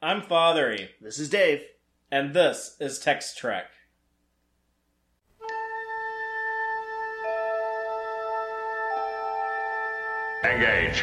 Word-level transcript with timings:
I'm 0.00 0.22
Fathery, 0.22 0.90
This 1.00 1.18
is 1.18 1.28
Dave. 1.28 1.62
and 2.10 2.32
this 2.32 2.76
is 2.78 2.98
Text 3.00 3.36
Trek. 3.36 3.66
Engage. 10.44 11.02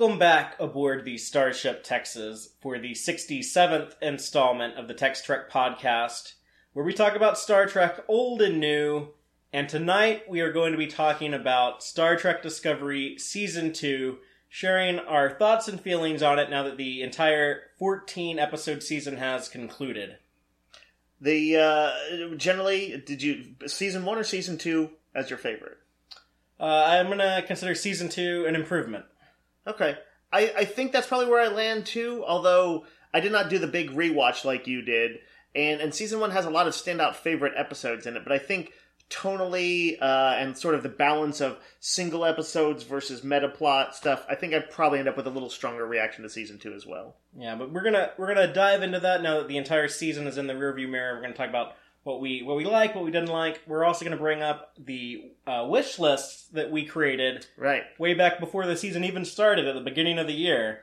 Welcome 0.00 0.18
back 0.18 0.58
aboard 0.58 1.04
the 1.04 1.18
Starship 1.18 1.84
Texas 1.84 2.54
for 2.62 2.78
the 2.78 2.92
67th 2.92 3.92
installment 4.00 4.78
of 4.78 4.88
the 4.88 4.94
Text 4.94 5.26
Trek 5.26 5.50
podcast, 5.50 6.36
where 6.72 6.86
we 6.86 6.94
talk 6.94 7.14
about 7.14 7.36
Star 7.36 7.66
Trek 7.66 8.02
old 8.08 8.40
and 8.40 8.58
new. 8.58 9.08
And 9.52 9.68
tonight 9.68 10.22
we 10.26 10.40
are 10.40 10.54
going 10.54 10.72
to 10.72 10.78
be 10.78 10.86
talking 10.86 11.34
about 11.34 11.82
Star 11.82 12.16
Trek 12.16 12.42
Discovery 12.42 13.18
Season 13.18 13.74
2, 13.74 14.16
sharing 14.48 15.00
our 15.00 15.28
thoughts 15.28 15.68
and 15.68 15.78
feelings 15.78 16.22
on 16.22 16.38
it 16.38 16.48
now 16.48 16.62
that 16.62 16.78
the 16.78 17.02
entire 17.02 17.64
14 17.78 18.38
episode 18.38 18.82
season 18.82 19.18
has 19.18 19.50
concluded. 19.50 20.16
The 21.20 21.58
uh, 21.58 22.36
generally, 22.36 23.02
did 23.04 23.20
you 23.20 23.54
season 23.66 24.06
one 24.06 24.16
or 24.16 24.24
season 24.24 24.56
two 24.56 24.92
as 25.14 25.28
your 25.28 25.38
favorite? 25.38 25.76
Uh, 26.58 26.86
I'm 26.88 27.06
going 27.06 27.18
to 27.18 27.42
consider 27.46 27.74
Season 27.74 28.10
2 28.10 28.44
an 28.46 28.54
improvement. 28.54 29.06
Okay, 29.66 29.96
I, 30.32 30.52
I 30.58 30.64
think 30.64 30.92
that's 30.92 31.06
probably 31.06 31.26
where 31.26 31.40
I 31.40 31.48
land 31.48 31.86
too. 31.86 32.24
Although 32.26 32.84
I 33.12 33.20
did 33.20 33.32
not 33.32 33.50
do 33.50 33.58
the 33.58 33.66
big 33.66 33.90
rewatch 33.90 34.44
like 34.44 34.66
you 34.66 34.82
did, 34.82 35.18
and 35.54 35.80
and 35.80 35.94
season 35.94 36.20
one 36.20 36.30
has 36.30 36.46
a 36.46 36.50
lot 36.50 36.66
of 36.66 36.74
standout 36.74 37.14
favorite 37.14 37.54
episodes 37.56 38.06
in 38.06 38.16
it. 38.16 38.24
But 38.24 38.32
I 38.32 38.38
think 38.38 38.72
tonally 39.10 40.00
uh, 40.00 40.36
and 40.38 40.56
sort 40.56 40.76
of 40.76 40.84
the 40.84 40.88
balance 40.88 41.40
of 41.40 41.58
single 41.80 42.24
episodes 42.24 42.84
versus 42.84 43.24
meta 43.24 43.48
plot 43.48 43.94
stuff, 43.96 44.24
I 44.30 44.36
think 44.36 44.54
I'd 44.54 44.70
probably 44.70 45.00
end 45.00 45.08
up 45.08 45.16
with 45.16 45.26
a 45.26 45.30
little 45.30 45.50
stronger 45.50 45.84
reaction 45.84 46.22
to 46.22 46.30
season 46.30 46.58
two 46.58 46.72
as 46.72 46.86
well. 46.86 47.16
Yeah, 47.36 47.56
but 47.56 47.72
we're 47.72 47.82
gonna 47.82 48.12
we're 48.16 48.32
gonna 48.32 48.52
dive 48.52 48.82
into 48.82 49.00
that 49.00 49.22
now 49.22 49.38
that 49.38 49.48
the 49.48 49.56
entire 49.56 49.88
season 49.88 50.26
is 50.26 50.38
in 50.38 50.46
the 50.46 50.54
rearview 50.54 50.88
mirror. 50.88 51.16
We're 51.16 51.22
gonna 51.22 51.34
talk 51.34 51.48
about 51.48 51.74
what 52.02 52.20
we 52.20 52.42
what 52.42 52.56
we 52.56 52.64
like, 52.64 52.94
what 52.94 53.04
we 53.04 53.10
didn't 53.10 53.28
like. 53.30 53.60
We're 53.66 53.84
also 53.84 54.04
gonna 54.04 54.16
bring 54.16 54.42
up 54.42 54.72
the 54.78 55.32
uh, 55.46 55.66
wish 55.68 55.98
lists 55.98 56.48
that 56.52 56.70
we 56.70 56.84
created 56.84 57.46
Right. 57.56 57.82
way 57.98 58.14
back 58.14 58.40
before 58.40 58.66
the 58.66 58.76
season 58.76 59.04
even 59.04 59.24
started 59.24 59.66
at 59.66 59.74
the 59.74 59.80
beginning 59.80 60.18
of 60.18 60.26
the 60.26 60.32
year. 60.34 60.80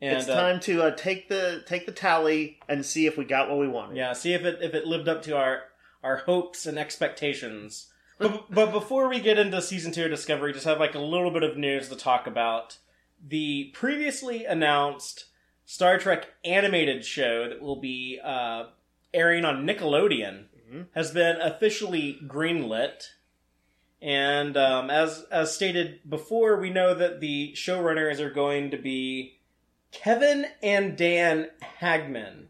And 0.00 0.18
it's 0.18 0.28
uh, 0.28 0.34
time 0.34 0.60
to 0.60 0.82
uh, 0.82 0.90
take 0.96 1.28
the 1.28 1.62
take 1.66 1.86
the 1.86 1.92
tally 1.92 2.58
and 2.68 2.84
see 2.84 3.06
if 3.06 3.16
we 3.16 3.24
got 3.24 3.48
what 3.48 3.58
we 3.58 3.68
wanted. 3.68 3.96
yeah, 3.96 4.12
see 4.12 4.32
if 4.34 4.44
it 4.44 4.58
if 4.60 4.74
it 4.74 4.86
lived 4.86 5.08
up 5.08 5.22
to 5.22 5.36
our 5.36 5.64
our 6.02 6.18
hopes 6.18 6.66
and 6.66 6.78
expectations. 6.78 7.90
But, 8.16 8.48
but 8.48 8.70
before 8.70 9.08
we 9.08 9.18
get 9.18 9.40
into 9.40 9.60
season 9.60 9.90
two 9.90 10.04
of 10.04 10.10
Discovery, 10.12 10.52
just 10.52 10.66
have 10.66 10.78
like 10.78 10.94
a 10.94 11.00
little 11.00 11.32
bit 11.32 11.42
of 11.42 11.56
news 11.56 11.88
to 11.88 11.96
talk 11.96 12.28
about. 12.28 12.78
The 13.26 13.72
previously 13.74 14.44
announced 14.44 15.24
Star 15.66 15.98
Trek 15.98 16.28
animated 16.44 17.04
show 17.04 17.48
that 17.48 17.60
will 17.60 17.80
be 17.80 18.20
uh, 18.22 18.66
airing 19.14 19.44
on 19.44 19.64
Nickelodeon 19.66 20.44
Mhm. 20.70 20.86
has 20.94 21.12
been 21.12 21.40
officially 21.40 22.18
greenlit. 22.26 23.10
And 24.02 24.56
um, 24.56 24.90
as 24.90 25.24
as 25.30 25.54
stated 25.54 26.00
before, 26.08 26.56
we 26.60 26.68
know 26.68 26.92
that 26.94 27.20
the 27.20 27.52
showrunners 27.54 28.18
are 28.20 28.30
going 28.30 28.70
to 28.70 28.76
be 28.76 29.38
Kevin 29.92 30.46
and 30.62 30.96
Dan 30.96 31.50
Hageman. 31.80 32.46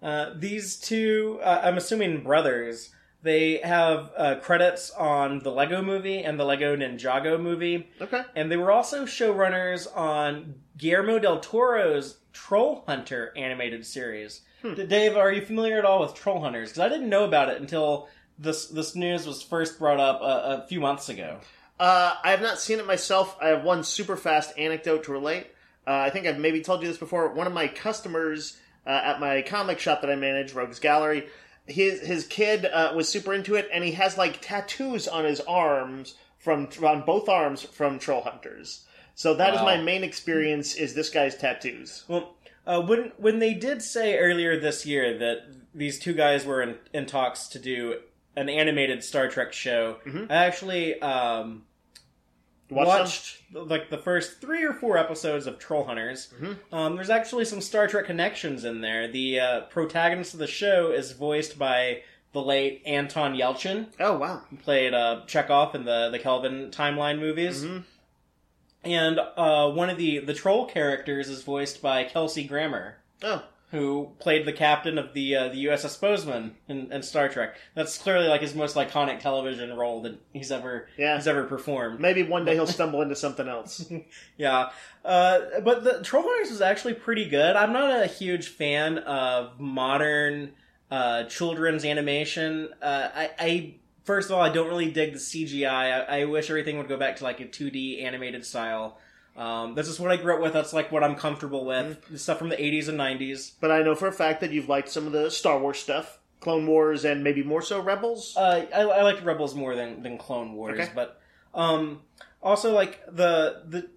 Uh, 0.00 0.30
these 0.34 0.78
two, 0.78 1.40
uh, 1.42 1.60
I'm 1.64 1.76
assuming 1.76 2.22
brothers, 2.22 2.94
they 3.28 3.58
have 3.58 4.10
uh, 4.16 4.34
credits 4.36 4.90
on 4.90 5.40
the 5.40 5.50
Lego 5.50 5.82
movie 5.82 6.22
and 6.22 6.40
the 6.40 6.44
Lego 6.44 6.74
Ninjago 6.74 7.38
movie. 7.38 7.88
Okay. 8.00 8.22
And 8.34 8.50
they 8.50 8.56
were 8.56 8.72
also 8.72 9.04
showrunners 9.04 9.86
on 9.94 10.54
Guillermo 10.78 11.18
del 11.18 11.40
Toro's 11.40 12.16
Troll 12.32 12.84
Hunter 12.86 13.32
animated 13.36 13.84
series. 13.84 14.40
Hmm. 14.62 14.74
Dave, 14.74 15.16
are 15.16 15.30
you 15.30 15.44
familiar 15.44 15.78
at 15.78 15.84
all 15.84 16.00
with 16.00 16.14
Troll 16.14 16.40
Hunters? 16.40 16.70
Because 16.70 16.80
I 16.80 16.88
didn't 16.88 17.10
know 17.10 17.24
about 17.24 17.50
it 17.50 17.60
until 17.60 18.08
this 18.38 18.66
this 18.68 18.94
news 18.94 19.26
was 19.26 19.42
first 19.42 19.78
brought 19.78 20.00
up 20.00 20.20
a, 20.22 20.62
a 20.62 20.66
few 20.66 20.80
months 20.80 21.08
ago. 21.08 21.38
Uh, 21.78 22.14
I 22.24 22.30
have 22.30 22.40
not 22.40 22.58
seen 22.58 22.78
it 22.78 22.86
myself. 22.86 23.36
I 23.42 23.48
have 23.48 23.62
one 23.62 23.84
super 23.84 24.16
fast 24.16 24.56
anecdote 24.58 25.04
to 25.04 25.12
relate. 25.12 25.48
Uh, 25.86 25.92
I 25.92 26.10
think 26.10 26.26
I've 26.26 26.38
maybe 26.38 26.60
told 26.60 26.82
you 26.82 26.88
this 26.88 26.98
before. 26.98 27.32
One 27.34 27.46
of 27.46 27.52
my 27.52 27.68
customers 27.68 28.56
uh, 28.86 28.90
at 28.90 29.20
my 29.20 29.42
comic 29.42 29.78
shop 29.78 30.00
that 30.00 30.10
I 30.10 30.16
manage, 30.16 30.54
Rogues 30.54 30.78
Gallery, 30.78 31.28
his 31.68 32.00
his 32.00 32.26
kid 32.26 32.64
uh, 32.66 32.92
was 32.96 33.08
super 33.08 33.32
into 33.34 33.54
it, 33.54 33.68
and 33.72 33.84
he 33.84 33.92
has 33.92 34.16
like 34.18 34.40
tattoos 34.40 35.06
on 35.06 35.24
his 35.24 35.40
arms 35.40 36.14
from 36.38 36.68
on 36.82 37.04
both 37.04 37.28
arms 37.28 37.62
from 37.62 37.98
Troll 37.98 38.22
Hunters. 38.22 38.84
So 39.14 39.34
that 39.34 39.52
is 39.54 39.60
Wow. 39.60 39.66
my 39.66 39.76
main 39.78 40.04
experience. 40.04 40.74
Is 40.74 40.94
this 40.94 41.10
guy's 41.10 41.36
tattoos? 41.36 42.04
Well, 42.08 42.34
uh, 42.66 42.80
when 42.82 43.12
when 43.16 43.38
they 43.38 43.54
did 43.54 43.82
say 43.82 44.18
earlier 44.18 44.58
this 44.58 44.86
year 44.86 45.18
that 45.18 45.38
these 45.74 45.98
two 45.98 46.12
guys 46.14 46.44
were 46.44 46.62
in, 46.62 46.76
in 46.92 47.06
talks 47.06 47.48
to 47.48 47.58
do 47.58 48.00
an 48.36 48.48
animated 48.48 49.02
Star 49.04 49.28
Trek 49.28 49.52
show, 49.52 49.98
Mhm. 50.06 50.30
I 50.30 50.34
actually 50.46 51.00
um, 51.02 51.64
Watch 52.70 52.86
watched 52.86 53.36
like 53.52 53.88
the 53.90 53.98
first 53.98 54.40
three 54.40 54.62
or 54.64 54.72
four 54.74 54.98
episodes 54.98 55.46
of 55.46 55.58
Troll 55.58 55.84
Hunters. 55.84 56.32
Mhm. 56.38 56.58
Um, 56.72 56.96
there's 56.96 57.08
actually 57.10 57.44
some 57.46 57.60
Star 57.62 57.86
Trek 57.88 58.04
connections 58.06 58.64
in 58.64 58.80
there. 58.82 59.08
The 59.08 59.40
uh, 59.40 59.60
protagonist 59.62 60.34
of 60.34 60.40
the 60.40 60.46
show 60.46 60.90
is 60.90 61.12
voiced 61.12 61.58
by 61.58 62.02
the 62.32 62.42
late 62.42 62.82
Anton 62.84 63.34
Yelchin, 63.34 63.86
Oh 63.98 64.18
wow. 64.18 64.42
who 64.50 64.56
played 64.56 64.92
uh, 64.92 65.22
Chekov 65.26 65.74
in 65.74 65.84
the 65.84 66.10
the 66.10 66.18
Kelvin 66.18 66.70
timeline 66.70 67.18
movies. 67.18 67.64
Mhm. 67.64 67.84
And 68.84 69.18
uh, 69.18 69.70
one 69.70 69.90
of 69.90 69.96
the 69.96 70.18
the 70.20 70.34
troll 70.34 70.66
characters 70.66 71.28
is 71.28 71.42
voiced 71.42 71.80
by 71.82 72.04
Kelsey 72.04 72.44
Grammer 72.44 72.96
Oh, 73.22 73.42
who 73.70 74.10
played 74.18 74.46
the 74.46 74.52
captain 74.52 74.96
of 74.96 75.12
the 75.12 75.36
uh, 75.36 75.48
the 75.48 75.66
USS 75.66 76.00
Bozeman 76.00 76.56
in, 76.68 76.90
in 76.90 77.02
Star 77.02 77.28
Trek. 77.28 77.56
That's 77.74 77.98
clearly 77.98 78.26
like 78.26 78.40
his 78.40 78.54
most 78.54 78.76
iconic 78.76 79.20
television 79.20 79.76
role 79.76 80.02
that 80.02 80.18
he's 80.32 80.50
ever 80.50 80.88
yeah. 80.96 81.16
he's 81.16 81.26
ever 81.26 81.44
performed. 81.44 82.00
Maybe 82.00 82.22
one 82.22 82.44
day 82.44 82.54
he'll 82.54 82.66
stumble 82.78 83.02
into 83.02 83.16
something 83.16 83.48
else. 83.48 83.90
Yeah, 84.36 84.70
uh, 85.04 85.60
but 85.64 85.82
the 85.82 86.00
Troll 86.02 86.22
Hunters 86.22 86.50
was 86.50 86.60
actually 86.60 86.94
pretty 86.94 87.28
good. 87.28 87.56
I'm 87.56 87.72
not 87.72 88.02
a 88.02 88.06
huge 88.06 88.48
fan 88.48 88.98
of 88.98 89.58
modern 89.58 90.52
uh, 90.90 91.24
children's 91.24 91.84
animation. 91.84 92.68
Uh, 92.80 93.08
I, 93.12 93.30
I 93.38 93.74
first 94.04 94.30
of 94.30 94.36
all, 94.36 94.42
I 94.42 94.48
don't 94.48 94.68
really 94.68 94.90
dig 94.90 95.12
the 95.12 95.18
CGI. 95.18 95.66
I, 95.66 96.20
I 96.20 96.24
wish 96.24 96.50
everything 96.50 96.78
would 96.78 96.88
go 96.88 96.96
back 96.96 97.16
to 97.16 97.24
like 97.24 97.40
a 97.40 97.44
2D 97.44 98.02
animated 98.02 98.46
style. 98.46 98.98
Um, 99.38 99.74
that's 99.74 99.88
just 99.88 100.00
what 100.00 100.10
I 100.10 100.16
grew 100.16 100.34
up 100.34 100.40
with. 100.42 100.52
That's 100.52 100.72
like 100.72 100.90
what 100.90 101.04
I'm 101.04 101.14
comfortable 101.14 101.64
with. 101.64 102.04
The 102.10 102.18
stuff 102.18 102.38
from 102.38 102.48
the 102.48 102.56
80s 102.56 102.88
and 102.88 102.98
90s. 102.98 103.52
But 103.60 103.70
I 103.70 103.82
know 103.82 103.94
for 103.94 104.08
a 104.08 104.12
fact 104.12 104.40
that 104.40 104.50
you've 104.50 104.68
liked 104.68 104.88
some 104.88 105.06
of 105.06 105.12
the 105.12 105.30
Star 105.30 105.58
Wars 105.60 105.78
stuff, 105.78 106.18
Clone 106.40 106.66
Wars, 106.66 107.04
and 107.04 107.22
maybe 107.22 107.42
more 107.42 107.62
so 107.62 107.80
Rebels. 107.80 108.34
Uh, 108.36 108.66
I, 108.74 108.80
I 108.82 109.02
liked 109.02 109.22
Rebels 109.22 109.54
more 109.54 109.76
than, 109.76 110.02
than 110.02 110.18
Clone 110.18 110.54
Wars, 110.54 110.78
Okay. 110.80 110.90
but 110.94 111.20
um, 111.54 112.00
also 112.42 112.72
like 112.74 113.04
the 113.06 113.62
the 113.66 113.88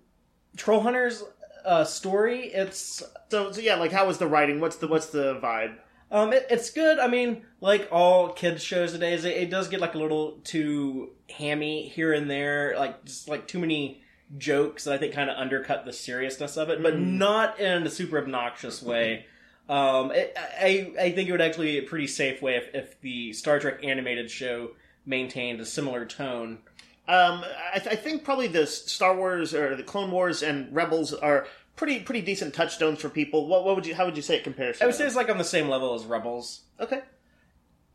Troll 0.57 0.81
Hunters 0.81 1.23
uh, 1.65 1.83
story. 1.85 2.45
It's 2.45 3.01
so, 3.29 3.51
so 3.51 3.61
yeah, 3.61 3.75
like 3.75 3.91
how 3.91 4.05
was 4.07 4.19
the 4.19 4.27
writing? 4.27 4.59
What's 4.59 4.75
the 4.77 4.87
what's 4.87 5.07
the 5.07 5.39
vibe? 5.41 5.75
um, 6.11 6.33
it, 6.33 6.45
it's 6.49 6.69
good. 6.71 6.99
I 6.99 7.07
mean, 7.07 7.43
like 7.61 7.87
all 7.91 8.29
kids 8.33 8.63
shows 8.63 8.91
today, 8.91 9.13
it, 9.13 9.25
it 9.25 9.49
does 9.49 9.69
get 9.69 9.79
like 9.79 9.95
a 9.95 9.97
little 9.97 10.33
too 10.43 11.11
hammy 11.29 11.87
here 11.87 12.13
and 12.13 12.29
there, 12.29 12.75
like 12.77 13.05
just 13.05 13.27
like 13.29 13.47
too 13.47 13.59
many 13.59 14.00
jokes 14.37 14.85
that 14.85 14.93
I 14.93 14.97
think 14.97 15.13
kind 15.13 15.29
of 15.29 15.37
undercut 15.37 15.85
the 15.85 15.93
seriousness 15.93 16.57
of 16.57 16.69
it, 16.69 16.81
but 16.81 16.95
Mhm. 16.95 17.17
not 17.17 17.59
in 17.59 17.83
a 17.85 17.89
super 17.89 18.17
obnoxious 18.17 18.81
way. 18.81 19.25
Um, 19.69 20.11
it, 20.11 20.35
I 20.37 20.91
I 20.99 21.11
think 21.11 21.29
it 21.29 21.31
would 21.31 21.41
actually 21.41 21.79
be 21.79 21.85
a 21.85 21.89
pretty 21.89 22.07
safe 22.07 22.41
way 22.41 22.55
if, 22.55 22.73
if 22.73 22.99
the 23.01 23.33
Star 23.33 23.59
Trek 23.59 23.83
animated 23.83 24.29
show 24.31 24.71
maintained 25.05 25.59
a 25.61 25.65
similar 25.65 26.05
tone. 26.05 26.59
Um, 27.07 27.43
I, 27.73 27.79
th- 27.79 27.93
I 27.93 27.95
think 27.97 28.23
probably 28.23 28.47
the 28.47 28.67
Star 28.67 29.15
Wars 29.15 29.53
or 29.53 29.75
the 29.75 29.83
Clone 29.83 30.11
Wars 30.11 30.43
and 30.43 30.73
Rebels 30.73 31.13
are 31.13 31.47
pretty 31.75 31.99
pretty 31.99 32.21
decent 32.21 32.53
touchstones 32.53 32.99
for 33.01 33.09
people. 33.09 33.47
What, 33.47 33.65
what 33.65 33.75
would 33.75 33.85
you 33.85 33.95
how 33.95 34.05
would 34.05 34.15
you 34.15 34.21
say 34.23 34.37
it 34.37 34.43
compares? 34.43 34.77
To 34.77 34.83
I 34.83 34.87
would 34.87 34.95
say 34.95 35.05
it's 35.05 35.15
like 35.15 35.29
on 35.29 35.37
the 35.37 35.43
same 35.43 35.67
level 35.69 35.93
as 35.93 36.05
Rebels, 36.05 36.61
okay, 36.79 37.01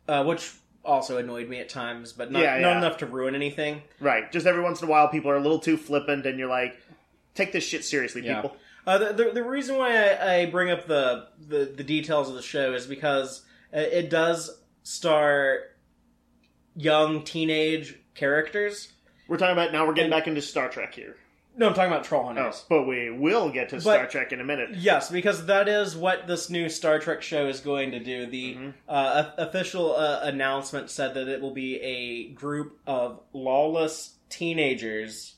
uh, 0.09 0.25
which 0.25 0.53
also 0.87 1.19
annoyed 1.19 1.49
me 1.49 1.59
at 1.61 1.69
times, 1.69 2.13
but 2.13 2.31
not, 2.33 2.43
Yeah, 2.43 2.59
not 2.61 2.77
enough 2.79 2.99
to 2.99 3.07
ruin 3.07 3.35
anything. 3.35 3.83
right. 4.01 4.31
Just 4.33 4.47
every 4.47 4.63
once 4.63 4.81
in 4.81 4.89
a 4.89 4.91
while, 4.91 5.09
people 5.09 5.31
are 5.31 5.37
a 5.37 5.41
little 5.41 5.59
too 5.59 5.77
flippant, 5.77 6.25
and 6.27 6.39
you're 6.39 6.49
like, 6.49 6.77
take 7.35 7.53
this 7.53 7.65
shit 7.65 7.85
seriously, 7.85 8.25
Yeah. 8.25 8.41
people. 8.43 8.57
Uh, 8.87 8.99
the, 8.99 9.13
the 9.13 9.31
the 9.33 9.43
reason 9.45 9.77
why 9.77 9.97
I, 9.97 10.35
I 10.43 10.47
bring 10.47 10.71
up 10.71 10.87
the, 10.87 11.27
the 11.49 11.65
the 11.77 11.83
details 11.83 12.29
of 12.29 12.37
the 12.37 12.43
show 12.43 12.73
is 12.73 12.87
because 12.87 13.45
it 13.73 14.11
does 14.11 14.63
star 14.85 15.59
young 16.77 17.25
teenage 17.25 17.97
characters. 18.15 18.93
We're 19.29 19.39
talking 19.39 19.55
about 19.55 19.73
now. 19.73 19.87
We're 19.87 19.95
getting 19.95 20.13
And- 20.13 20.21
back 20.21 20.29
into 20.29 20.41
Star 20.41 20.69
Trek 20.69 20.95
here. 20.95 21.17
No, 21.59 21.69
I'm 21.69 21.75
talking 21.75 21.91
about 21.91 22.05
Troll 22.05 22.23
Oh, 22.23 22.27
Hunters. 22.27 22.65
but 22.69 22.83
we 22.83 23.11
will 23.11 23.49
get 23.51 23.71
to 23.71 23.77
But- 23.77 23.81
Star 23.83 24.07
Trek 24.07 24.33
in 24.33 24.41
a 24.41 24.45
minute. 24.45 24.71
Yes, 24.75 25.11
because 25.11 25.47
that 25.47 25.69
is 25.69 25.97
what 25.97 26.27
this 26.27 26.51
new 26.51 26.69
Star 26.69 26.99
Trek 26.99 27.23
show 27.23 27.49
is 27.49 27.61
going 27.61 27.93
to 27.93 27.99
do. 27.99 28.27
The 28.27 28.55
Mhm. 28.55 28.75
uh, 28.87 29.25
o- 29.39 29.43
official 29.43 29.97
uh, 29.97 30.21
announcement 30.23 30.91
said 30.91 31.15
that 31.15 31.29
it 31.29 31.41
will 31.41 31.55
be 31.55 31.81
a 31.81 32.29
group 32.35 32.79
of 32.87 33.21
lawless 33.33 34.17
teenagers 34.29 35.37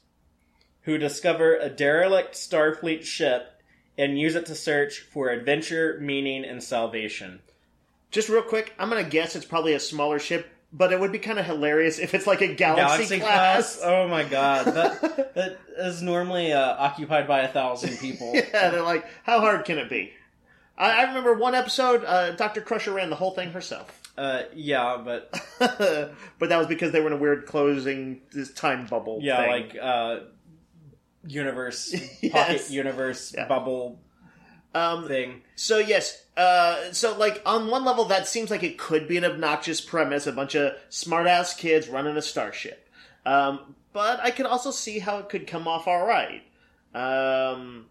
who 0.82 0.98
discover 0.98 1.56
a 1.56 1.68
derelict 1.68 2.34
Starfleet 2.34 3.04
ship 3.04 3.52
and 3.96 4.18
use 4.18 4.34
it 4.34 4.46
to 4.46 4.54
search 4.54 4.98
for 5.00 5.28
adventure, 5.28 5.98
meaning, 6.00 6.44
and 6.44 6.62
salvation. 6.62 7.40
Just 8.10 8.28
real 8.28 8.42
quick, 8.42 8.72
I'm 8.78 8.88
gonna 8.88 9.04
guess 9.04 9.36
it's 9.36 9.44
probably 9.44 9.74
a 9.74 9.80
smaller 9.80 10.18
ship, 10.18 10.48
but 10.72 10.92
it 10.92 11.00
would 11.00 11.12
be 11.12 11.18
kind 11.18 11.38
of 11.38 11.46
hilarious 11.46 11.98
if 11.98 12.14
it's 12.14 12.26
like 12.26 12.40
a 12.42 12.54
Galaxy, 12.54 13.20
class. 13.20 13.80
Oh 13.82 14.06
my 14.08 14.24
god, 14.24 14.66
that 14.66 15.00
that 15.34 15.58
is 15.78 16.02
normally 16.02 16.52
uh, 16.52 16.74
occupied 16.78 17.26
by 17.26 17.40
a 17.40 17.48
thousand 17.48 17.96
people. 17.98 18.32
yeah, 18.34 18.70
they're 18.70 18.82
like, 18.82 19.04
how 19.24 19.40
hard 19.40 19.64
can 19.64 19.78
it 19.78 19.88
be? 19.88 20.12
I, 20.76 20.90
I 20.90 21.02
remember 21.04 21.34
one 21.34 21.54
episode, 21.54 22.04
uh, 22.04 22.32
Dr. 22.32 22.60
Crusher 22.60 22.92
ran 22.92 23.10
the 23.10 23.16
whole 23.16 23.32
thing 23.32 23.50
herself. 23.50 24.02
Uh, 24.16 24.42
yeah, 24.54 25.00
but 25.04 25.30
but 25.58 26.48
that 26.48 26.58
was 26.58 26.66
because 26.66 26.92
they 26.92 27.00
were 27.00 27.06
in 27.06 27.12
a 27.12 27.16
weird 27.16 27.46
closing 27.46 28.20
this 28.32 28.52
time 28.52 28.86
bubble. 28.86 29.20
yeah, 29.22 29.38
thing. 29.38 29.50
like 29.50 29.76
uh, 29.80 30.20
universe, 31.26 31.94
Yes. 32.22 32.32
pocket 32.32 32.70
universe, 32.70 33.32
Yeah. 33.36 33.46
bubble 33.48 34.00
um, 34.74 35.06
thing. 35.08 35.42
So 35.56 35.78
yes, 35.78 36.24
uh, 36.36 36.92
so 36.92 37.16
like 37.16 37.42
on 37.46 37.70
one 37.70 37.84
level, 37.84 38.06
that 38.06 38.26
seems 38.28 38.50
like 38.50 38.62
it 38.62 38.78
could 38.78 39.08
be 39.08 39.16
an 39.16 39.24
obnoxious 39.24 39.80
premise: 39.80 40.26
a 40.26 40.32
bunch 40.32 40.54
of 40.54 40.74
smart-ass 40.88 41.54
kids 41.54 41.88
running 41.88 42.16
a 42.16 42.22
starship. 42.22 42.88
Um, 43.24 43.74
but 43.92 44.20
I 44.20 44.30
could 44.30 44.46
also 44.46 44.70
see 44.70 44.98
how 44.98 45.18
it 45.18 45.28
could 45.28 45.46
come 45.46 45.66
off 45.66 45.88
all 45.88 46.06
right. 46.06 46.42
Um, 46.94 47.86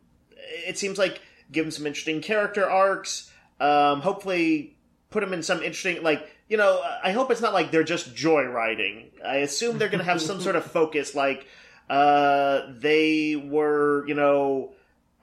it 0.68 0.78
seems 0.78 0.98
like 0.98 1.22
give 1.52 1.66
them 1.66 1.72
some 1.72 1.88
interesting 1.88 2.22
character 2.22 2.70
arcs. 2.70 3.32
Um, 3.60 4.02
hopefully, 4.02 4.76
put 5.10 5.22
them 5.22 5.34
in 5.34 5.44
some 5.44 5.58
interesting 5.64 6.04
like 6.04 6.30
you 6.48 6.58
know. 6.58 6.82
I 7.04 7.12
hope 7.12 7.32
it's 7.32 7.42
not 7.42 7.54
like 7.54 7.72
they're 7.72 7.84
just 7.84 8.16
joyriding. 8.16 9.10
I 9.26 9.38
assume 9.38 9.78
they're 9.78 9.90
going 9.90 10.00
to 10.00 10.06
have 10.06 10.22
some 10.22 10.40
sort 10.40 10.56
of 10.56 10.64
focus, 10.64 11.16
like 11.16 11.48
uh, 11.90 12.62
they 12.70 13.36
were, 13.36 14.08
you 14.08 14.14
know 14.14 14.74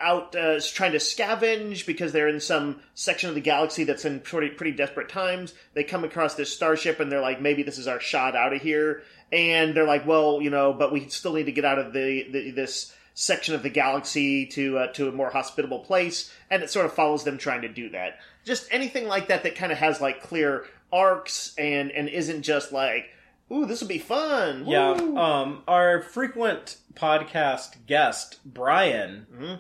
out 0.05 0.37
uh, 0.37 0.61
trying 0.61 0.93
to 0.93 0.99
scavenge 0.99 1.87
because 1.87 2.13
they're 2.13 2.29
in 2.29 2.41
some 2.41 2.81
section 2.95 3.29
of 3.29 3.35
the 3.35 3.41
galaxy 3.41 3.85
that's 3.85 4.05
in 4.05 4.21
pretty 4.21 4.51
pretty 4.55 4.73
desperate 4.77 5.09
times. 5.09 5.55
They 5.73 5.83
come 5.85 6.05
across 6.05 6.35
this 6.35 6.53
starship 6.55 7.01
and 7.01 7.11
they're 7.11 7.21
like, 7.21 7.41
maybe 7.41 7.63
this 7.63 7.79
is 7.79 7.89
our 7.89 8.01
shot 8.01 8.37
out 8.37 8.53
of 8.53 8.63
here. 8.63 9.03
And 9.33 9.75
they're 9.75 9.87
like, 9.87 10.07
well, 10.07 10.41
you 10.41 10.51
know, 10.51 10.73
but 10.73 10.93
we 10.93 11.09
still 11.09 11.33
need 11.33 11.47
to 11.47 11.53
get 11.53 11.65
out 11.65 11.79
of 11.79 11.93
the, 11.93 12.27
the 12.31 12.51
this 12.53 12.95
section 13.15 13.55
of 13.55 13.63
the 13.63 13.71
galaxy 13.71 14.47
to 14.47 14.79
uh, 14.79 14.87
to 14.93 15.09
a 15.09 15.13
more 15.13 15.31
hospitable 15.31 15.81
place. 15.81 16.33
And 16.51 16.63
it 16.63 16.71
sort 16.71 16.87
of 16.87 16.93
follows 16.93 17.25
them 17.25 17.39
trying 17.39 17.63
to 17.63 17.69
do 17.69 17.89
that. 17.91 18.19
Just 18.45 18.69
anything 18.71 19.09
like 19.09 19.29
that 19.29 19.43
that 19.45 19.57
kind 19.57 19.73
of 19.73 19.79
has 19.79 20.01
like 20.01 20.23
clear 20.23 20.67
arcs 20.93 21.55
and 21.59 21.91
and 21.91 22.09
isn't 22.09 22.43
just 22.43 22.71
like, 22.73 23.07
ooh, 23.51 23.65
this 23.67 23.81
will 23.81 23.89
be 23.89 23.99
fun. 23.99 24.65
Yeah, 24.67 24.91
um, 24.93 25.63
our 25.67 26.03
frequent 26.03 26.77
podcast 26.95 27.87
guest 27.87 28.39
Brian 28.45 29.27
Mhm. 29.35 29.59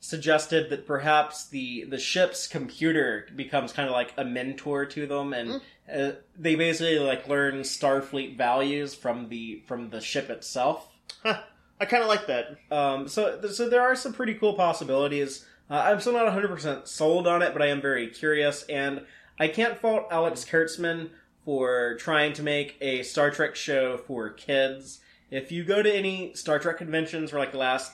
Suggested 0.00 0.70
that 0.70 0.86
perhaps 0.86 1.48
the 1.48 1.84
the 1.84 1.98
ship's 1.98 2.46
computer 2.46 3.26
becomes 3.34 3.72
kind 3.72 3.88
of 3.88 3.92
like 3.92 4.12
a 4.16 4.24
mentor 4.24 4.86
to 4.86 5.06
them, 5.06 5.32
and 5.32 5.60
uh, 5.92 6.12
they 6.38 6.54
basically 6.54 6.98
like 6.98 7.28
learn 7.28 7.60
Starfleet 7.60 8.36
values 8.36 8.94
from 8.94 9.28
the 9.28 9.62
from 9.66 9.90
the 9.90 10.00
ship 10.00 10.30
itself. 10.30 10.88
Huh. 11.22 11.40
I 11.78 11.84
kind 11.84 12.02
of 12.02 12.08
like 12.08 12.26
that. 12.26 12.56
Um, 12.70 13.08
so 13.08 13.40
so 13.48 13.68
there 13.68 13.82
are 13.82 13.94
some 13.94 14.12
pretty 14.12 14.34
cool 14.34 14.54
possibilities. 14.54 15.44
Uh, 15.68 15.82
I'm 15.84 16.00
still 16.00 16.12
not 16.12 16.24
100 16.24 16.48
percent 16.48 16.88
sold 16.88 17.26
on 17.26 17.42
it, 17.42 17.52
but 17.52 17.62
I 17.62 17.66
am 17.66 17.80
very 17.80 18.08
curious, 18.08 18.62
and 18.64 19.04
I 19.38 19.48
can't 19.48 19.78
fault 19.78 20.06
Alex 20.10 20.44
Kurtzman 20.44 21.10
for 21.44 21.96
trying 21.96 22.32
to 22.34 22.42
make 22.42 22.76
a 22.80 23.02
Star 23.02 23.30
Trek 23.30 23.54
show 23.54 23.98
for 23.98 24.30
kids. 24.30 25.00
If 25.30 25.50
you 25.52 25.64
go 25.64 25.82
to 25.82 25.92
any 25.92 26.34
Star 26.34 26.58
Trek 26.58 26.78
conventions 26.78 27.30
for 27.30 27.38
like 27.38 27.52
the 27.52 27.58
last 27.58 27.92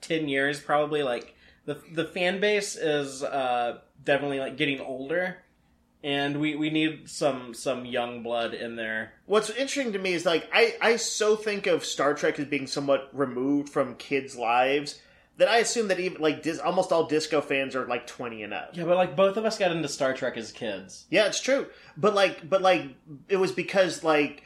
10 0.00 0.28
years, 0.28 0.60
probably 0.60 1.02
like 1.02 1.34
the 1.64 1.80
the 1.92 2.04
fan 2.04 2.40
base 2.40 2.76
is 2.76 3.22
uh, 3.22 3.78
definitely 4.02 4.40
like 4.40 4.56
getting 4.56 4.80
older, 4.80 5.38
and 6.02 6.40
we, 6.40 6.56
we 6.56 6.70
need 6.70 7.10
some 7.10 7.52
some 7.52 7.84
young 7.84 8.22
blood 8.22 8.54
in 8.54 8.76
there. 8.76 9.12
What's 9.26 9.50
interesting 9.50 9.92
to 9.92 9.98
me 9.98 10.14
is 10.14 10.24
like 10.24 10.48
I, 10.52 10.76
I 10.80 10.96
so 10.96 11.36
think 11.36 11.66
of 11.66 11.84
Star 11.84 12.14
Trek 12.14 12.38
as 12.38 12.46
being 12.46 12.66
somewhat 12.66 13.10
removed 13.12 13.68
from 13.68 13.96
kids' 13.96 14.34
lives 14.34 14.98
that 15.38 15.48
I 15.48 15.58
assume 15.58 15.88
that 15.88 16.00
even 16.00 16.22
like 16.22 16.42
dis- 16.42 16.58
almost 16.58 16.90
all 16.90 17.06
disco 17.06 17.40
fans 17.40 17.76
are 17.76 17.86
like 17.86 18.06
twenty 18.06 18.42
and 18.42 18.54
up. 18.54 18.70
Yeah, 18.72 18.84
but 18.84 18.96
like 18.96 19.14
both 19.14 19.36
of 19.36 19.44
us 19.44 19.58
got 19.58 19.70
into 19.70 19.88
Star 19.88 20.14
Trek 20.14 20.36
as 20.36 20.52
kids. 20.52 21.04
Yeah, 21.10 21.26
it's 21.26 21.40
true. 21.40 21.66
But 21.96 22.14
like, 22.14 22.48
but 22.48 22.62
like, 22.62 22.86
it 23.28 23.36
was 23.36 23.52
because 23.52 24.02
like 24.02 24.42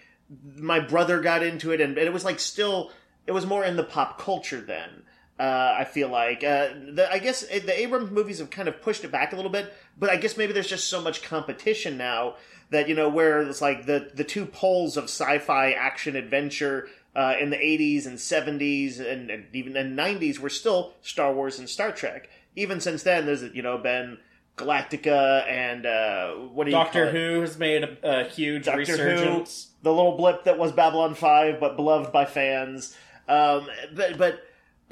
my 0.57 0.81
brother 0.81 1.21
got 1.21 1.43
into 1.43 1.73
it, 1.73 1.81
and, 1.81 1.97
and 1.97 2.07
it 2.07 2.13
was 2.13 2.25
like 2.25 2.41
still, 2.41 2.91
it 3.27 3.33
was 3.33 3.47
more 3.47 3.65
in 3.65 3.77
the 3.77 3.85
pop 3.85 4.19
culture 4.19 4.61
then. 4.61 5.05
Uh, 5.39 5.77
I 5.79 5.85
feel 5.85 6.09
like 6.09 6.45
uh, 6.45 6.69
the, 6.93 7.09
I 7.11 7.19
guess 7.19 7.43
uh, 7.43 7.59
the 7.65 7.79
Abrams 7.81 8.11
movies 8.11 8.39
have 8.39 8.51
kind 8.51 8.69
of 8.69 8.81
pushed 8.83 9.03
it 9.03 9.11
back 9.11 9.33
a 9.33 9.37
little 9.37 9.51
bit, 9.51 9.73
but 9.99 10.11
I 10.11 10.17
guess 10.17 10.37
maybe 10.37 10.53
there's 10.53 10.69
just 10.69 10.89
so 10.89 11.01
much 11.01 11.23
competition 11.23 11.97
now 11.97 12.37
that 12.71 12.89
you 12.89 12.95
know 12.95 13.09
where 13.09 13.41
it's 13.41 13.61
like 13.61 13.87
the 13.87 14.11
the 14.15 14.25
two 14.25 14.47
poles 14.47 14.97
of 14.97 15.05
sci-fi 15.05 15.73
action 15.73 16.17
adventure 16.17 16.89
uh, 17.15 17.35
in 17.41 17.51
the 17.51 17.57
80s 17.57 18.07
and 18.07 18.19
70s 18.19 18.99
and, 18.99 19.31
and 19.31 19.45
even 19.53 19.77
in 19.77 19.95
90s 19.95 20.39
were 20.39 20.49
still 20.49 20.95
Star 21.03 21.33
Wars 21.35 21.59
and 21.59 21.69
Star 21.69 21.93
Trek. 21.93 22.29
Even 22.57 22.81
since 22.81 23.03
then, 23.03 23.27
there's 23.27 23.43
you 23.43 23.63
know 23.63 23.79
been 23.79 24.19
Galactica 24.57 25.49
and 25.49 25.87
uh, 25.87 26.33
what 26.53 26.65
do 26.65 26.71
you 26.71 26.77
Doctor 26.77 27.07
call 27.07 27.15
it? 27.15 27.19
Who 27.19 27.41
has 27.41 27.59
made 27.59 27.85
a, 27.85 28.21
a 28.21 28.25
huge 28.29 28.67
Doctor 28.67 28.81
resurgence. 28.81 29.69
Who, 29.83 29.89
the 29.89 29.95
little 29.95 30.17
blip 30.17 30.45
that 30.45 30.59
was 30.59 30.73
Babylon 30.73 31.15
Five, 31.15 31.59
but 31.59 31.77
beloved 31.77 32.13
by 32.13 32.27
fans. 32.27 32.97
Um, 33.29 33.67
but 33.95 34.19
but 34.19 34.43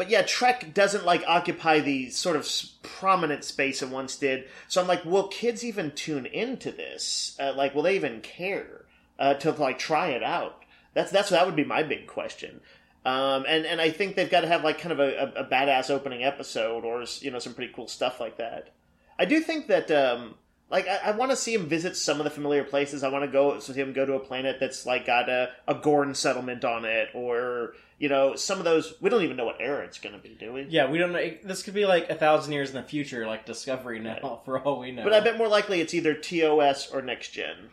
but 0.00 0.08
yeah, 0.08 0.22
Trek 0.22 0.72
doesn't 0.72 1.04
like 1.04 1.22
occupy 1.26 1.80
the 1.80 2.08
sort 2.08 2.34
of 2.34 2.50
prominent 2.82 3.44
space 3.44 3.82
it 3.82 3.90
once 3.90 4.16
did. 4.16 4.48
So 4.66 4.80
I'm 4.80 4.88
like, 4.88 5.04
will 5.04 5.28
kids 5.28 5.62
even 5.62 5.90
tune 5.90 6.24
into 6.24 6.72
this? 6.72 7.36
Uh, 7.38 7.52
like, 7.54 7.74
will 7.74 7.82
they 7.82 7.96
even 7.96 8.22
care 8.22 8.86
uh, 9.18 9.34
to 9.34 9.50
like 9.50 9.78
try 9.78 10.08
it 10.08 10.22
out? 10.22 10.64
That's 10.94 11.10
that's 11.10 11.28
that 11.28 11.44
would 11.44 11.54
be 11.54 11.64
my 11.64 11.82
big 11.82 12.06
question. 12.06 12.62
Um, 13.04 13.44
and 13.46 13.66
and 13.66 13.78
I 13.78 13.90
think 13.90 14.16
they've 14.16 14.30
got 14.30 14.40
to 14.40 14.46
have 14.46 14.64
like 14.64 14.78
kind 14.78 14.92
of 14.92 15.00
a, 15.00 15.34
a, 15.36 15.42
a 15.42 15.44
badass 15.44 15.90
opening 15.90 16.24
episode 16.24 16.86
or 16.86 17.04
you 17.20 17.30
know 17.30 17.38
some 17.38 17.52
pretty 17.52 17.74
cool 17.74 17.86
stuff 17.86 18.20
like 18.20 18.38
that. 18.38 18.70
I 19.18 19.26
do 19.26 19.38
think 19.40 19.66
that 19.66 19.90
um, 19.90 20.36
like 20.70 20.86
I, 20.86 20.96
I 21.06 21.10
want 21.10 21.32
to 21.32 21.36
see 21.36 21.52
him 21.52 21.66
visit 21.66 21.96
some 21.96 22.18
of 22.18 22.24
the 22.24 22.30
familiar 22.30 22.64
places. 22.64 23.02
I 23.02 23.08
want 23.08 23.24
to 23.24 23.30
go 23.30 23.58
see 23.58 23.72
him 23.72 23.92
go 23.92 24.06
to 24.06 24.14
a 24.14 24.20
planet 24.20 24.58
that's 24.60 24.86
like 24.86 25.06
got 25.06 25.28
a, 25.28 25.50
a 25.66 25.74
Gorn 25.74 26.14
settlement 26.14 26.64
on 26.64 26.84
it, 26.84 27.08
or 27.12 27.74
you 27.98 28.08
know 28.08 28.36
some 28.36 28.58
of 28.58 28.64
those. 28.64 28.94
We 29.00 29.10
don't 29.10 29.22
even 29.22 29.36
know 29.36 29.44
what 29.44 29.60
era 29.60 29.84
it's 29.84 29.98
going 29.98 30.14
to 30.14 30.20
be, 30.20 30.36
do 30.38 30.52
we? 30.52 30.66
Yeah, 30.68 30.90
we 30.90 30.98
don't 30.98 31.12
know. 31.12 31.30
This 31.42 31.62
could 31.62 31.74
be 31.74 31.86
like 31.86 32.08
a 32.08 32.14
thousand 32.14 32.52
years 32.52 32.70
in 32.70 32.76
the 32.76 32.82
future, 32.82 33.26
like 33.26 33.44
Discovery 33.46 33.98
now, 33.98 34.40
for 34.44 34.60
all 34.60 34.80
we 34.80 34.92
know. 34.92 35.02
But 35.02 35.12
I 35.12 35.20
bet 35.20 35.36
more 35.36 35.48
likely 35.48 35.80
it's 35.80 35.94
either 35.94 36.14
TOS 36.14 36.90
or 36.90 37.02
next 37.02 37.30
gen. 37.30 37.70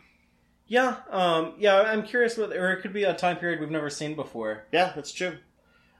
Yeah, 0.66 0.96
um, 1.10 1.54
yeah, 1.58 1.80
I'm 1.80 2.02
curious 2.02 2.36
what, 2.36 2.52
or 2.52 2.72
it 2.72 2.82
could 2.82 2.92
be 2.92 3.04
a 3.04 3.14
time 3.14 3.38
period 3.38 3.58
we've 3.60 3.70
never 3.70 3.88
seen 3.88 4.14
before. 4.14 4.64
Yeah, 4.70 4.92
that's 4.94 5.12
true. 5.12 5.38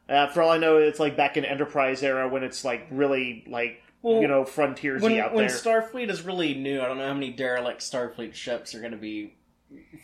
Uh, 0.09 0.26
for 0.26 0.43
all 0.43 0.50
I 0.50 0.59
know, 0.59 0.76
it's 0.76 1.00
like 1.00 1.17
back 1.17 1.37
in 1.37 1.45
Enterprise 1.45 2.02
era 2.02 2.28
when 2.28 2.43
it's 2.43 2.64
like 2.64 2.87
really 2.90 3.45
like 3.47 3.83
Well, 4.02 4.23
you 4.23 4.28
know 4.28 4.45
frontiersy 4.45 5.02
When, 5.02 5.19
out 5.19 5.35
when 5.35 5.47
there. 5.49 5.57
Starfleet 5.57 6.09
is 6.09 6.23
really 6.23 6.55
new, 6.55 6.81
I 6.81 6.87
don't 6.87 6.99
know 6.99 7.07
how 7.09 7.14
many 7.14 7.31
derelict 7.33 7.81
Starfleet 7.81 8.35
ships 8.35 8.75
are 8.75 8.81
going 8.81 8.93
to 8.93 8.99
be 8.99 9.35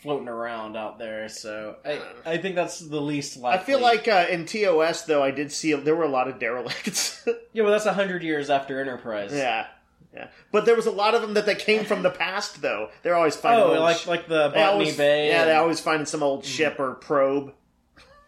floating 0.03 0.27
around 0.27 0.75
out 0.75 0.99
there. 0.99 1.27
So 1.29 1.77
I, 1.85 2.01
I 2.25 2.37
think 2.37 2.55
that's 2.55 2.79
the 2.79 3.01
least 3.01 3.37
likely. 3.37 3.59
I 3.59 3.63
feel 3.63 3.79
like 3.81 4.07
uh, 4.07 4.25
in 4.29 4.45
TOS 4.45 5.03
though, 5.03 5.23
I 5.23 5.31
did 5.31 5.51
see 5.51 5.73
there 5.73 5.95
were 5.95 6.03
a 6.03 6.09
lot 6.09 6.27
of 6.27 6.39
derelicts. 6.39 7.25
yeah, 7.53 7.63
well, 7.63 7.71
that's 7.71 7.85
a 7.85 7.93
hundred 7.93 8.21
years 8.21 8.49
after 8.49 8.79
Enterprise. 8.81 9.31
yeah, 9.33 9.67
yeah. 10.13 10.27
But 10.51 10.65
there 10.65 10.75
was 10.75 10.85
a 10.85 10.91
lot 10.91 11.15
of 11.15 11.21
them 11.21 11.33
that 11.35 11.45
they 11.45 11.55
came 11.55 11.85
from 11.85 12.03
the 12.03 12.11
past 12.11 12.61
though. 12.61 12.89
They're 13.01 13.15
always 13.15 13.35
finding 13.35 13.63
Oh, 13.63 13.69
old 13.71 13.79
like 13.79 13.97
sh- 13.97 14.07
like 14.07 14.27
the 14.27 14.49
they 14.49 14.55
Botany 14.59 14.71
always, 14.71 14.97
Bay. 14.97 15.29
Yeah, 15.29 15.41
and- 15.41 15.49
they 15.49 15.55
always 15.55 15.79
finding 15.79 16.05
some 16.05 16.21
old 16.21 16.43
ship 16.45 16.79
or 16.79 16.93
probe. 16.95 17.53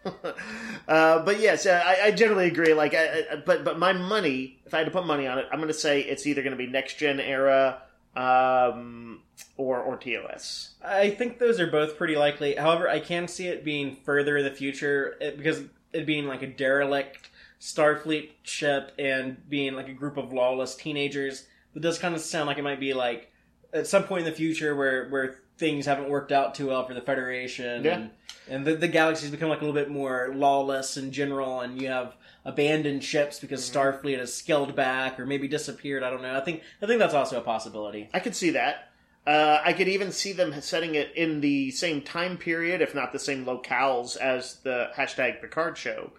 Uh, 0.04 1.24
but 1.24 1.40
yes, 1.40 1.66
uh, 1.66 1.82
I, 1.84 2.06
I 2.06 2.10
generally 2.12 2.46
agree. 2.46 2.74
Like, 2.74 2.94
I, 2.94 3.24
I, 3.32 3.36
but 3.44 3.64
but 3.64 3.78
my 3.78 3.92
money, 3.92 4.60
if 4.66 4.74
I 4.74 4.78
had 4.78 4.84
to 4.84 4.90
put 4.90 5.06
money 5.06 5.26
on 5.26 5.38
it, 5.38 5.46
I'm 5.50 5.58
going 5.58 5.68
to 5.68 5.74
say 5.74 6.00
it's 6.00 6.26
either 6.26 6.42
going 6.42 6.56
to 6.56 6.58
be 6.58 6.66
next 6.66 6.98
gen 6.98 7.20
era 7.20 7.82
um, 8.16 9.22
or 9.56 9.80
or 9.80 9.96
TOS. 9.96 10.74
I 10.84 11.10
think 11.10 11.38
those 11.38 11.60
are 11.60 11.66
both 11.66 11.96
pretty 11.96 12.16
likely. 12.16 12.54
However, 12.54 12.88
I 12.88 13.00
can 13.00 13.28
see 13.28 13.46
it 13.48 13.64
being 13.64 13.96
further 14.04 14.36
in 14.38 14.44
the 14.44 14.50
future 14.50 15.16
it, 15.20 15.36
because 15.36 15.62
it 15.92 16.06
being 16.06 16.26
like 16.26 16.42
a 16.42 16.46
derelict 16.46 17.30
Starfleet 17.60 18.30
ship 18.44 18.92
and 18.98 19.36
being 19.48 19.74
like 19.74 19.88
a 19.88 19.92
group 19.92 20.16
of 20.16 20.32
lawless 20.32 20.74
teenagers. 20.76 21.46
It 21.74 21.82
does 21.82 21.98
kind 21.98 22.14
of 22.14 22.20
sound 22.20 22.46
like 22.46 22.58
it 22.58 22.62
might 22.62 22.80
be 22.80 22.94
like 22.94 23.30
at 23.72 23.86
some 23.86 24.04
point 24.04 24.24
in 24.26 24.30
the 24.30 24.36
future 24.36 24.74
where 24.74 25.08
where 25.08 25.40
things 25.58 25.86
haven't 25.86 26.08
worked 26.08 26.30
out 26.32 26.54
too 26.54 26.68
well 26.68 26.86
for 26.86 26.94
the 26.94 27.00
Federation 27.00 27.84
Yeah. 27.84 27.94
and 27.94 28.10
and 28.48 28.64
the, 28.64 28.74
the 28.74 28.88
galaxy's 28.88 29.30
become 29.30 29.48
like 29.48 29.60
a 29.60 29.64
little 29.64 29.74
bit 29.74 29.90
more 29.90 30.32
lawless 30.34 30.96
in 30.96 31.12
general, 31.12 31.60
and 31.60 31.80
you 31.80 31.88
have 31.88 32.16
abandoned 32.44 33.04
ships 33.04 33.38
because 33.38 33.68
Starfleet 33.68 34.18
has 34.18 34.32
scaled 34.32 34.74
back 34.74 35.20
or 35.20 35.26
maybe 35.26 35.48
disappeared. 35.48 36.02
I 36.02 36.10
don't 36.10 36.22
know. 36.22 36.36
I 36.36 36.40
think 36.40 36.62
I 36.82 36.86
think 36.86 36.98
that's 36.98 37.14
also 37.14 37.38
a 37.38 37.42
possibility. 37.42 38.08
I 38.12 38.20
could 38.20 38.34
see 38.34 38.50
that. 38.50 38.88
Uh, 39.26 39.60
I 39.62 39.74
could 39.74 39.88
even 39.88 40.10
see 40.10 40.32
them 40.32 40.58
setting 40.62 40.94
it 40.94 41.12
in 41.14 41.42
the 41.42 41.70
same 41.72 42.00
time 42.00 42.38
period, 42.38 42.80
if 42.80 42.94
not 42.94 43.12
the 43.12 43.18
same 43.18 43.44
locales, 43.44 44.16
as 44.16 44.54
the 44.62 44.88
hashtag 44.96 45.42
Picard 45.42 45.76
show. 45.76 46.12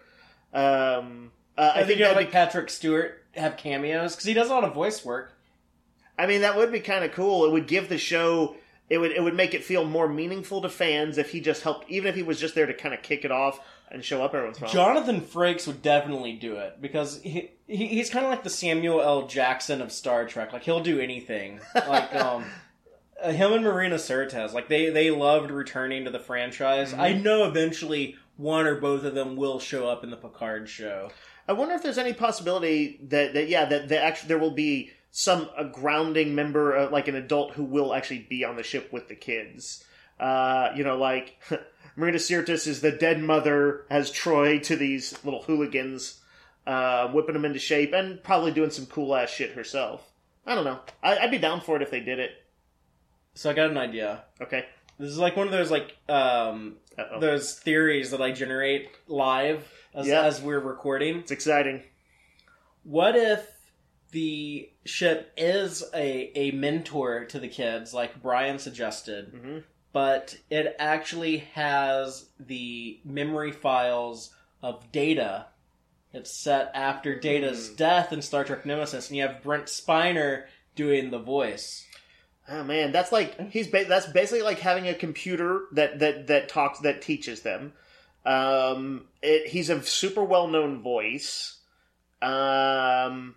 Um, 0.52 1.32
uh, 1.58 1.72
I, 1.74 1.80
I, 1.80 1.84
think 1.84 1.98
you 1.98 2.04
have 2.04 2.14
like 2.14 2.28
be- 2.28 2.32
Patrick 2.32 2.70
Stewart 2.70 3.24
have 3.34 3.56
cameos 3.56 4.14
because 4.14 4.26
he 4.26 4.34
does 4.34 4.48
a 4.48 4.52
lot 4.52 4.62
of 4.62 4.74
voice 4.74 5.04
work. 5.04 5.32
I 6.16 6.26
mean, 6.26 6.42
that 6.42 6.56
would 6.56 6.70
be 6.70 6.78
kind 6.78 7.04
of 7.04 7.12
cool. 7.12 7.44
It 7.46 7.52
would 7.52 7.66
give 7.66 7.88
the 7.88 7.98
show. 7.98 8.54
It 8.90 8.98
would 8.98 9.12
it 9.12 9.22
would 9.22 9.34
make 9.34 9.54
it 9.54 9.64
feel 9.64 9.84
more 9.84 10.08
meaningful 10.08 10.60
to 10.62 10.68
fans 10.68 11.16
if 11.16 11.30
he 11.30 11.40
just 11.40 11.62
helped, 11.62 11.88
even 11.88 12.08
if 12.08 12.16
he 12.16 12.22
was 12.22 12.38
just 12.40 12.54
there 12.54 12.66
to 12.66 12.74
kind 12.74 12.92
of 12.92 13.02
kick 13.02 13.24
it 13.24 13.30
off 13.30 13.60
and 13.88 14.04
show 14.04 14.22
up 14.22 14.34
every 14.34 14.46
once 14.46 14.58
in 14.58 14.64
a 14.64 14.66
while. 14.66 14.74
Jonathan 14.74 15.20
Frakes 15.20 15.66
would 15.66 15.80
definitely 15.80 16.32
do 16.32 16.56
it 16.56 16.80
because 16.80 17.22
he, 17.22 17.52
he 17.66 17.86
he's 17.86 18.10
kind 18.10 18.24
of 18.24 18.30
like 18.30 18.42
the 18.42 18.50
Samuel 18.50 19.00
L. 19.00 19.26
Jackson 19.26 19.80
of 19.80 19.92
Star 19.92 20.26
Trek. 20.26 20.52
Like 20.52 20.64
he'll 20.64 20.82
do 20.82 21.00
anything. 21.00 21.60
Like 21.74 22.14
um, 22.16 22.44
uh, 23.22 23.32
him 23.32 23.52
and 23.52 23.64
Marina 23.64 23.96
Sirtis, 23.96 24.52
like 24.52 24.68
they 24.68 24.90
they 24.90 25.10
loved 25.10 25.50
returning 25.50 26.04
to 26.04 26.10
the 26.10 26.18
franchise. 26.18 26.92
I 26.92 27.12
know 27.12 27.44
eventually 27.44 28.16
one 28.36 28.66
or 28.66 28.80
both 28.80 29.04
of 29.04 29.14
them 29.14 29.36
will 29.36 29.60
show 29.60 29.88
up 29.88 30.02
in 30.02 30.10
the 30.10 30.16
Picard 30.16 30.68
show. 30.68 31.10
I 31.46 31.52
wonder 31.52 31.74
if 31.74 31.82
there's 31.82 31.98
any 31.98 32.12
possibility 32.12 33.00
that, 33.08 33.34
that 33.34 33.48
yeah 33.48 33.64
that, 33.66 33.88
that 33.88 34.04
actually 34.04 34.28
there 34.28 34.38
will 34.38 34.52
be 34.52 34.92
some 35.10 35.48
a 35.56 35.64
grounding 35.64 36.34
member 36.34 36.76
uh, 36.76 36.90
like 36.90 37.08
an 37.08 37.14
adult 37.16 37.52
who 37.54 37.64
will 37.64 37.92
actually 37.94 38.26
be 38.30 38.44
on 38.44 38.56
the 38.56 38.62
ship 38.62 38.92
with 38.92 39.08
the 39.08 39.14
kids. 39.14 39.84
Uh, 40.18 40.70
you 40.76 40.84
know, 40.84 40.96
like 40.98 41.38
Marina 41.96 42.18
Sirtis 42.18 42.66
is 42.66 42.80
the 42.80 42.92
dead 42.92 43.20
mother 43.20 43.86
as 43.90 44.10
Troi 44.12 44.62
to 44.64 44.76
these 44.76 45.22
little 45.24 45.42
hooligans, 45.42 46.20
uh, 46.66 47.08
whipping 47.08 47.32
them 47.34 47.44
into 47.44 47.58
shape 47.58 47.92
and 47.92 48.22
probably 48.22 48.52
doing 48.52 48.70
some 48.70 48.86
cool 48.86 49.14
ass 49.16 49.30
shit 49.30 49.52
herself. 49.52 50.06
I 50.46 50.54
don't 50.54 50.64
know. 50.64 50.80
I, 51.02 51.18
I'd 51.18 51.30
be 51.30 51.38
down 51.38 51.60
for 51.60 51.76
it 51.76 51.82
if 51.82 51.90
they 51.90 52.00
did 52.00 52.18
it. 52.18 52.30
So 53.34 53.50
I 53.50 53.52
got 53.54 53.70
an 53.70 53.78
idea. 53.78 54.24
Okay. 54.40 54.66
This 54.98 55.10
is 55.10 55.18
like 55.18 55.36
one 55.36 55.46
of 55.46 55.52
those 55.52 55.70
like 55.70 55.96
um, 56.08 56.76
Uh-oh. 56.98 57.20
those 57.20 57.54
theories 57.58 58.10
that 58.10 58.20
I 58.20 58.32
generate 58.32 58.90
live 59.08 59.66
as, 59.94 60.06
Yeah. 60.06 60.22
as 60.22 60.42
we're 60.42 60.60
recording. 60.60 61.18
It's 61.20 61.30
exciting. 61.30 61.82
What 62.82 63.16
if 63.16 63.46
the 64.12 64.68
ship 64.84 65.32
is 65.36 65.82
a, 65.94 66.30
a 66.38 66.50
mentor 66.52 67.24
to 67.26 67.38
the 67.38 67.48
kids, 67.48 67.92
like 67.94 68.22
Brian 68.22 68.58
suggested, 68.58 69.32
hmm 69.40 69.58
but 69.92 70.36
it 70.50 70.76
actually 70.78 71.38
has 71.54 72.26
the 72.38 73.00
memory 73.04 73.50
files 73.50 74.32
of 74.62 74.92
Data. 74.92 75.46
It's 76.12 76.30
set 76.30 76.70
after 76.74 77.18
Data's 77.18 77.70
Hmm. 77.70 77.74
death 77.74 78.12
in 78.12 78.22
Star 78.22 78.44
Trek 78.44 78.64
Nemesis, 78.64 79.08
and 79.08 79.16
you 79.16 79.24
have 79.26 79.42
Brent 79.42 79.64
Spiner 79.66 80.44
doing 80.76 81.10
the 81.10 81.18
voice. 81.18 81.84
Oh 82.48 82.62
man, 82.62 82.92
that's 82.92 83.10
like 83.10 83.50
he's 83.50 83.66
ba- 83.66 83.84
that's 83.88 84.06
basically 84.06 84.42
like 84.42 84.60
having 84.60 84.86
a 84.86 84.94
computer 84.94 85.62
that 85.72 85.98
that 85.98 86.28
that 86.28 86.48
talks 86.48 86.78
that 86.80 87.02
teaches 87.02 87.42
them. 87.42 87.72
Um, 88.24 89.06
it, 89.22 89.48
he's 89.48 89.70
a 89.70 89.82
super 89.82 90.22
well 90.22 90.46
known 90.46 90.82
voice. 90.82 91.58
Um, 92.22 93.34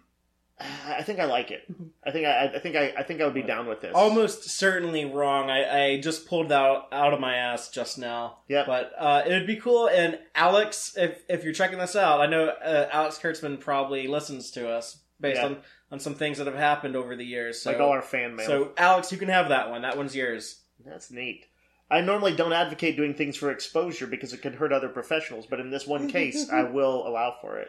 I 0.87 1.01
think 1.03 1.19
I 1.19 1.25
like 1.25 1.51
it. 1.51 1.63
I 2.05 2.11
think 2.11 2.25
I, 2.27 2.51
I 2.55 2.59
think 2.59 2.75
I, 2.75 2.93
I 2.97 3.03
think 3.03 3.21
I 3.21 3.25
would 3.25 3.33
be 3.33 3.41
down 3.43 3.67
with 3.67 3.81
this. 3.81 3.93
Almost 3.95 4.49
certainly 4.49 5.05
wrong. 5.05 5.49
I, 5.49 5.85
I 5.93 6.01
just 6.01 6.27
pulled 6.27 6.49
that 6.49 6.59
out, 6.61 6.87
out 6.91 7.13
of 7.13 7.19
my 7.19 7.35
ass 7.35 7.69
just 7.69 7.97
now. 7.97 8.37
Yep. 8.47 8.65
But 8.67 8.91
uh, 8.97 9.23
it 9.25 9.31
would 9.31 9.47
be 9.47 9.55
cool. 9.57 9.87
And 9.87 10.19
Alex, 10.35 10.93
if 10.97 11.23
if 11.29 11.43
you're 11.43 11.53
checking 11.53 11.79
this 11.79 11.95
out, 11.95 12.21
I 12.21 12.27
know 12.27 12.47
uh, 12.47 12.89
Alex 12.91 13.19
Kurtzman 13.21 13.59
probably 13.59 14.07
listens 14.07 14.51
to 14.51 14.69
us 14.69 14.99
based 15.19 15.39
Yeah. 15.41 15.47
on, 15.47 15.57
on 15.91 15.99
some 15.99 16.15
things 16.15 16.37
that 16.37 16.47
have 16.47 16.55
happened 16.55 16.95
over 16.95 17.15
the 17.15 17.25
years. 17.25 17.61
So, 17.61 17.71
like 17.71 17.79
all 17.79 17.89
our 17.89 18.01
fan 18.01 18.35
mail. 18.35 18.45
so 18.45 18.71
Alex, 18.77 19.11
you 19.11 19.17
can 19.17 19.29
have 19.29 19.49
that 19.49 19.69
one. 19.69 19.81
That 19.81 19.97
one's 19.97 20.15
yours. 20.15 20.61
That's 20.85 21.11
neat. 21.11 21.45
I 21.89 22.01
normally 22.01 22.35
don't 22.35 22.53
advocate 22.53 22.97
doing 22.97 23.13
things 23.13 23.37
for 23.37 23.51
exposure 23.51 24.07
because 24.07 24.33
it 24.33 24.41
could 24.41 24.55
hurt 24.55 24.73
other 24.73 24.89
professionals, 24.89 25.45
but 25.45 25.59
in 25.59 25.69
this 25.69 25.85
one 25.85 26.07
case, 26.11 26.49
I 26.49 26.63
will 26.63 27.07
allow 27.07 27.35
for 27.41 27.57
it. 27.57 27.67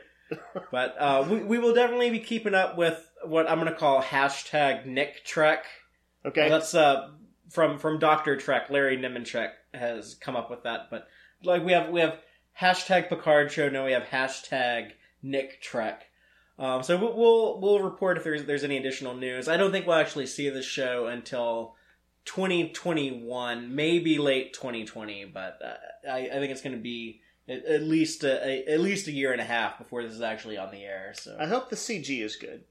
But 0.71 0.97
uh, 0.99 1.27
we, 1.29 1.39
we 1.39 1.59
will 1.59 1.75
definitely 1.75 2.11
be 2.11 2.19
keeping 2.19 2.55
up 2.55 2.77
with 2.77 3.09
what 3.25 3.49
I'm 3.49 3.61
going 3.61 3.73
to 3.73 3.79
call 3.79 4.03
hashtag 4.03 4.87
Nick 4.87 5.25
Trek. 5.25 5.67
Okay. 6.25 6.49
That's 6.49 6.75
uh, 6.75 7.11
from 7.51 7.79
from 7.79 7.99
Doctor 7.99 8.37
Trek. 8.37 8.71
Larry 8.71 8.97
Nemecek 8.97 9.51
has 9.73 10.15
come 10.15 10.37
up 10.37 10.51
with 10.51 10.63
that. 10.65 10.89
But 10.91 11.07
like 11.43 11.65
we 11.65 11.73
have 11.73 11.91
we 11.91 12.01
have 12.01 12.19
hashtag 12.61 13.09
Picard 13.09 13.53
Show. 13.53 13.69
Now 13.69 13.85
we 13.85 13.93
have 13.93 14.05
hashtag 14.05 14.93
Nick 15.23 15.61
Trek. 15.63 16.05
Um, 16.59 16.83
so 16.83 16.97
we'll, 16.97 17.17
we'll 17.17 17.61
we'll 17.61 17.81
report 17.81 18.17
if 18.17 18.25
there's 18.25 18.45
there's 18.45 18.65
any 18.65 18.77
additional 18.77 19.15
news. 19.15 19.49
I 19.49 19.57
don't 19.57 19.73
think 19.73 19.87
we'll 19.87 19.97
actually 19.97 20.27
see 20.27 20.49
the 20.51 20.63
show 20.63 21.07
until 21.07 21.75
2021, 22.27 23.75
maybe 23.75 24.19
late 24.19 24.53
2020. 24.55 25.27
But 25.27 25.59
uh, 25.65 26.11
I, 26.11 26.29
I 26.29 26.33
think 26.35 26.53
it's 26.53 26.63
going 26.63 26.77
to 26.77 26.83
be 26.83 27.21
at, 27.49 27.65
at 27.65 27.83
least 27.83 28.25
a, 28.25 28.47
a, 28.47 28.75
at 28.75 28.81
least 28.81 29.09
a 29.09 29.13
year 29.13 29.33
and 29.33 29.41
a 29.41 29.45
half 29.45 29.79
before 29.79 30.03
this 30.03 30.13
is 30.13 30.21
actually 30.21 30.57
on 30.57 30.71
the 30.71 30.83
air. 30.83 31.13
So 31.15 31.37
I 31.39 31.47
hope 31.47 31.71
the 31.71 31.77
CG 31.77 32.23
is 32.23 32.37
good. 32.37 32.65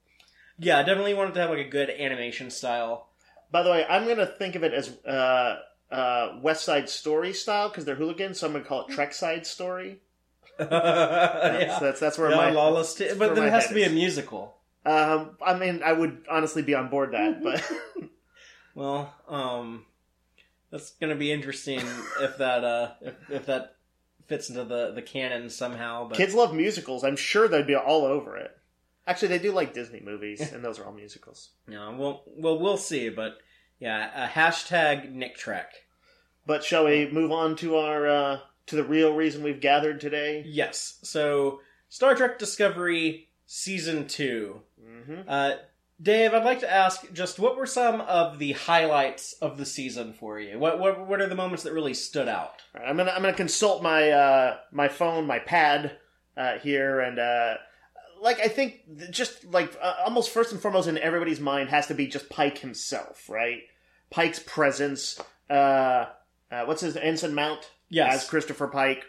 yeah, 0.58 0.80
I 0.80 0.84
definitely 0.84 1.14
wanted 1.14 1.34
to 1.36 1.42
have 1.42 1.50
like 1.50 1.66
a 1.66 1.70
good 1.70 1.90
animation 1.90 2.50
style. 2.50 3.08
By 3.52 3.64
the 3.64 3.70
way, 3.70 3.86
I'm 3.88 4.06
going 4.06 4.18
to 4.18 4.26
think 4.26 4.56
of 4.56 4.64
it 4.64 4.74
as 4.74 4.90
uh, 5.06 5.60
uh, 5.92 6.40
West 6.42 6.66
Side 6.66 6.90
Story 6.90 7.34
style 7.34 7.70
because 7.70 7.86
they're 7.86 7.96
hooligans, 7.96 8.40
so 8.40 8.48
I'm 8.48 8.54
going 8.54 8.64
to 8.64 8.68
call 8.68 8.88
it 8.88 8.94
Trek 8.94 9.14
Side 9.14 9.46
Story. 9.46 10.00
That's, 10.58 10.72
yeah. 10.72 11.80
that's, 11.82 12.00
that's 12.00 12.18
where 12.18 12.30
my. 12.30 12.52
lawless 12.52 12.94
t- 12.94 13.10
but 13.18 13.34
then 13.34 13.46
it 13.46 13.50
has 13.50 13.68
to 13.70 13.74
be 13.74 13.86
a 13.86 13.90
musical. 13.90 14.56
Um, 14.86 15.36
I 15.44 15.58
mean, 15.58 15.82
I 15.84 15.94
would 15.94 16.26
honestly 16.30 16.62
be 16.62 16.76
on 16.76 16.90
board 16.90 17.14
that, 17.14 17.42
but 17.42 17.64
Well, 18.76 19.14
um, 19.28 19.86
that's 20.72 20.92
gonna 20.92 21.16
be 21.16 21.32
interesting 21.32 21.82
if 22.22 22.38
that 22.38 22.64
uh 22.64 22.92
if, 23.02 23.16
if 23.30 23.46
that 23.46 23.76
fits 24.28 24.50
into 24.50 24.64
the 24.64 24.92
the 24.92 25.02
canon 25.02 25.50
somehow. 25.50 26.08
But 26.08 26.18
kids 26.18 26.34
love 26.34 26.54
musicals. 26.54 27.04
I'm 27.04 27.16
sure 27.16 27.48
they'd 27.48 27.68
be 27.68 27.76
all 27.76 28.06
over 28.06 28.38
it. 28.38 28.58
Actually, 29.06 29.30
they 29.30 29.40
do 29.40 29.52
like 29.52 29.74
Disney 29.74 30.00
movies, 30.00 30.40
and 30.54 30.64
those 30.64 30.80
are 30.80 30.86
all 30.86 30.94
musicals. 30.94 31.50
know, 31.68 31.96
well, 31.98 32.24
well, 32.28 32.60
we'll 32.60 32.78
see. 32.78 33.10
But 33.10 33.38
yeah, 33.80 34.26
a 34.26 34.30
hashtag 34.30 35.12
Nick 35.12 35.36
Trek. 35.36 35.74
But 36.46 36.64
shall 36.64 36.86
we 36.86 37.10
move 37.10 37.32
on 37.32 37.56
to 37.58 37.78
our 37.78 38.08
uh, 38.08 38.40
to 38.68 38.76
the 38.76 38.84
real 38.84 39.14
reason 39.14 39.44
we've 39.44 39.62
gathered 39.62 40.00
today? 40.02 40.44
Yes. 40.46 41.00
So 41.04 41.62
Star 41.90 42.16
Trek 42.16 42.40
Discovery 42.40 43.30
season 43.46 44.08
two. 44.08 44.62
hmm 44.82 45.22
Uh, 45.28 45.54
Dave, 46.04 46.34
I'd 46.34 46.44
like 46.44 46.60
to 46.60 46.72
ask 46.72 47.12
just 47.14 47.40
what 47.40 47.56
were 47.56 47.66
some 47.66 48.02
of 48.02 48.38
the 48.38 48.52
highlights 48.52 49.34
of 49.34 49.58
the 49.58 49.66
season 49.66 50.12
for 50.12 50.40
you? 50.40 50.60
What 50.60 50.78
what 50.80 51.08
what 51.08 51.22
are 51.22 51.28
the 51.28 51.36
moments 51.36 51.64
that 51.64 51.72
really 51.74 51.94
stood 51.94 52.28
out? 52.28 52.62
All 52.76 52.82
right, 52.82 52.90
I'm 52.90 52.98
gonna 52.98 53.12
I'm 53.12 53.22
gonna 53.22 53.34
consult 53.34 53.82
my 53.82 54.10
uh, 54.10 54.58
my 54.72 54.90
phone, 54.90 55.26
my 55.26 55.40
pad 55.40 55.98
uh, 56.36 56.58
here, 56.58 57.00
and 57.00 57.20
uh, 57.20 57.56
like 58.22 58.40
I 58.40 58.50
think 58.50 58.82
just 59.12 59.46
like 59.46 59.78
uh, 59.82 59.96
almost 60.04 60.32
first 60.32 60.52
and 60.52 60.62
foremost 60.62 60.90
in 60.90 60.98
everybody's 60.98 61.40
mind 61.40 61.70
has 61.70 61.88
to 61.88 61.94
be 61.94 62.08
just 62.08 62.30
Pike 62.30 62.58
himself, 62.58 63.30
right? 63.30 63.62
Pike's 64.10 64.40
presence. 64.40 65.22
Uh, 65.50 66.06
uh, 66.52 66.66
what's 66.66 66.82
his 66.82 66.98
Anson 66.98 67.34
Mount? 67.34 67.70
Yes. 67.90 68.24
as 68.24 68.30
Christopher 68.30 68.68
Pike. 68.68 69.06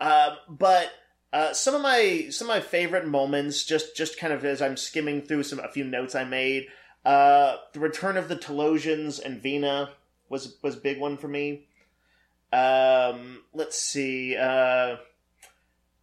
Uh, 0.00 0.36
but 0.48 0.90
uh, 1.32 1.52
some 1.52 1.74
of 1.74 1.82
my 1.82 2.28
some 2.30 2.48
of 2.48 2.56
my 2.56 2.60
favorite 2.60 3.06
moments, 3.06 3.64
just 3.64 3.96
just 3.96 4.18
kind 4.18 4.32
of 4.32 4.44
as 4.44 4.62
I'm 4.62 4.76
skimming 4.76 5.22
through 5.22 5.42
some 5.42 5.58
a 5.58 5.68
few 5.68 5.84
notes 5.84 6.14
I 6.14 6.24
made. 6.24 6.66
Uh, 7.04 7.56
the 7.72 7.80
return 7.80 8.16
of 8.16 8.28
the 8.28 8.36
Talosians 8.36 9.22
and 9.22 9.40
Vina 9.40 9.90
was 10.28 10.56
was 10.62 10.76
a 10.76 10.80
big 10.80 10.98
one 10.98 11.16
for 11.16 11.28
me. 11.28 11.66
Um, 12.52 13.42
let's 13.52 13.78
see, 13.78 14.36
uh, 14.36 14.96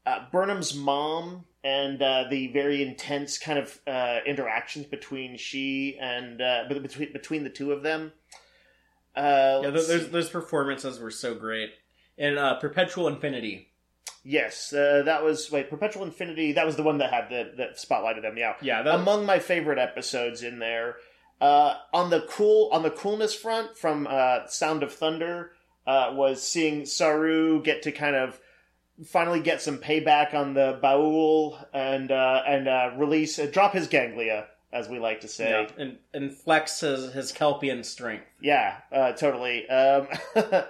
uh, 0.06 0.20
Burnham's 0.32 0.76
mom 0.76 1.46
and 1.64 2.00
uh, 2.00 2.26
the 2.30 2.48
very 2.54 2.84
intense 2.84 3.40
kind 3.40 3.58
of 3.58 3.80
uh, 3.88 4.20
interactions 4.28 4.86
between 4.86 5.38
she 5.38 5.98
and 6.00 6.40
uh, 6.40 6.66
between 6.70 7.12
between 7.12 7.44
the 7.44 7.50
two 7.50 7.72
of 7.72 7.82
them. 7.82 8.14
Uh, 9.16 9.62
Yeah, 9.64 9.70
those, 9.72 10.10
those 10.10 10.30
performances 10.30 11.00
were 11.00 11.10
so 11.10 11.34
great. 11.34 11.72
And 12.18 12.38
uh, 12.38 12.56
Perpetual 12.56 13.08
Infinity. 13.08 13.72
Yes, 14.24 14.74
uh, 14.74 15.04
that 15.06 15.24
was 15.24 15.52
wait 15.52 15.70
Perpetual 15.70 16.04
Infinity. 16.04 16.54
That 16.54 16.66
was 16.66 16.76
the 16.76 16.84
one 16.84 16.98
that 16.98 17.14
had 17.14 17.30
the 17.30 17.52
that 17.58 17.78
spotlighted 17.78 18.24
them. 18.24 18.38
Yeah, 18.38 18.56
Yeah, 18.62 18.82
that, 18.82 18.96
among 18.96 19.26
my 19.26 19.40
favorite 19.40 19.78
episodes 19.78 20.42
in 20.44 20.60
there. 20.60 20.96
Uh, 21.42 21.76
on 21.94 22.10
the 22.10 22.22
cool 22.30 22.70
on 22.72 22.82
the 22.82 22.90
coolness 22.90 23.36
front 23.36 23.78
from 23.78 24.08
uh, 24.10 24.48
Sound 24.48 24.84
of 24.84 24.94
Thunder 24.94 25.52
uh, 25.86 26.12
was 26.14 26.42
seeing 26.42 26.86
Saru 26.86 27.62
get 27.62 27.84
to 27.84 27.92
kind 27.92 28.16
of 28.16 28.40
finally 29.06 29.42
get 29.42 29.62
some 29.62 29.78
payback 29.78 30.34
on 30.34 30.54
the 30.54 30.80
Baul 30.82 31.64
and 31.74 32.12
uh, 32.12 32.42
and 32.48 32.68
uh, 32.68 32.92
release 32.98 33.38
uh, 33.38 33.48
drop 33.52 33.74
his 33.74 33.88
ganglia 33.88 34.48
as 34.72 34.90
we 34.90 35.00
like 35.00 35.22
to 35.22 35.28
say. 35.28 35.50
yeah, 35.50 35.70
and, 35.78 35.98
and 36.14 36.36
flex 36.36 36.82
his, 36.82 37.14
his 37.14 37.32
Kelpian 37.32 37.84
strength. 37.86 38.26
Yeah, 38.42 38.78
uh, 38.92 39.14
totally. 39.14 39.68
Um, 39.70 40.08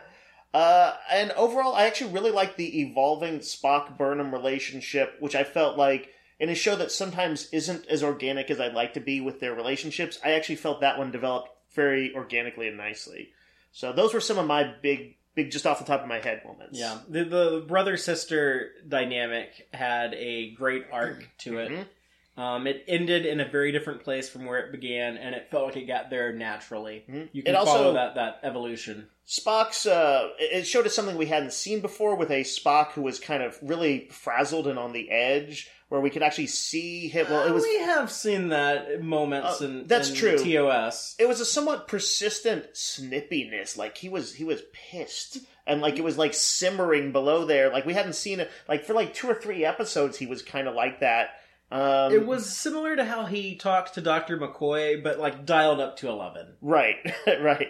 uh, 0.56 0.96
and 1.12 1.32
overall, 1.34 1.76
I 1.76 1.86
actually 1.86 2.14
really 2.14 2.32
like 2.32 2.56
the 2.56 2.82
evolving 2.82 3.40
Spock 3.40 3.98
Burnham 3.98 4.34
relationship, 4.34 5.18
which 5.20 5.36
I 5.36 5.44
felt 5.44 5.78
like 5.78 6.10
in 6.40 6.50
a 6.50 6.56
show 6.56 6.76
that 6.78 6.92
sometimes 6.92 7.50
isn't 7.52 7.86
as 7.88 8.04
organic 8.04 8.50
as 8.50 8.60
I'd 8.62 8.74
like 8.74 8.94
to 8.94 9.02
be 9.02 9.20
with 9.20 9.42
their 9.42 9.54
relationships. 9.54 10.18
I 10.24 10.32
actually 10.32 10.56
felt 10.56 10.80
that 10.80 10.98
one 10.98 11.12
developed 11.12 11.50
very 11.74 12.14
organically 12.16 12.70
and 12.70 12.78
nicely. 12.78 13.32
So 13.74 13.92
those 13.92 14.14
were 14.14 14.22
some 14.22 14.38
of 14.38 14.48
my 14.48 14.64
big, 14.82 15.18
big, 15.36 15.52
just 15.52 15.68
off 15.68 15.80
the 15.80 15.86
top 15.86 16.02
of 16.02 16.08
my 16.08 16.20
head 16.20 16.42
moments. 16.46 16.80
Yeah, 16.80 17.00
the, 17.10 17.26
the 17.26 17.66
brother 17.68 17.98
sister 17.98 18.72
dynamic 18.88 19.68
had 19.74 20.14
a 20.14 20.52
great 20.52 20.86
arc 20.92 21.28
to 21.40 21.58
it. 21.58 21.72
Mhm. 21.72 22.42
Um, 22.42 22.68
it 22.68 22.84
ended 22.88 23.26
in 23.26 23.40
a 23.42 23.46
very 23.48 23.72
different 23.74 24.04
place 24.04 24.30
from 24.30 24.46
where 24.46 24.60
it 24.60 24.72
began, 24.72 25.18
and 25.18 25.36
it 25.36 25.50
felt 25.52 25.66
like 25.68 25.78
it 25.78 25.86
got 25.88 26.10
there 26.10 26.32
naturally. 26.34 27.04
Mhm. 27.10 27.30
You 27.34 27.44
can 27.44 27.54
It 27.54 27.58
also- 27.58 27.72
follow 27.74 27.94
that 27.94 28.16
that 28.16 28.40
evolution. 28.44 29.10
Spock's 29.28 29.86
uh 29.86 30.30
it 30.40 30.66
showed 30.68 30.86
us 30.86 30.94
something 30.94 31.18
we 31.18 31.26
hadn't 31.26 31.54
seen 31.54 31.80
before 31.82 32.16
with 32.16 32.30
a 32.32 32.42
Spock 32.44 32.92
who 32.92 33.02
was 33.02 33.20
kind 33.20 33.42
of 33.42 33.58
really 33.62 34.08
frazzled 34.12 34.68
and 34.68 34.78
on 34.78 34.94
the 34.94 35.10
edge 35.10 35.70
where 35.90 36.02
we 36.02 36.10
could 36.10 36.22
actually 36.24 36.48
see 36.48 37.08
him 37.08 37.26
well 37.30 37.48
it 37.48 37.52
was 37.52 37.64
we 37.64 37.80
have 37.80 38.12
seen 38.12 38.50
that 38.50 39.02
moments 39.02 39.62
Uh, 39.62 39.66
in 39.66 39.88
that's 39.88 40.10
in 40.10 40.16
true. 40.16 40.38
TOS. 40.38 41.16
it 41.18 41.28
was 41.28 41.40
a 41.40 41.46
somewhat 41.46 41.88
persistent 41.88 42.66
snippiness 42.74 43.78
like 43.78 43.98
he 43.98 44.10
was 44.10 44.36
he 44.36 44.44
was 44.44 44.62
pissed 44.74 45.40
and 45.68 45.82
like 45.82 45.98
it 45.98 46.04
was 46.04 46.18
like 46.18 46.34
simmering 46.34 47.12
below 47.12 47.46
there 47.46 47.72
like 47.72 47.86
we 47.86 47.94
hadn't 47.94 48.14
seen 48.14 48.40
it 48.40 48.52
like 48.68 48.84
for 48.86 48.94
like 48.94 49.14
two 49.14 49.28
or 49.28 49.36
three 49.36 49.66
episodes 49.66 50.18
he 50.18 50.28
was 50.28 50.42
kind 50.42 50.68
of 50.68 50.76
like 50.76 51.00
that 51.00 51.30
um 51.76 52.12
It 52.14 52.26
was 52.26 52.56
similar 52.56 52.96
to 52.96 53.06
how 53.06 53.26
he 53.26 53.56
talked 53.56 53.94
to 53.96 54.02
Doctor 54.02 54.38
McCoy, 54.38 55.04
but 55.04 55.20
like 55.20 55.46
dialed 55.46 55.80
up 55.80 55.98
to 55.98 56.10
eleven. 56.10 56.56
Right, 56.62 56.98
right, 57.42 57.68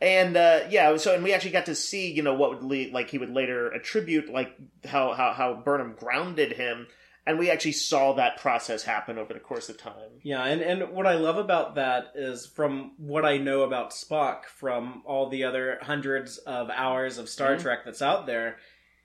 and 0.00 0.36
uh, 0.36 0.60
yeah. 0.70 0.96
So, 0.96 1.14
and 1.14 1.22
we 1.22 1.32
actually 1.34 1.52
got 1.52 1.66
to 1.66 1.74
see, 1.74 2.10
you 2.10 2.22
know, 2.22 2.34
what 2.34 2.50
would 2.50 2.62
lead, 2.62 2.92
like 2.92 3.10
he 3.10 3.18
would 3.18 3.30
later 3.32 3.70
attribute, 3.72 4.28
like 4.32 4.56
how 4.86 5.12
how 5.12 5.32
how 5.32 5.54
Burnham 5.54 5.94
grounded 5.98 6.52
him, 6.52 6.86
and 7.26 7.38
we 7.38 7.50
actually 7.50 7.72
saw 7.72 8.14
that 8.14 8.38
process 8.38 8.82
happen 8.84 9.18
over 9.18 9.32
the 9.34 9.40
course 9.40 9.68
of 9.68 9.76
time. 9.78 10.20
Yeah, 10.22 10.44
and, 10.44 10.60
and 10.60 10.90
what 10.92 11.06
I 11.06 11.14
love 11.14 11.36
about 11.36 11.74
that 11.76 12.12
is 12.14 12.46
from 12.46 12.92
what 12.96 13.24
I 13.24 13.36
know 13.38 13.62
about 13.62 13.90
Spock 13.92 14.44
from 14.46 15.02
all 15.04 15.28
the 15.28 15.44
other 15.44 15.78
hundreds 15.82 16.38
of 16.38 16.70
hours 16.70 17.18
of 17.18 17.28
Star 17.28 17.56
Mhm. 17.56 17.62
Trek 17.62 17.80
that's 17.84 18.02
out 18.02 18.26
there, 18.26 18.56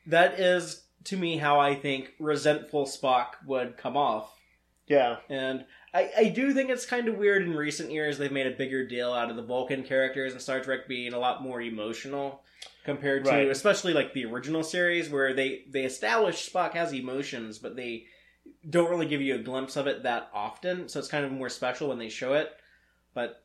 that 0.07 0.39
is 0.39 0.83
to 1.05 1.17
me 1.17 1.37
how 1.37 1.59
I 1.59 1.75
think 1.75 2.13
resentful 2.19 2.85
Spock 2.85 3.27
would 3.45 3.77
come 3.77 3.95
off. 3.95 4.33
Yeah, 4.87 5.17
And 5.29 5.65
I, 5.93 6.09
I 6.17 6.23
do 6.29 6.53
think 6.53 6.69
it's 6.69 6.85
kind 6.85 7.07
of 7.07 7.17
weird 7.17 7.43
in 7.43 7.55
recent 7.55 7.91
years 7.91 8.17
they've 8.17 8.31
made 8.31 8.47
a 8.47 8.51
bigger 8.51 8.87
deal 8.87 9.11
out 9.13 9.29
of 9.29 9.35
the 9.35 9.41
Vulcan 9.43 9.83
characters 9.83 10.33
in 10.33 10.39
Star 10.39 10.61
Trek 10.61 10.87
being 10.87 11.13
a 11.13 11.19
lot 11.19 11.43
more 11.43 11.61
emotional 11.61 12.41
compared 12.85 13.25
to 13.25 13.31
Right. 13.31 13.49
especially 13.49 13.93
like 13.93 14.13
the 14.13 14.23
original 14.25 14.63
series 14.63 15.09
where 15.09 15.33
they 15.33 15.63
they 15.69 15.83
establish 15.83 16.49
Spock 16.49 16.71
has 16.73 16.93
emotions 16.93 17.57
but 17.57 17.75
they 17.75 18.05
don't 18.69 18.89
really 18.89 19.05
give 19.07 19.21
you 19.21 19.35
a 19.35 19.39
glimpse 19.39 19.75
of 19.75 19.87
it 19.87 20.03
that 20.03 20.29
often 20.33 20.87
so 20.87 20.99
it's 20.99 21.09
kind 21.09 21.25
of 21.25 21.31
more 21.33 21.49
special 21.49 21.89
when 21.89 21.99
they 21.99 22.07
show 22.09 22.33
it. 22.33 22.49
But 23.13 23.43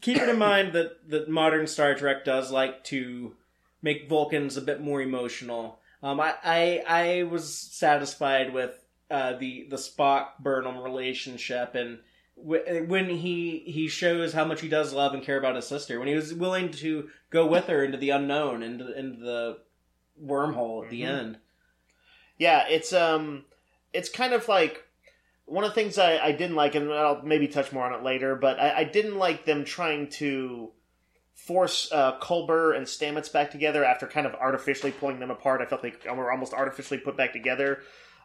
keep 0.00 0.18
it 0.18 0.28
in 0.28 0.38
mind 0.50 0.72
that 0.74 1.08
that 1.10 1.28
modern 1.28 1.66
Star 1.66 1.94
Trek 1.96 2.24
does 2.24 2.52
like 2.52 2.84
to 2.84 3.34
make 3.82 4.08
Vulcans 4.08 4.56
a 4.56 4.60
bit 4.62 4.80
more 4.80 5.02
emotional. 5.02 5.80
Um, 6.02 6.20
I, 6.20 6.34
I 6.44 6.82
I 6.86 7.22
was 7.24 7.52
satisfied 7.52 8.52
with 8.54 8.85
uh, 9.10 9.34
the 9.38 9.66
the 9.70 9.76
Spock 9.76 10.38
Burnham 10.40 10.78
relationship, 10.78 11.74
and 11.74 11.98
w- 12.36 12.84
when 12.86 13.08
he 13.08 13.60
he 13.66 13.88
shows 13.88 14.32
how 14.32 14.44
much 14.44 14.60
he 14.60 14.68
does 14.68 14.92
love 14.92 15.14
and 15.14 15.22
care 15.22 15.38
about 15.38 15.56
his 15.56 15.66
sister, 15.66 15.98
when 15.98 16.08
he 16.08 16.14
was 16.14 16.34
willing 16.34 16.70
to 16.72 17.08
go 17.30 17.46
with 17.46 17.66
her 17.66 17.84
into 17.84 17.98
the 17.98 18.10
unknown, 18.10 18.62
into 18.62 18.96
into 18.98 19.20
the 19.20 19.58
wormhole 20.22 20.84
at 20.84 20.90
the 20.90 21.02
Mhm. 21.02 21.08
end. 21.08 21.38
yeah. 22.38 22.66
It's 22.68 22.92
um, 22.92 23.44
it's 23.92 24.08
kind 24.08 24.32
of 24.32 24.48
like 24.48 24.82
one 25.44 25.62
of 25.64 25.70
the 25.70 25.74
things 25.74 25.96
I, 25.98 26.18
I 26.18 26.32
didn't 26.32 26.56
like, 26.56 26.74
and 26.74 26.92
I'll 26.92 27.22
maybe 27.22 27.46
touch 27.48 27.70
more 27.72 27.84
on 27.84 27.92
it 27.98 28.02
later. 28.02 28.34
But 28.34 28.58
I, 28.58 28.78
I 28.78 28.84
didn't 28.84 29.16
like 29.16 29.44
them 29.44 29.64
trying 29.64 30.08
to 30.18 30.72
force 31.34 31.88
uh, 31.92 32.18
Culber 32.18 32.74
and 32.76 32.86
Stamets 32.86 33.32
back 33.32 33.50
together 33.52 33.84
after 33.84 34.06
kind 34.06 34.26
of 34.26 34.34
artificially 34.34 34.90
pulling 34.90 35.20
them 35.20 35.30
apart. 35.30 35.60
I 35.60 35.66
felt 35.66 35.84
like 35.84 36.02
they 36.02 36.10
were 36.10 36.32
almost 36.32 36.52
artificially 36.54 36.98
put 36.98 37.16
back 37.16 37.32
together. 37.32 37.80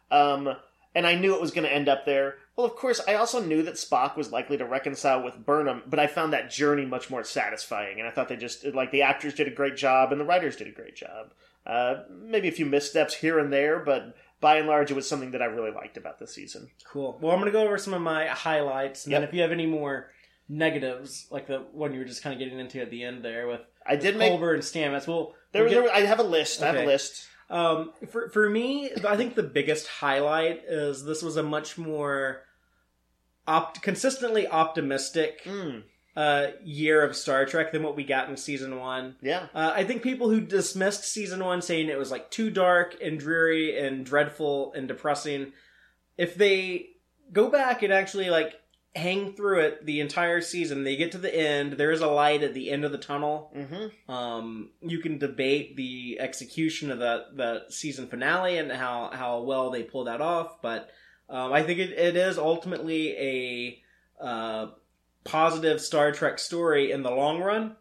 Um, 0.09 0.55
and 0.93 1.07
I 1.07 1.15
knew 1.15 1.33
it 1.33 1.41
was 1.41 1.51
going 1.51 1.67
to 1.67 1.73
end 1.73 1.89
up 1.89 2.05
there. 2.05 2.35
Well, 2.55 2.65
of 2.65 2.75
course, 2.75 3.01
I 3.07 3.15
also 3.15 3.41
knew 3.41 3.63
that 3.63 3.75
Spock 3.75 4.17
was 4.17 4.31
likely 4.31 4.57
to 4.57 4.65
reconcile 4.65 5.23
with 5.23 5.45
Burnham, 5.45 5.83
but 5.87 5.99
I 5.99 6.07
found 6.07 6.33
that 6.33 6.51
journey 6.51 6.85
much 6.85 7.09
more 7.09 7.23
satisfying. 7.23 7.99
And 7.99 8.07
I 8.07 8.11
thought 8.11 8.27
they 8.27 8.35
just, 8.35 8.65
like, 8.65 8.91
the 8.91 9.01
actors 9.01 9.33
did 9.33 9.47
a 9.47 9.51
great 9.55 9.77
job 9.77 10.11
and 10.11 10.19
the 10.19 10.25
writers 10.25 10.55
did 10.55 10.67
a 10.67 10.71
great 10.71 10.95
job. 10.95 11.33
Uh, 11.65 12.03
maybe 12.09 12.47
a 12.47 12.51
few 12.51 12.65
missteps 12.65 13.13
here 13.13 13.39
and 13.39 13.53
there, 13.53 13.79
but 13.79 14.15
by 14.41 14.57
and 14.57 14.67
large, 14.67 14.91
it 14.91 14.95
was 14.95 15.07
something 15.07 15.31
that 15.31 15.41
I 15.41 15.45
really 15.45 15.71
liked 15.71 15.95
about 15.95 16.19
this 16.19 16.33
season. 16.33 16.69
Cool. 16.83 17.17
Well, 17.21 17.31
I'm 17.31 17.39
going 17.39 17.51
to 17.51 17.57
go 17.57 17.63
over 17.63 17.77
some 17.77 17.93
of 17.93 18.01
my 18.01 18.27
highlights, 18.27 19.05
and 19.05 19.13
then 19.13 19.23
if 19.23 19.33
you 19.33 19.41
have 19.43 19.51
any 19.51 19.67
more 19.67 20.09
negatives, 20.49 21.27
like 21.31 21.47
the 21.47 21.59
one 21.71 21.93
you 21.93 21.99
were 21.99 22.05
just 22.05 22.23
kind 22.23 22.33
of 22.33 22.39
getting 22.39 22.59
into 22.59 22.81
at 22.81 22.89
the 22.89 23.03
end 23.03 23.23
there 23.23 23.47
with 23.47 23.61
I 23.85 23.95
did 23.95 24.17
make. 24.17 24.31
Culber 24.31 24.53
and 24.53 24.63
Stamets, 24.63 25.07
well, 25.07 25.33
There, 25.51 25.63
we'll 25.63 25.83
there, 25.83 25.93
I 25.93 26.01
have 26.01 26.19
a 26.19 26.23
list. 26.23 26.61
I 26.61 26.67
have 26.67 26.75
a 26.75 26.85
list. 26.85 27.27
Um, 27.51 27.91
for 28.09 28.29
for 28.29 28.49
me, 28.49 28.91
I 29.07 29.17
think 29.17 29.35
the 29.35 29.43
biggest 29.43 29.85
highlight 29.87 30.63
is 30.67 31.03
this 31.03 31.21
was 31.21 31.35
a 31.37 31.43
much 31.43 31.77
more 31.77 32.43
opt- 33.47 33.81
consistently 33.81 34.47
optimistic 34.47 35.41
Mm, 35.43 35.83
uh, 36.15 36.47
year 36.63 37.03
of 37.03 37.15
Star 37.15 37.45
Trek 37.45 37.73
than 37.73 37.83
what 37.83 37.95
we 37.97 38.03
got 38.05 38.29
in 38.29 38.37
season 38.37 38.77
one. 38.79 39.15
yeah. 39.21 39.47
Uh, 39.53 39.73
I 39.75 39.83
think 39.83 40.01
people 40.01 40.29
who 40.29 40.39
dismissed 40.39 41.03
season 41.03 41.43
one, 41.43 41.61
saying 41.61 41.89
it 41.89 41.97
was 41.99 42.09
like 42.11 42.31
too 42.31 42.49
dark 42.51 42.95
and 43.03 43.19
dreary 43.19 43.77
and 43.77 44.05
dreadful 44.05 44.71
and 44.73 44.87
depressing, 44.87 45.51
if 46.17 46.35
they 46.35 46.87
go 47.33 47.49
back 47.49 47.83
and 47.83 47.91
actually 47.91 48.29
like 48.29 48.53
hang 48.95 49.33
through 49.33 49.59
it 49.61 49.85
the 49.85 50.01
entire 50.01 50.41
season, 50.41 50.83
they 50.83 50.95
get 50.97 51.13
to 51.13 51.17
the 51.17 51.33
end. 51.33 51.73
There 51.73 51.91
is 51.91 52.01
a 52.01 52.07
light 52.07 52.43
at 52.43 52.53
the 52.53 52.69
end 52.69 52.83
of 52.83 52.91
the 52.91 52.97
tunnel. 52.97 53.51
hmm 53.55 54.11
Um, 54.11 54.71
you 54.81 54.99
can 54.99 55.17
debate 55.17 55.77
the 55.77 56.17
execution 56.19 56.91
of 56.91 56.99
the 56.99 57.25
the 57.33 57.65
season 57.69 58.07
finale 58.07 58.57
and 58.57 58.71
how 58.71 59.09
how 59.13 59.41
well 59.41 59.69
they 59.69 59.83
pull 59.83 60.05
that 60.05 60.21
off, 60.21 60.61
but 60.61 60.89
um, 61.29 61.53
I 61.53 61.63
think 61.63 61.79
it, 61.79 61.91
it 61.91 62.17
is 62.17 62.37
ultimately 62.37 63.15
a 63.17 63.81
uh, 64.21 64.67
positive 65.23 65.79
Star 65.79 66.11
Trek 66.11 66.39
story 66.39 66.91
in 66.91 67.03
the 67.03 67.11
long 67.11 67.39
run. 67.41 67.77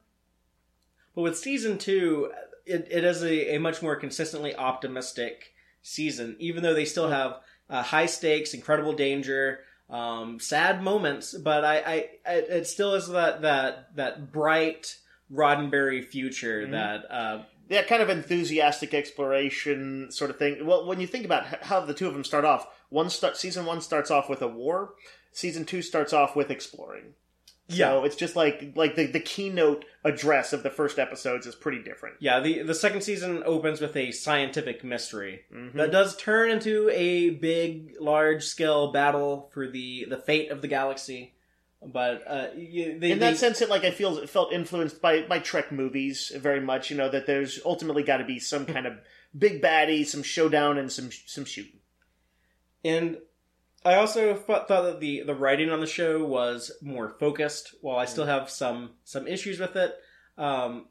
But 1.16 1.22
with 1.22 1.36
season 1.38 1.76
two, 1.76 2.30
it, 2.64 2.86
it 2.88 3.02
is 3.02 3.22
a, 3.24 3.56
a 3.56 3.58
much 3.58 3.82
more 3.82 3.96
consistently 3.96 4.54
optimistic 4.54 5.52
season, 5.82 6.36
even 6.38 6.62
though 6.62 6.74
they 6.74 6.84
still 6.84 7.08
have 7.10 7.40
uh, 7.68 7.82
high 7.82 8.06
stakes, 8.06 8.54
incredible 8.54 8.92
danger, 8.92 9.60
um, 9.90 10.38
sad 10.40 10.82
moments. 10.82 11.34
But 11.34 11.64
I, 11.64 12.08
I, 12.26 12.32
it 12.34 12.66
still 12.66 12.94
is 12.94 13.08
that 13.08 13.42
that 13.42 13.96
that 13.96 14.32
bright 14.32 14.96
Roddenberry 15.32 16.04
future 16.04 16.66
Mhm. 16.66 16.70
that 16.72 17.10
uh, 17.10 17.42
Yeah, 17.68 17.82
kind 17.84 18.02
of 18.02 18.08
enthusiastic 18.08 18.94
exploration 18.94 20.10
sort 20.10 20.30
of 20.30 20.38
thing. 20.38 20.66
Well, 20.66 20.86
when 20.86 21.00
you 21.00 21.06
think 21.06 21.24
about 21.24 21.44
how 21.64 21.80
the 21.80 21.94
two 21.94 22.08
of 22.08 22.14
them 22.14 22.24
start 22.24 22.44
off, 22.44 22.66
one 22.88 23.10
start 23.10 23.36
season 23.36 23.64
one 23.66 23.80
starts 23.80 24.10
off 24.10 24.28
with 24.28 24.42
a 24.42 24.48
war, 24.48 24.94
season 25.32 25.64
two 25.64 25.82
starts 25.82 26.12
off 26.12 26.34
with 26.34 26.50
exploring. 26.50 27.14
So 27.70 28.04
it's 28.04 28.16
just 28.16 28.36
like 28.36 28.72
like 28.74 28.94
the, 28.96 29.06
the 29.06 29.20
keynote 29.20 29.84
address 30.04 30.52
of 30.52 30.62
the 30.62 30.70
first 30.70 30.98
episodes 30.98 31.46
is 31.46 31.54
pretty 31.54 31.82
different. 31.82 32.16
yeah. 32.20 32.40
The 32.40 32.62
the 32.62 32.74
second 32.74 33.02
season 33.02 33.42
opens 33.44 33.80
with 33.80 33.96
a 33.96 34.10
scientific 34.12 34.82
mystery. 34.84 35.42
Mhm. 35.54 35.74
that 35.74 35.90
does 35.92 36.16
turn 36.16 36.50
into 36.50 36.88
a 36.92 37.30
big, 37.30 37.94
large 38.00 38.44
scale 38.44 38.92
battle 38.92 39.50
for 39.52 39.68
the 39.68 40.06
the 40.08 40.18
fate 40.18 40.50
of 40.50 40.62
the 40.62 40.68
galaxy. 40.68 41.34
But 41.82 42.22
uh, 42.26 42.48
you, 42.56 42.98
they, 42.98 43.12
In 43.12 43.20
that 43.20 43.30
they- 43.30 43.36
sense, 43.36 43.62
it 43.62 43.70
like 43.70 43.84
I 43.84 43.90
feel 43.90 44.18
it 44.18 44.28
felt 44.28 44.52
influenced 44.52 45.00
by 45.00 45.22
by 45.22 45.38
Trek 45.38 45.72
movies 45.72 46.30
very 46.36 46.60
much. 46.60 46.90
You 46.90 46.96
know 46.98 47.08
that 47.08 47.26
there's 47.26 47.58
ultimately 47.64 48.02
got 48.02 48.18
to 48.18 48.24
be 48.24 48.38
some 48.38 48.66
kind 48.66 48.86
of 48.86 48.94
big 49.36 49.62
baddie, 49.62 50.04
some 50.04 50.22
showdown, 50.22 50.76
and 50.76 50.92
some 50.92 51.10
some 51.26 51.46
shooting. 51.46 51.80
and 52.84 53.16
I 53.84 53.94
also 53.94 54.34
thought, 54.34 54.68
thought 54.68 54.82
that 54.82 55.00
the 55.00 55.22
the 55.22 55.34
writing 55.34 55.70
on 55.70 55.80
the 55.80 55.86
show 55.86 56.24
was 56.24 56.70
more 56.82 57.08
focused. 57.08 57.74
While 57.80 57.96
I 57.96 58.04
still 58.04 58.26
have 58.26 58.50
some 58.50 58.90
some 59.04 59.26
issues 59.26 59.58
with 59.58 59.76
it, 59.76 59.94
um, 60.36 60.86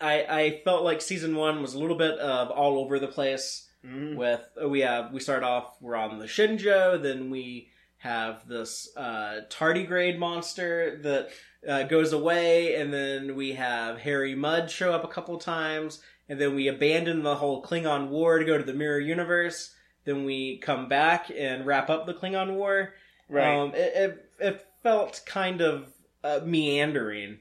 I 0.00 0.24
I 0.28 0.60
felt 0.64 0.82
like 0.82 1.00
season 1.00 1.36
one 1.36 1.62
was 1.62 1.74
a 1.74 1.78
little 1.78 1.96
bit 1.96 2.18
of 2.18 2.50
all 2.50 2.78
over 2.78 2.98
the 2.98 3.08
place. 3.08 3.68
Mhm. 3.84 4.16
with 4.16 4.40
uh, 4.62 4.66
we 4.66 4.80
have 4.80 5.12
we 5.12 5.20
start 5.20 5.42
off 5.42 5.76
we're 5.80 5.94
on 5.94 6.18
the 6.18 6.24
Shenzhou, 6.24 7.02
then 7.02 7.28
we 7.30 7.68
have 7.98 8.48
this 8.48 8.94
uh, 8.96 9.42
tardigrade 9.50 10.18
monster 10.18 10.98
that 11.02 11.28
uh, 11.68 11.82
goes 11.84 12.12
away, 12.14 12.76
and 12.76 12.92
then 12.92 13.36
we 13.36 13.52
have 13.52 13.98
Harry 13.98 14.34
Mudd 14.34 14.70
show 14.70 14.92
up 14.92 15.04
a 15.04 15.08
couple 15.08 15.36
times, 15.38 16.00
and 16.30 16.40
then 16.40 16.54
we 16.54 16.68
abandon 16.68 17.22
the 17.22 17.36
whole 17.36 17.62
Klingon 17.62 18.08
War 18.08 18.38
to 18.38 18.44
go 18.44 18.56
to 18.56 18.64
the 18.64 18.72
Mirror 18.72 19.00
Universe. 19.00 19.73
Then 20.04 20.24
we 20.24 20.58
come 20.58 20.88
back 20.88 21.30
and 21.36 21.64
wrap 21.66 21.88
up 21.90 22.06
the 22.06 22.14
Klingon 22.14 22.54
War. 22.54 22.94
Right. 23.28 23.56
Um, 23.56 23.74
it, 23.74 23.92
it, 23.94 24.30
it 24.38 24.66
felt 24.82 25.22
kind 25.26 25.60
of 25.62 25.88
uh, 26.22 26.40
meandering. 26.44 27.38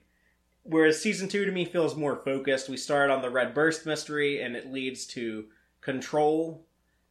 Whereas 0.64 1.02
season 1.02 1.28
two 1.28 1.44
to 1.46 1.52
me 1.52 1.66
feels 1.66 1.96
more 1.96 2.16
focused. 2.16 2.70
We 2.70 2.78
start 2.78 3.10
on 3.10 3.22
the 3.22 3.30
Red 3.30 3.54
Burst 3.54 3.86
mystery, 3.86 4.42
and 4.42 4.56
it 4.56 4.72
leads 4.72 5.06
to 5.08 5.46
Control. 5.82 6.66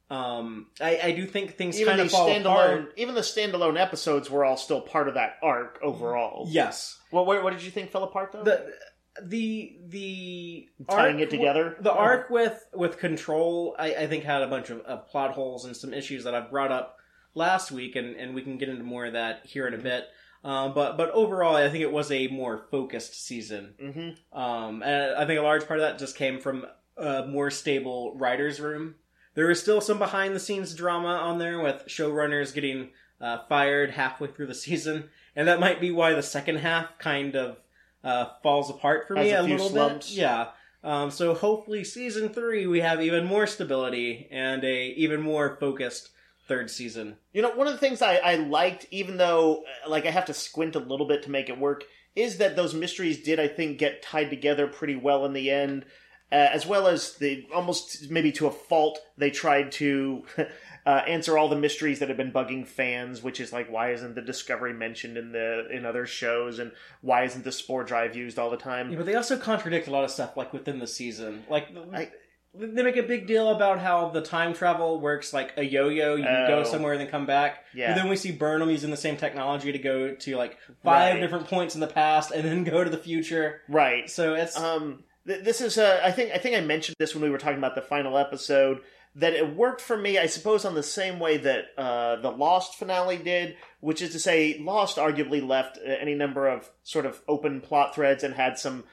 Um, 0.08 0.66
I, 0.80 0.98
I 1.04 1.12
do 1.12 1.26
think 1.26 1.56
things 1.56 1.78
even 1.80 1.92
kind 1.96 2.00
of 2.02 2.10
fall 2.10 2.30
apart. 2.30 2.92
even 2.96 3.14
the 3.14 3.22
standalone 3.22 3.78
episodes 3.80 4.28
were 4.30 4.44
all 4.44 4.56
still 4.58 4.80
part 4.82 5.08
of 5.08 5.14
that 5.14 5.36
arc 5.42 5.78
overall. 5.82 6.46
Yes, 6.50 6.98
Well, 7.10 7.24
what, 7.24 7.42
what 7.42 7.52
did 7.54 7.62
you 7.62 7.70
think 7.70 7.90
fell 7.90 8.04
apart 8.04 8.32
though? 8.32 8.42
the 8.42 8.72
the 9.20 9.76
the 9.88 10.68
Tying 10.88 11.20
it 11.20 11.30
together? 11.30 11.76
The 11.80 11.92
arc 11.92 12.30
with 12.30 12.66
with 12.72 12.98
Control, 12.98 13.74
I, 13.78 13.94
I 13.94 14.06
think, 14.06 14.24
had 14.24 14.42
a 14.42 14.46
bunch 14.48 14.70
of, 14.70 14.80
of 14.80 15.08
plot 15.08 15.32
holes 15.32 15.64
and 15.64 15.76
some 15.76 15.92
issues 15.92 16.24
that 16.24 16.34
I've 16.34 16.50
brought 16.50 16.72
up 16.72 16.98
last 17.34 17.70
week, 17.70 17.96
and, 17.96 18.16
and 18.16 18.34
we 18.34 18.42
can 18.42 18.58
get 18.58 18.68
into 18.68 18.84
more 18.84 19.06
of 19.06 19.12
that 19.14 19.44
here 19.44 19.66
in 19.66 19.74
a 19.74 19.78
bit. 19.78 20.08
Um, 20.44 20.74
but 20.74 20.96
but 20.96 21.10
overall, 21.10 21.56
I 21.56 21.68
think 21.68 21.82
it 21.82 21.92
was 21.92 22.10
a 22.10 22.28
more 22.28 22.66
focused 22.70 23.24
season. 23.24 23.74
hmm 23.80 24.38
Um, 24.38 24.82
and 24.82 25.14
I 25.14 25.26
think 25.26 25.38
a 25.38 25.42
large 25.42 25.66
part 25.66 25.78
of 25.78 25.86
that 25.86 25.98
just 25.98 26.16
came 26.16 26.40
from 26.40 26.66
a 26.96 27.26
more 27.26 27.50
stable 27.50 28.14
writer's 28.16 28.60
room. 28.60 28.96
There 29.34 29.46
was 29.46 29.60
still 29.60 29.80
some 29.80 29.98
behind 29.98 30.34
the 30.34 30.40
scenes 30.40 30.74
drama 30.74 31.08
on 31.08 31.38
there 31.38 31.60
with 31.60 31.84
showrunners 31.86 32.54
getting 32.54 32.90
uh, 33.20 33.38
fired 33.48 33.90
halfway 33.92 34.28
through 34.28 34.48
the 34.48 34.54
season, 34.66 35.10
and 35.36 35.46
that 35.48 35.60
might 35.60 35.80
be 35.80 35.90
why 35.90 36.12
the 36.12 36.22
second 36.22 36.56
half 36.56 36.98
kind 36.98 37.36
of 37.36 37.58
uh, 38.04 38.26
falls 38.42 38.70
apart 38.70 39.06
for 39.08 39.16
Has 39.16 39.24
me 39.26 39.32
a 39.32 39.40
a, 39.40 39.42
little 39.42 39.68
slumps. 39.68 40.08
bit. 40.10 40.18
Yeah. 40.18 40.48
Um, 40.84 41.10
so 41.10 41.34
hopefully, 41.34 41.84
season 41.84 42.28
three 42.30 42.66
we 42.66 42.80
have 42.80 43.00
even 43.00 43.24
more 43.24 43.46
stability 43.46 44.28
and 44.30 44.64
a 44.64 44.88
even 44.96 45.20
more 45.20 45.56
focused 45.60 46.10
third 46.48 46.70
season. 46.70 47.16
You 47.32 47.42
know, 47.42 47.52
one 47.52 47.68
of 47.68 47.72
the 47.72 47.78
things 47.78 48.02
I, 48.02 48.16
I 48.16 48.34
liked, 48.34 48.86
even 48.90 49.16
though 49.16 49.62
uh, 49.86 49.88
like 49.90 50.06
I 50.06 50.10
have 50.10 50.26
to 50.26 50.34
squint 50.34 50.74
a 50.74 50.80
little 50.80 51.06
bit 51.06 51.22
to 51.22 51.30
make 51.30 51.48
it 51.48 51.58
work, 51.58 51.84
is 52.16 52.38
that 52.38 52.56
those 52.56 52.74
mysteries 52.74 53.22
did 53.22 53.38
I 53.38 53.46
think 53.48 53.78
get 53.78 54.02
tied 54.02 54.30
together 54.30 54.66
pretty 54.66 54.96
well 54.96 55.24
in 55.24 55.34
the 55.34 55.50
end, 55.50 55.84
uh, 56.32 56.34
as 56.34 56.66
well 56.66 56.88
as 56.88 57.14
the 57.14 57.46
almost 57.54 58.10
maybe 58.10 58.32
to 58.32 58.48
a 58.48 58.50
fault 58.50 58.98
they 59.16 59.30
tried 59.30 59.70
to. 59.72 60.24
Uh, 60.84 61.00
answer 61.06 61.38
all 61.38 61.48
the 61.48 61.54
mysteries 61.56 62.00
that 62.00 62.08
have 62.08 62.16
been 62.16 62.32
bugging 62.32 62.66
fans, 62.66 63.22
which 63.22 63.38
is 63.38 63.52
like 63.52 63.70
why 63.70 63.92
isn't 63.92 64.16
the 64.16 64.20
Discovery 64.22 64.72
mentioned 64.72 65.16
in 65.16 65.30
the 65.30 65.68
in 65.70 65.86
other 65.86 66.06
shows, 66.06 66.58
and 66.58 66.72
why 67.02 67.22
isn't 67.22 67.44
the 67.44 67.52
Spore 67.52 67.84
Drive 67.84 68.16
used 68.16 68.36
all 68.38 68.50
the 68.50 68.56
time? 68.56 68.90
Yeah, 68.90 68.96
but 68.96 69.06
they 69.06 69.14
also 69.14 69.38
contradict 69.38 69.86
a 69.86 69.92
lot 69.92 70.02
of 70.02 70.10
stuff 70.10 70.36
like 70.36 70.52
within 70.52 70.80
the 70.80 70.86
season. 70.88 71.44
Like 71.48 71.68
I- 71.94 72.10
they 72.54 72.82
make 72.82 72.98
a 72.98 73.02
big 73.02 73.26
deal 73.26 73.48
about 73.48 73.78
how 73.78 74.10
the 74.10 74.20
time 74.20 74.52
travel 74.52 75.00
works 75.00 75.32
like 75.32 75.54
a 75.56 75.62
yo-yo. 75.64 76.16
You 76.16 76.26
Oh. 76.28 76.46
go 76.48 76.64
somewhere 76.64 76.92
and 76.92 77.00
then 77.00 77.08
come 77.08 77.24
back. 77.24 77.64
Yeah. 77.72 77.94
But 77.94 78.00
then 78.02 78.10
we 78.10 78.16
see 78.16 78.30
Burnham 78.30 78.68
using 78.68 78.90
the 78.90 78.96
same 78.98 79.16
technology 79.16 79.72
to 79.72 79.78
go 79.78 80.14
to 80.16 80.36
like 80.36 80.58
five 80.84 81.14
Right. 81.14 81.20
different 81.20 81.46
points 81.46 81.74
in 81.76 81.80
the 81.80 81.86
past 81.86 82.30
and 82.30 82.44
then 82.44 82.62
go 82.64 82.84
to 82.84 82.90
the 82.90 82.98
future. 82.98 83.62
Right. 83.68 84.10
So 84.10 84.34
it's 84.34 84.58
Um, 84.58 85.04
th- 85.26 85.42
this 85.44 85.62
is 85.62 85.78
uh, 85.78 86.00
I 86.04 86.10
think 86.10 86.32
I 86.34 86.38
think 86.38 86.54
I 86.56 86.60
mentioned 86.60 86.96
this 86.98 87.14
when 87.14 87.22
we 87.24 87.30
were 87.30 87.38
talking 87.38 87.56
about 87.58 87.74
the 87.74 87.80
final 87.82 88.18
episode 88.18 88.80
that 89.14 89.34
it 89.34 89.54
worked 89.54 89.80
for 89.80 89.96
me. 89.96 90.18
I 90.18 90.26
suppose 90.26 90.64
on 90.64 90.74
the 90.74 90.82
same 90.82 91.18
way 91.18 91.36
that 91.38 91.66
uh, 91.76 92.16
the 92.16 92.30
Lost 92.30 92.76
finale 92.76 93.18
did, 93.18 93.56
which 93.80 94.00
is 94.00 94.12
to 94.12 94.18
say, 94.18 94.58
Lost 94.58 94.96
arguably 94.96 95.46
left 95.46 95.78
uh, 95.78 95.90
any 96.00 96.14
number 96.14 96.48
of 96.48 96.70
sort 96.82 97.06
of 97.06 97.20
open 97.28 97.60
plot 97.60 97.94
threads 97.94 98.24
and 98.24 98.34
had 98.34 98.58
some 98.58 98.84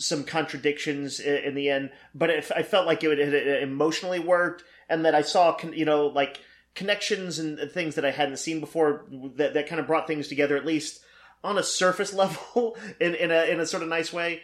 some 0.00 0.22
contradictions 0.22 1.18
in 1.18 1.54
the 1.54 1.68
end. 1.68 1.90
But 2.14 2.30
it, 2.30 2.50
I 2.54 2.62
felt 2.62 2.86
like 2.86 3.02
it, 3.02 3.18
it, 3.18 3.62
emotionally 3.62 4.20
worked, 4.20 4.64
and 4.88 5.04
that 5.04 5.14
I 5.14 5.22
saw 5.22 5.56
you 5.72 5.84
know 5.84 6.06
like 6.06 6.40
connections 6.74 7.38
and 7.38 7.58
things 7.70 7.96
that 7.96 8.04
I 8.04 8.10
hadn't 8.10 8.38
seen 8.38 8.60
before 8.60 9.04
that 9.36 9.54
that 9.54 9.68
kind 9.68 9.80
of 9.80 9.86
brought 9.86 10.06
things 10.06 10.28
together 10.28 10.56
at 10.56 10.64
least 10.64 11.00
on 11.42 11.58
a 11.58 11.62
surface 11.62 12.12
level 12.14 12.76
in 13.00 13.14
in 13.14 13.30
a 13.30 13.44
in 13.50 13.60
a 13.60 13.66
sort 13.66 13.82
of 13.82 13.88
nice 13.88 14.12
way. 14.12 14.42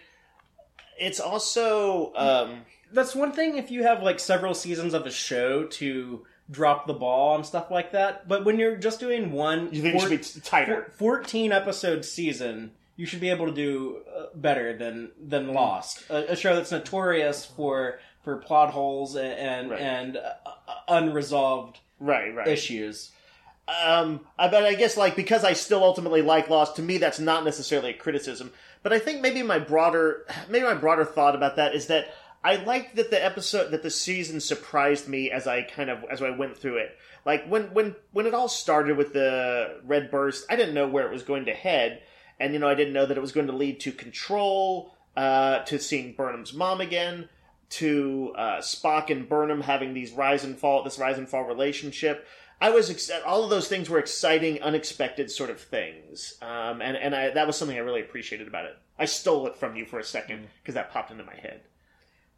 It's 0.98 1.18
also 1.18 2.12
um, 2.14 2.62
that's 2.94 3.14
one 3.14 3.32
thing 3.32 3.58
if 3.58 3.70
you 3.70 3.82
have 3.82 4.02
like 4.02 4.18
several 4.20 4.54
seasons 4.54 4.94
of 4.94 5.04
a 5.06 5.10
show 5.10 5.64
to 5.64 6.24
drop 6.50 6.86
the 6.86 6.92
ball 6.94 7.34
and 7.36 7.44
stuff 7.44 7.70
like 7.70 7.92
that. 7.92 8.28
But 8.28 8.44
when 8.44 8.58
you're 8.58 8.76
just 8.76 9.00
doing 9.00 9.32
one 9.32 9.68
you 9.72 9.82
think 9.82 9.98
four- 10.00 10.12
it 10.12 10.24
should 10.24 10.42
be 10.42 10.48
tighter. 10.48 10.92
four- 10.96 11.18
14 11.22 11.52
episode 11.52 12.04
season, 12.04 12.72
you 12.96 13.06
should 13.06 13.20
be 13.20 13.30
able 13.30 13.46
to 13.46 13.52
do 13.52 14.02
uh, 14.16 14.26
better 14.34 14.76
than 14.76 15.10
than 15.20 15.46
Hmm. 15.48 15.54
Lost, 15.54 16.04
a, 16.10 16.32
a 16.32 16.36
show 16.36 16.54
that's 16.54 16.70
notorious 16.72 17.44
for 17.44 17.98
for 18.22 18.36
plot 18.36 18.70
holes 18.70 19.16
and 19.16 19.32
and, 19.34 19.70
Right. 19.70 19.80
and 19.80 20.16
uh, 20.16 20.20
uh, 20.46 20.74
unresolved 20.88 21.80
Right, 22.00 22.34
right. 22.34 22.48
issues. 22.48 23.10
Um, 23.86 24.20
but 24.36 24.54
I 24.62 24.74
guess 24.74 24.96
like 24.98 25.16
because 25.16 25.42
I 25.42 25.54
still 25.54 25.82
ultimately 25.82 26.20
like 26.20 26.50
Lost, 26.50 26.76
to 26.76 26.82
me 26.82 26.98
that's 26.98 27.18
not 27.18 27.44
necessarily 27.44 27.90
a 27.90 27.94
criticism. 27.94 28.52
But 28.82 28.92
I 28.92 28.98
think 28.98 29.22
maybe 29.22 29.42
my 29.42 29.58
broader 29.58 30.26
maybe 30.50 30.64
my 30.66 30.74
broader 30.74 31.04
thought 31.06 31.34
about 31.34 31.56
that 31.56 31.74
is 31.74 31.86
that 31.86 32.14
I 32.44 32.56
liked 32.56 32.96
that 32.96 33.10
the 33.10 33.24
episode 33.24 33.70
that 33.70 33.82
the 33.82 33.90
season 33.90 34.38
surprised 34.38 35.08
me 35.08 35.30
as 35.30 35.46
I 35.46 35.62
kind 35.62 35.88
of 35.88 36.04
as 36.10 36.20
I 36.20 36.28
went 36.28 36.58
through 36.58 36.76
it. 36.76 36.94
Like 37.24 37.46
when 37.46 37.72
when 37.72 37.96
when 38.12 38.26
it 38.26 38.34
all 38.34 38.48
started 38.48 38.98
with 38.98 39.14
the 39.14 39.80
red 39.82 40.10
burst, 40.10 40.44
I 40.50 40.56
didn't 40.56 40.74
know 40.74 40.86
where 40.86 41.06
it 41.06 41.12
was 41.12 41.22
going 41.22 41.46
to 41.46 41.54
head, 41.54 42.02
and 42.38 42.52
you 42.52 42.58
know 42.58 42.68
I 42.68 42.74
didn't 42.74 42.92
know 42.92 43.06
that 43.06 43.16
it 43.16 43.22
was 43.22 43.32
going 43.32 43.46
to 43.46 43.56
lead 43.56 43.80
to 43.80 43.92
control, 43.92 44.94
uh, 45.16 45.60
to 45.60 45.78
seeing 45.78 46.12
Burnham's 46.12 46.52
mom 46.52 46.82
again, 46.82 47.30
to 47.70 48.34
uh, 48.36 48.58
Spock 48.58 49.08
and 49.08 49.26
Burnham 49.26 49.62
having 49.62 49.94
these 49.94 50.12
rise 50.12 50.44
and 50.44 50.58
fall 50.58 50.82
this 50.82 50.98
rise 50.98 51.16
and 51.16 51.26
fall 51.26 51.44
relationship. 51.44 52.26
I 52.60 52.70
was 52.70 52.90
ex- 52.90 53.10
all 53.24 53.42
of 53.42 53.50
those 53.50 53.68
things 53.68 53.88
were 53.88 53.98
exciting, 53.98 54.62
unexpected 54.62 55.30
sort 55.30 55.48
of 55.48 55.60
things, 55.60 56.34
um, 56.42 56.82
and 56.82 56.94
and 56.94 57.14
I, 57.14 57.30
that 57.30 57.46
was 57.46 57.56
something 57.56 57.76
I 57.76 57.80
really 57.80 58.02
appreciated 58.02 58.48
about 58.48 58.66
it. 58.66 58.76
I 58.98 59.06
stole 59.06 59.46
it 59.46 59.56
from 59.56 59.76
you 59.76 59.86
for 59.86 59.98
a 59.98 60.04
second 60.04 60.48
because 60.62 60.74
that 60.74 60.92
popped 60.92 61.10
into 61.10 61.24
my 61.24 61.36
head. 61.36 61.62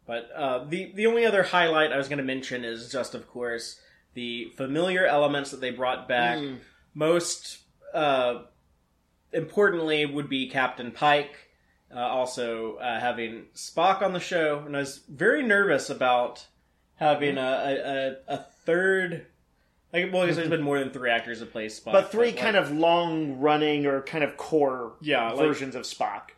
But 0.07 0.31
uh, 0.33 0.63
the 0.63 0.91
the 0.95 1.05
only 1.05 1.25
other 1.25 1.43
highlight 1.43 1.91
I 1.91 1.97
was 1.97 2.07
going 2.07 2.17
to 2.17 2.23
mention 2.23 2.63
is 2.63 2.89
just, 2.91 3.13
of 3.13 3.27
course, 3.27 3.79
the 4.13 4.45
familiar 4.55 5.05
elements 5.05 5.51
that 5.51 5.59
they 5.61 5.69
brought 5.71 6.07
back. 6.07 6.37
Mm. 6.39 6.59
Most 6.93 7.59
uh, 7.93 8.43
importantly 9.33 10.05
would 10.05 10.29
be 10.29 10.49
Captain 10.49 10.91
Pike. 10.91 11.35
Uh, 11.93 11.99
also 11.99 12.75
uh, 12.77 12.99
having 12.99 13.45
Spock 13.55 14.01
on 14.01 14.11
the 14.11 14.19
show, 14.19 14.61
and 14.65 14.75
I 14.75 14.79
was 14.79 15.01
very 15.07 15.41
nervous 15.41 15.89
about 15.89 16.45
having 16.95 17.37
a, 17.37 17.41
a, 17.41 18.33
a, 18.33 18.35
a 18.35 18.37
third. 18.65 19.25
Like, 19.93 20.11
well, 20.11 20.23
I 20.23 20.25
guess 20.27 20.35
there's 20.35 20.49
been 20.49 20.61
more 20.61 20.79
than 20.79 20.89
three 20.89 21.09
actors 21.09 21.39
that 21.39 21.53
play 21.53 21.67
Spock, 21.67 21.93
But 21.93 22.11
three 22.11 22.33
kind 22.33 22.57
of 22.57 22.71
long 22.71 23.39
running 23.39 23.85
or 23.85 24.01
kind 24.01 24.21
of 24.23 24.35
core 24.35 24.93
Yeah, 24.99 25.31
like- 25.31 25.47
versions 25.47 25.75
of 25.75 25.83
Spock. 25.83 26.31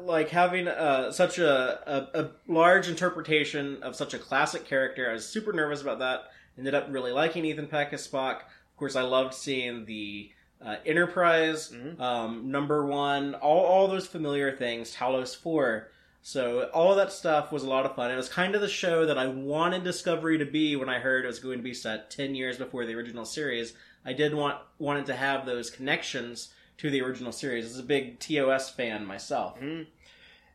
Like 0.00 0.30
having 0.30 0.68
uh, 0.68 1.12
such 1.12 1.38
a, 1.38 1.80
a, 2.14 2.22
a 2.22 2.30
large 2.46 2.88
interpretation 2.88 3.82
of 3.82 3.94
such 3.96 4.14
a 4.14 4.18
classic 4.18 4.64
character. 4.66 5.08
I 5.10 5.12
was 5.14 5.26
super 5.26 5.52
nervous 5.52 5.82
about 5.82 5.98
that. 6.00 6.30
Ended 6.56 6.74
up 6.74 6.86
really 6.90 7.12
liking 7.12 7.44
Ethan 7.44 7.66
Peck 7.68 7.92
as 7.92 8.06
Spock. 8.06 8.36
Of 8.40 8.76
course, 8.76 8.96
I 8.96 9.02
loved 9.02 9.34
seeing 9.34 9.84
the 9.84 10.30
uh, 10.64 10.76
Enterprise 10.84 11.70
Mhm. 11.72 12.00
um, 12.00 12.50
number 12.50 12.84
one, 12.84 13.34
all 13.36 13.64
all 13.64 13.86
those 13.88 14.06
familiar 14.08 14.50
things. 14.56 14.94
Talos 14.94 15.36
Four. 15.36 15.88
So 16.20 16.68
all 16.74 16.90
of 16.90 16.96
that 16.96 17.12
stuff 17.12 17.52
was 17.52 17.62
a 17.62 17.68
lot 17.68 17.86
of 17.86 17.94
fun. 17.94 18.10
It 18.10 18.16
was 18.16 18.28
kind 18.28 18.54
of 18.56 18.60
the 18.60 18.68
show 18.68 19.06
that 19.06 19.16
I 19.16 19.28
wanted 19.28 19.84
Discovery 19.84 20.36
to 20.38 20.44
be 20.44 20.74
when 20.74 20.88
I 20.88 20.98
heard 20.98 21.24
it 21.24 21.28
was 21.28 21.38
going 21.38 21.58
to 21.58 21.62
be 21.62 21.74
set 21.74 22.10
ten 22.10 22.34
years 22.34 22.58
before 22.58 22.84
the 22.86 22.94
original 22.94 23.24
series. 23.24 23.74
I 24.04 24.12
did 24.14 24.34
want 24.34 24.58
wanted 24.78 25.06
to 25.06 25.14
have 25.14 25.46
those 25.46 25.70
connections 25.70 26.52
to 26.78 26.90
the 26.90 27.02
original 27.02 27.32
series. 27.32 27.66
As 27.66 27.78
a 27.78 27.82
big 27.82 28.18
TOS 28.18 28.70
fan 28.70 29.06
myself. 29.06 29.58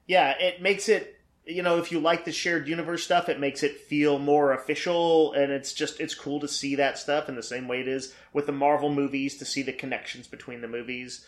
Yeah, 0.07 0.31
it 0.39 0.61
makes 0.61 0.89
it. 0.89 1.19
You 1.45 1.61
know, 1.61 1.77
if 1.77 1.91
you 1.91 1.99
like 1.99 2.23
the 2.23 2.31
shared 2.31 2.69
universe 2.69 3.03
stuff, 3.03 3.27
it 3.27 3.37
makes 3.37 3.63
it 3.63 3.77
feel 3.77 4.17
more 4.17 4.53
official, 4.53 5.33
and 5.33 5.51
it's 5.51 5.73
just 5.73 5.99
it's 5.99 6.15
cool 6.15 6.39
to 6.39 6.47
see 6.47 6.75
that 6.75 6.97
stuff 6.97 7.27
in 7.27 7.35
the 7.35 7.43
same 7.43 7.67
way 7.67 7.81
it 7.81 7.87
is 7.87 8.15
with 8.31 8.45
the 8.45 8.53
Marvel 8.53 8.89
movies 8.89 9.37
to 9.37 9.45
see 9.45 9.61
the 9.61 9.73
connections 9.73 10.25
between 10.25 10.61
the 10.61 10.69
movies. 10.69 11.27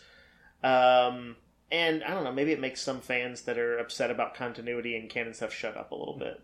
Um, 0.62 1.36
and 1.70 2.02
I 2.02 2.14
don't 2.14 2.24
know, 2.24 2.32
maybe 2.32 2.52
it 2.52 2.60
makes 2.60 2.80
some 2.80 3.00
fans 3.00 3.42
that 3.42 3.58
are 3.58 3.78
upset 3.78 4.10
about 4.10 4.34
continuity 4.34 4.96
and 4.96 5.10
canon 5.10 5.34
stuff 5.34 5.52
shut 5.52 5.76
up 5.76 5.90
a 5.90 5.94
little 5.94 6.18
bit. 6.18 6.40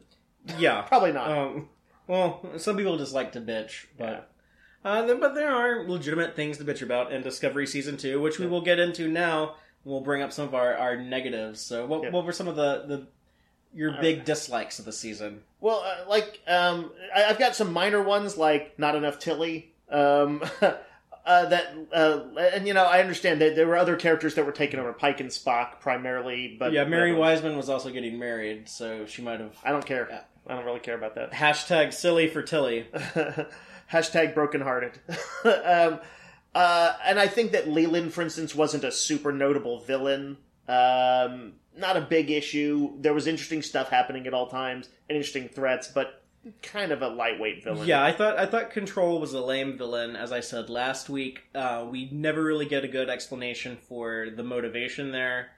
Yeah. 0.58 0.82
Probably 0.88 1.12
not. 1.12 1.30
Um, 1.30 1.68
well, 2.06 2.44
some 2.58 2.76
people 2.76 2.98
just 2.98 3.14
like 3.14 3.32
to 3.32 3.40
bitch, 3.40 3.86
but 3.96 4.31
uh, 4.84 5.14
but 5.14 5.34
there 5.34 5.50
are 5.50 5.84
legitimate 5.88 6.34
things 6.36 6.58
to 6.58 6.64
bitch 6.64 6.82
about 6.82 7.12
in 7.12 7.22
Discovery 7.22 7.66
season 7.66 7.96
two, 7.96 8.20
which 8.20 8.38
we 8.38 8.44
Yeah. 8.46 8.50
will 8.50 8.60
get 8.62 8.78
into 8.78 9.08
now. 9.08 9.56
We'll 9.84 10.00
bring 10.00 10.22
up 10.22 10.32
some 10.32 10.46
of 10.46 10.54
our, 10.54 10.74
our 10.76 10.96
negatives. 10.96 11.60
So, 11.60 11.86
what, 11.86 12.02
Yeah. 12.04 12.10
what 12.10 12.24
were 12.24 12.32
some 12.32 12.48
of 12.48 12.56
the, 12.56 12.84
the 12.86 13.06
your 13.74 13.92
big 14.00 14.24
dislikes 14.24 14.78
of 14.78 14.84
the 14.84 14.92
season? 14.92 15.42
Well, 15.60 15.82
uh, 15.84 16.08
like 16.08 16.40
um, 16.46 16.92
I, 17.14 17.24
I've 17.24 17.38
got 17.38 17.56
some 17.56 17.72
minor 17.72 18.02
ones, 18.02 18.36
like 18.36 18.78
not 18.78 18.94
enough 18.94 19.18
Tilly. 19.18 19.72
Um, 19.90 20.42
uh, 20.60 21.46
that 21.46 21.74
uh, 21.92 22.20
and 22.38 22.66
you 22.66 22.74
know 22.74 22.84
I 22.84 23.00
understand 23.00 23.40
that 23.40 23.56
there 23.56 23.66
were 23.66 23.76
other 23.76 23.96
characters 23.96 24.34
that 24.34 24.44
were 24.46 24.52
taken 24.52 24.78
over, 24.78 24.92
Pike 24.92 25.20
and 25.20 25.30
Spock 25.30 25.80
primarily, 25.80 26.56
but 26.58 26.72
yeah, 26.72 26.84
Mary 26.84 27.14
Wiseman 27.14 27.56
was 27.56 27.68
also 27.68 27.90
getting 27.90 28.18
married, 28.18 28.68
so 28.68 29.06
she 29.06 29.22
might 29.22 29.40
have. 29.40 29.56
I 29.64 29.70
don't 29.72 29.86
care. 29.86 30.06
Yeah. 30.10 30.20
I 30.46 30.56
don't 30.56 30.64
really 30.64 30.80
care 30.80 30.96
about 30.96 31.14
that. 31.14 31.30
Hashtag 31.32 31.92
silly 31.92 32.26
for 32.28 32.42
Tilly. 32.42 32.86
Hashtag 33.92 34.34
brokenhearted. 34.34 34.98
um, 35.44 36.00
uh, 36.54 36.94
and 37.04 37.18
I 37.18 37.28
think 37.28 37.52
that 37.52 37.68
Leland, 37.68 38.12
for 38.12 38.22
instance, 38.22 38.54
wasn't 38.54 38.84
a 38.84 38.92
super 38.92 39.32
notable 39.32 39.80
villain. 39.80 40.38
Um, 40.68 41.54
not 41.76 41.96
a 41.96 42.00
big 42.00 42.30
issue. 42.30 42.92
There 42.98 43.14
was 43.14 43.26
interesting 43.26 43.62
stuff 43.62 43.90
happening 43.90 44.26
at 44.26 44.34
all 44.34 44.46
times, 44.46 44.88
and 45.08 45.16
interesting 45.16 45.48
threats, 45.48 45.88
but 45.88 46.22
kind 46.62 46.92
of 46.92 47.02
a 47.02 47.08
lightweight 47.08 47.62
villain. 47.62 47.86
Yeah, 47.86 48.02
I 48.02 48.12
thought 48.12 48.38
I 48.38 48.46
thought 48.46 48.70
Control 48.70 49.20
was 49.20 49.32
a 49.32 49.40
lame 49.40 49.78
villain. 49.78 50.16
As 50.16 50.32
I 50.32 50.40
said 50.40 50.68
last 50.68 51.08
week, 51.08 51.44
uh, 51.54 51.86
we 51.88 52.08
never 52.10 52.42
really 52.42 52.66
get 52.66 52.84
a 52.84 52.88
good 52.88 53.08
explanation 53.08 53.76
for 53.76 54.28
the 54.34 54.42
motivation 54.42 55.12
there. 55.12 55.50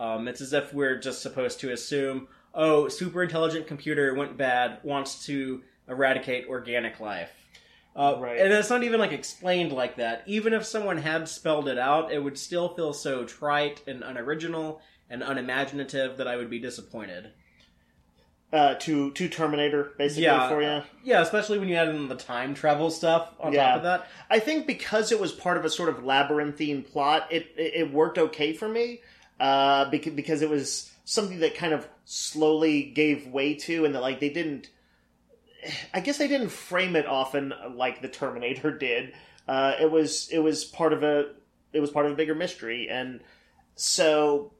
Um, 0.00 0.28
it's 0.28 0.40
as 0.40 0.52
if 0.52 0.72
we're 0.72 0.98
just 0.98 1.22
supposed 1.22 1.60
to 1.60 1.72
assume, 1.72 2.28
oh, 2.54 2.88
super 2.88 3.22
intelligent 3.22 3.66
computer 3.66 4.14
went 4.14 4.36
bad, 4.36 4.78
wants 4.84 5.26
to 5.26 5.62
eradicate 5.88 6.46
organic 6.48 7.00
life. 7.00 7.30
Uh, 7.96 8.16
Right. 8.18 8.38
And 8.40 8.52
it's 8.52 8.70
not 8.70 8.84
even 8.84 9.00
like 9.00 9.12
explained 9.12 9.72
like 9.72 9.96
that. 9.96 10.22
Even 10.26 10.52
if 10.52 10.64
someone 10.64 10.98
had 10.98 11.28
spelled 11.28 11.68
it 11.68 11.78
out, 11.78 12.12
it 12.12 12.22
would 12.22 12.38
still 12.38 12.68
feel 12.74 12.92
so 12.92 13.24
trite 13.24 13.82
and 13.88 14.02
unoriginal 14.04 14.80
and 15.10 15.22
unimaginative 15.22 16.16
that 16.18 16.28
I 16.28 16.36
would 16.36 16.50
be 16.50 16.58
disappointed. 16.60 17.32
uh, 18.50 18.74
to 18.76 19.10
to 19.10 19.28
Terminator, 19.28 19.92
basically 19.98 20.22
Yeah. 20.24 20.48
for 20.48 20.62
you. 20.62 20.82
Yeah, 21.04 21.20
especially 21.20 21.58
when 21.58 21.68
you 21.68 21.74
add 21.74 21.88
in 21.90 22.08
the 22.08 22.14
time 22.14 22.54
travel 22.54 22.90
stuff 22.90 23.28
on 23.38 23.52
Yeah. 23.52 23.66
top 23.66 23.76
of 23.76 23.82
that. 23.82 24.06
I 24.30 24.38
think 24.38 24.66
because 24.66 25.12
it 25.12 25.20
was 25.20 25.32
part 25.32 25.58
of 25.58 25.66
a 25.66 25.70
sort 25.70 25.90
of 25.90 26.02
labyrinthine 26.02 26.82
plot, 26.82 27.26
it 27.30 27.48
it, 27.58 27.72
it 27.74 27.92
worked 27.92 28.16
okay 28.16 28.54
for 28.54 28.66
me. 28.66 29.02
Uh, 29.38 29.90
because 29.90 30.14
because 30.14 30.40
it 30.40 30.48
was 30.48 30.90
something 31.04 31.40
that 31.40 31.56
kind 31.56 31.74
of 31.74 31.86
slowly 32.06 32.84
gave 32.84 33.26
way 33.26 33.52
to, 33.54 33.84
and 33.84 33.94
that 33.94 34.00
like 34.00 34.18
they 34.20 34.30
didn't. 34.30 34.70
I 35.94 36.00
guess 36.00 36.18
they 36.18 36.28
didn't 36.28 36.50
frame 36.50 36.96
it 36.96 37.06
often 37.06 37.52
like 37.74 38.02
the 38.02 38.08
Terminator 38.08 38.76
did. 38.76 39.14
Uh, 39.46 39.74
it 39.80 39.90
was 39.90 40.28
it 40.30 40.38
was 40.38 40.64
part 40.64 40.92
of 40.92 41.02
a 41.02 41.32
it 41.72 41.80
was 41.80 41.90
part 41.90 42.06
of 42.06 42.12
a 42.12 42.14
bigger 42.14 42.34
mystery, 42.34 42.88
and 42.90 43.20
so 43.74 44.52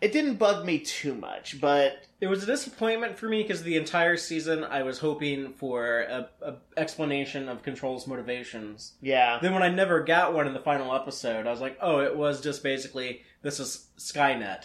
it 0.00 0.12
didn't 0.12 0.36
bug 0.36 0.64
me 0.64 0.78
too 0.78 1.14
much. 1.14 1.60
But 1.60 1.98
It 2.20 2.26
was 2.28 2.42
a 2.42 2.46
disappointment 2.46 3.18
for 3.18 3.28
me 3.28 3.42
because 3.42 3.62
the 3.62 3.76
entire 3.76 4.16
season 4.16 4.64
I 4.64 4.82
was 4.82 4.98
hoping 4.98 5.52
for 5.54 6.00
a, 6.02 6.28
a 6.42 6.54
explanation 6.76 7.48
of 7.48 7.62
Control's 7.62 8.06
motivations. 8.06 8.92
yeah, 9.00 9.38
Then 9.40 9.54
when 9.54 9.62
I 9.62 9.68
never 9.70 10.02
got 10.04 10.34
one 10.34 10.46
in 10.46 10.52
the 10.52 10.60
final 10.60 10.94
episode, 10.94 11.46
I 11.46 11.50
was 11.50 11.60
like, 11.60 11.78
oh, 11.80 12.00
it 12.00 12.16
was 12.16 12.40
just 12.40 12.62
basically 12.62 13.22
this 13.42 13.60
is 13.60 13.88
Skynet. 13.98 14.64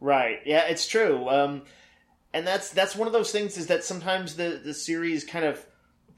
Right. 0.00 0.38
Yeah, 0.44 0.66
it's 0.68 0.86
true. 0.86 1.28
Um, 1.28 1.62
and 2.32 2.46
that's 2.46 2.70
that's 2.70 2.94
one 2.94 3.06
of 3.06 3.12
those 3.12 3.32
things 3.32 3.56
is 3.56 3.68
that 3.68 3.84
sometimes 3.84 4.36
the 4.36 4.60
the 4.62 4.74
series 4.74 5.24
kind 5.24 5.44
of 5.44 5.64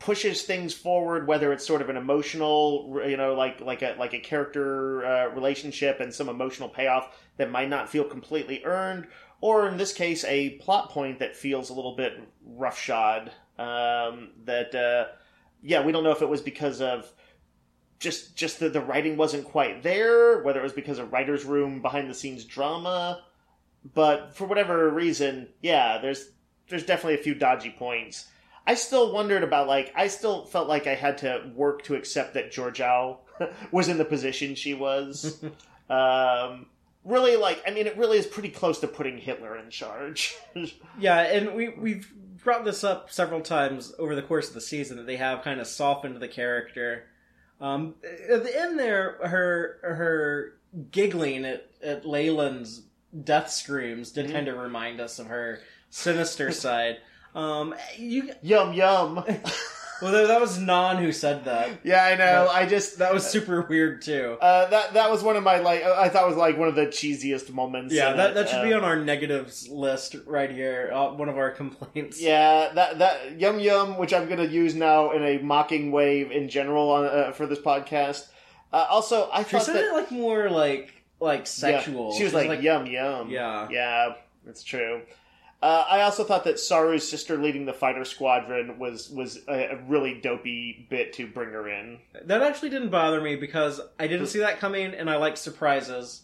pushes 0.00 0.42
things 0.42 0.72
forward, 0.72 1.26
whether 1.26 1.52
it's 1.52 1.66
sort 1.66 1.82
of 1.82 1.90
an 1.90 1.96
emotional, 1.96 3.00
you 3.06 3.16
know, 3.16 3.34
like 3.34 3.60
like 3.60 3.82
a 3.82 3.94
like 3.98 4.14
a 4.14 4.18
character 4.18 5.04
uh, 5.04 5.28
relationship 5.28 6.00
and 6.00 6.12
some 6.12 6.28
emotional 6.28 6.68
payoff 6.68 7.16
that 7.36 7.50
might 7.50 7.68
not 7.68 7.88
feel 7.88 8.04
completely 8.04 8.62
earned, 8.64 9.06
or 9.40 9.68
in 9.68 9.76
this 9.76 9.92
case, 9.92 10.24
a 10.24 10.50
plot 10.58 10.90
point 10.90 11.20
that 11.20 11.36
feels 11.36 11.70
a 11.70 11.74
little 11.74 11.94
bit 11.94 12.18
roughshod. 12.44 13.30
Um, 13.58 14.30
that 14.46 14.74
uh, 14.74 15.12
yeah, 15.62 15.84
we 15.84 15.92
don't 15.92 16.02
know 16.02 16.12
if 16.12 16.22
it 16.22 16.28
was 16.28 16.40
because 16.40 16.80
of 16.80 17.12
just 18.00 18.34
just 18.34 18.58
the, 18.58 18.70
the 18.70 18.80
writing 18.80 19.16
wasn't 19.16 19.44
quite 19.44 19.82
there, 19.82 20.42
whether 20.42 20.58
it 20.58 20.64
was 20.64 20.72
because 20.72 20.98
of 20.98 21.12
writers' 21.12 21.44
room 21.44 21.82
behind 21.82 22.08
the 22.10 22.14
scenes 22.14 22.44
drama, 22.44 23.22
but 23.94 24.34
for 24.34 24.46
whatever 24.46 24.88
reason, 24.90 25.48
yeah, 25.62 25.98
there's 25.98 26.30
there's 26.68 26.84
definitely 26.84 27.14
a 27.14 27.22
few 27.22 27.34
dodgy 27.34 27.70
points. 27.70 28.26
I 28.66 28.74
still 28.74 29.12
wondered 29.12 29.42
about 29.42 29.66
like 29.66 29.92
I 29.96 30.08
still 30.08 30.44
felt 30.44 30.68
like 30.68 30.86
I 30.86 30.94
had 30.94 31.18
to 31.18 31.50
work 31.54 31.82
to 31.84 31.94
accept 31.94 32.34
that 32.34 32.52
Georgiou 32.52 33.18
was 33.72 33.88
in 33.88 33.98
the 33.98 34.04
position 34.04 34.54
she 34.54 34.74
was. 34.74 35.42
um, 35.90 36.66
really, 37.04 37.36
like 37.36 37.62
I 37.66 37.70
mean, 37.70 37.86
it 37.86 37.96
really 37.96 38.18
is 38.18 38.26
pretty 38.26 38.50
close 38.50 38.78
to 38.80 38.88
putting 38.88 39.18
Hitler 39.18 39.56
in 39.56 39.70
charge. 39.70 40.36
Yeah, 40.98 41.20
and 41.20 41.54
we 41.54 41.70
we've 41.70 42.12
brought 42.44 42.64
this 42.64 42.84
up 42.84 43.10
several 43.10 43.40
times 43.40 43.94
over 43.98 44.14
the 44.14 44.22
course 44.22 44.48
of 44.48 44.54
the 44.54 44.60
season 44.60 44.98
that 44.98 45.06
they 45.06 45.16
have 45.16 45.42
kind 45.42 45.60
of 45.60 45.66
softened 45.66 46.16
the 46.16 46.28
character. 46.28 47.06
Um, 47.60 47.94
at 48.28 48.44
the 48.44 48.60
end 48.60 48.78
there, 48.78 49.18
her 49.22 49.78
her 49.82 50.58
giggling 50.90 51.44
at 51.44 51.70
at 51.82 52.06
Leland's 52.06 52.82
death 53.24 53.50
screams 53.50 54.10
did 54.12 54.26
Mhm. 54.26 54.32
kind 54.32 54.48
of 54.48 54.56
remind 54.58 55.00
us 55.00 55.18
of 55.18 55.26
her 55.26 55.60
sinister 55.90 56.50
side. 56.52 56.98
Um, 57.34 57.74
you 57.96 58.32
yum 58.42 58.72
yum. 58.72 59.14
well, 60.02 60.12
that- 60.12 60.28
that 60.28 60.40
was 60.40 60.58
Nhan 60.58 60.98
who 60.98 61.12
said 61.12 61.44
that. 61.44 61.68
yeah, 61.84 62.02
I 62.04 62.16
know. 62.16 62.46
But 62.48 62.54
I 62.56 62.66
just 62.66 62.98
That 62.98 63.12
was 63.14 63.24
super 63.26 63.62
weird 63.68 64.02
too. 64.02 64.36
uh, 64.40 64.68
that 64.70 64.94
that 64.94 65.10
was 65.10 65.22
one 65.22 65.36
of 65.36 65.42
my 65.44 65.58
like 65.58 65.82
I 65.84 66.08
thought 66.08 66.26
was 66.26 66.36
like 66.36 66.56
one 66.58 66.68
of 66.68 66.74
the 66.74 66.86
cheesiest 66.86 67.52
moments. 67.52 67.94
Yeah, 67.94 68.14
that, 68.14 68.30
it. 68.30 68.34
that 68.34 68.48
should 68.48 68.60
Uh, 68.60 68.64
be 68.64 68.72
on 68.72 68.82
our 68.84 68.96
negatives 68.96 69.68
list 69.68 70.16
right 70.26 70.50
here. 70.50 70.90
Uh, 70.92 71.10
one 71.12 71.28
of 71.28 71.36
our 71.38 71.50
complaints. 71.50 72.20
Yeah, 72.20 72.70
that 72.74 72.98
that 72.98 73.38
yum 73.38 73.60
yum, 73.60 73.96
which 73.98 74.12
I'm 74.14 74.26
going 74.26 74.38
to 74.38 74.48
use 74.48 74.74
now 74.74 75.10
in 75.12 75.22
a 75.22 75.38
mocking 75.38 75.92
way 75.92 76.22
in 76.22 76.48
general 76.48 76.90
on, 76.90 77.04
uh, 77.04 77.32
for 77.32 77.46
this 77.46 77.60
podcast. 77.60 78.26
Uh, 78.72 78.86
also, 78.88 79.28
I 79.32 79.42
She 79.44 79.50
thought 79.50 79.62
said 79.64 79.74
that 79.76 79.84
it 79.84 79.92
like 79.92 80.10
more 80.12 80.48
like 80.48 80.94
like 81.20 81.40
yeah, 81.40 81.44
sexual. 81.44 82.12
she 82.14 82.24
was 82.24 82.34
like, 82.34 82.62
yum 82.62 82.86
yum. 82.86 83.30
Yeah. 83.30 83.68
yeah, 83.70 84.14
that's 84.44 84.62
true. 84.62 85.02
Uh, 85.62 85.84
I 85.88 86.00
also 86.02 86.24
thought 86.24 86.44
that 86.44 86.54
Saru's 86.54 87.08
sister 87.08 87.36
leading 87.36 87.66
the 87.66 87.74
fighter 87.74 88.04
squadron 88.06 88.78
was 88.78 89.10
was 89.10 89.40
a, 89.46 89.76
a 89.76 89.76
really 89.88 90.18
dopey 90.18 90.86
bit 90.88 91.12
to 91.14 91.26
bring 91.26 91.50
her 91.50 91.68
in. 91.68 91.98
That 92.24 92.42
actually 92.42 92.70
didn't 92.70 92.88
bother 92.88 93.20
me 93.20 93.36
because 93.36 93.78
I 93.98 94.06
didn't 94.06 94.28
see 94.28 94.38
that 94.38 94.58
coming, 94.58 94.94
and 94.94 95.10
I 95.10 95.16
like 95.16 95.36
surprises. 95.36 96.22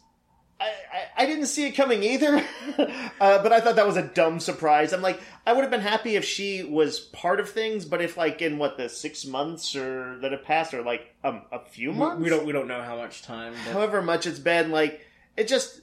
I, 0.58 0.64
I, 0.64 1.22
I 1.22 1.26
didn't 1.26 1.46
see 1.46 1.66
it 1.66 1.72
coming 1.72 2.02
either, 2.02 2.36
uh, 2.78 3.42
but 3.42 3.52
I 3.52 3.60
thought 3.60 3.76
that 3.76 3.86
was 3.86 3.98
a 3.98 4.02
dumb 4.02 4.40
surprise. 4.40 4.92
I'm 4.92 5.02
like, 5.02 5.20
I 5.46 5.52
would 5.52 5.62
have 5.62 5.70
been 5.70 5.80
happy 5.80 6.16
if 6.16 6.24
she 6.24 6.62
was 6.62 6.98
part 6.98 7.40
of 7.40 7.50
things, 7.50 7.84
but 7.84 8.00
if 8.00 8.16
like 8.16 8.40
in 8.40 8.56
what 8.56 8.78
the 8.78 8.88
six 8.88 9.26
months 9.26 9.76
or 9.76 10.18
that 10.20 10.32
have 10.32 10.44
passed, 10.44 10.72
or 10.72 10.82
like 10.82 11.14
um, 11.22 11.42
a 11.52 11.60
few 11.60 11.92
months, 11.92 12.22
We 12.22 12.30
don't 12.30 12.46
we 12.46 12.52
don't 12.52 12.68
know 12.68 12.82
how 12.82 12.96
much 12.96 13.22
time. 13.22 13.52
But 13.66 13.72
however 13.74 14.00
much 14.00 14.26
it's 14.26 14.38
been, 14.38 14.70
like 14.70 15.02
it 15.36 15.46
just 15.46 15.82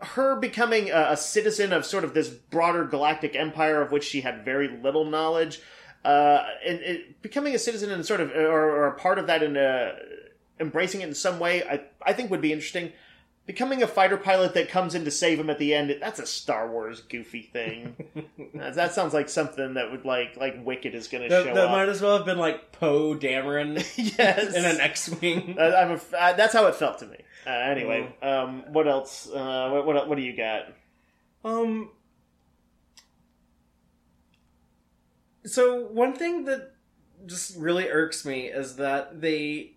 her 0.00 0.34
becoming 0.34 0.90
a, 0.90 1.10
a 1.10 1.16
citizen 1.16 1.72
of 1.72 1.86
sort 1.86 2.02
of 2.02 2.14
this 2.14 2.28
broader 2.28 2.84
galactic 2.84 3.36
empire 3.36 3.80
of 3.80 3.92
which 3.92 4.04
she 4.04 4.22
had 4.22 4.44
very 4.44 4.68
little 4.82 5.04
knowledge, 5.04 5.60
uh, 6.04 6.42
and 6.66 6.80
it, 6.80 7.22
becoming 7.22 7.54
a 7.54 7.58
citizen 7.58 7.92
and 7.92 8.04
sort 8.04 8.20
of 8.20 8.32
or, 8.32 8.70
or 8.70 8.86
a 8.88 8.94
part 8.94 9.20
of 9.20 9.28
that 9.28 9.42
and 9.42 9.56
uh, 9.56 9.92
embracing 10.58 11.00
it 11.02 11.08
in 11.08 11.14
some 11.14 11.38
way, 11.38 11.62
I 11.62 11.82
I 12.04 12.12
think 12.12 12.32
would 12.32 12.40
be 12.40 12.52
interesting. 12.52 12.92
Becoming 13.46 13.82
a 13.82 13.86
fighter 13.86 14.16
pilot 14.16 14.54
that 14.54 14.68
comes 14.68 14.94
in 14.94 15.04
to 15.04 15.10
save 15.10 15.40
him 15.40 15.50
at 15.50 15.58
the 15.58 15.74
end, 15.74 15.96
that's 16.00 16.20
a 16.20 16.26
Star 16.26 16.70
Wars 16.70 17.00
goofy 17.00 17.42
thing. 17.42 17.96
that, 18.54 18.94
sounds 18.94 19.12
like 19.12 19.28
something 19.28 19.74
that 19.74 19.90
would 19.90 20.04
like 20.04 20.36
like 20.36 20.64
Wicked 20.64 20.94
is 20.94 21.08
going 21.08 21.24
to 21.24 21.30
show 21.30 21.44
that 21.44 21.56
up. 21.56 21.70
might 21.70 21.88
as 21.88 22.00
well 22.00 22.16
have 22.16 22.26
been 22.26 22.38
like 22.38 22.70
Poe 22.70 23.16
Dameron 23.16 23.76
yes, 24.18 24.54
in 24.54 24.64
an 24.64 24.80
X-wing. 24.80 25.56
Uh, 25.60 25.74
I'm 25.76 25.90
a, 25.90 26.16
uh, 26.16 26.32
that's 26.34 26.52
how 26.52 26.66
it 26.66 26.76
felt 26.76 27.00
to 27.00 27.06
me. 27.06 27.16
Uh, 27.46 27.50
anyway, 27.50 28.14
um, 28.22 28.62
what 28.72 28.86
else? 28.86 29.28
Uh, 29.28 29.70
what, 29.72 29.86
what 29.86 30.08
what 30.08 30.16
do 30.16 30.22
you 30.22 30.36
got? 30.36 30.66
Um. 31.44 31.90
So 35.44 35.86
one 35.86 36.14
thing 36.14 36.44
that 36.44 36.74
just 37.26 37.56
really 37.56 37.88
irks 37.88 38.24
me 38.24 38.46
is 38.46 38.76
that 38.76 39.20
they 39.20 39.72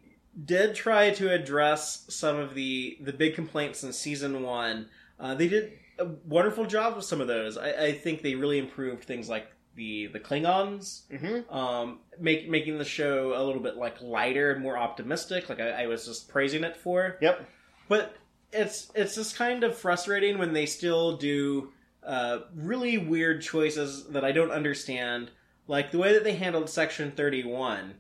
did 0.46 0.76
try 0.76 1.12
to 1.12 1.32
address 1.32 2.06
some 2.10 2.38
of 2.38 2.56
the 2.56 2.98
the 3.02 3.14
big 3.14 3.36
complaints 3.36 3.84
in 3.84 3.94
season 3.94 4.42
one. 4.44 4.90
Uh, 5.20 5.36
they 5.36 5.48
did 5.48 5.74
a 6.00 6.06
wonderful 6.26 6.66
job 6.66 6.96
with 6.96 7.06
some 7.06 7.22
of 7.22 7.28
those. 7.28 7.58
I, 7.58 7.70
I 7.72 7.92
think 7.94 8.22
they 8.22 8.36
really 8.36 8.58
improved 8.58 9.04
things 9.04 9.30
like 9.30 9.48
the 9.76 10.08
the 10.08 10.20
Klingons, 10.20 11.04
Mm-hmm. 11.12 11.54
um, 11.56 12.00
make, 12.20 12.50
making 12.50 12.78
the 12.78 12.86
show 12.86 13.34
a 13.36 13.42
little 13.44 13.62
bit 13.62 13.76
like 13.78 14.02
lighter 14.02 14.52
and 14.52 14.62
more 14.62 14.78
optimistic. 14.78 15.50
Like 15.50 15.60
I, 15.60 15.84
I 15.84 15.88
was 15.88 16.06
just 16.06 16.30
praising 16.30 16.64
it 16.64 16.78
for. 16.78 17.18
Yep. 17.22 17.48
But 17.88 18.16
it's 18.52 18.92
it's 18.96 19.16
just 19.16 19.36
kind 19.36 19.64
of 19.64 19.78
frustrating 19.78 20.38
when 20.38 20.54
they 20.54 20.66
still 20.66 21.18
do 21.18 21.72
uh, 22.06 22.40
really 22.56 22.98
weird 22.98 23.42
choices 23.42 24.06
that 24.10 24.24
I 24.26 24.32
don't 24.32 24.52
understand, 24.52 25.32
like 25.68 25.92
the 25.92 25.98
way 25.98 26.14
that 26.14 26.24
they 26.24 26.36
handled 26.36 26.70
Section 26.70 27.12
Thirty 27.12 27.44
One. 27.44 27.96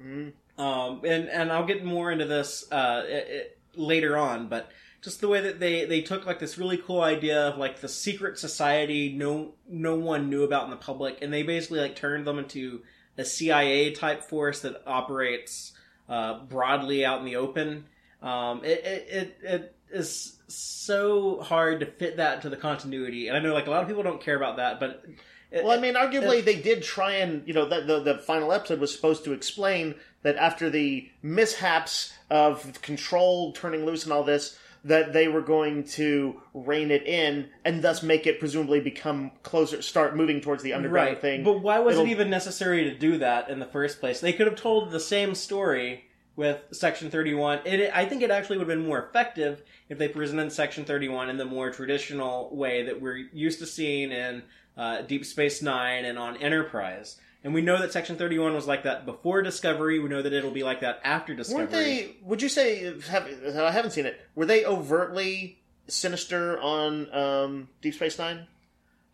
Mm. 0.00 0.32
Um, 0.60 1.00
and 1.04 1.28
and 1.28 1.50
I'll 1.52 1.66
get 1.66 1.84
more 1.84 2.10
into 2.12 2.26
this 2.26 2.66
uh, 2.70 3.02
i- 3.08 3.24
i- 3.38 3.46
later 3.76 4.16
on, 4.16 4.48
but 4.48 4.70
just 5.00 5.20
the 5.22 5.28
way 5.28 5.40
that 5.40 5.58
they 5.58 5.86
they 5.86 6.02
took 6.02 6.26
like 6.26 6.38
this 6.38 6.58
really 6.58 6.76
cool 6.76 7.00
idea 7.00 7.48
of 7.48 7.56
like 7.58 7.80
the 7.80 7.88
secret 7.88 8.38
society 8.38 9.12
no 9.16 9.54
no 9.68 9.94
one 9.94 10.28
knew 10.28 10.42
about 10.42 10.64
in 10.64 10.70
the 10.70 10.76
public, 10.76 11.18
and 11.22 11.32
they 11.32 11.42
basically 11.42 11.80
like 11.80 11.96
turned 11.96 12.26
them 12.26 12.38
into 12.38 12.82
a 13.16 13.24
CIA 13.24 13.92
type 13.92 14.22
force 14.24 14.60
that 14.60 14.82
operates 14.86 15.72
uh, 16.08 16.40
broadly 16.40 17.04
out 17.04 17.20
in 17.20 17.24
the 17.24 17.36
open. 17.36 17.84
Um, 18.22 18.62
it, 18.64 18.84
it 18.84 19.08
it 19.10 19.38
it 19.42 19.74
is 19.92 20.36
so 20.48 21.40
hard 21.40 21.80
to 21.80 21.86
fit 21.86 22.18
that 22.18 22.36
into 22.36 22.50
the 22.50 22.56
continuity, 22.56 23.28
and 23.28 23.36
I 23.36 23.40
know 23.40 23.54
like 23.54 23.66
a 23.66 23.70
lot 23.70 23.82
of 23.82 23.88
people 23.88 24.02
don't 24.02 24.20
care 24.20 24.36
about 24.36 24.56
that, 24.58 24.78
but 24.80 25.04
it, 25.50 25.64
Well, 25.64 25.76
I 25.76 25.80
mean, 25.80 25.94
arguably 25.94 26.44
they 26.44 26.60
did 26.60 26.82
try 26.82 27.14
and 27.14 27.46
you 27.48 27.54
know 27.54 27.66
the, 27.68 27.80
the 27.80 28.00
the 28.00 28.18
final 28.18 28.52
episode 28.52 28.78
was 28.78 28.94
supposed 28.94 29.24
to 29.24 29.32
explain 29.32 29.94
that 30.22 30.36
after 30.36 30.70
the 30.70 31.10
mishaps 31.22 32.12
of 32.30 32.80
control 32.82 33.52
turning 33.52 33.86
loose 33.86 34.04
and 34.04 34.12
all 34.12 34.22
this, 34.22 34.58
that 34.84 35.12
they 35.12 35.28
were 35.28 35.42
going 35.42 35.84
to 35.84 36.40
rein 36.54 36.90
it 36.90 37.06
in 37.06 37.48
and 37.64 37.82
thus 37.82 38.02
make 38.02 38.26
it 38.26 38.40
presumably 38.40 38.80
become 38.80 39.30
closer, 39.42 39.82
start 39.82 40.16
moving 40.16 40.40
towards 40.40 40.62
the 40.62 40.72
underground 40.72 41.08
right. 41.10 41.20
thing. 41.20 41.44
But 41.44 41.60
why 41.60 41.78
was 41.80 41.94
It'll- 41.94 42.06
it 42.06 42.10
even 42.10 42.30
necessary 42.30 42.84
to 42.84 42.96
do 42.96 43.18
that 43.18 43.50
in 43.50 43.58
the 43.58 43.66
first 43.66 44.00
place? 44.00 44.20
They 44.20 44.32
could 44.32 44.46
have 44.46 44.56
told 44.56 44.90
the 44.90 45.00
same 45.00 45.34
story 45.34 46.04
with 46.36 46.58
Section 46.72 47.10
31. 47.10 47.60
It, 47.66 47.90
I 47.94 48.06
think 48.06 48.22
it 48.22 48.30
actually 48.30 48.56
would 48.56 48.68
have 48.68 48.78
been 48.78 48.86
more 48.86 49.04
effective 49.04 49.62
if 49.90 49.98
they 49.98 50.08
presented 50.08 50.50
Section 50.52 50.84
31 50.84 51.28
in 51.28 51.36
the 51.36 51.44
more 51.44 51.70
traditional 51.70 52.54
way 52.56 52.84
that 52.84 53.00
we're 53.00 53.16
used 53.16 53.58
to 53.58 53.66
seeing 53.66 54.12
in 54.12 54.42
uh, 54.76 55.02
Deep 55.02 55.26
Space 55.26 55.60
Nine 55.60 56.06
and 56.06 56.18
on 56.18 56.38
Enterprise. 56.38 57.18
And 57.42 57.54
we 57.54 57.62
know 57.62 57.78
that 57.80 57.92
Section 57.92 58.16
31 58.16 58.54
was 58.54 58.66
like 58.66 58.82
that 58.82 59.06
before 59.06 59.40
Discovery. 59.40 59.98
We 59.98 60.08
know 60.08 60.20
that 60.20 60.32
it'll 60.32 60.50
be 60.50 60.62
like 60.62 60.80
that 60.80 61.00
after 61.04 61.34
Discovery. 61.34 61.64
Weren't 61.64 61.70
they? 61.70 62.16
Would 62.22 62.42
you 62.42 62.50
say? 62.50 62.84
Have, 63.08 63.26
I 63.56 63.70
haven't 63.70 63.92
seen 63.92 64.06
it. 64.06 64.20
Were 64.34 64.44
they 64.44 64.66
overtly 64.66 65.58
sinister 65.88 66.60
on 66.60 67.12
um, 67.14 67.68
Deep 67.80 67.94
Space 67.94 68.18
Nine? 68.18 68.46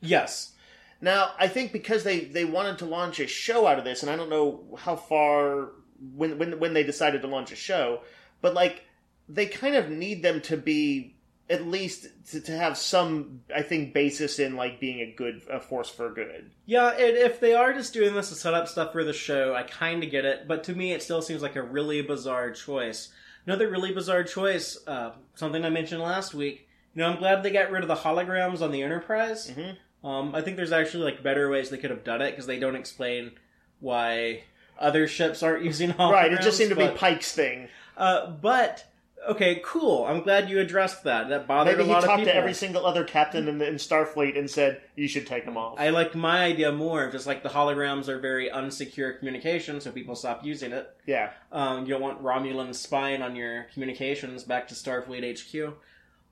Yes. 0.00 0.52
Now, 1.00 1.32
I 1.38 1.48
think 1.48 1.72
because 1.72 2.04
they, 2.04 2.20
they 2.20 2.44
wanted 2.44 2.78
to 2.78 2.86
launch 2.86 3.20
a 3.20 3.26
show 3.26 3.66
out 3.66 3.78
of 3.78 3.84
this, 3.84 4.02
and 4.02 4.10
I 4.10 4.16
don't 4.16 4.30
know 4.30 4.76
how 4.78 4.96
far 4.96 5.70
when 6.14 6.38
when 6.38 6.58
when 6.58 6.74
they 6.74 6.82
decided 6.82 7.22
to 7.22 7.28
launch 7.28 7.52
a 7.52 7.56
show, 7.56 8.00
but 8.40 8.54
like 8.54 8.84
they 9.28 9.46
kind 9.46 9.74
of 9.76 9.90
need 9.90 10.22
them 10.22 10.40
to 10.42 10.56
be 10.56 11.15
at 11.48 11.66
least 11.66 12.08
to, 12.30 12.40
to 12.40 12.52
have 12.56 12.76
some 12.76 13.42
I 13.54 13.62
think 13.62 13.94
basis 13.94 14.38
in 14.38 14.56
like 14.56 14.80
being 14.80 15.00
a 15.00 15.12
good 15.12 15.42
a 15.50 15.60
force 15.60 15.88
for 15.88 16.10
good. 16.12 16.50
Yeah, 16.64 16.88
and 16.90 17.16
if 17.16 17.38
they 17.40 17.54
are 17.54 17.72
just 17.72 17.92
doing 17.92 18.14
this 18.14 18.30
to 18.30 18.34
set 18.34 18.54
up 18.54 18.68
stuff 18.68 18.92
for 18.92 19.04
the 19.04 19.12
show, 19.12 19.54
I 19.54 19.62
kind 19.62 20.02
of 20.02 20.10
get 20.10 20.24
it. 20.24 20.48
But 20.48 20.64
to 20.64 20.74
me, 20.74 20.92
it 20.92 21.02
still 21.02 21.22
seems 21.22 21.42
like 21.42 21.56
a 21.56 21.62
really 21.62 22.02
bizarre 22.02 22.50
choice. 22.50 23.10
Another 23.46 23.68
really 23.70 23.92
bizarre 23.92 24.24
choice, 24.24 24.76
uh, 24.88 25.12
something 25.36 25.64
I 25.64 25.70
mentioned 25.70 26.02
last 26.02 26.34
week. 26.34 26.66
You 26.94 27.02
know, 27.02 27.10
I'm 27.10 27.18
glad 27.18 27.42
they 27.42 27.50
got 27.52 27.70
rid 27.70 27.82
of 27.82 27.88
the 27.88 27.94
holograms 27.94 28.60
on 28.60 28.72
the 28.72 28.82
Enterprise. 28.82 29.48
Mhm. 29.50 29.76
Um, 30.02 30.34
I 30.34 30.40
think 30.40 30.56
there's 30.56 30.72
actually 30.72 31.04
like 31.04 31.22
better 31.22 31.48
ways 31.48 31.70
they 31.70 31.78
could 31.78 31.90
have 31.90 32.02
done 32.04 32.22
it 32.22 32.30
because 32.32 32.46
they 32.46 32.58
don't 32.58 32.74
explain 32.76 33.32
why 33.80 34.42
other 34.78 35.06
ships 35.06 35.42
aren't 35.42 35.64
using 35.70 35.90
holograms. 35.90 36.12
right, 36.12 36.32
it 36.32 36.40
just 36.42 36.56
seemed 36.58 36.70
to 36.70 36.76
be 36.76 36.88
Pike's 36.88 37.32
thing. 37.32 37.68
Uh, 37.96 38.26
but 38.30 38.84
okay, 39.28 39.60
cool. 39.64 40.04
I'm 40.04 40.22
glad 40.22 40.48
you 40.48 40.58
addressed 40.60 41.04
that. 41.04 41.28
That 41.28 41.46
bothered 41.46 41.78
Maybe 41.78 41.88
a 41.88 41.92
lot 41.92 42.04
of 42.04 42.10
people. 42.10 42.18
he 42.18 42.24
talked 42.24 42.34
to 42.34 42.36
every 42.36 42.54
single 42.54 42.84
other 42.86 43.04
captain 43.04 43.48
in, 43.48 43.60
in 43.62 43.74
Starfleet 43.74 44.38
and 44.38 44.48
said 44.50 44.80
you 44.94 45.08
should 45.08 45.26
take 45.26 45.44
them 45.44 45.56
off. 45.56 45.78
I 45.78 45.90
like 45.90 46.14
my 46.14 46.44
idea 46.44 46.72
more. 46.72 47.10
Just 47.10 47.26
like 47.26 47.42
the 47.42 47.48
holograms 47.48 48.08
are 48.08 48.18
very 48.18 48.48
unsecure 48.50 49.18
communication, 49.18 49.80
so 49.80 49.90
people 49.90 50.14
stop 50.16 50.44
using 50.44 50.72
it. 50.72 50.88
yeah, 51.06 51.30
Um, 51.52 51.80
you 51.84 51.88
don't 51.92 52.02
want 52.02 52.22
Romulan 52.22 52.74
spying 52.74 53.22
on 53.22 53.36
your 53.36 53.64
communications 53.74 54.42
back 54.44 54.68
to 54.68 54.74
Starfleet 54.74 55.38
HQ. 55.38 55.74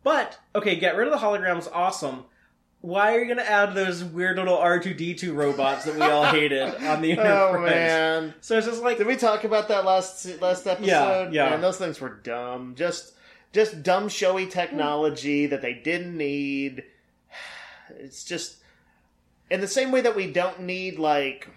But 0.03 0.39
okay, 0.55 0.77
get 0.77 0.97
rid 0.97 1.09
of 1.09 1.13
the 1.13 1.25
holograms. 1.27 1.69
Awesome. 1.73 2.25
Why 2.85 3.15
are 3.15 3.21
you 3.21 3.25
going 3.25 3.39
to 3.39 3.51
add 3.51 3.75
those 3.75 4.05
weird 4.05 4.37
little 4.37 4.59
R 4.59 4.79
two 4.79 4.93
D 4.93 5.15
two 5.15 5.33
robots 5.33 5.87
that 5.87 5.95
we 5.95 6.03
all 6.03 6.25
hated 6.25 6.61
on 6.61 7.01
the 7.01 7.13
oh, 7.19 7.23
Enterprise? 7.23 7.55
oh 7.55 7.63
man. 7.63 8.35
So 8.43 8.59
it's 8.59 8.67
just 8.67 8.83
like 8.83 8.99
Did 8.99 9.07
we 9.07 9.17
talk 9.17 9.45
about 9.45 9.69
that 9.69 9.87
last 9.87 10.27
last 10.43 10.67
episode? 10.67 10.87
Yeah, 10.87 11.31
yeah. 11.31 11.49
Man, 11.49 11.63
those 11.63 11.79
things 11.79 11.99
were 11.99 12.11
dumb. 12.11 12.75
Just 12.75 13.15
just 13.55 13.83
dumb 13.83 14.11
showy 14.11 14.47
technology 14.47 15.47
that 15.47 15.63
they 15.63 15.73
didn't 15.73 16.15
need. 16.15 16.85
It's 17.97 18.25
just 18.25 18.57
in 19.51 19.61
the 19.61 19.69
same 19.69 19.91
way 19.91 20.03
that 20.03 20.17
we 20.17 20.31
don't 20.31 20.61
need 20.61 20.99
like 20.99 21.49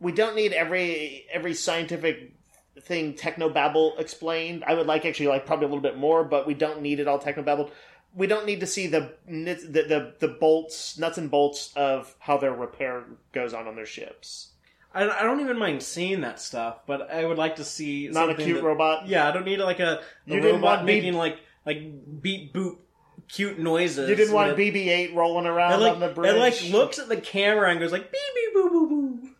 we 0.00 0.12
don't 0.12 0.36
need 0.36 0.54
every 0.54 1.26
every 1.30 1.52
scientific 1.52 2.32
thing 2.80 3.12
technobabble 3.12 4.00
explained. 4.00 4.64
I 4.66 4.72
would 4.72 4.86
like 4.86 5.04
actually 5.04 5.28
like 5.28 5.44
probably 5.44 5.66
a 5.66 5.68
little 5.68 5.82
bit 5.82 5.98
more, 5.98 6.24
but 6.24 6.46
we 6.46 6.54
don't 6.54 6.80
need 6.80 6.98
it 6.98 7.06
all 7.08 7.18
technobabbled. 7.18 7.70
We 8.14 8.26
don't 8.26 8.44
need 8.46 8.60
to 8.60 8.66
see 8.66 8.86
the 8.88 9.12
the 9.26 9.54
the, 9.88 10.14
the 10.18 10.28
bolts, 10.28 10.98
nuts 10.98 11.18
and 11.18 11.30
bolts 11.30 11.72
of 11.76 12.14
how 12.18 12.38
their 12.38 12.52
repair 12.52 13.04
goes 13.32 13.54
on 13.54 13.68
on 13.68 13.76
their 13.76 13.86
ships. 13.86 14.48
I, 14.92 15.08
I 15.08 15.22
don't 15.22 15.40
even 15.40 15.56
mind 15.58 15.82
seeing 15.84 16.22
that 16.22 16.40
stuff, 16.40 16.80
but 16.86 17.08
I 17.12 17.24
would 17.24 17.38
like 17.38 17.56
to 17.56 17.64
see 17.64 18.08
Not 18.08 18.30
a 18.30 18.34
cute 18.34 18.56
that- 18.56 18.64
robot. 18.64 19.06
Yeah, 19.06 19.28
I 19.28 19.30
don't 19.32 19.44
need 19.44 19.58
like 19.60 19.78
a, 19.78 20.00
a 20.00 20.00
You 20.26 20.40
didn't 20.40 20.56
robot 20.56 20.78
want 20.78 20.86
beep- 20.86 20.96
making 21.04 21.14
like 21.14 21.38
like 21.64 22.20
beep 22.20 22.52
boop 22.52 22.78
cute 23.28 23.60
noises. 23.60 24.08
You 24.10 24.16
didn't 24.16 24.34
want 24.34 24.56
with- 24.56 24.58
BB-8 24.74 25.14
rolling 25.14 25.46
around 25.46 25.80
like, 25.80 25.92
on 25.92 26.00
the 26.00 26.08
bridge. 26.08 26.34
it 26.34 26.38
like 26.38 26.72
looks 26.72 26.98
at 26.98 27.08
the 27.08 27.16
camera 27.20 27.70
and 27.70 27.78
goes 27.78 27.92
like 27.92 28.10
beep 28.10 28.20
beep 28.34 28.54
boo 28.54 28.68
boo 28.70 28.88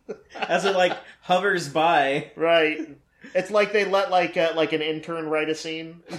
boo 0.07 0.15
as 0.39 0.63
it 0.63 0.75
like 0.77 0.97
hovers 1.21 1.67
by, 1.67 2.31
right. 2.37 2.95
It's 3.35 3.51
like 3.51 3.73
they 3.73 3.83
let 3.83 4.09
like 4.11 4.37
uh, 4.37 4.53
like 4.55 4.71
an 4.71 4.81
intern 4.81 5.27
write 5.27 5.49
a 5.49 5.55
scene. 5.55 6.01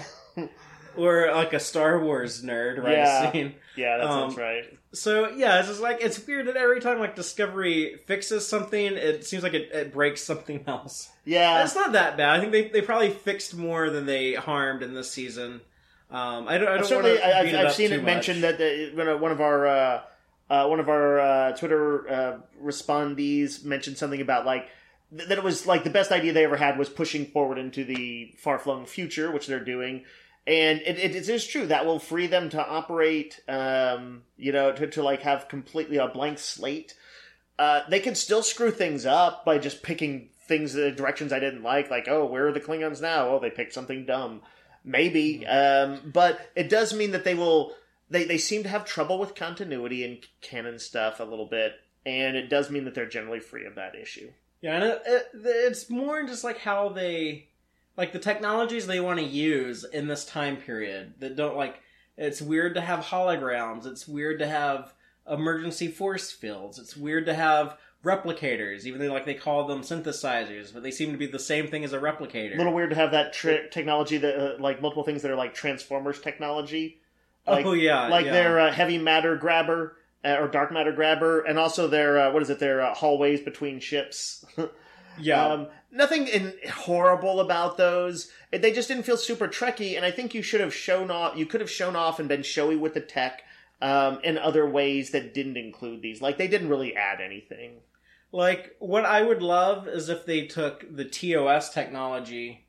or 0.96 1.30
like 1.34 1.52
a 1.52 1.60
Star 1.60 1.98
Wars 2.02 2.42
nerd 2.42 2.82
right 2.82 2.92
Yeah. 2.98 3.32
scene. 3.32 3.54
Yeah, 3.76 3.98
that 3.98 4.06
Um, 4.06 4.30
sounds 4.30 4.36
right. 4.36 4.78
So 4.92 5.30
yeah, 5.30 5.58
it's 5.58 5.68
just 5.68 5.80
like 5.80 5.98
it's 6.02 6.24
weird 6.26 6.46
that 6.48 6.56
every 6.56 6.80
time 6.80 6.98
like 6.98 7.16
Discovery 7.16 7.96
fixes 8.06 8.46
something, 8.46 8.84
it 8.94 9.24
seems 9.24 9.42
like 9.42 9.54
it, 9.54 9.70
it 9.72 9.92
breaks 9.92 10.22
something 10.22 10.64
else. 10.66 11.10
Yeah, 11.24 11.62
It's 11.64 11.74
not 11.74 11.92
that 11.92 12.16
bad. 12.16 12.30
I 12.30 12.40
think 12.40 12.52
they, 12.52 12.68
they 12.68 12.82
probably 12.82 13.10
fixed 13.10 13.56
more 13.56 13.88
than 13.90 14.06
they 14.06 14.34
harmed 14.34 14.82
in 14.82 14.92
this 14.94 15.10
season. 15.10 15.60
Um, 16.10 16.46
I 16.46 16.58
don't, 16.58 16.68
I 16.68 16.74
don't 16.76 16.86
certainly 16.86 17.22
I, 17.22 17.40
I've, 17.40 17.54
I've 17.54 17.72
seen 17.74 17.90
it 17.92 18.04
mentioned 18.04 18.42
that 18.42 18.58
the, 18.58 18.90
one 19.18 19.32
of 19.32 19.40
our 19.40 19.66
uh, 19.66 20.02
uh, 20.50 20.66
one 20.66 20.78
of 20.80 20.90
our 20.90 21.18
uh, 21.18 21.52
Twitter 21.56 22.06
uh, 22.10 22.38
respondees 22.62 23.64
mentioned 23.64 23.96
something 23.96 24.20
about 24.20 24.44
like 24.44 24.68
that 25.12 25.38
it 25.38 25.44
was 25.44 25.66
like 25.66 25.84
the 25.84 25.90
best 25.90 26.10
idea 26.12 26.32
they 26.32 26.44
ever 26.44 26.56
had 26.56 26.78
was 26.78 26.88
pushing 26.88 27.26
forward 27.26 27.58
into 27.58 27.84
the 27.84 28.34
far 28.38 28.58
flung 28.58 28.84
future, 28.86 29.30
which 29.30 29.46
they're 29.46 29.64
doing. 29.64 30.04
And 30.46 30.80
it, 30.80 30.98
it, 30.98 31.14
it 31.14 31.28
is 31.28 31.46
true 31.46 31.66
that 31.66 31.86
will 31.86 32.00
free 32.00 32.26
them 32.26 32.50
to 32.50 32.66
operate, 32.66 33.40
um, 33.48 34.22
you 34.36 34.50
know, 34.50 34.72
to, 34.72 34.88
to 34.88 35.02
like 35.02 35.22
have 35.22 35.48
completely 35.48 35.98
a 35.98 36.08
blank 36.08 36.38
slate. 36.38 36.94
Uh, 37.58 37.82
they 37.88 38.00
can 38.00 38.16
still 38.16 38.42
screw 38.42 38.72
things 38.72 39.06
up 39.06 39.44
by 39.44 39.58
just 39.58 39.84
picking 39.84 40.30
things, 40.48 40.72
the 40.72 40.90
directions 40.90 41.32
I 41.32 41.38
didn't 41.38 41.62
like, 41.62 41.90
like, 41.90 42.08
oh, 42.08 42.26
where 42.26 42.48
are 42.48 42.52
the 42.52 42.60
Klingons 42.60 43.00
now? 43.00 43.28
Oh, 43.28 43.38
they 43.38 43.50
picked 43.50 43.72
something 43.72 44.04
dumb. 44.04 44.42
Maybe. 44.84 45.46
Um, 45.46 46.10
but 46.12 46.50
it 46.56 46.68
does 46.68 46.92
mean 46.92 47.12
that 47.12 47.22
they 47.22 47.34
will, 47.34 47.74
they, 48.10 48.24
they 48.24 48.38
seem 48.38 48.64
to 48.64 48.68
have 48.68 48.84
trouble 48.84 49.20
with 49.20 49.36
continuity 49.36 50.04
and 50.04 50.26
canon 50.40 50.80
stuff 50.80 51.20
a 51.20 51.24
little 51.24 51.46
bit. 51.46 51.74
And 52.04 52.36
it 52.36 52.50
does 52.50 52.68
mean 52.68 52.84
that 52.86 52.96
they're 52.96 53.06
generally 53.06 53.38
free 53.38 53.64
of 53.64 53.76
that 53.76 53.94
issue. 53.94 54.32
Yeah, 54.60 54.74
and 54.74 54.84
it, 54.84 55.02
it, 55.06 55.28
it's 55.34 55.88
more 55.88 56.20
just 56.24 56.42
like 56.42 56.58
how 56.58 56.88
they, 56.88 57.46
like 57.96 58.12
the 58.12 58.18
technologies 58.18 58.86
they 58.86 59.00
want 59.00 59.20
to 59.20 59.24
use 59.24 59.84
in 59.84 60.06
this 60.06 60.24
time 60.24 60.56
period 60.56 61.14
that 61.20 61.36
don't 61.36 61.56
like. 61.56 61.80
It's 62.16 62.42
weird 62.42 62.74
to 62.74 62.80
have 62.80 63.06
holograms. 63.06 63.86
It's 63.86 64.06
weird 64.06 64.38
to 64.40 64.46
have 64.46 64.92
emergency 65.28 65.88
force 65.88 66.30
fields. 66.30 66.78
It's 66.78 66.96
weird 66.96 67.26
to 67.26 67.34
have 67.34 67.78
replicators, 68.04 68.84
even 68.84 69.00
though 69.00 69.12
like 69.12 69.24
they 69.24 69.34
call 69.34 69.66
them 69.66 69.82
synthesizers, 69.82 70.72
but 70.72 70.82
they 70.82 70.90
seem 70.90 71.12
to 71.12 71.18
be 71.18 71.26
the 71.26 71.38
same 71.38 71.68
thing 71.68 71.84
as 71.84 71.92
a 71.92 71.98
replicator. 71.98 72.54
A 72.54 72.58
little 72.58 72.72
weird 72.72 72.90
to 72.90 72.96
have 72.96 73.12
that 73.12 73.32
tri- 73.32 73.68
technology 73.70 74.18
that, 74.18 74.36
uh, 74.36 74.60
like 74.60 74.82
multiple 74.82 75.04
things 75.04 75.22
that 75.22 75.30
are 75.30 75.36
like 75.36 75.54
Transformers 75.54 76.20
technology. 76.20 77.00
Like, 77.46 77.66
oh 77.66 77.72
yeah, 77.72 78.08
like 78.08 78.26
yeah. 78.26 78.32
their 78.32 78.60
uh, 78.60 78.72
heavy 78.72 78.98
matter 78.98 79.36
grabber 79.36 79.96
uh, 80.24 80.36
or 80.38 80.48
dark 80.48 80.72
matter 80.72 80.92
grabber, 80.92 81.40
and 81.42 81.58
also 81.58 81.88
their 81.88 82.20
uh, 82.20 82.32
what 82.32 82.42
is 82.42 82.50
it? 82.50 82.58
Their 82.58 82.82
uh, 82.82 82.94
hallways 82.94 83.40
between 83.40 83.80
ships. 83.80 84.44
yeah. 85.18 85.46
um, 85.46 85.66
nothing 85.92 86.26
in, 86.26 86.54
horrible 86.72 87.40
about 87.40 87.76
those. 87.76 88.30
They 88.50 88.72
just 88.72 88.88
didn't 88.88 89.04
feel 89.04 89.16
super 89.16 89.46
trekky, 89.46 89.96
and 89.96 90.04
I 90.04 90.10
think 90.10 90.34
you 90.34 90.42
should 90.42 90.60
have 90.60 90.74
shown 90.74 91.10
off. 91.10 91.36
You 91.36 91.46
could 91.46 91.60
have 91.60 91.70
shown 91.70 91.94
off 91.94 92.18
and 92.18 92.28
been 92.28 92.42
showy 92.42 92.76
with 92.76 92.94
the 92.94 93.00
tech 93.00 93.42
um, 93.80 94.18
in 94.24 94.38
other 94.38 94.68
ways 94.68 95.10
that 95.10 95.34
didn't 95.34 95.56
include 95.56 96.02
these. 96.02 96.20
Like 96.22 96.38
they 96.38 96.48
didn't 96.48 96.68
really 96.68 96.96
add 96.96 97.20
anything. 97.20 97.80
Like, 98.32 98.76
what 98.78 99.04
I 99.04 99.22
would 99.22 99.42
love 99.42 99.86
is 99.86 100.08
if 100.08 100.24
they 100.24 100.46
took 100.46 100.86
the 100.90 101.04
TOS 101.04 101.68
technology 101.68 102.66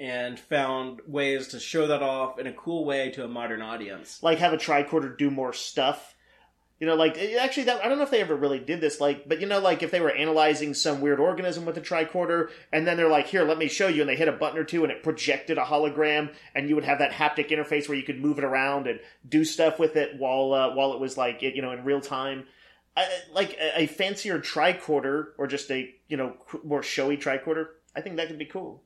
and 0.00 0.40
found 0.40 1.00
ways 1.06 1.48
to 1.48 1.60
show 1.60 1.86
that 1.88 2.02
off 2.02 2.38
in 2.38 2.46
a 2.46 2.52
cool 2.52 2.86
way 2.86 3.10
to 3.10 3.24
a 3.24 3.28
modern 3.28 3.60
audience. 3.60 4.22
Like 4.22 4.38
have 4.38 4.54
a 4.54 4.56
tricorder 4.56 5.16
do 5.16 5.30
more 5.30 5.52
stuff. 5.52 6.09
You 6.80 6.86
know, 6.86 6.94
like 6.94 7.18
actually, 7.18 7.64
that 7.64 7.84
I 7.84 7.88
don't 7.88 7.98
know 7.98 8.04
if 8.04 8.10
they 8.10 8.22
ever 8.22 8.34
really 8.34 8.58
did 8.58 8.80
this. 8.80 9.02
Like, 9.02 9.28
but 9.28 9.38
you 9.38 9.46
know, 9.46 9.60
like 9.60 9.82
if 9.82 9.90
they 9.90 10.00
were 10.00 10.10
analyzing 10.10 10.72
some 10.72 11.02
weird 11.02 11.20
organism 11.20 11.66
with 11.66 11.76
a 11.76 11.80
tricorder, 11.82 12.48
and 12.72 12.86
then 12.86 12.96
they're 12.96 13.06
like, 13.06 13.26
"Here, 13.26 13.44
let 13.44 13.58
me 13.58 13.68
show 13.68 13.86
you," 13.86 14.00
and 14.00 14.08
they 14.08 14.16
hit 14.16 14.28
a 14.28 14.32
button 14.32 14.58
or 14.58 14.64
two, 14.64 14.82
and 14.82 14.90
it 14.90 15.02
projected 15.02 15.58
a 15.58 15.62
hologram, 15.64 16.32
and 16.54 16.70
you 16.70 16.74
would 16.76 16.84
have 16.84 17.00
that 17.00 17.12
haptic 17.12 17.50
interface 17.50 17.86
where 17.86 17.98
you 17.98 18.02
could 18.02 18.18
move 18.18 18.38
it 18.38 18.44
around 18.44 18.86
and 18.86 18.98
do 19.28 19.44
stuff 19.44 19.78
with 19.78 19.94
it 19.96 20.18
while 20.18 20.54
uh, 20.54 20.74
while 20.74 20.94
it 20.94 21.00
was 21.00 21.18
like 21.18 21.42
you 21.42 21.60
know 21.60 21.72
in 21.72 21.84
real 21.84 22.00
time. 22.00 22.46
I, 22.96 23.06
like 23.34 23.52
a, 23.60 23.82
a 23.82 23.86
fancier 23.86 24.38
tricorder 24.38 25.28
or 25.36 25.46
just 25.46 25.70
a 25.70 25.94
you 26.08 26.16
know 26.16 26.34
more 26.64 26.82
showy 26.82 27.18
tricorder. 27.18 27.66
I 27.94 28.00
think 28.00 28.16
that 28.16 28.28
could 28.28 28.38
be 28.38 28.46
cool. 28.46 28.82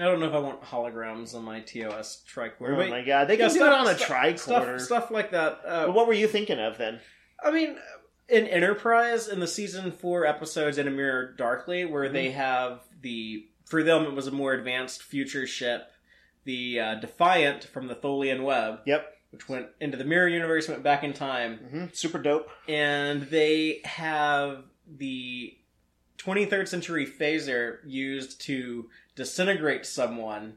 I 0.00 0.04
don't 0.04 0.20
know 0.20 0.26
if 0.28 0.34
I 0.34 0.38
want 0.38 0.62
holograms 0.62 1.34
on 1.34 1.44
my 1.44 1.60
TOS 1.60 2.24
tricorder. 2.32 2.86
Oh 2.86 2.90
my 2.90 3.02
god, 3.02 3.26
they 3.28 3.36
do 3.36 3.48
stuff- 3.50 3.66
it 3.66 3.72
on 3.72 3.86
a 3.86 3.94
tricorder. 3.98 4.38
Stuff, 4.78 4.80
stuff 4.80 5.10
like 5.10 5.30
that. 5.32 5.60
Uh, 5.66 5.86
But 5.86 5.94
what 5.94 6.06
were 6.06 6.12
you 6.14 6.26
thinking 6.28 6.58
of 6.58 6.78
then? 6.78 7.00
I 7.42 7.50
mean, 7.50 7.76
in 8.28 8.46
Enterprise, 8.46 9.28
in 9.28 9.40
the 9.40 9.46
season 9.46 9.90
four 9.92 10.24
episodes 10.26 10.78
in 10.78 10.86
A 10.88 10.90
Mirror 10.90 11.34
Darkly, 11.36 11.84
where 11.84 12.04
Mm-hmm. 12.04 12.14
they 12.14 12.30
have 12.30 12.80
the 13.02 13.46
for 13.66 13.82
them 13.82 14.04
it 14.04 14.14
was 14.14 14.26
a 14.26 14.32
more 14.32 14.52
advanced 14.52 15.02
future 15.02 15.46
ship, 15.46 15.90
the 16.44 16.80
uh, 16.80 16.94
Defiant 16.96 17.64
from 17.64 17.86
the 17.86 17.94
Tholian 17.94 18.42
Web, 18.44 18.80
Yep, 18.86 19.06
which 19.30 19.48
went 19.48 19.66
into 19.80 19.96
the 19.96 20.04
Mirror 20.04 20.28
universe, 20.28 20.68
went 20.68 20.82
back 20.82 21.04
in 21.04 21.12
time, 21.12 21.58
hmm 21.58 21.84
super 21.92 22.18
dope. 22.18 22.48
and 22.68 23.22
they 23.24 23.80
have 23.84 24.64
the 24.88 25.56
23rd 26.18 26.68
century 26.68 27.06
phaser 27.06 27.78
used 27.86 28.40
to 28.42 28.88
disintegrate 29.24 29.86
someone. 29.86 30.54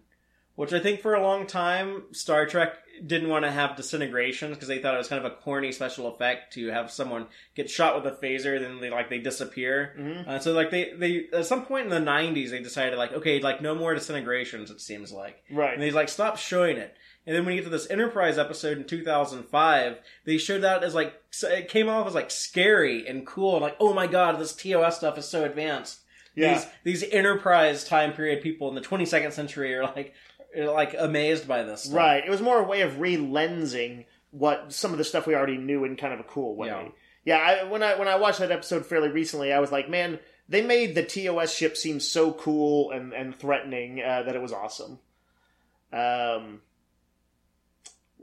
Which 0.56 0.72
I 0.72 0.80
think 0.80 1.02
for 1.02 1.16
a 1.16 1.22
long 1.24 1.48
time 1.48 2.04
Star 2.12 2.46
Trek 2.46 2.76
didn't 3.04 3.30
want 3.30 3.44
to 3.44 3.50
have 3.50 3.76
disintegrations 3.76 4.54
because 4.56 4.68
they 4.68 4.78
thought 4.78 4.94
it 4.94 5.00
was 5.00 5.08
kind 5.08 5.26
of 5.26 5.32
a 5.32 5.36
corny 5.36 5.72
special 5.72 6.14
effect 6.14 6.54
to 6.54 6.68
have 6.68 6.92
someone 6.92 7.26
get 7.56 7.72
shot 7.72 7.96
with 7.96 8.06
a 8.14 8.16
phaser, 8.24 8.56
and 8.56 8.64
then 8.64 8.80
they 8.80 8.92
like 8.92 9.10
they 9.10 9.18
disappear. 9.18 9.94
hmm 9.98 10.30
Uh, 10.30 10.38
so 10.38 10.54
like 10.54 10.70
they 10.70 10.94
they 10.96 11.26
at 11.34 11.48
some 11.48 11.66
point 11.66 11.86
in 11.86 11.90
the 11.90 12.12
'90s 12.12 12.52
they 12.52 12.62
decided 12.62 13.00
like 13.00 13.12
okay 13.14 13.40
like 13.42 13.62
no 13.64 13.74
more 13.74 13.96
disintegrations 13.96 14.70
it 14.70 14.80
seems 14.80 15.12
like 15.12 15.44
Right. 15.50 15.74
and 15.74 15.82
they 15.82 15.90
like 15.90 16.08
stop 16.10 16.38
showing 16.38 16.78
it. 16.78 16.96
And 17.26 17.36
then 17.36 17.46
when 17.46 17.56
you 17.56 17.62
get 17.62 17.66
to 17.66 17.72
this 17.72 17.90
Enterprise 17.90 18.38
episode 18.38 18.78
in 18.78 18.84
2005, 18.84 19.98
they 20.26 20.38
showed 20.38 20.62
that 20.62 20.84
as 20.84 20.94
like 20.94 21.14
it 21.44 21.68
came 21.70 21.90
off 21.90 22.06
as 22.06 22.14
like 22.14 22.30
scary 22.30 23.08
and 23.08 23.26
cool, 23.26 23.60
like 23.60 23.76
oh 23.80 23.94
my 23.94 24.06
god, 24.06 24.38
this 24.40 24.54
TOS 24.54 24.98
stuff 24.98 25.18
is 25.18 25.26
so 25.26 25.44
advanced. 25.46 26.02
Yeah. 26.36 26.54
These 26.84 27.02
these 27.02 27.12
Enterprise 27.12 27.84
time 27.84 28.14
period 28.14 28.42
people 28.42 28.70
in 28.70 28.76
the 28.76 28.82
22nd 28.82 29.32
century 29.34 29.74
are 29.76 29.84
like 29.84 30.14
are 30.58 30.66
like 30.66 30.96
amazed 30.98 31.48
by 31.48 31.64
this. 31.64 31.84
Stuff. 31.84 31.96
Right. 31.96 32.24
It 32.26 32.30
was 32.30 32.42
more 32.42 32.60
a 32.60 32.64
way 32.64 32.82
of 32.82 33.00
re-lensing 33.00 34.06
what 34.32 34.74
some 34.74 34.92
of 34.92 34.98
the 34.98 35.04
stuff 35.04 35.28
we 35.28 35.36
already 35.36 35.58
knew 35.58 35.84
in 35.84 35.96
kind 35.96 36.14
of 36.14 36.20
a 36.20 36.24
cool 36.24 36.56
way. 36.56 36.68
Yeah. 36.68 36.88
Yeah. 37.26 37.38
I, 37.38 37.64
when 37.64 37.84
I 37.84 37.96
when 37.96 38.08
I 38.08 38.16
watched 38.16 38.40
that 38.40 38.52
episode 38.52 38.86
fairly 38.86 39.10
recently, 39.10 39.54
I 39.54 39.60
was 39.60 39.72
like, 39.72 39.90
man, 39.90 40.20
they 40.50 40.62
made 40.62 40.96
the 40.96 41.04
TOS 41.04 41.54
ship 41.54 41.78
seem 41.78 42.00
so 42.00 42.34
cool 42.34 42.92
and 42.92 43.14
and 43.14 43.36
threatening 43.36 44.02
uh, 44.02 44.24
that 44.24 44.36
it 44.36 44.42
was 44.42 44.54
awesome. 44.54 45.00
Um. 45.92 46.62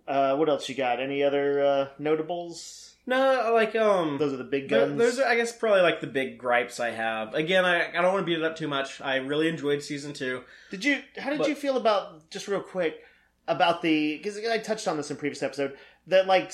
Uh, 0.09 0.35
what 0.35 0.49
else 0.49 0.69
you 0.69 0.75
got? 0.75 0.99
Any 0.99 1.23
other 1.23 1.65
uh, 1.65 1.89
notables? 2.01 2.90
No, 3.11 3.51
like 3.53 3.75
um. 3.75 4.19
Those 4.19 4.33
are 4.33 4.37
the 4.37 4.45
big 4.45 4.69
guns. 4.69 4.97
Those 4.97 5.19
are, 5.19 5.27
I 5.27 5.35
guess, 5.35 5.51
probably 5.51 5.81
like 5.81 6.01
the 6.01 6.07
big 6.07 6.39
gripes 6.39 6.79
I 6.79 6.91
have. 6.91 7.35
Again, 7.35 7.65
I, 7.65 7.89
I 7.89 8.01
don't 8.01 8.13
want 8.13 8.23
to 8.23 8.25
beat 8.25 8.39
it 8.39 8.45
up 8.45 8.55
too 8.55 8.69
much. 8.69 9.01
I 9.01 9.17
really 9.17 9.49
enjoyed 9.49 9.83
season 9.83 10.13
two. 10.13 10.45
Did 10.71 10.85
you? 10.85 11.01
How 11.19 11.31
did 11.31 11.41
But- 11.41 11.49
you 11.49 11.57
feel 11.57 11.77
about 11.77 12.31
just 12.31 12.47
real 12.47 12.61
quick 12.63 13.01
about 13.49 13.83
the? 13.83 14.17
Because 14.17 14.39
I 14.39 14.59
touched 14.59 14.87
on 14.87 14.97
this 14.97 15.11
in 15.11 15.17
previous 15.17 15.43
episode 15.43 15.77
that 16.07 16.29
like 16.29 16.53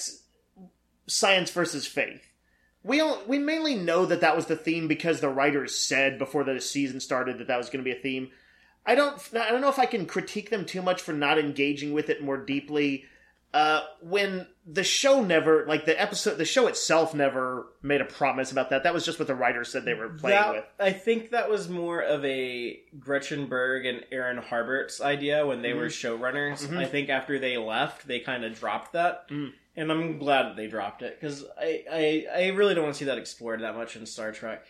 science 1.07 1.51
versus 1.51 1.87
faith. 1.87 2.23
We 2.83 2.97
don't, 2.99 3.29
we 3.29 3.39
mainly 3.39 3.75
know 3.75 4.07
that 4.07 4.21
that 4.23 4.37
was 4.37 4.47
the 4.47 4.57
theme 4.57 4.89
because 4.89 5.21
the 5.21 5.29
writers 5.29 5.77
said 5.77 6.19
before 6.19 6.45
the 6.45 6.61
season 6.61 7.01
started 7.01 7.39
that 7.39 7.49
that 7.49 7.59
was 7.59 7.69
going 7.69 7.85
to 7.85 7.91
be 7.91 7.97
a 7.97 8.01
theme. 8.01 8.31
I 8.87 8.95
don't 8.95 9.21
I 9.35 9.51
don't 9.51 9.61
know 9.61 9.69
if 9.69 9.79
I 9.79 9.87
can 9.87 10.07
critique 10.07 10.49
them 10.49 10.65
too 10.65 10.81
much 10.81 11.03
for 11.03 11.13
not 11.13 11.39
engaging 11.39 11.93
with 11.93 12.09
it 12.09 12.23
more 12.23 12.39
deeply. 12.39 13.05
Uh, 13.55 13.81
when 14.03 14.47
the 14.67 14.85
show 14.85 15.23
never 15.23 15.65
like 15.67 15.87
the 15.87 15.99
episode 15.99 16.37
the 16.37 16.45
show 16.45 16.67
itself 16.67 17.15
never 17.15 17.69
made 17.81 18.01
a 18.03 18.05
promise 18.05 18.53
about 18.53 18.69
that. 18.71 18.83
That 18.83 18.93
was 18.93 19.07
just 19.07 19.19
what 19.19 19.29
the 19.29 19.35
writers 19.35 19.71
said 19.73 19.85
they 19.87 19.95
were 19.95 20.11
playing 20.11 20.39
That- 20.39 20.55
with. 20.55 20.65
I 20.79 20.93
think 20.93 21.31
that 21.31 21.49
was 21.49 21.69
more 21.69 22.01
of 22.01 22.23
a 22.25 22.79
Gretchen 22.99 23.47
Berg 23.47 23.87
and 23.87 24.05
Aaron 24.13 24.39
Harberts' 24.43 25.01
idea 25.01 25.47
when 25.47 25.63
they 25.63 25.73
were 25.73 25.87
showrunners. 25.87 26.67
Mhm. 26.67 26.77
I 26.77 26.85
think 26.85 27.09
after 27.09 27.39
they 27.39 27.57
left, 27.57 28.07
they 28.07 28.19
kind 28.21 28.45
of 28.45 28.59
dropped 28.59 28.93
that, 28.93 29.27
Mm. 29.31 29.53
and 29.77 29.91
I'm 29.91 30.19
glad 30.19 30.47
that 30.47 30.57
they 30.57 30.67
dropped 30.67 31.01
it 31.03 31.19
because 31.19 31.45
I, 31.59 31.85
I 31.91 32.27
I 32.45 32.49
really 32.49 32.75
don't 32.75 32.85
want 32.85 32.97
to 32.97 32.99
see 32.99 33.05
that 33.07 33.17
explored 33.19 33.63
that 33.63 33.75
much 33.77 33.97
in 33.97 34.05
Star 34.05 34.33
Trek. 34.33 34.67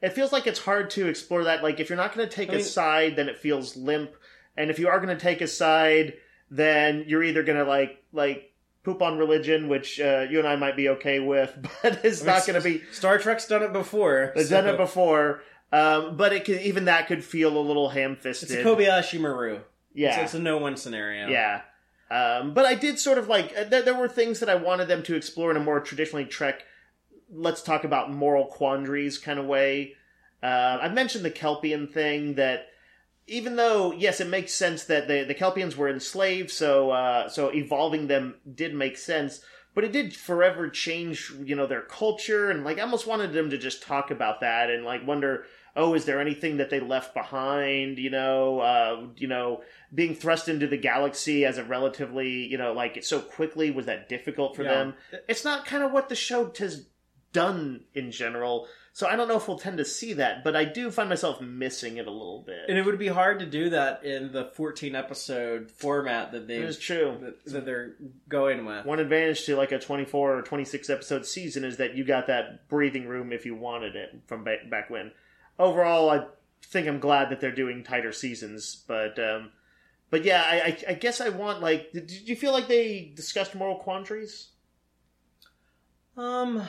It 0.00 0.10
feels 0.12 0.32
like 0.32 0.46
it's 0.46 0.60
hard 0.60 0.90
to 0.90 1.08
explore 1.08 1.42
that. 1.44 1.64
Like, 1.64 1.80
if 1.80 1.88
you're 1.88 1.96
not 1.96 2.14
going 2.14 2.28
to 2.28 2.32
take 2.32 2.50
I 2.50 2.52
mean- 2.52 2.60
a 2.60 2.64
side, 2.64 3.16
then 3.16 3.28
it 3.28 3.38
feels 3.38 3.76
limp. 3.76 4.14
And 4.56 4.70
if 4.70 4.78
you 4.78 4.88
are 4.88 5.00
going 5.00 5.16
to 5.16 5.20
take 5.20 5.40
a 5.40 5.48
side, 5.48 6.14
then 6.50 7.04
you're 7.06 7.22
either 7.22 7.42
going 7.42 7.58
to 7.58 7.64
like 7.64 8.02
like 8.12 8.52
poop 8.84 9.02
on 9.02 9.18
religion, 9.18 9.68
which 9.68 10.00
uh, 10.00 10.26
you 10.30 10.38
and 10.38 10.48
I 10.48 10.56
might 10.56 10.76
be 10.76 10.88
okay 10.90 11.20
with, 11.20 11.52
but 11.82 12.04
it's 12.04 12.22
I 12.22 12.24
mean, 12.26 12.34
not 12.34 12.46
going 12.46 12.60
to 12.62 12.64
be. 12.64 12.82
Star 12.92 13.18
Trek's 13.18 13.46
done 13.46 13.62
it 13.62 13.72
before. 13.72 14.32
They've 14.34 14.46
so- 14.46 14.60
done 14.62 14.74
it 14.74 14.76
before, 14.78 15.42
um, 15.72 16.16
but 16.16 16.32
it 16.32 16.44
could, 16.44 16.60
even 16.62 16.86
that 16.86 17.06
could 17.06 17.22
feel 17.24 17.56
a 17.56 17.60
little 17.60 17.90
ham-fisted. 17.90 18.50
It's 18.50 18.58
a 18.58 18.64
Kobayashi 18.64 19.20
Maru. 19.20 19.60
yeah, 19.94 20.08
It's, 20.14 20.18
it's 20.32 20.34
a 20.34 20.38
no-win 20.38 20.76
scenario. 20.76 21.28
yeah. 21.28 21.62
Um, 22.10 22.54
but 22.54 22.64
I 22.64 22.74
did 22.74 22.98
sort 22.98 23.18
of 23.18 23.28
like 23.28 23.52
uh, 23.54 23.64
there, 23.64 23.82
there 23.82 23.94
were 23.94 24.08
things 24.08 24.40
that 24.40 24.48
I 24.48 24.54
wanted 24.54 24.88
them 24.88 25.02
to 25.02 25.14
explore 25.14 25.50
in 25.50 25.58
a 25.58 25.60
more 25.60 25.78
traditionally 25.80 26.24
Trek. 26.24 26.62
Let's 27.30 27.60
talk 27.60 27.84
about 27.84 28.10
moral 28.10 28.46
quandaries 28.46 29.18
kind 29.18 29.38
of 29.38 29.44
way. 29.44 29.92
Uh, 30.42 30.78
I 30.80 30.88
mentioned 30.88 31.22
the 31.26 31.30
Kelpian 31.30 31.92
thing 31.92 32.36
that 32.36 32.68
even 33.28 33.56
though 33.56 33.92
yes, 33.92 34.20
it 34.20 34.28
makes 34.28 34.52
sense 34.52 34.84
that 34.84 35.06
the 35.08 35.24
the 35.24 35.34
Kelpians 35.34 35.76
were 35.76 35.88
enslaved, 35.88 36.50
so 36.50 36.90
uh, 36.90 37.28
so 37.28 37.48
evolving 37.54 38.06
them 38.08 38.36
did 38.54 38.74
make 38.74 38.96
sense. 38.96 39.40
But 39.74 39.84
it 39.84 39.92
did 39.92 40.16
forever 40.16 40.68
change, 40.68 41.32
you 41.44 41.54
know, 41.54 41.66
their 41.66 41.82
culture, 41.82 42.50
and 42.50 42.64
like 42.64 42.78
I 42.78 42.82
almost 42.82 43.06
wanted 43.06 43.32
them 43.32 43.50
to 43.50 43.58
just 43.58 43.82
talk 43.82 44.10
about 44.10 44.40
that 44.40 44.70
and 44.70 44.84
like 44.84 45.06
wonder, 45.06 45.44
oh, 45.76 45.94
is 45.94 46.04
there 46.04 46.20
anything 46.20 46.56
that 46.56 46.70
they 46.70 46.80
left 46.80 47.14
behind? 47.14 47.98
You 47.98 48.10
know, 48.10 48.58
uh, 48.58 49.06
you 49.16 49.28
know, 49.28 49.62
being 49.94 50.16
thrust 50.16 50.48
into 50.48 50.66
the 50.66 50.76
galaxy 50.78 51.44
as 51.44 51.58
a 51.58 51.64
relatively, 51.64 52.28
you 52.46 52.58
know, 52.58 52.72
like 52.72 53.04
so 53.04 53.20
quickly 53.20 53.70
was 53.70 53.86
that 53.86 54.08
difficult 54.08 54.56
for 54.56 54.64
Yeah. 54.64 54.70
them? 54.74 54.94
It's 55.28 55.44
not 55.44 55.64
kind 55.64 55.84
of 55.84 55.92
what 55.92 56.08
the 56.08 56.16
show 56.16 56.52
has 56.58 56.86
done 57.32 57.84
in 57.94 58.10
general. 58.10 58.66
So 58.98 59.06
I 59.06 59.14
don't 59.14 59.28
know 59.28 59.36
if 59.36 59.46
we'll 59.46 59.60
tend 59.60 59.78
to 59.78 59.84
see 59.84 60.14
that, 60.14 60.42
but 60.42 60.56
I 60.56 60.64
do 60.64 60.90
find 60.90 61.08
myself 61.08 61.40
missing 61.40 61.98
it 61.98 62.08
a 62.08 62.10
little 62.10 62.42
bit. 62.44 62.64
And 62.68 62.76
it 62.76 62.84
would 62.84 62.98
be 62.98 63.06
hard 63.06 63.38
to 63.38 63.46
do 63.46 63.70
that 63.70 64.02
in 64.02 64.32
the 64.32 64.46
14 64.46 64.96
episode 64.96 65.70
format 65.70 66.32
that 66.32 66.48
they 66.48 66.56
It 66.56 66.64
is 66.64 66.80
true. 66.80 67.16
that, 67.20 67.44
that 67.44 67.64
they're 67.64 67.94
going 68.28 68.66
with. 68.66 68.84
One 68.84 68.98
advantage 68.98 69.46
to 69.46 69.54
like 69.54 69.70
a 69.70 69.78
24 69.78 70.38
or 70.38 70.42
26 70.42 70.90
episode 70.90 71.26
season 71.26 71.62
is 71.62 71.76
that 71.76 71.94
you 71.94 72.02
got 72.02 72.26
that 72.26 72.68
breathing 72.68 73.06
room 73.06 73.32
if 73.32 73.46
you 73.46 73.54
wanted 73.54 73.94
it 73.94 74.18
from 74.26 74.42
ba- 74.42 74.66
back 74.68 74.90
when. 74.90 75.12
Overall, 75.60 76.10
I 76.10 76.24
think 76.64 76.88
I'm 76.88 76.98
glad 76.98 77.30
that 77.30 77.40
they're 77.40 77.54
doing 77.54 77.84
tighter 77.84 78.10
seasons, 78.10 78.82
but 78.88 79.16
um, 79.20 79.52
but 80.10 80.24
yeah, 80.24 80.42
I, 80.44 80.56
I, 80.56 80.78
I 80.88 80.94
guess 80.94 81.20
I 81.20 81.28
want 81.28 81.60
like. 81.60 81.92
Did, 81.92 82.08
did 82.08 82.28
you 82.28 82.34
feel 82.34 82.50
like 82.50 82.66
they 82.66 83.12
discussed 83.14 83.54
moral 83.54 83.76
quandaries? 83.76 84.48
Um, 86.16 86.64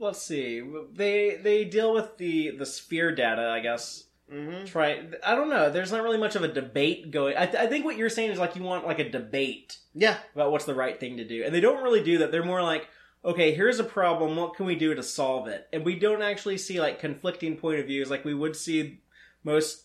let's 0.00 0.22
see. 0.22 0.62
They 0.92 1.36
they 1.36 1.64
deal 1.64 1.92
with 1.92 2.16
the 2.16 2.50
the 2.50 2.66
sphere 2.66 3.14
data, 3.14 3.48
I 3.48 3.60
guess. 3.60 4.04
Mm-hmm. 4.32 4.66
Try. 4.66 5.02
I 5.24 5.34
don't 5.34 5.50
know. 5.50 5.70
There's 5.70 5.90
not 5.92 6.02
really 6.02 6.18
much 6.18 6.36
of 6.36 6.44
a 6.44 6.48
debate 6.48 7.10
going. 7.10 7.36
I, 7.36 7.46
th- 7.46 7.62
I 7.62 7.66
think 7.66 7.84
what 7.84 7.96
you're 7.96 8.08
saying 8.08 8.30
is 8.30 8.38
like 8.38 8.54
you 8.54 8.62
want 8.62 8.86
like 8.86 9.00
a 9.00 9.10
debate 9.10 9.78
Yeah, 9.92 10.16
about 10.34 10.52
what's 10.52 10.66
the 10.66 10.74
right 10.74 10.98
thing 10.98 11.16
to 11.16 11.24
do, 11.24 11.42
and 11.44 11.54
they 11.54 11.60
don't 11.60 11.82
really 11.82 12.02
do 12.02 12.18
that. 12.18 12.30
They're 12.30 12.44
more 12.44 12.62
like, 12.62 12.88
okay, 13.24 13.52
here's 13.52 13.80
a 13.80 13.84
problem. 13.84 14.36
What 14.36 14.54
can 14.54 14.66
we 14.66 14.76
do 14.76 14.94
to 14.94 15.02
solve 15.02 15.48
it? 15.48 15.68
And 15.72 15.84
we 15.84 15.98
don't 15.98 16.22
actually 16.22 16.58
see 16.58 16.80
like 16.80 17.00
conflicting 17.00 17.56
point 17.56 17.80
of 17.80 17.86
views 17.86 18.08
like 18.08 18.24
we 18.24 18.34
would 18.34 18.54
see 18.54 19.00
most 19.42 19.84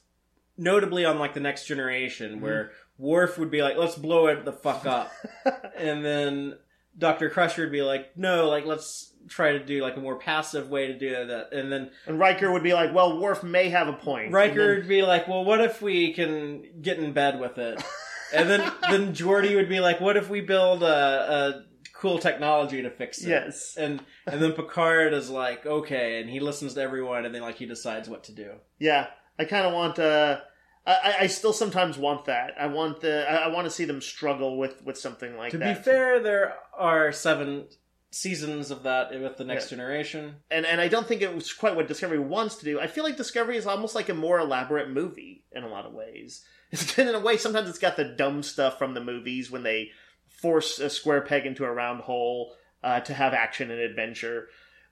notably 0.57 1.05
on 1.05 1.17
like 1.17 1.33
the 1.33 1.39
next 1.39 1.65
generation, 1.65 2.39
where 2.39 2.71
Worf 2.99 3.39
would 3.39 3.49
be 3.49 3.63
like, 3.63 3.77
let's 3.77 3.95
blow 3.95 4.27
it 4.27 4.45
the 4.45 4.53
fuck 4.53 4.85
up, 4.85 5.11
and 5.75 6.05
then 6.05 6.57
Doctor 6.95 7.31
Crusher 7.31 7.63
would 7.63 7.71
be 7.71 7.81
like, 7.81 8.15
no, 8.15 8.47
like 8.47 8.65
let's 8.67 9.11
try 9.27 9.53
to 9.53 9.59
do 9.63 9.81
like 9.81 9.97
a 9.97 9.99
more 9.99 10.17
passive 10.17 10.69
way 10.69 10.87
to 10.87 10.97
do 10.97 11.09
that, 11.25 11.53
and 11.53 11.71
then 11.71 11.91
and 12.07 12.19
Riker 12.19 12.51
would 12.51 12.63
be 12.63 12.73
like, 12.73 12.93
"Well, 12.93 13.19
Worf 13.19 13.43
may 13.43 13.69
have 13.69 13.87
a 13.87 13.93
point." 13.93 14.31
Riker 14.31 14.73
And 14.73 14.79
would 14.81 14.87
be 14.87 15.01
like, 15.01 15.27
well, 15.27 15.43
what 15.45 15.61
if 15.61 15.81
we 15.81 16.13
can 16.13 16.63
get 16.81 16.97
in 16.99 17.13
bed 17.13 17.39
with 17.39 17.57
it? 17.57 17.81
And 18.33 18.49
then 18.49 18.71
then 18.89 19.13
Geordi 19.13 19.55
would 19.55 19.69
be 19.69 19.79
like, 19.79 20.01
what 20.01 20.17
if 20.17 20.29
we 20.29 20.41
build 20.41 20.81
a, 20.81 20.87
a 20.87 21.63
cool 21.93 22.17
technology 22.17 22.81
to 22.81 22.89
fix 22.89 23.21
it? 23.21 23.29
yes, 23.29 23.75
And 23.77 24.01
and 24.25 24.41
then 24.41 24.53
Picard 24.53 25.13
is 25.13 25.29
like, 25.29 25.65
okay, 25.65 26.19
and 26.19 26.29
he 26.29 26.39
listens 26.39 26.73
to 26.73 26.81
everyone, 26.81 27.23
and 27.25 27.33
then 27.35 27.43
like 27.43 27.55
he 27.57 27.67
decides 27.67 28.09
what 28.09 28.23
to 28.25 28.31
do. 28.33 28.49
yeah. 28.79 29.07
I 29.37 29.45
kind 29.45 29.65
of 29.67 29.73
want. 29.73 29.99
Uh, 29.99 30.39
I, 30.87 30.91
I- 30.91 31.15
I 31.21 31.27
still 31.27 31.53
sometimes 31.53 31.97
want 31.99 32.25
that. 32.25 32.55
I 32.59 32.65
want 32.67 33.01
the. 33.01 33.29
I, 33.31 33.35
I 33.35 33.47
want 33.49 33.65
to 33.65 33.71
see 33.71 33.85
them 33.85 34.01
struggle 34.01 34.57
with 34.57 34.81
with 34.83 34.97
something 34.97 35.37
like 35.37 35.51
to 35.51 35.57
that. 35.59 35.73
To 35.73 35.79
be 35.79 35.83
fair, 35.83 36.19
there 36.19 36.55
are 36.77 37.11
seven 37.11 37.67
seasons 38.15 38.71
of 38.71 38.83
that 38.83 39.11
with 39.11 39.35
the 39.35 39.43
next 39.43 39.69
generation. 39.69 40.37
and 40.49 40.65
and 40.65 40.79
I 40.79 40.87
don't 40.87 41.05
think 41.05 41.21
it 41.21 41.35
was 41.35 41.51
quite 41.51 41.75
what 41.75 41.89
Discovery 41.89 42.19
wants 42.19 42.55
to 42.55 42.65
do. 42.65 42.79
I 42.79 42.87
feel 42.87 43.03
like 43.03 43.17
Discovery 43.17 43.57
is 43.57 43.67
almost 43.67 43.93
like 43.93 44.07
a 44.07 44.13
more 44.13 44.39
elaborate 44.39 44.89
movie 44.89 45.43
in 45.51 45.63
a 45.63 45.67
lot 45.67 45.85
of 45.85 45.93
ways. 45.93 46.43
It's 46.71 46.97
in 46.97 47.07
a 47.07 47.19
way 47.19 47.37
sometimes 47.37 47.69
it's 47.69 47.77
got 47.77 47.95
the 47.95 48.03
dumb 48.03 48.41
stuff 48.41 48.79
from 48.79 48.95
the 48.95 49.03
movies 49.03 49.51
when 49.51 49.63
they 49.63 49.91
force 50.27 50.79
a 50.79 50.89
square 50.89 51.21
peg 51.21 51.45
into 51.45 51.63
a 51.63 51.71
round 51.71 52.01
hole 52.01 52.53
uh, 52.83 53.01
to 53.01 53.13
have 53.13 53.33
action 53.33 53.69
and 53.69 53.79
adventure. 53.79 54.47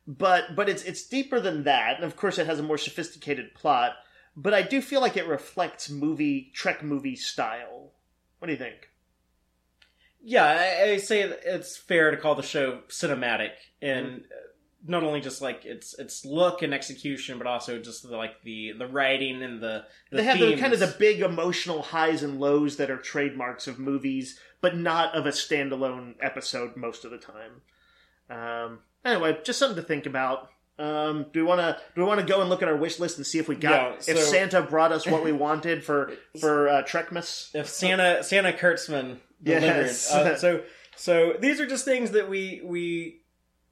But 0.05 0.55
but 0.55 0.69
it's 0.69 0.84
it's 0.84 1.07
deeper 1.07 1.39
than 1.39 1.63
that, 1.63 1.95
and 1.95 2.05
of 2.05 2.15
course 2.15 2.38
it 2.38 2.45
has 2.45 2.59
a 2.59 2.63
more 2.63 2.78
sophisticated 2.78 3.55
plot. 3.55 3.93
But 4.36 4.53
I 4.53 4.61
do 4.61 4.82
feel 4.82 5.01
like 5.01 5.17
it 5.17 5.28
reflects 5.28 5.89
movie 5.89 6.51
Trek 6.53 6.84
movie 6.84 7.15
style. 7.15 7.93
What 8.39 8.47
do 8.47 8.51
you 8.51 8.59
think? 8.59 8.89
Yeah, 10.24 10.45
I, 10.45 10.91
I 10.91 10.97
say 10.97 11.21
it's 11.21 11.76
fair 11.76 12.11
to 12.11 12.17
call 12.17 12.36
the 12.36 12.43
show 12.43 12.80
cinematic, 12.88 13.51
and 13.82 14.24
not 14.86 15.03
only 15.03 15.21
just 15.21 15.41
like 15.41 15.65
its 15.65 15.97
its 15.97 16.26
look 16.26 16.61
and 16.61 16.74
execution, 16.74 17.38
but 17.38 17.47
also 17.47 17.80
just 17.80 18.07
the, 18.07 18.15
like 18.15 18.41
the 18.43 18.74
the 18.78 18.88
writing 18.88 19.43
and 19.43 19.61
the, 19.61 19.86
the 20.11 20.17
they 20.17 20.24
have 20.24 20.39
the 20.39 20.57
kind 20.57 20.74
of 20.74 20.80
the 20.80 20.95
big 20.99 21.21
emotional 21.21 21.82
highs 21.82 22.24
and 22.24 22.39
lows 22.39 22.78
that 22.78 22.89
are 22.89 22.97
trademarks 22.97 23.67
of 23.67 23.80
movies, 23.80 24.39
but 24.61 24.76
not 24.78 25.15
of 25.15 25.26
a 25.26 25.32
standalone 25.32 26.15
episode 26.21 26.76
most 26.76 27.05
of 27.05 27.11
the 27.11 27.17
time. 27.17 27.61
Um, 28.30 28.80
anyway, 29.05 29.38
just 29.43 29.59
something 29.59 29.82
to 29.82 29.88
think 29.88 30.05
about. 30.05 30.49
Um, 30.80 31.28
do 31.32 31.41
we 31.41 31.45
want 31.45 31.61
to 31.61 31.78
do 31.95 32.01
we 32.01 32.07
want 32.07 32.19
to 32.19 32.26
go 32.26 32.41
and 32.41 32.49
look 32.49 32.63
at 32.63 32.67
our 32.67 32.76
wish 32.76 32.99
list 32.99 33.17
and 33.17 33.28
see 33.28 33.38
if 33.39 33.47
we 33.47 33.55
got 33.55 34.07
Yeah, 34.07 34.15
if 34.15 34.19
Santa 34.19 34.61
brought 34.61 34.91
us 34.91 35.05
what 35.05 35.24
we 35.24 35.32
wanted 35.47 35.84
for 35.84 36.13
for 36.39 36.67
uh, 36.67 36.84
Trekmas? 36.84 37.53
if 37.53 37.69
Santa 37.69 38.24
Santa 38.24 38.51
Kurtzman. 38.51 39.19
Yes. 39.44 40.12
Uh, 40.12 40.38
so 40.38 40.64
so 40.96 41.34
these 41.39 41.60
are 41.60 41.68
just 41.68 41.86
things 41.86 42.12
that 42.12 42.30
we 42.30 42.62
we 42.64 43.22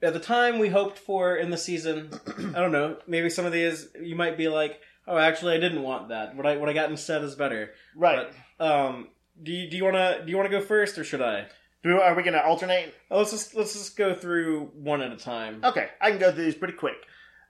at 0.02 0.14
the 0.14 0.20
time 0.20 0.60
we 0.60 0.70
hoped 0.70 0.98
for 0.98 1.36
in 1.36 1.50
the 1.50 1.58
season. 1.58 2.10
I 2.56 2.60
don't 2.60 2.72
know. 2.72 2.98
Maybe 3.08 3.30
some 3.30 3.46
of 3.46 3.52
these 3.52 3.88
you 4.00 4.16
might 4.16 4.38
be 4.38 4.48
like, 4.48 4.80
oh, 5.08 5.18
actually, 5.18 5.56
I 5.56 5.60
didn't 5.60 5.84
want 5.84 6.10
that. 6.10 6.36
What 6.36 6.46
I 6.46 6.58
what 6.58 6.70
I 6.70 6.74
got 6.74 6.90
instead 6.90 7.24
is 7.24 7.36
better. 7.36 7.72
Right? 7.96 8.28
But 8.58 8.66
um, 8.66 9.10
do 9.42 9.52
you 9.52 9.70
do 9.70 9.78
you 9.78 9.84
want 9.84 9.96
to 9.96 10.24
do 10.26 10.32
you 10.32 10.38
want 10.38 10.52
to 10.52 10.58
go 10.58 10.64
first 10.64 10.98
or 10.98 11.04
should 11.04 11.22
I? 11.22 11.48
Do 11.84 12.00
are 12.00 12.14
we 12.14 12.22
going 12.22 12.34
to 12.34 12.46
alternate? 12.46 12.94
Oh, 13.10 13.18
let's 13.20 13.32
just 13.32 13.56
let's 13.56 13.74
just 13.74 13.98
go 13.98 14.14
through 14.14 14.72
one 14.76 15.02
at 15.02 15.12
a 15.12 15.18
time. 15.18 15.62
Okay, 15.64 15.90
I 16.00 16.12
can 16.12 16.20
go 16.20 16.32
through 16.32 16.46
these 16.46 16.56
pretty 16.56 16.76
quick. 16.76 16.98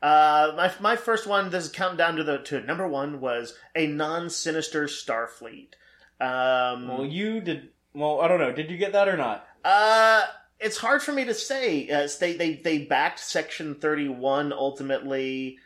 Uh, 0.02 0.54
my 0.56 0.72
my 0.80 0.96
first 0.96 1.28
one, 1.28 1.50
this 1.50 1.66
is 1.66 1.72
counting 1.72 1.98
down 1.98 2.16
to 2.16 2.24
the 2.24 2.38
to 2.40 2.62
number 2.62 2.88
one 2.88 3.20
was 3.20 3.56
a 3.76 3.88
non 3.88 4.30
sinister 4.30 4.86
Starfleet. 4.86 5.74
Um, 6.20 6.88
Well, 6.88 7.06
you 7.06 7.42
did. 7.42 7.70
Well, 7.94 8.22
I 8.22 8.28
don't 8.28 8.40
know. 8.40 8.52
Did 8.52 8.72
you 8.72 8.78
get 8.78 8.94
that 8.94 9.08
or 9.08 9.18
not? 9.18 9.46
Uh, 9.64 10.24
it's 10.60 10.78
hard 10.78 11.02
for 11.02 11.12
me 11.12 11.26
to 11.26 11.34
say. 11.34 11.90
Uh, 11.90 12.08
they 12.20 12.34
they 12.34 12.56
they 12.56 12.80
backed 12.80 13.20
Section 13.20 13.76
Thirty 13.76 14.08
One 14.08 14.54
ultimately. 14.54 15.58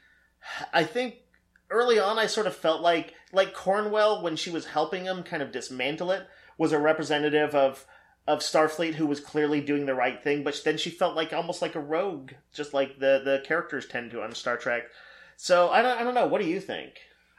I 0.74 0.84
think 0.84 1.16
early 1.70 2.00
on, 2.00 2.18
I 2.18 2.28
sort 2.28 2.48
of 2.48 2.56
felt 2.56 2.82
like 2.82 3.14
like 3.32 3.54
Cornwell 3.54 4.22
when 4.22 4.36
she 4.36 4.50
was 4.50 4.66
helping 4.66 5.06
him 5.06 5.24
kind 5.24 5.44
of 5.44 5.52
dismantle 5.52 6.12
it 6.12 6.28
was 6.58 6.72
a 6.72 6.80
representative 6.80 7.54
of 7.54 7.86
of 8.28 8.40
Starfleet 8.40 8.96
who 8.96 9.06
was 9.06 9.20
clearly 9.20 9.62
doing 9.62 9.86
the 9.86 9.94
right 9.94 10.24
thing, 10.24 10.44
but 10.44 10.60
then 10.66 10.78
she 10.78 10.90
felt 10.90 11.16
like 11.16 11.32
almost 11.32 11.62
like 11.62 11.76
a 11.76 11.80
rogue, 11.80 12.32
just 12.54 12.74
like 12.74 13.00
the 13.00 13.22
the 13.24 13.44
characters 13.46 13.86
tend 13.86 14.12
to 14.12 14.24
on 14.24 14.34
Star 14.34 14.58
Trek. 14.58 14.84
So 15.38 15.70
I 15.70 15.82
don't 15.82 16.00
I 16.00 16.04
don't 16.04 16.16
know. 16.16 16.28
What 16.28 16.42
do 16.42 16.48
you 16.48 16.60
think? 16.60 16.94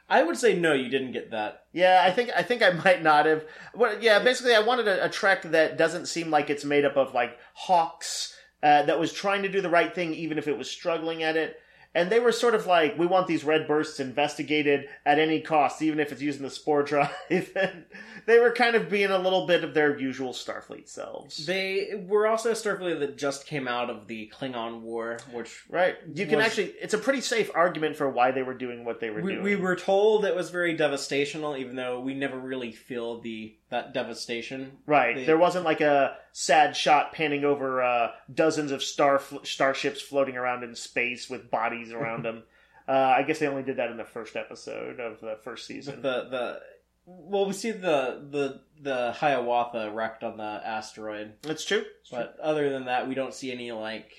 I 0.09 0.23
would 0.23 0.37
say 0.37 0.57
no. 0.57 0.73
You 0.73 0.89
didn't 0.89 1.11
get 1.11 1.31
that. 1.31 1.65
Yeah, 1.73 2.01
I 2.05 2.11
think 2.11 2.29
I 2.35 2.41
think 2.41 2.61
I 2.63 2.69
might 2.69 3.03
not 3.03 3.25
have. 3.25 3.45
Well, 3.75 3.97
yeah, 4.01 4.19
basically, 4.19 4.55
I 4.55 4.59
wanted 4.59 4.87
a, 4.87 5.05
a 5.05 5.09
Trek 5.09 5.43
that 5.43 5.77
doesn't 5.77 6.07
seem 6.07 6.29
like 6.29 6.49
it's 6.49 6.63
made 6.65 6.85
up 6.85 6.95
of 6.95 7.13
like 7.13 7.37
hawks 7.53 8.35
uh, 8.63 8.83
that 8.83 8.99
was 8.99 9.11
trying 9.11 9.43
to 9.43 9.49
do 9.49 9.61
the 9.61 9.69
right 9.69 9.93
thing, 9.93 10.13
even 10.13 10.37
if 10.37 10.47
it 10.47 10.57
was 10.57 10.69
struggling 10.69 11.23
at 11.23 11.35
it. 11.35 11.59
And 11.97 12.11
they 12.11 12.19
were 12.19 12.31
sort 12.31 12.53
of 12.53 12.67
like, 12.67 12.95
we 12.95 13.07
want 13.07 13.25
these 13.25 13.43
red 13.43 13.67
bursts 13.67 13.99
investigated 13.99 14.87
at 15.03 15.17
any 15.17 15.41
cost, 15.41 15.81
even 15.81 15.99
if 15.99 16.11
it's 16.11 16.21
using 16.21 16.43
the 16.43 16.51
spore 16.51 16.83
drive. 16.83 17.09
and 17.31 17.85
they 18.27 18.37
were 18.37 18.51
kind 18.51 18.75
of 18.75 18.87
being 18.87 19.09
a 19.09 19.17
little 19.17 19.47
bit 19.47 19.63
of 19.63 19.73
their 19.73 19.99
usual 19.99 20.31
Starfleet 20.31 20.87
selves. 20.87 21.47
They 21.47 21.99
were 22.07 22.27
also 22.27 22.51
a 22.51 22.53
Starfleet 22.53 22.99
that 22.99 23.17
just 23.17 23.47
came 23.47 23.67
out 23.67 23.89
of 23.89 24.05
the 24.05 24.31
Klingon 24.31 24.81
War, 24.81 25.17
which 25.31 25.63
right? 25.69 25.95
You 26.13 26.27
can 26.27 26.37
Was- 26.37 26.45
actually, 26.45 26.75
it's 26.79 26.93
a 26.93 26.99
pretty 26.99 27.21
safe 27.21 27.49
argument 27.55 27.95
for 27.95 28.07
why 28.07 28.29
they 28.29 28.43
were 28.43 28.53
doing 28.53 28.85
what 28.85 28.99
they 28.99 29.09
were 29.09 29.21
we, 29.21 29.31
doing. 29.31 29.43
we 29.43 29.55
were 29.55 29.75
told 29.75 30.23
it 30.23 30.35
was 30.35 30.51
very 30.51 30.77
devastational, 30.77 31.57
even 31.57 31.75
though 31.75 31.99
we 31.99 32.13
never 32.13 32.37
really 32.37 32.73
feel 32.73 33.21
the 33.21 33.55
that 33.69 33.93
devastation. 33.93 34.77
Right. 34.85 35.15
They- 35.15 35.25
there 35.25 35.37
wasn't 35.37 35.65
like 35.65 35.81
a 35.81 36.15
sad 36.31 36.75
shot 36.75 37.13
panning 37.13 37.43
over 37.43 37.81
uh, 37.83 38.11
dozens 38.33 38.71
of 38.71 38.81
star 38.83 39.21
starships 39.43 40.01
floating 40.01 40.37
around 40.37 40.63
in 40.63 40.75
space 40.75 41.29
with 41.29 41.51
bodies 41.51 41.91
around 41.91 42.23
them. 42.25 42.43
Uh, 42.87 42.91
I 43.17 43.23
guess 43.23 43.39
they 43.39 43.47
only 43.47 43.63
did 43.63 43.77
that 43.77 43.91
in 43.91 43.97
the 43.97 44.05
first 44.05 44.35
episode 44.37 44.99
of 45.01 45.19
the 45.19 45.37
first 45.43 45.67
season. 45.67 46.01
The 46.01 46.27
the 46.29 46.59
well, 47.05 47.45
we 47.45 47.53
see 47.53 47.71
the 47.71 48.25
the 48.31 48.61
the 48.81 49.11
Hiawatha 49.13 49.91
wrecked 49.93 50.23
on 50.23 50.37
the 50.37 50.43
asteroid, 50.43 51.33
That's 51.41 51.65
true. 51.65 51.83
but 52.11 52.37
other 52.41 52.69
than 52.69 52.85
that, 52.85 53.07
we 53.07 53.15
don't 53.15 53.33
see 53.33 53.51
any 53.51 53.71
like 53.71 54.11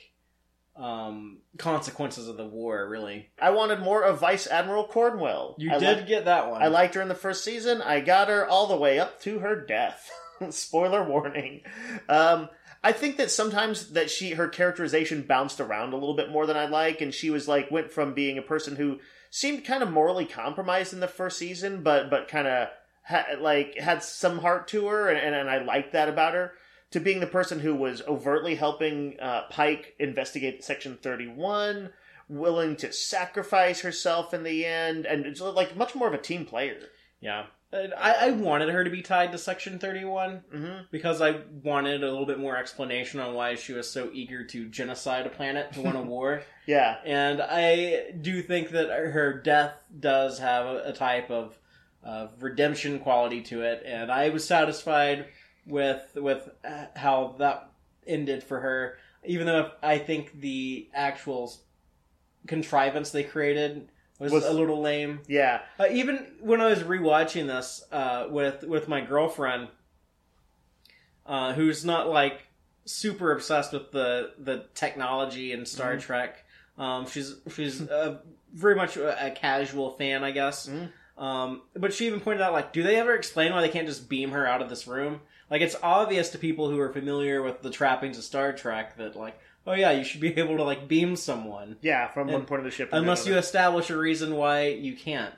um 0.79 1.39
consequences 1.59 2.29
of 2.29 2.37
the 2.37 2.47
war. 2.47 2.89
Really, 2.89 3.31
I 3.41 3.51
wanted 3.51 3.81
more 3.81 4.03
of 4.03 4.21
Vice 4.21 4.47
Admiral 4.47 4.85
Cornwell. 4.85 5.57
you 5.59 5.73
I 5.73 5.79
did 5.79 6.07
get 6.07 6.27
that 6.27 6.51
one. 6.51 6.63
I 6.63 6.69
liked 6.69 6.95
her 6.95 7.03
in 7.03 7.09
the 7.09 7.15
first 7.15 7.45
season. 7.45 7.83
I 7.83 8.01
got 8.01 8.29
her 8.29 8.47
all 8.47 8.67
the 8.67 8.77
way 8.77 8.99
up 8.99 9.21
to 9.23 9.41
her 9.41 9.57
death. 9.57 10.11
Spoiler 10.51 11.03
warning. 11.03 11.63
Um, 12.09 12.49
I 12.83 12.93
think 12.93 13.17
that 13.17 13.31
sometimes 13.31 13.91
that 13.91 14.11
she 14.11 14.31
her 14.31 14.49
characterization 14.49 15.23
bounced 15.23 15.61
around 15.61 15.93
a 15.93 15.97
little 15.97 16.15
bit 16.15 16.31
more 16.31 16.47
than 16.47 16.57
I 16.57 16.67
like, 16.67 17.01
and 17.01 17.13
she 17.13 17.31
was 17.31 17.49
like 17.49 17.71
went 17.71 17.91
from 17.91 18.15
being 18.15 18.39
a 18.39 18.43
person 18.43 18.77
who 18.77 18.99
seemed 19.31 19.65
kind 19.65 19.83
of 19.83 19.91
morally 19.91 20.25
compromised 20.25 20.93
in 20.93 21.01
the 21.01 21.09
first 21.09 21.39
season, 21.39 21.83
but 21.83 22.09
but 22.09 22.29
kind 22.29 22.47
of 22.47 22.69
ha- 23.05 23.27
like 23.41 23.77
had 23.79 24.03
some 24.03 24.39
heart 24.39 24.69
to 24.69 24.87
her, 24.87 25.09
and, 25.09 25.19
and, 25.19 25.35
and 25.35 25.51
I 25.51 25.59
liked 25.59 25.93
that 25.95 26.09
about 26.09 26.35
her. 26.35 26.53
To 26.93 27.01
being 27.01 27.21
the 27.21 27.27
person 27.27 27.61
who 27.61 27.75
was 27.75 28.03
overtly 28.09 28.55
helping 28.55 29.21
uh, 29.21 29.43
Pike 29.51 29.95
investigate 29.99 30.65
Section 30.65 30.99
Thirty 31.03 31.27
One, 31.27 31.91
willing 32.29 32.77
to 32.77 32.93
sacrifice 32.93 33.81
herself 33.81 34.33
in 34.33 34.43
the 34.43 34.65
end, 34.65 35.07
and 35.07 35.27
it's 35.27 35.41
like 35.41 35.77
much 35.77 35.95
more 35.95 36.09
of 36.09 36.15
a 36.15 36.19
team 36.19 36.45
player. 36.47 36.79
Yeah. 37.21 37.47
I, 37.71 37.89
I 37.99 38.31
wanted 38.31 38.71
her 38.71 38.83
to 38.83 38.89
be 38.89 39.03
tied 39.03 39.33
to 39.33 39.39
Section 39.39 39.79
31 39.79 40.43
hmm 40.51 40.79
because 40.91 41.21
I 41.21 41.41
wanted 41.63 42.03
a 42.03 42.11
little 42.11 42.25
bit 42.25 42.39
more 42.39 42.57
explanation 42.57 43.21
on 43.21 43.35
why 43.35 43.57
she 43.57 43.75
was 43.75 43.91
so 43.91 44.09
eager 44.11 44.43
to 44.45 44.69
genocide 44.71 45.27
a 45.27 45.29
planet 45.29 45.73
to 45.75 45.83
win 45.83 45.95
a 45.95 46.01
war. 46.17 46.41
Yeah, 46.67 46.97
And 47.05 47.43
I 47.43 48.13
do 48.19 48.41
think 48.41 48.71
that 48.71 48.89
her 48.89 49.35
death 49.35 49.75
does 50.01 50.39
have 50.39 50.65
a, 50.65 50.83
a 50.87 50.93
type 50.95 51.31
of, 51.31 51.59
of 52.03 52.43
redemption 52.43 53.01
quality 53.01 53.43
to 53.43 53.61
it, 53.61 53.83
and 53.85 54.11
I 54.11 54.31
was 54.31 54.47
satisfied 54.47 55.27
with 55.69 56.03
with 56.17 56.49
uh, 56.65 56.87
how 56.97 57.37
that 57.39 57.71
ended 58.07 58.43
for 58.43 58.61
her. 58.61 58.97
Even 59.25 59.47
though 59.47 59.71
I 59.83 59.99
think 59.99 60.41
the 60.41 60.89
actual 60.95 61.53
contrivance 62.47 63.11
they 63.11 63.25
created 63.25 63.89
was, 64.19 64.33
Was- 64.33 64.45
a 64.47 64.53
little 64.53 64.81
lame. 64.81 65.21
yeah, 65.29 65.61
Uh, 65.79 65.87
even 65.91 66.27
when 66.41 66.61
I 66.61 66.67
was 66.67 66.81
rewatching 66.83 67.47
this 67.47 67.85
uh, 67.93 68.27
with 68.31 68.65
with 68.65 68.89
my 68.89 69.01
girlfriend, 69.01 69.69
uh, 71.27 71.53
who's 71.53 71.85
not 71.85 72.09
like 72.09 72.47
super 72.85 73.33
obsessed 73.33 73.73
with 73.73 73.91
the 73.93 74.33
the 74.39 74.65
technology 74.75 75.53
and 75.53 75.67
Star 75.69 75.97
Mhm. 75.97 76.01
Trek, 76.01 76.45
um, 76.79 77.07
she's 77.07 77.35
she's 77.55 77.81
uh, 77.89 78.19
very 78.53 78.75
much 78.75 78.97
a, 78.97 79.27
a 79.27 79.31
casual 79.31 79.91
fan, 79.91 80.25
I 80.25 80.31
guess. 80.31 80.69
Mhm. 80.69 80.91
Um, 81.23 81.63
but 81.75 81.93
she 81.93 82.07
even 82.07 82.21
pointed 82.21 82.41
out, 82.43 82.53
like, 82.53 82.73
do 82.73 82.83
they 82.85 82.95
ever 82.97 83.13
explain 83.15 83.53
why 83.53 83.61
they 83.61 83.69
can't 83.69 83.89
just 83.89 84.09
beam 84.09 84.31
her 84.31 84.47
out 84.47 84.63
of 84.63 84.69
this 84.69 84.87
room? 84.87 85.21
Like, 85.51 85.63
it's 85.63 85.77
obvious 85.83 86.29
to 86.31 86.39
people 86.39 86.69
who 86.71 86.79
are 86.81 86.93
familiar 86.93 87.43
with 87.43 87.63
the 87.63 87.71
trappings 87.71 88.19
of 88.19 88.25
Star 88.25 88.53
Trek 88.53 88.97
that, 88.99 89.17
like, 89.17 89.39
oh 89.67 89.73
yeah, 89.75 89.91
you 89.93 90.05
should 90.05 90.21
be 90.21 90.29
able 90.39 90.57
to 90.57 90.63
like 90.63 90.89
beam 90.89 91.17
someone, 91.17 91.77
yeah, 91.83 92.09
from 92.09 92.29
one 92.29 92.45
point 92.47 92.61
of 92.61 92.65
the 92.65 92.71
ship. 92.71 92.91
unless 92.93 93.27
you 93.27 93.37
establish 93.37 93.91
a 93.91 93.97
reason 93.97 94.35
why 94.35 94.69
you 94.69 94.95
can't. 94.97 95.35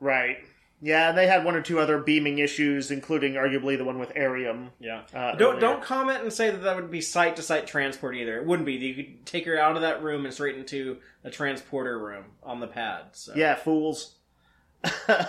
right. 0.00 0.38
Yeah, 0.82 1.08
and 1.08 1.16
they 1.16 1.26
had 1.26 1.46
one 1.46 1.54
or 1.54 1.62
two 1.62 1.78
other 1.78 1.96
beaming 1.98 2.40
issues, 2.40 2.90
including 2.90 3.34
arguably 3.34 3.78
the 3.78 3.84
one 3.84 3.98
with 3.98 4.10
Airiam. 4.16 4.68
Yeah. 4.80 5.02
Uh, 5.14 5.34
Don't 5.34 5.52
earlier. 5.52 5.60
don't 5.60 5.82
comment 5.82 6.22
and 6.22 6.30
say 6.30 6.50
that 6.50 6.62
that 6.62 6.76
would 6.76 6.90
be 6.90 7.00
site 7.00 7.36
to 7.36 7.42
site 7.42 7.66
transport 7.66 8.16
either. 8.16 8.36
It 8.36 8.44
wouldn't 8.44 8.66
be. 8.66 8.74
You 8.74 8.94
could 8.94 9.24
take 9.24 9.46
her 9.46 9.58
out 9.58 9.76
of 9.76 9.82
that 9.82 10.02
room 10.02 10.26
and 10.26 10.34
straight 10.34 10.56
into 10.56 10.98
a 11.22 11.30
transporter 11.30 11.98
room 11.98 12.24
on 12.42 12.60
the 12.60 12.66
pad. 12.66 13.04
So. 13.12 13.32
Yeah, 13.34 13.54
fools. 13.54 14.16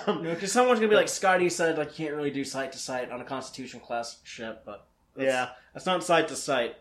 Um, 0.07 0.23
because 0.23 0.51
someone's 0.51 0.79
gonna 0.79 0.89
be 0.89 0.95
like 0.95 1.09
Scotty 1.09 1.49
said, 1.49 1.77
like 1.77 1.97
you 1.97 2.05
can't 2.05 2.15
really 2.17 2.31
do 2.31 2.43
site 2.43 2.71
to 2.73 2.77
site 2.77 3.11
on 3.11 3.21
a 3.21 3.25
Constitution 3.25 3.79
class 3.79 4.19
ship, 4.23 4.63
but 4.65 4.87
that's, 5.15 5.25
yeah, 5.25 5.49
that's 5.73 5.85
not 5.85 6.03
site 6.03 6.27
to 6.29 6.35
site. 6.35 6.75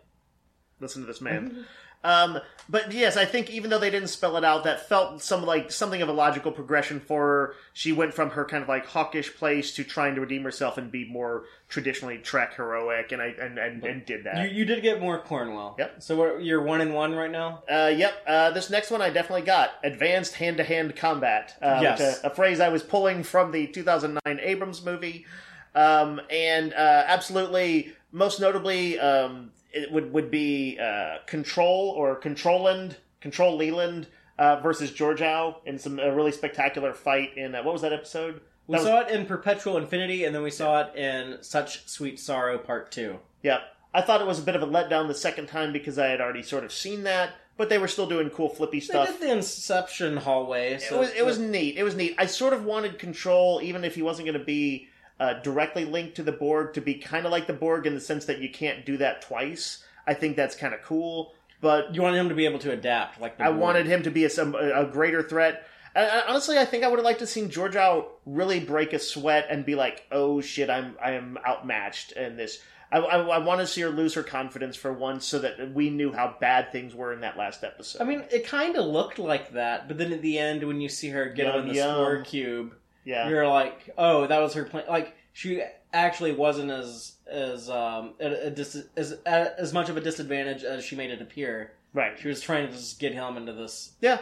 listen 0.80 1.02
to 1.02 1.06
this 1.06 1.20
man. 1.20 1.66
Um, 2.04 2.38
but 2.68 2.92
yes, 2.92 3.16
I 3.16 3.24
think 3.26 3.50
even 3.50 3.68
though 3.70 3.78
they 3.78 3.90
didn't 3.90 4.08
spell 4.08 4.36
it 4.38 4.44
out, 4.44 4.64
that 4.64 4.88
felt 4.88 5.22
some 5.22 5.44
like 5.44 5.70
something 5.70 6.00
of 6.00 6.08
a 6.08 6.12
logical 6.12 6.50
progression 6.52 7.00
for 7.00 7.20
her. 7.20 7.54
She 7.74 7.92
went 7.92 8.14
from 8.14 8.30
her 8.30 8.44
kind 8.44 8.62
of 8.62 8.68
like 8.68 8.86
hawkish 8.86 9.34
place 9.36 9.74
to 9.76 9.84
trying 9.84 10.14
to 10.14 10.22
redeem 10.22 10.42
herself 10.44 10.78
and 10.78 10.90
be 10.90 11.04
more 11.06 11.44
traditionally 11.68 12.18
Trek 12.18 12.54
heroic, 12.56 13.12
and 13.12 13.20
I 13.20 13.26
and 13.40 13.58
and, 13.58 13.84
and 13.84 14.06
did 14.06 14.24
that. 14.24 14.50
You, 14.50 14.58
you 14.58 14.64
did 14.64 14.82
get 14.82 15.00
more 15.00 15.18
Cornwell. 15.18 15.76
Yep. 15.78 16.02
So 16.02 16.38
you're 16.38 16.62
one 16.62 16.80
and 16.80 16.94
one 16.94 17.14
right 17.14 17.30
now. 17.30 17.64
Uh, 17.70 17.92
yep. 17.94 18.14
Uh, 18.26 18.50
this 18.52 18.70
next 18.70 18.90
one 18.90 19.02
I 19.02 19.10
definitely 19.10 19.42
got 19.46 19.72
advanced 19.82 20.34
hand 20.34 20.56
to 20.58 20.64
hand 20.64 20.94
combat. 20.96 21.56
Uh, 21.60 21.80
Yes. 21.82 22.00
uh, 22.00 22.28
a 22.28 22.30
phrase 22.30 22.60
I 22.60 22.68
was 22.70 22.82
pulling 22.82 23.22
from 23.24 23.50
the 23.52 23.66
2009 23.66 24.40
Abrams 24.42 24.82
movie, 24.84 25.26
um, 25.74 26.20
and 26.30 26.72
uh, 26.72 27.04
absolutely, 27.06 27.92
most 28.12 28.40
notably, 28.40 28.98
um, 28.98 29.50
it 29.74 29.92
would 29.92 30.12
would 30.12 30.30
be 30.30 30.78
uh, 30.80 31.18
Control 31.26 31.88
or 31.96 32.20
Controland, 32.20 32.96
Control 33.20 33.56
Leland 33.56 34.06
uh, 34.38 34.60
versus 34.60 34.90
Georgiou 34.90 35.56
in 35.66 35.78
some 35.78 35.98
a 35.98 36.14
really 36.14 36.32
spectacular 36.32 36.92
fight 36.94 37.36
in 37.36 37.54
uh, 37.54 37.62
what 37.62 37.72
was 37.72 37.82
that 37.82 37.92
episode? 37.92 38.40
We 38.66 38.72
That 38.76 38.78
was- 38.82 38.88
saw 38.88 39.00
it 39.00 39.10
in 39.10 39.26
Perpetual 39.26 39.76
Infinity, 39.76 40.24
and 40.24 40.34
then 40.34 40.42
we 40.42 40.50
saw 40.50 40.80
it 40.82 40.96
in 40.96 41.42
Such 41.42 41.86
Sweet 41.88 42.18
Sorrow 42.18 42.56
Part 42.58 42.90
Two. 42.92 43.18
Yeah. 43.42 43.58
I 43.92 44.02
thought 44.02 44.20
it 44.20 44.26
was 44.26 44.40
a 44.40 44.42
bit 44.42 44.56
of 44.56 44.62
a 44.62 44.66
letdown 44.66 45.06
the 45.06 45.14
second 45.14 45.46
time 45.46 45.72
because 45.72 45.98
I 46.00 46.08
had 46.08 46.20
already 46.20 46.42
sort 46.42 46.64
of 46.64 46.72
seen 46.72 47.04
that, 47.04 47.30
but 47.56 47.68
they 47.68 47.78
were 47.78 47.86
still 47.86 48.06
doing 48.08 48.28
cool 48.28 48.48
flippy 48.48 48.80
stuff. 48.80 49.06
They 49.06 49.12
did 49.12 49.20
the 49.22 49.32
Inception 49.32 50.16
hallway. 50.16 50.78
So 50.78 50.96
it 50.96 50.98
was 50.98 51.10
it 51.14 51.24
was 51.24 51.38
neat. 51.38 51.76
It 51.76 51.84
was 51.84 51.94
neat. 51.94 52.16
I 52.18 52.26
sort 52.26 52.54
of 52.54 52.64
wanted 52.64 52.98
Control, 52.98 53.60
even 53.62 53.84
if 53.84 53.94
he 53.94 54.02
wasn't 54.02 54.26
going 54.26 54.38
to 54.38 54.44
be 54.44 54.88
uh, 55.20 55.34
directly 55.42 55.84
linked 55.84 56.16
to 56.16 56.22
the 56.22 56.32
Borg, 56.32 56.74
to 56.74 56.80
be 56.80 56.94
kind 56.94 57.24
of 57.26 57.32
like 57.32 57.46
the 57.46 57.52
Borg 57.52 57.86
in 57.86 57.94
the 57.94 58.00
sense 58.00 58.24
that 58.26 58.40
you 58.40 58.50
can't 58.50 58.84
do 58.84 58.96
that 58.98 59.22
twice. 59.22 59.84
I 60.06 60.14
think 60.14 60.36
that's 60.36 60.56
kind 60.56 60.74
of 60.74 60.82
cool. 60.82 61.32
But 61.60 61.94
You 61.94 62.02
wanted 62.02 62.18
him 62.18 62.28
to 62.28 62.34
be 62.34 62.44
able 62.44 62.58
to 62.60 62.72
adapt, 62.72 63.20
like 63.20 63.38
the 63.38 63.44
I 63.44 63.48
Borg. 63.48 63.60
wanted 63.60 63.86
him 63.86 64.02
to 64.02 64.10
be 64.10 64.24
a, 64.24 64.28
a 64.28 64.86
greater 64.86 65.22
threat. 65.22 65.66
And, 65.94 66.24
honestly, 66.28 66.58
I 66.58 66.64
think 66.64 66.84
I 66.84 66.88
would 66.88 66.98
have 66.98 67.04
liked 67.04 67.20
to 67.20 67.26
seen 67.26 67.48
Georgiou 67.48 68.06
really 68.26 68.60
break 68.60 68.92
a 68.92 68.98
sweat 68.98 69.46
and 69.48 69.64
be 69.64 69.74
like, 69.76 70.04
"Oh 70.10 70.40
shit, 70.40 70.68
I'm 70.68 70.96
I 71.02 71.12
am 71.12 71.38
outmatched 71.46 72.12
in 72.12 72.36
this." 72.36 72.58
I, 72.92 72.98
I, 72.98 73.18
I 73.18 73.38
want 73.38 73.60
to 73.60 73.66
see 73.66 73.80
her 73.80 73.88
lose 73.90 74.14
her 74.14 74.22
confidence 74.22 74.76
for 74.76 74.92
once, 74.92 75.24
so 75.24 75.38
that 75.38 75.72
we 75.72 75.90
knew 75.90 76.12
how 76.12 76.36
bad 76.40 76.70
things 76.70 76.94
were 76.94 77.12
in 77.12 77.20
that 77.20 77.36
last 77.38 77.64
episode. 77.64 78.02
I 78.02 78.04
mean, 78.04 78.24
it 78.30 78.46
kind 78.46 78.76
of 78.76 78.84
looked 78.86 79.18
like 79.18 79.52
that, 79.52 79.88
but 79.88 79.96
then 79.96 80.12
at 80.12 80.20
the 80.20 80.38
end, 80.38 80.64
when 80.64 80.80
you 80.80 80.88
see 80.88 81.08
her 81.10 81.26
get 81.30 81.46
Yum, 81.46 81.62
on 81.62 81.68
the 81.68 81.74
yum. 81.74 81.94
spore 81.94 82.22
cube, 82.22 82.74
yeah, 83.04 83.28
you're 83.28 83.46
like, 83.46 83.90
"Oh, 83.98 84.26
that 84.26 84.38
was 84.40 84.54
her 84.54 84.64
plan." 84.64 84.84
Like 84.88 85.14
she 85.32 85.62
actually 85.92 86.32
wasn't 86.32 86.70
as 86.70 87.12
as 87.30 87.70
um 87.70 88.14
at 88.20 88.32
a 88.32 88.50
dis- 88.50 88.84
as 88.96 89.12
as 89.24 89.72
much 89.72 89.88
of 89.88 89.96
a 89.96 90.00
disadvantage 90.00 90.64
as 90.64 90.84
she 90.84 90.96
made 90.96 91.10
it 91.10 91.22
appear. 91.22 91.72
right. 91.92 92.18
She 92.18 92.28
was 92.28 92.40
trying 92.40 92.66
to 92.66 92.72
just 92.72 92.98
get 92.98 93.12
him 93.12 93.36
into 93.36 93.52
this 93.52 93.92
Yeah, 94.00 94.18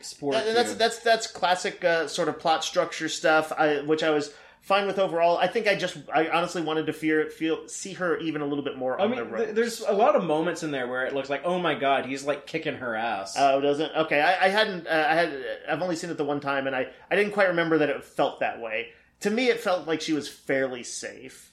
spore. 0.00 0.32
That- 0.32 0.54
that's 0.54 0.68
cube. 0.70 0.78
that's 0.78 0.98
that's 0.98 1.26
classic 1.26 1.84
uh, 1.84 2.08
sort 2.08 2.28
of 2.28 2.38
plot 2.38 2.64
structure 2.64 3.08
stuff, 3.08 3.52
I, 3.56 3.80
which 3.82 4.02
I 4.02 4.10
was 4.10 4.32
fine 4.62 4.86
with 4.86 4.98
overall. 4.98 5.36
I 5.36 5.48
think 5.48 5.66
I 5.66 5.74
just 5.74 5.98
I 6.12 6.28
honestly 6.28 6.62
wanted 6.62 6.86
to 6.86 6.92
fear 6.92 7.28
feel 7.28 7.68
see 7.68 7.92
her 7.94 8.16
even 8.18 8.40
a 8.40 8.46
little 8.46 8.64
bit 8.64 8.78
more 8.78 8.98
I 8.98 9.04
on 9.04 9.10
mean, 9.10 9.30
the 9.30 9.52
there's 9.52 9.80
a 9.80 9.92
lot 9.92 10.16
of 10.16 10.24
moments 10.24 10.62
in 10.62 10.70
there 10.70 10.86
where 10.86 11.04
it 11.04 11.14
looks 11.14 11.28
like, 11.28 11.42
oh 11.44 11.58
my 11.58 11.74
god, 11.74 12.06
he's 12.06 12.24
like 12.24 12.46
kicking 12.46 12.76
her 12.76 12.94
ass. 12.94 13.34
Oh, 13.38 13.60
doesn't 13.60 13.92
okay. 13.94 14.20
I, 14.20 14.46
I 14.46 14.48
hadn't. 14.48 14.86
Uh, 14.86 15.06
I 15.08 15.14
had. 15.14 15.44
I've 15.68 15.82
only 15.82 15.96
seen 15.96 16.10
it 16.10 16.16
the 16.16 16.24
one 16.24 16.40
time, 16.40 16.66
and 16.66 16.74
I 16.74 16.88
I 17.10 17.16
didn't 17.16 17.32
quite 17.32 17.48
remember 17.48 17.78
that 17.78 17.90
it 17.90 18.02
felt 18.04 18.40
that 18.40 18.60
way. 18.60 18.88
To 19.20 19.30
me, 19.30 19.48
it 19.48 19.60
felt 19.60 19.86
like 19.86 20.00
she 20.00 20.14
was 20.14 20.28
fairly 20.28 20.82
safe, 20.82 21.52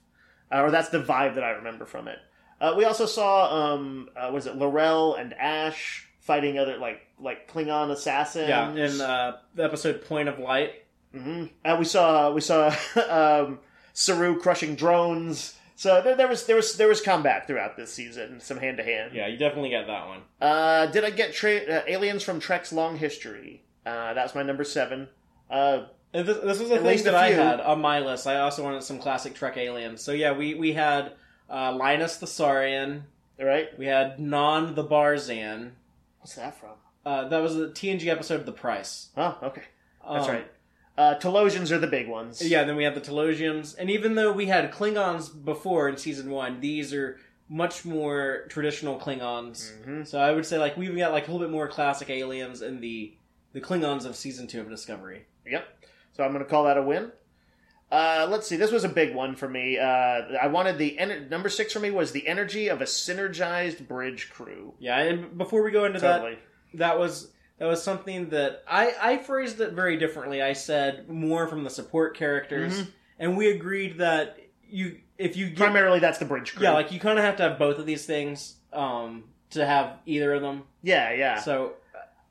uh, 0.51 0.61
or 0.61 0.71
that's 0.71 0.89
the 0.89 1.01
vibe 1.01 1.35
that 1.35 1.43
I 1.43 1.51
remember 1.51 1.85
from 1.85 2.07
it. 2.07 2.17
Uh, 2.61 2.73
we 2.75 2.83
also 2.83 3.05
saw, 3.05 3.73
um, 3.73 4.09
uh, 4.17 4.31
was 4.33 4.45
it 4.45 4.57
L'Rell 4.57 5.15
and 5.15 5.33
Ash 5.33 6.07
fighting 6.19 6.57
other 6.59 6.77
like 6.77 7.01
like 7.19 7.51
Klingon 7.51 7.91
assassins? 7.91 8.49
yeah, 8.49 8.71
in 8.73 9.01
uh, 9.01 9.37
the 9.55 9.63
episode 9.63 10.03
Point 10.05 10.29
of 10.29 10.39
Light. 10.39 10.73
Hmm 11.11 11.45
Uh, 11.65 11.75
we 11.79 11.85
saw 11.85 12.31
we 12.31 12.41
saw 12.41 12.73
um, 13.09 13.59
Saru 13.93 14.39
crushing 14.39 14.75
drones. 14.75 15.55
So 15.75 16.01
there, 16.01 16.15
there 16.15 16.27
was 16.27 16.45
there 16.45 16.55
was 16.55 16.75
there 16.77 16.87
was 16.87 17.01
combat 17.01 17.47
throughout 17.47 17.77
this 17.77 17.91
season, 17.93 18.39
some 18.41 18.57
hand 18.57 18.77
to 18.77 18.83
hand. 18.83 19.13
Yeah, 19.13 19.27
you 19.27 19.37
definitely 19.37 19.69
get 19.69 19.87
that 19.87 20.07
one. 20.07 20.21
Uh, 20.41 20.85
did 20.87 21.03
I 21.05 21.09
get 21.09 21.33
tra- 21.33 21.65
uh, 21.65 21.81
aliens 21.87 22.21
from 22.23 22.39
Trek's 22.39 22.71
Long 22.73 22.97
History? 22.97 23.63
Uh, 23.85 24.13
was 24.13 24.35
my 24.35 24.43
number 24.43 24.63
seven. 24.65 25.07
Uh, 25.49 25.85
This, 26.11 26.25
this 26.25 26.59
was 26.59 26.69
a 26.71 26.79
thing 26.79 27.03
that 27.03 27.15
I 27.15 27.29
had 27.31 27.59
on 27.61 27.79
my 27.81 27.99
list. 27.99 28.27
I 28.27 28.39
also 28.39 28.63
wanted 28.63 28.83
some 28.83 28.99
classic 28.99 29.35
Trek 29.35 29.57
aliens. 29.57 30.01
So 30.03 30.11
yeah, 30.11 30.33
we 30.33 30.53
we 30.53 30.73
had 30.73 31.13
uh, 31.49 31.73
Linus 31.73 32.17
the 32.17 32.27
Saurian. 32.27 33.05
right, 33.39 33.69
We 33.79 33.85
had 33.85 34.17
Nhan 34.17 34.75
the 34.75 34.83
Barzan. 34.83 35.71
what's 36.19 36.35
that 36.35 36.59
from? 36.59 36.71
Uh, 37.05 37.29
that 37.29 37.41
was 37.41 37.55
a 37.55 37.67
TNG 37.69 38.07
episode 38.07 38.41
of 38.41 38.45
The 38.45 38.51
Price. 38.51 39.09
Oh, 39.15 39.37
okay, 39.43 39.63
that's 40.11 40.27
Um, 40.27 40.33
right. 40.35 40.51
Uh, 40.99 41.17
Talosians 41.17 41.71
are 41.71 41.77
the 41.79 41.87
big 41.87 42.09
ones. 42.09 42.45
Yeah, 42.45 42.65
then 42.65 42.75
we 42.75 42.83
have 42.83 42.93
the 42.93 42.99
Talosians, 42.99 43.73
and 43.79 43.89
even 43.89 44.15
though 44.15 44.33
we 44.33 44.47
had 44.47 44.69
Klingons 44.69 45.29
before 45.45 45.87
in 45.87 45.95
season 45.95 46.29
one, 46.29 46.59
these 46.59 46.93
are 46.93 47.17
much 47.47 47.85
more 47.85 48.43
traditional 48.49 48.99
Klingons. 48.99 49.71
hmm 49.85 50.03
So 50.03 50.19
I 50.19 50.31
would 50.33 50.45
say 50.45 50.57
like 50.57 50.75
we've 50.75 50.95
got 50.97 51.13
like 51.13 51.29
a 51.29 51.31
little 51.31 51.47
bit 51.47 51.53
more 51.53 51.69
classic 51.69 52.09
aliens 52.09 52.61
in 52.61 52.81
the 52.81 53.13
the 53.53 53.61
Klingons 53.61 54.05
of 54.05 54.17
season 54.17 54.45
two 54.45 54.59
of 54.59 54.69
Discovery. 54.69 55.25
Yep. 55.47 55.65
So 56.11 56.23
I'm 56.25 56.33
going 56.33 56.43
to 56.43 56.49
call 56.49 56.65
that 56.65 56.77
a 56.77 56.83
win. 56.83 57.13
Uh, 57.89 58.27
let's 58.29 58.45
see. 58.45 58.57
This 58.57 58.71
was 58.71 58.83
a 58.83 58.89
big 58.89 59.15
one 59.15 59.37
for 59.37 59.47
me. 59.47 59.79
Uh, 59.79 59.85
I 60.41 60.47
wanted 60.47 60.77
the 60.77 60.97
ener- 60.99 61.29
number 61.29 61.47
six 61.47 61.71
for 61.71 61.79
me 61.79 61.91
was 61.91 62.11
the 62.11 62.27
energy 62.27 62.67
of 62.67 62.81
a 62.81 62.85
synergized 62.85 63.87
bridge 63.87 64.29
crew. 64.29 64.73
Yeah, 64.79 64.99
and 64.99 65.37
before 65.37 65.63
we 65.63 65.71
go 65.71 65.85
into 65.85 65.99
Totally. 66.01 66.37
that, 66.73 66.77
that 66.79 66.99
was 66.99 67.31
that 67.59 67.65
was 67.67 67.83
something 67.83 68.29
that 68.29 68.63
I 68.67 68.93
I 69.01 69.17
phrased 69.17 69.59
it 69.61 69.73
very 69.73 69.97
differently. 69.97 70.41
I 70.41 70.53
said 70.53 71.09
more 71.09 71.47
from 71.47 71.63
the 71.63 71.69
support 71.69 72.15
characters, 72.17 72.81
Mhm. 72.83 72.87
and 73.19 73.37
we 73.37 73.49
agreed 73.51 73.97
that 73.99 74.37
you 74.69 74.99
if 75.17 75.35
you 75.35 75.47
get 75.49 75.57
Primarily, 75.57 75.99
that's 75.99 76.17
the 76.19 76.25
bridge 76.25 76.55
crew. 76.55 76.63
yeah 76.63 76.71
like 76.73 76.91
you 76.91 76.99
kind 76.99 77.19
of 77.19 77.25
have 77.25 77.35
to 77.37 77.43
have 77.43 77.59
both 77.59 77.77
of 77.77 77.85
these 77.85 78.05
things 78.05 78.55
um 78.71 79.25
to 79.51 79.65
have 79.65 79.97
either 80.05 80.33
of 80.33 80.41
them. 80.41 80.63
yeah, 80.83 81.11
yeah. 81.13 81.39
So 81.39 81.73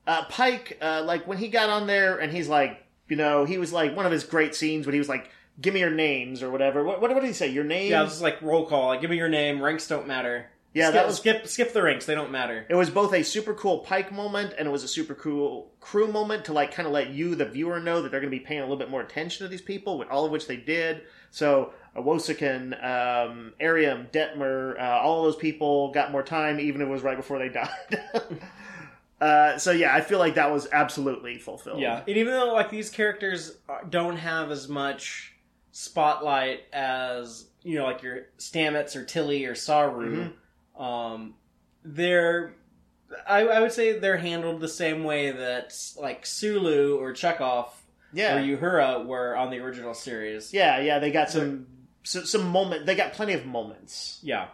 uh, 0.07 0.25
Pike, 0.31 0.79
uh, 0.81 1.03
like 1.05 1.27
when 1.27 1.37
he 1.37 1.49
got 1.49 1.69
on 1.69 1.87
there 1.87 2.17
and 2.17 2.33
he's 2.33 2.49
like, 2.49 2.83
you 3.09 3.17
know, 3.17 3.45
he 3.45 3.59
was 3.59 3.73
like 3.75 3.95
one 3.95 4.07
of 4.07 4.13
his 4.13 4.25
great 4.25 4.55
scenes 4.55 4.87
when 4.87 4.95
he 4.95 4.99
was 4.99 5.09
like, 5.09 5.29
"Give 5.61 5.75
me 5.75 5.81
your 5.81 5.91
names" 5.91 6.43
or 6.43 6.51
whatever. 6.51 6.83
What, 6.83 7.03
what, 7.03 7.11
what 7.13 7.21
did 7.21 7.27
he 7.27 7.35
say? 7.35 7.49
Your 7.49 7.65
names? 7.65 7.91
yeah, 7.91 8.05
this 8.05 8.15
is 8.15 8.23
like 8.23 8.41
roll 8.41 8.65
call. 8.65 8.87
Like 8.87 9.03
give 9.03 9.11
me 9.11 9.17
your 9.19 9.29
name. 9.29 9.61
Ranks 9.61 9.87
don't 9.87 10.07
matter. 10.07 10.47
Yeah, 10.79 10.87
skip, 10.87 10.95
that 10.95 11.07
was- 11.07 11.17
skip 11.17 11.47
skip 11.47 11.73
the 11.73 11.83
ranks. 11.83 12.07
They 12.07 12.15
don't 12.15 12.31
matter. 12.31 12.65
It 12.69 12.75
was 12.75 12.89
both 12.91 13.13
a 13.13 13.23
super 13.23 13.55
cool 13.55 13.81
Pike 13.81 14.11
moment 14.13 14.55
and 14.59 14.67
it 14.67 14.71
was 14.71 14.85
a 14.85 14.89
super 14.89 15.15
cool 15.15 15.73
crew 15.81 16.09
moment 16.11 16.45
to 16.47 16.53
like 16.53 16.73
kind 16.73 16.87
of 16.87 16.93
let 16.93 17.11
you, 17.11 17.35
the 17.35 17.45
viewer, 17.45 17.81
know 17.81 18.03
that 18.03 18.11
they're 18.11 18.21
going 18.21 18.31
to 18.33 18.37
be 18.39 18.45
paying 18.45 18.61
a 18.61 18.65
little 18.65 18.77
bit 18.79 18.91
more 18.91 19.01
attention 19.03 19.45
to 19.45 19.49
these 19.49 19.61
people, 19.63 20.05
all 20.11 20.25
of 20.25 20.31
which 20.31 20.47
they 20.47 20.57
did. 20.57 21.03
So 21.31 21.73
Owosekun, 21.97 22.73
um, 22.83 23.53
Airiam, 23.61 24.11
Detmer, 24.11 24.81
uh, 24.81 25.01
all 25.03 25.19
of 25.21 25.33
those 25.33 25.37
people 25.41 25.91
got 25.93 26.11
more 26.13 26.23
time, 26.23 26.59
even 26.61 26.81
if 26.81 26.89
it 26.89 26.91
was 26.91 27.03
right 27.03 27.17
before 27.17 27.39
they 27.39 27.49
died. 27.51 28.41
uh, 29.21 29.59
so 29.59 29.71
yeah, 29.73 29.95
I 29.95 30.01
feel 30.01 30.19
like 30.19 30.35
that 30.37 30.51
was 30.51 30.69
absolutely 30.73 31.39
fulfilled. 31.39 31.81
Yeah, 31.81 32.01
and 32.07 32.17
even 32.17 32.33
though 32.33 32.53
like 32.53 32.71
these 32.71 32.89
characters 32.91 33.57
don't 33.91 34.17
have 34.17 34.51
as 34.51 34.69
much 34.69 35.35
spotlight 35.73 36.63
as 36.73 37.47
you 37.63 37.77
know, 37.79 37.85
like 37.85 38.03
your 38.03 38.27
Stamets 38.39 38.97
or 38.97 39.05
Tilly 39.05 39.45
or 39.45 39.55
Saru, 39.55 40.31
um, 40.79 41.35
they're 41.85 42.55
I, 43.27 43.41
I 43.41 43.61
would 43.61 43.73
say 43.73 43.99
they're 43.99 44.19
handled 44.19 44.61
the 44.61 44.69
same 44.69 45.05
way 45.05 45.31
that 45.31 45.75
like 45.99 46.27
Sulu 46.27 46.97
or 46.99 47.13
Chekov 47.13 47.69
yeah, 48.13 48.37
or 48.37 48.41
Uhura 48.43 49.05
were 49.05 49.37
on 49.37 49.51
the 49.51 49.59
original 49.59 49.95
series. 49.95 50.53
yeah, 50.53 50.81
yeah. 50.81 50.99
They 50.99 51.11
got 51.11 51.31
some 51.31 51.67
some, 52.05 52.25
some 52.25 52.47
moment. 52.49 52.87
They 52.87 52.95
got 52.95 53.13
plenty 53.13 53.35
of 53.35 53.45
moments 53.45 54.21
Yeah, 54.23 54.49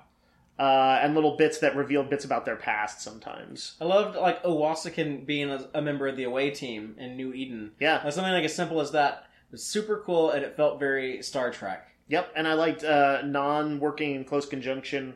uh, 0.59 0.99
and 1.03 1.14
little 1.14 1.37
bits 1.37 1.59
that 1.59 1.77
revealed 1.77 2.11
bits 2.11 2.25
about 2.25 2.45
their 2.45 2.57
past. 2.57 3.01
Sometimes, 3.01 3.75
I 3.81 3.85
loved 3.85 4.16
like 4.16 4.43
Owosekun 4.43 5.27
being 5.27 5.51
a, 5.51 5.68
a 5.75 5.83
member 5.83 6.09
of 6.09 6.16
the 6.16 6.25
away 6.25 6.51
team 6.51 6.97
in 6.99 7.16
New 7.16 7.33
Eden. 7.33 7.72
yeah. 7.81 8.03
Like, 8.05 8.12
something 8.12 8.33
like 8.33 8.45
as 8.45 8.55
simple 8.55 8.81
as 8.81 8.93
that 8.93 9.27
was 9.51 9.62
super 9.64 10.03
cool, 10.05 10.31
and 10.31 10.45
it 10.45 10.57
felt 10.57 10.81
very 10.81 11.22
Star 11.22 11.51
Trek. 11.53 11.89
Yep, 12.09 12.33
and 12.37 12.47
I 12.47 12.55
liked 12.55 12.85
uh, 12.85 13.22
Nhan 13.22 13.79
working 13.79 14.14
in 14.14 14.25
close 14.25 14.47
conjunction 14.47 15.14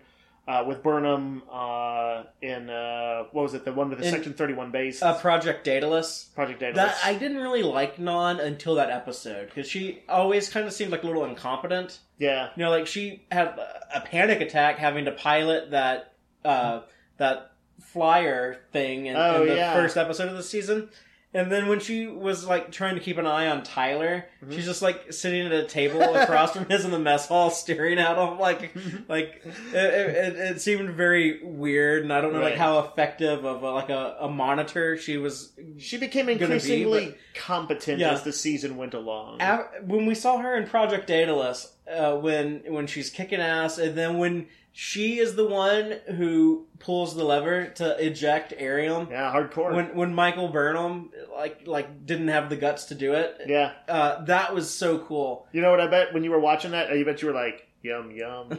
uh, 0.49 0.65
with 0.67 0.83
Burnham 0.83 1.43
uh, 1.53 2.23
in 2.43 2.71
uh, 2.71 3.25
what 3.33 3.43
was 3.43 3.53
it? 3.55 3.65
The 3.67 3.73
one 3.73 3.91
with 3.91 3.99
the 4.01 4.07
In- 4.07 4.11
Section 4.13 4.33
Thirty 4.33 4.55
One 4.55 4.71
base, 4.73 5.03
Uh, 5.03 5.15
Project 5.21 5.63
Daedalus. 5.65 6.31
Project 6.35 6.59
Daedalus. 6.61 6.77
That 6.77 6.97
I 7.05 7.15
didn't 7.15 7.37
really 7.37 7.63
like 7.63 7.99
Nhan 7.99 8.41
until 8.43 8.75
that 8.77 8.89
episode 8.91 9.47
because 9.51 9.69
she 9.69 10.03
always 10.09 10.49
kind 10.49 10.67
of 10.67 10.73
seemed 10.73 10.91
like 10.91 11.03
a 11.05 11.07
little 11.07 11.25
incompetent. 11.27 11.99
yeah, 12.19 12.49
You 12.57 12.65
know, 12.65 12.71
like 12.71 12.87
she 12.87 13.25
had 13.31 13.49
a 13.95 14.01
panic 14.01 14.41
attack 14.41 14.79
having 14.79 15.05
to 15.05 15.13
pilot 15.13 15.71
that 15.73 16.15
uh, 16.45 16.81
that 17.19 17.53
flyer 17.81 18.59
thing 18.73 19.07
in, 19.07 19.17
Oh, 19.17 19.43
in 19.43 19.49
the 19.49 19.57
yeah. 19.57 19.75
first 19.75 19.97
episode 19.97 20.29
of 20.29 20.37
the 20.37 20.43
season, 20.43 20.89
And 21.35 21.53
then 21.53 21.69
when 21.69 21.79
she 21.79 22.07
was 22.07 22.47
like 22.47 22.73
trying 22.73 22.95
to 22.95 23.03
keep 23.03 23.19
an 23.19 23.27
eye 23.27 23.49
on 23.49 23.63
Tyler, 23.63 24.25
Mhm. 24.43 24.55
she's 24.55 24.65
just 24.65 24.81
like 24.81 25.13
sitting 25.13 25.45
at 25.45 25.53
a 25.53 25.65
table 25.65 26.01
across 26.17 26.53
from 26.55 26.65
his 26.67 26.87
in 26.87 26.91
the 26.91 26.99
mess 26.99 27.29
hall, 27.29 27.51
staring 27.51 27.99
at 27.99 28.17
him 28.17 28.39
like 28.39 28.75
like 29.09 29.43
it, 29.75 29.75
it, 29.75 30.37
it 30.37 30.61
seemed 30.63 30.91
very 30.95 31.41
weird, 31.45 32.03
and 32.03 32.13
I 32.15 32.23
don't 32.23 32.33
know 32.33 32.41
like 32.41 32.57
how 32.57 32.79
effective 32.79 33.45
of 33.45 33.63
a, 33.63 33.71
like 33.71 33.91
a, 33.91 34.17
a 34.21 34.29
monitor 34.31 34.97
she 34.97 35.19
was. 35.19 35.53
She 35.79 35.99
became 35.99 36.27
Gonna 36.27 36.39
be, 36.39 36.45
increasingly 36.45 37.07
but- 37.09 37.17
competent 37.35 37.99
Yeah. 38.01 38.13
as 38.13 38.23
the 38.23 38.33
season 38.33 38.79
went 38.79 38.95
along. 38.95 39.43
Av- 39.43 39.67
When 39.85 40.07
we 40.07 40.15
saw 40.15 40.39
her 40.39 40.57
in 40.57 40.67
Project 40.67 41.07
Daedalus, 41.07 41.75
uh, 41.95 42.15
when 42.17 42.63
when 42.69 42.87
she's 42.87 43.11
kicking 43.11 43.41
ass, 43.41 43.77
and 43.77 43.95
then 43.97 44.17
when 44.17 44.47
she 44.81 45.19
is 45.19 45.35
the 45.35 45.45
one 45.45 45.97
who 46.07 46.65
pulls 46.79 47.17
the 47.17 47.25
lever 47.25 47.67
to 47.67 48.07
eject 48.07 48.55
Airiam. 48.61 49.11
yeah, 49.11 49.35
hardcore. 49.35 49.75
When 49.75 49.97
when 49.97 50.15
Michael 50.15 50.51
Burnham 50.51 51.11
like 51.35 51.67
like 51.67 52.07
didn't 52.07 52.29
have 52.29 52.49
the 52.49 52.55
guts 52.55 52.85
to 52.85 52.95
do 52.95 53.15
it, 53.15 53.41
yeah. 53.49 53.73
uh, 53.89 54.25
that 54.27 54.55
was 54.55 54.73
so 54.73 55.01
cool. 55.01 55.49
You 55.51 55.63
know 55.63 55.73
what 55.73 55.81
I 55.81 55.89
bet 55.89 56.15
when 56.15 56.23
you 56.23 56.31
were 56.31 56.39
watching 56.39 56.71
that? 56.71 56.97
you 56.97 57.05
bet 57.05 57.23
you 57.23 57.27
were 57.27 57.35
like, 57.35 57.67
yum 57.83 58.13
yum. 58.13 58.51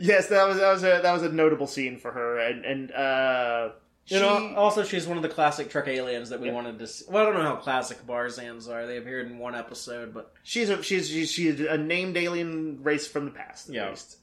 yes, 0.00 0.26
that 0.26 0.48
was 0.48 0.56
that 0.56 0.72
was 0.72 0.82
a 0.82 0.98
that 1.00 1.12
was 1.12 1.22
a 1.22 1.30
notable 1.30 1.68
scene 1.68 1.98
for 1.98 2.10
her, 2.10 2.40
and 2.40 2.64
and 2.64 2.90
uh, 2.90 3.68
she, 4.08 4.14
You 4.14 4.20
know, 4.22 4.54
also 4.56 4.82
she's 4.82 5.06
one 5.06 5.16
of 5.18 5.22
the 5.22 5.28
classic 5.28 5.70
Trek 5.70 5.86
aliens 5.86 6.30
that 6.30 6.40
we 6.40 6.48
Yeah. 6.48 6.54
wanted 6.54 6.78
to 6.80 6.86
see. 6.86 7.04
Well, 7.08 7.22
I 7.22 7.26
don't 7.26 7.34
know 7.34 7.42
how 7.42 7.56
classic 7.56 8.04
Barzans 8.06 8.68
are. 8.68 8.86
They 8.86 8.96
appeared 8.96 9.26
in 9.30 9.38
one 9.38 9.54
episode, 9.54 10.12
but 10.14 10.32
she's 10.42 10.70
a 10.70 10.82
she's 10.82 11.08
she's, 11.08 11.30
she's 11.30 11.60
a 11.60 11.76
named 11.78 12.16
alien 12.16 12.82
race 12.82 13.06
from 13.06 13.26
the 13.26 13.30
past. 13.30 13.68
At 13.68 13.74
Yeah. 13.74 13.90
least. 13.90 14.16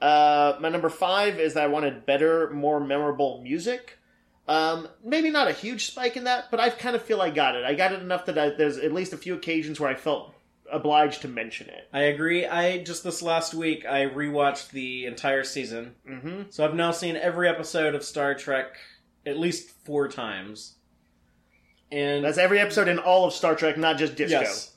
Uh, 0.00 0.56
my 0.60 0.68
number 0.68 0.90
five 0.90 1.38
is 1.40 1.54
that 1.54 1.62
I 1.64 1.66
wanted 1.68 2.04
better, 2.06 2.50
more 2.50 2.80
memorable 2.80 3.40
music. 3.42 3.98
Um, 4.46 4.88
maybe 5.02 5.30
not 5.30 5.48
a 5.48 5.52
huge 5.52 5.86
spike 5.86 6.16
in 6.18 6.24
that, 6.24 6.50
but 6.50 6.60
I 6.60 6.68
kind 6.68 6.94
of 6.94 7.02
feel 7.02 7.22
I 7.22 7.30
got 7.30 7.56
it. 7.56 7.64
I 7.64 7.72
got 7.74 7.92
it 7.92 8.00
enough 8.02 8.26
that 8.26 8.36
I, 8.38 8.50
there's 8.50 8.76
at 8.76 8.92
least 8.92 9.14
a 9.14 9.16
few 9.16 9.34
occasions 9.34 9.80
where 9.80 9.88
I 9.88 9.94
felt 9.94 10.34
obliged 10.70 11.22
to 11.22 11.28
mention 11.28 11.68
it. 11.68 11.88
I 11.94 12.02
agree. 12.04 12.44
I 12.44 12.82
just 12.82 13.04
this 13.04 13.22
last 13.22 13.54
week 13.54 13.86
I 13.86 14.00
rewatched 14.06 14.70
the 14.72 15.06
entire 15.06 15.44
season, 15.44 15.94
Mm-hmm. 16.06 16.42
so 16.50 16.64
I've 16.64 16.74
now 16.74 16.90
seen 16.90 17.16
every 17.16 17.48
episode 17.48 17.94
of 17.94 18.04
Star 18.04 18.34
Trek 18.34 18.76
at 19.26 19.38
least 19.38 19.70
four 19.84 20.08
times. 20.08 20.74
And 21.92 22.24
That's 22.24 22.38
every 22.38 22.58
episode 22.58 22.88
in 22.88 22.98
all 22.98 23.26
of 23.26 23.32
Star 23.32 23.54
Trek, 23.54 23.76
not 23.78 23.98
just 23.98 24.16
Disco. 24.16 24.40
yes, 24.40 24.74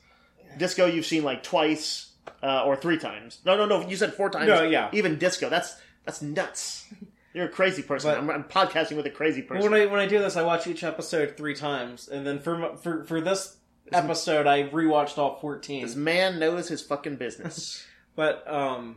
Disco 0.57 0.85
you've 0.85 1.05
seen 1.05 1.23
like 1.23 1.41
twice 1.43 2.11
uh, 2.43 2.63
or 2.63 2.75
three 2.75 2.97
times. 2.97 3.39
No, 3.45 3.57
no, 3.57 3.65
no. 3.65 3.87
You 3.87 3.95
said 3.95 4.13
four 4.13 4.29
times. 4.29 4.47
No, 4.47 4.63
yeah. 4.63 4.89
Even 4.93 5.17
Disco. 5.17 5.49
That's 5.49 5.75
that's 6.05 6.21
nuts. 6.21 6.85
You're 7.33 7.45
a 7.45 7.49
crazy 7.49 7.81
person. 7.83 8.11
But- 8.11 8.17
I'm, 8.19 8.29
I'm 8.29 8.43
podcasting 8.43 8.97
with 8.97 9.05
a 9.05 9.11
crazy 9.11 9.41
person. 9.41 9.69
when 9.69 9.79
I 9.81 9.85
when 9.87 9.99
I 9.99 10.05
do 10.05 10.19
this, 10.19 10.35
I 10.35 10.43
watch 10.43 10.67
each 10.67 10.83
episode 10.83 11.35
three 11.37 11.55
times, 11.55 12.07
and 12.07 12.25
then 12.25 12.39
for 12.39 12.75
for 12.77 13.03
for 13.05 13.21
this 13.21 13.57
episode, 13.91 14.45
I 14.47 14.63
rewatched 14.69 15.17
all 15.17 15.39
fourteen. 15.39 15.83
this 15.83 15.95
man 15.95 16.39
knows 16.39 16.67
his 16.67 16.81
fucking 16.81 17.15
business. 17.15 17.85
But 18.15 18.51
um 18.51 18.95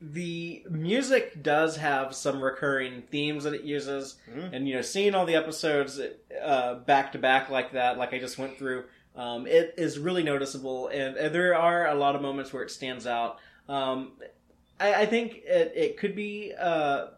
the 0.00 0.64
music 0.70 1.42
does 1.42 1.76
have 1.76 2.14
some 2.14 2.42
recurring 2.42 3.02
themes 3.10 3.44
that 3.44 3.52
it 3.54 3.62
uses. 3.64 4.16
Mhm. 4.30 4.52
and 4.54 4.68
you 4.68 4.74
know 4.74 4.82
seeing 4.82 5.14
all 5.14 5.26
the 5.26 5.34
episodes 5.34 6.00
uh 6.42 6.74
back 6.76 7.12
to 7.12 7.18
back 7.18 7.50
like 7.50 7.72
that 7.72 7.98
like 7.98 8.14
I 8.14 8.18
just 8.18 8.38
went 8.38 8.56
through 8.58 8.84
um 9.14 9.46
it 9.46 9.74
is 9.76 9.98
really 9.98 10.22
noticeable. 10.22 10.88
And, 10.88 11.16
and 11.16 11.34
there 11.34 11.54
are 11.54 11.86
a 11.88 11.94
lot 11.94 12.14
of 12.16 12.22
moments 12.22 12.52
where 12.52 12.62
it 12.62 12.70
stands 12.70 13.06
out. 13.06 13.38
Um 13.68 14.12
I, 14.78 15.02
I 15.02 15.06
think 15.06 15.34
it, 15.44 15.72
it 15.76 15.96
could 15.98 16.14
be 16.16 16.54
uh 16.58 17.08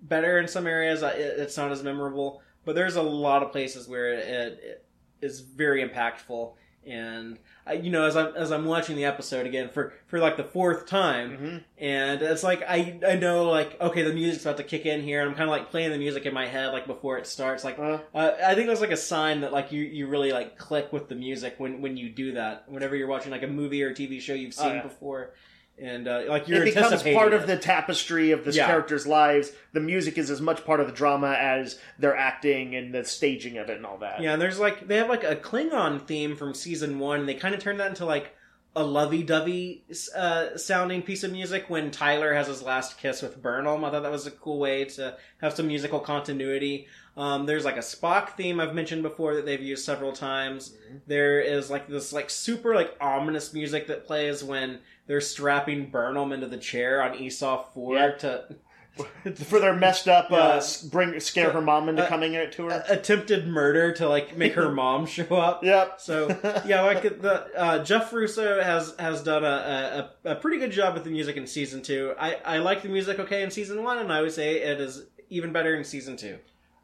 better 0.00 0.38
in 0.38 0.48
some 0.48 0.66
areas. 0.66 1.02
It, 1.02 1.14
it's 1.18 1.56
not 1.56 1.70
as 1.70 1.82
memorable 1.82 2.42
but 2.64 2.74
there's 2.76 2.94
a 2.96 3.02
lot 3.02 3.42
of 3.42 3.50
places 3.52 3.88
where 3.88 4.14
it, 4.14 4.28
it 4.62 4.84
is 5.20 5.40
very 5.40 5.88
impactful 5.88 6.54
and 6.86 7.38
I, 7.66 7.74
you 7.74 7.90
know 7.90 8.04
as 8.04 8.16
I'm 8.16 8.34
as 8.34 8.50
I'm 8.50 8.64
watching 8.64 8.96
the 8.96 9.04
episode 9.04 9.46
again 9.46 9.68
for 9.68 9.92
for 10.06 10.18
like 10.18 10.36
the 10.36 10.44
fourth 10.44 10.86
time 10.86 11.36
hmm 11.36 11.56
and 11.78 12.20
it's 12.22 12.42
like 12.42 12.62
I 12.62 12.98
I 13.06 13.14
know 13.16 13.44
like 13.44 13.80
okay 13.80 14.02
the 14.02 14.12
music's 14.12 14.44
about 14.44 14.56
to 14.56 14.64
kick 14.64 14.84
in 14.86 15.00
here 15.02 15.20
and 15.20 15.30
I'm 15.30 15.36
kind 15.36 15.48
of 15.48 15.52
like 15.52 15.70
playing 15.70 15.90
the 15.92 15.98
music 15.98 16.26
in 16.26 16.34
my 16.34 16.46
head 16.46 16.72
like 16.72 16.86
before 16.86 17.18
it 17.18 17.26
starts 17.26 17.62
like 17.64 17.78
Uh, 17.78 17.98
uh, 18.14 18.32
I 18.44 18.54
think 18.54 18.66
that's 18.66 18.80
like 18.80 18.90
a 18.90 18.96
sign 18.96 19.42
that 19.42 19.52
like 19.52 19.70
you 19.70 19.82
you 19.82 20.06
really 20.08 20.32
like 20.32 20.58
click 20.58 20.92
with 20.92 21.08
the 21.08 21.14
music 21.14 21.54
when 21.58 21.80
when 21.82 21.96
you 21.96 22.08
do 22.10 22.32
that. 22.32 22.68
Whenever 22.68 22.96
you're 22.96 23.06
watching 23.08 23.30
like 23.30 23.42
a 23.44 23.48
movie 23.48 23.82
or 23.84 23.90
a 23.90 23.94
TV 23.94 24.20
show 24.20 24.34
you've 24.34 24.54
Oh, 24.58 24.62
seen 24.64 24.74
yeah. 24.76 24.82
before 24.82 25.34
and 25.82 26.06
uh, 26.06 26.22
like 26.28 26.48
you're 26.48 26.62
it 26.62 26.74
becomes 26.74 27.02
part 27.02 27.32
of 27.34 27.46
the 27.46 27.56
tapestry 27.56 28.30
of 28.30 28.44
this 28.44 28.56
Yeah. 28.56 28.66
characters' 28.66 29.06
lives. 29.06 29.52
The 29.72 29.80
music 29.80 30.16
is 30.16 30.30
as 30.30 30.40
much 30.40 30.64
part 30.64 30.80
of 30.80 30.86
the 30.86 30.92
drama 30.92 31.32
as 31.32 31.78
their 31.98 32.16
acting 32.16 32.74
and 32.76 32.94
the 32.94 33.04
staging 33.04 33.58
of 33.58 33.68
it 33.68 33.76
and 33.78 33.86
all 33.86 33.98
that. 33.98 34.20
Yeah, 34.20 34.32
and 34.34 34.40
there's 34.42 34.58
like 34.60 34.86
they 34.86 34.96
have 34.96 35.08
like 35.08 35.24
a 35.24 35.36
Klingon 35.36 36.06
theme 36.06 36.36
from 36.36 36.54
season 36.54 36.98
one. 36.98 37.26
They 37.26 37.34
kind 37.34 37.54
of 37.54 37.60
turned 37.60 37.80
that 37.80 37.88
into 37.88 38.04
like 38.04 38.34
a 38.74 38.82
lovey-dovey 38.82 39.84
uh, 40.16 40.56
sounding 40.56 41.02
piece 41.02 41.24
of 41.24 41.30
music 41.30 41.68
when 41.68 41.90
Tyler 41.90 42.32
has 42.32 42.46
his 42.46 42.62
last 42.62 42.98
kiss 42.98 43.20
with 43.20 43.42
Burnham. 43.42 43.84
I 43.84 43.90
thought 43.90 44.02
that 44.02 44.10
was 44.10 44.26
a 44.26 44.30
cool 44.30 44.58
way 44.58 44.86
to 44.86 45.16
have 45.42 45.52
some 45.54 45.66
musical 45.66 46.00
continuity. 46.00 46.86
Um, 47.16 47.44
there's 47.46 47.64
like 47.64 47.76
a 47.76 47.80
Spock 47.80 48.30
theme 48.30 48.58
I've 48.58 48.74
mentioned 48.74 49.02
before 49.02 49.34
that 49.34 49.44
they've 49.44 49.60
used 49.60 49.84
several 49.84 50.12
times. 50.12 50.74
There 51.06 51.40
is 51.40 51.70
like 51.70 51.86
this 51.88 52.12
like 52.12 52.30
super 52.30 52.74
like 52.74 52.96
ominous 53.00 53.52
music 53.52 53.86
that 53.88 54.06
plays 54.06 54.42
when 54.42 54.78
they're 55.06 55.20
strapping 55.20 55.90
Burnham 55.90 56.32
into 56.32 56.46
the 56.46 56.56
chair 56.56 57.02
on 57.02 57.12
Essof 57.18 57.66
Four 57.74 57.96
Yeah. 57.96 58.10
to 58.12 58.56
For 59.36 59.58
their 59.58 59.74
messed 59.74 60.06
up, 60.06 60.28
Yeah. 60.30 60.36
uh, 60.36 60.62
bring 60.90 61.18
scare 61.20 61.50
her 61.52 61.62
mom 61.62 61.88
into 61.88 62.04
Uh, 62.04 62.08
coming 62.08 62.32
to 62.32 62.64
her. 62.68 62.84
attempted 62.90 63.46
murder 63.48 63.92
to 63.94 64.06
like 64.08 64.36
make 64.36 64.52
her 64.52 64.70
mom 64.74 65.06
show 65.06 65.34
up. 65.36 65.64
yep. 65.64 65.94
So 65.98 66.28
yeah, 66.66 66.82
like 66.82 67.02
the 67.02 67.46
uh, 67.56 67.82
Jeff 67.84 68.12
Russo 68.12 68.62
has 68.62 68.94
has 68.98 69.22
done 69.22 69.44
a, 69.44 70.10
a 70.24 70.30
a 70.32 70.34
pretty 70.36 70.58
good 70.58 70.72
job 70.72 70.92
with 70.94 71.04
the 71.04 71.10
music 71.10 71.36
in 71.38 71.46
season 71.46 71.80
two. 71.82 72.14
I 72.18 72.36
I 72.44 72.58
like 72.58 72.82
the 72.82 72.88
music 72.90 73.18
okay 73.18 73.42
in 73.42 73.50
season 73.50 73.82
one, 73.82 73.98
and 73.98 74.12
I 74.12 74.20
would 74.22 74.32
say 74.32 74.56
it 74.62 74.78
is 74.80 75.04
even 75.30 75.52
better 75.52 75.74
in 75.74 75.84
season 75.84 76.16
two. 76.18 76.38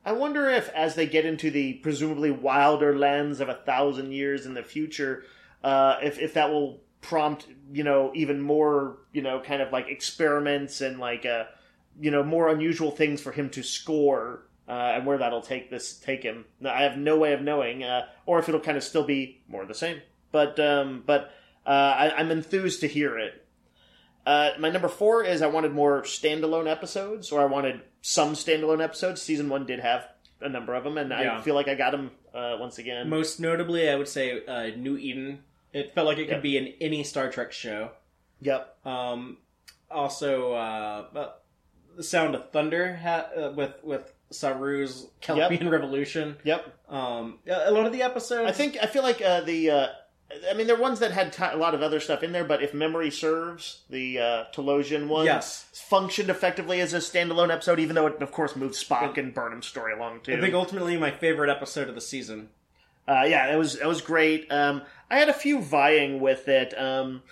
I 0.09 0.12
wonder 0.12 0.48
if, 0.48 0.70
as 0.70 0.94
they 0.94 1.06
get 1.06 1.26
into 1.26 1.50
the 1.50 1.74
presumably 1.74 2.30
wilder 2.30 2.96
lands 2.96 3.40
of 3.40 3.50
a 3.50 3.54
thousand 3.54 4.12
years 4.12 4.46
in 4.46 4.54
the 4.54 4.62
future, 4.62 5.24
uh, 5.62 5.98
if 6.02 6.18
if 6.18 6.32
that 6.32 6.48
will 6.48 6.80
prompt 7.02 7.46
you 7.70 7.84
know 7.84 8.11
even 8.14 8.40
more 8.40 9.00
you 9.12 9.20
know 9.20 9.38
kind 9.38 9.61
of 9.61 9.70
like 9.70 9.88
experiments 9.88 10.80
and 10.80 10.98
like 10.98 11.26
uh, 11.26 11.44
you 12.00 12.11
know 12.11 12.22
more 12.22 12.48
unusual 12.48 12.90
things 12.90 13.20
for 13.20 13.32
him 13.32 13.50
to 13.50 13.62
score. 13.62 14.44
Uh, 14.66 14.92
and 14.96 15.06
where 15.06 15.18
that'll 15.18 15.42
take 15.42 15.70
this 15.70 15.98
take 15.98 16.22
him, 16.22 16.46
I 16.64 16.82
have 16.82 16.96
no 16.96 17.18
way 17.18 17.34
of 17.34 17.42
knowing, 17.42 17.84
uh, 17.84 18.06
or 18.24 18.38
if 18.38 18.48
it'll 18.48 18.61
kind 18.61 18.78
of 18.78 18.84
still 18.84 19.04
be 19.04 19.42
more 19.46 19.66
the 19.66 19.74
same. 19.74 20.00
But 20.32 20.59
um, 20.59 21.02
but 21.04 21.32
uh, 21.66 21.70
I, 21.70 22.14
I'm 22.16 22.30
enthused 22.30 22.80
to 22.80 22.88
hear 22.88 23.18
it. 23.18 23.46
Uh, 24.28 24.50
my 24.58 24.68
number 24.68 24.88
four 24.88 25.24
is 25.24 25.40
I 25.40 25.46
wanted 25.46 25.72
more 25.72 26.02
standalone 26.02 26.70
episodes, 26.70 27.32
or 27.32 27.40
I 27.40 27.46
wanted 27.46 27.80
some 28.02 28.34
standalone 28.34 28.82
episodes. 28.84 29.22
Season 29.22 29.48
one 29.48 29.64
did 29.64 29.80
have 29.80 30.06
a 30.42 30.48
number 30.50 30.74
of 30.74 30.84
them, 30.84 30.98
and 30.98 31.08
Yeah. 31.10 31.38
I 31.38 31.40
feel 31.40 31.54
like 31.54 31.66
I 31.66 31.74
got 31.74 31.92
them 31.92 32.10
uh, 32.34 32.56
once 32.60 32.76
again. 32.78 33.08
Most 33.08 33.40
notably, 33.40 33.88
I 33.88 33.94
would 33.96 34.06
say 34.08 34.44
uh, 34.44 34.76
New 34.76 34.98
Eden. 34.98 35.44
It 35.72 35.94
felt 35.94 36.06
like 36.06 36.18
it 36.18 36.26
could 36.26 36.34
Yep. 36.34 36.42
be 36.42 36.56
in 36.58 36.74
any 36.80 37.04
Star 37.04 37.30
Trek 37.30 37.52
show. 37.52 37.90
Yep. 38.42 38.86
Um, 38.86 39.38
also, 39.90 40.52
uh, 40.52 41.06
uh, 41.16 41.32
the 41.96 42.02
Sound 42.02 42.34
of 42.34 42.50
Thunder 42.52 42.96
ha- 42.96 43.30
uh, 43.34 43.52
with 43.56 43.82
with 43.82 44.12
Saru's 44.30 45.06
Kelpian 45.22 45.70
Revolution. 45.76 46.36
Yep. 46.44 46.66
Um, 46.90 47.38
a 47.48 47.70
lot 47.70 47.86
of 47.86 47.92
the 47.92 48.02
episodes. 48.02 48.48
I 48.48 48.52
think 48.52 48.76
I 48.82 48.86
feel 48.86 49.02
like 49.02 49.22
uh, 49.22 49.40
the. 49.40 49.70
I 50.50 50.54
mean, 50.54 50.66
there 50.66 50.76
are 50.76 50.80
ones 50.80 51.00
that 51.00 51.12
had 51.12 51.32
ti 51.32 51.44
a 51.44 51.56
lot 51.56 51.74
of 51.74 51.82
other 51.82 52.00
stuff 52.00 52.22
in 52.22 52.32
there, 52.32 52.44
but 52.44 52.62
if 52.62 52.74
memory 52.74 53.10
serves, 53.10 53.80
the 53.88 54.18
uh, 54.18 54.44
Talosian 54.54 55.08
one 55.08 55.24
yes. 55.24 55.66
functioned 55.72 56.28
effectively 56.28 56.80
as 56.80 56.92
a 56.92 56.98
standalone 56.98 57.50
episode, 57.50 57.80
even 57.80 57.94
though 57.94 58.06
it, 58.06 58.20
of 58.20 58.30
course, 58.30 58.54
moved 58.54 58.74
Spock 58.74 59.16
and 59.16 59.32
Burnham's 59.32 59.66
story 59.66 59.94
along 59.94 60.20
too. 60.20 60.34
I 60.34 60.40
think 60.40 60.54
ultimately 60.54 60.98
my 60.98 61.10
favorite 61.10 61.50
episode 61.50 61.88
of 61.88 61.94
the 61.94 62.02
season. 62.02 62.50
Uh, 63.06 63.24
yeah, 63.26 63.50
it 63.50 63.56
was 63.56 63.76
it 63.76 63.86
was 63.86 64.02
great. 64.02 64.52
Um, 64.52 64.82
I 65.10 65.18
had 65.18 65.30
a 65.30 65.34
few 65.34 65.62
vying 65.62 66.20
with 66.20 66.46
it. 66.46 66.78
Um, 66.78 67.22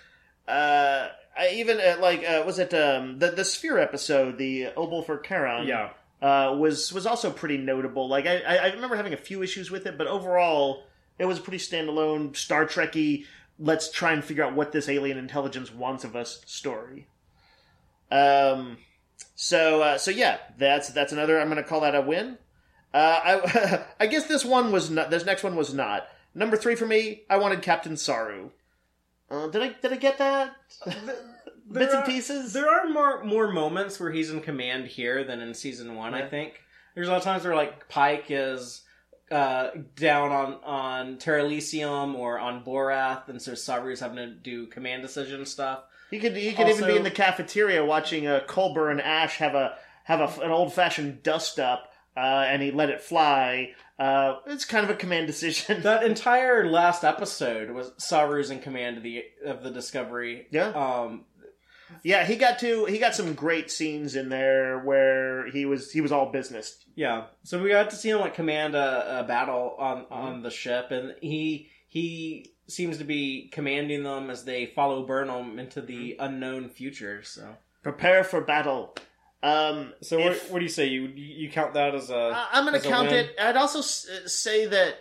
uh, 0.48 1.08
I 1.38 1.50
even 1.50 1.78
uh, 1.78 1.96
like 2.00 2.24
uh, 2.24 2.44
was 2.46 2.58
it 2.58 2.72
um, 2.72 3.18
the 3.18 3.30
the 3.30 3.44
Sphere 3.44 3.78
episode, 3.78 4.38
the 4.38 4.68
Obol 4.74 5.04
for 5.04 5.18
Charon? 5.18 5.66
Yeah. 5.66 5.90
uh, 6.22 6.56
was 6.56 6.94
was 6.94 7.06
also 7.06 7.30
pretty 7.30 7.58
notable. 7.58 8.08
Like 8.08 8.26
I, 8.26 8.38
I 8.38 8.56
I 8.56 8.66
remember 8.72 8.96
having 8.96 9.12
a 9.12 9.18
few 9.18 9.42
issues 9.42 9.70
with 9.70 9.86
it, 9.86 9.98
but 9.98 10.06
overall, 10.06 10.84
it 11.18 11.24
was 11.24 11.38
a 11.38 11.42
pretty 11.42 11.58
standalone 11.58 12.36
Star 12.36 12.66
Trekky. 12.66 13.24
Let's 13.58 13.90
try 13.90 14.12
and 14.12 14.24
figure 14.24 14.44
out 14.44 14.54
what 14.54 14.72
this 14.72 14.88
alien 14.88 15.18
intelligence 15.18 15.72
wants 15.72 16.04
of 16.04 16.14
us 16.14 16.42
story. 16.46 17.08
Um, 18.10 18.78
so 19.34 19.82
uh, 19.82 19.98
so 19.98 20.10
yeah, 20.10 20.38
that's 20.58 20.90
that's 20.90 21.12
another. 21.12 21.40
I'm 21.40 21.48
going 21.48 21.62
to 21.62 21.68
call 21.68 21.80
that 21.80 21.94
a 21.94 22.00
win. 22.00 22.38
Uh, 22.92 23.20
I 23.24 23.84
I 24.00 24.06
guess 24.06 24.26
this 24.26 24.44
one 24.44 24.72
was 24.72 24.90
not. 24.90 25.10
This 25.10 25.24
next 25.24 25.42
one 25.42 25.56
was 25.56 25.72
not. 25.72 26.08
Number 26.34 26.56
three 26.56 26.74
for 26.74 26.86
me. 26.86 27.22
I 27.30 27.38
wanted 27.38 27.62
Captain 27.62 27.96
Saru. 27.96 28.50
Uh, 29.30 29.48
did 29.48 29.62
I 29.62 29.68
did 29.80 29.92
I 29.92 29.96
get 29.96 30.18
that? 30.18 30.56
Bits 31.72 31.94
and 31.94 32.04
pieces. 32.04 32.52
There 32.52 32.70
are 32.70 32.88
more 32.88 33.24
more 33.24 33.50
moments 33.50 33.98
where 33.98 34.12
he's 34.12 34.30
in 34.30 34.40
command 34.40 34.86
here 34.86 35.24
than 35.24 35.40
in 35.40 35.54
season 35.54 35.96
one. 35.96 36.14
I 36.14 36.26
think. 36.26 36.60
There's 36.94 37.08
a 37.08 37.10
lot 37.10 37.18
of 37.18 37.24
times 37.24 37.44
where 37.44 37.54
like 37.54 37.88
Pike 37.88 38.26
is 38.28 38.82
uh, 39.30 39.68
down 39.96 40.30
on 40.32 40.54
on 40.64 41.16
Terralysium 41.16 42.14
or 42.14 42.38
on 42.38 42.62
Boreth, 42.64 43.28
and 43.28 43.40
so 43.40 43.52
Saru's 43.52 44.00
having 44.00 44.16
to 44.16 44.30
do 44.30 44.66
command 44.66 45.02
decision 45.02 45.44
stuff. 45.46 45.84
He 46.10 46.18
could 46.18 46.36
he 46.36 46.52
could 46.52 46.68
even 46.68 46.86
be 46.86 46.96
in 46.96 47.02
the 47.02 47.10
cafeteria 47.10 47.84
watching 47.84 48.26
uh, 48.26 48.40
Culber 48.46 48.90
and 48.90 49.00
Ash 49.00 49.36
have 49.38 49.54
a 49.54 49.76
have 50.04 50.20
a, 50.20 50.40
an 50.40 50.50
old 50.52 50.72
fashioned 50.72 51.22
dust 51.24 51.58
up, 51.58 51.90
uh, 52.16 52.20
and 52.20 52.62
he 52.62 52.70
let 52.70 52.90
it 52.90 53.00
fly. 53.00 53.72
Uh, 53.98 54.36
it's 54.46 54.64
kind 54.64 54.84
of 54.84 54.90
a 54.90 54.94
command 54.94 55.26
decision. 55.26 55.82
That 55.82 56.02
entire 56.04 56.68
last 56.70 57.02
episode 57.02 57.70
was 57.70 57.90
Saru's 57.98 58.50
in 58.50 58.60
command 58.60 58.98
of 58.98 59.02
the 59.02 59.24
of 59.44 59.62
the 59.62 59.70
Discovery. 59.70 60.46
yeah, 60.50 60.68
Um, 60.68 61.24
yeah. 62.02 62.24
He 62.24 62.36
got 62.36 62.58
to 62.60 62.84
he 62.86 62.98
got 62.98 63.14
some 63.14 63.34
great 63.34 63.70
scenes 63.70 64.16
in 64.16 64.28
there 64.28 64.78
where 64.80 65.50
he 65.50 65.64
was 65.66 65.90
he 65.92 66.00
was 66.00 66.12
all 66.12 66.30
business. 66.32 66.76
Yeah, 66.94 67.24
so 67.42 67.62
we 67.62 67.68
got 67.70 67.90
to 67.90 67.96
see 67.96 68.10
him 68.10 68.20
like 68.20 68.34
command 68.34 68.74
a, 68.74 69.20
a 69.20 69.24
battle 69.24 69.76
on 69.78 70.02
Mm-hmm. 70.04 70.12
on 70.14 70.42
the 70.42 70.50
ship, 70.50 70.90
and 70.90 71.14
he 71.20 71.68
he 71.88 72.52
seems 72.68 72.98
to 72.98 73.04
be 73.04 73.48
commanding 73.52 74.02
them 74.02 74.28
as 74.30 74.44
they 74.44 74.66
follow 74.66 75.06
Burnham 75.06 75.58
into 75.58 75.80
the 75.80 76.12
Mm-hmm. 76.12 76.22
unknown 76.24 76.68
future. 76.68 77.22
So, 77.22 77.56
Prepare 77.82 78.24
for 78.24 78.40
battle. 78.40 78.94
Um, 79.42 79.92
so 80.00 80.18
what, 80.18 80.32
if- 80.32 80.50
what 80.50 80.58
do 80.58 80.64
you 80.64 80.70
say? 80.70 80.86
You 80.86 81.02
you 81.14 81.50
count 81.50 81.74
that 81.74 81.94
as 81.94 82.10
a 82.10 82.48
I'm 82.52 82.66
going 82.66 82.80
to 82.80 82.88
count 82.88 83.12
it. 83.12 83.36
I'd 83.38 83.56
also 83.56 83.80
say 83.82 84.66
that 84.66 84.94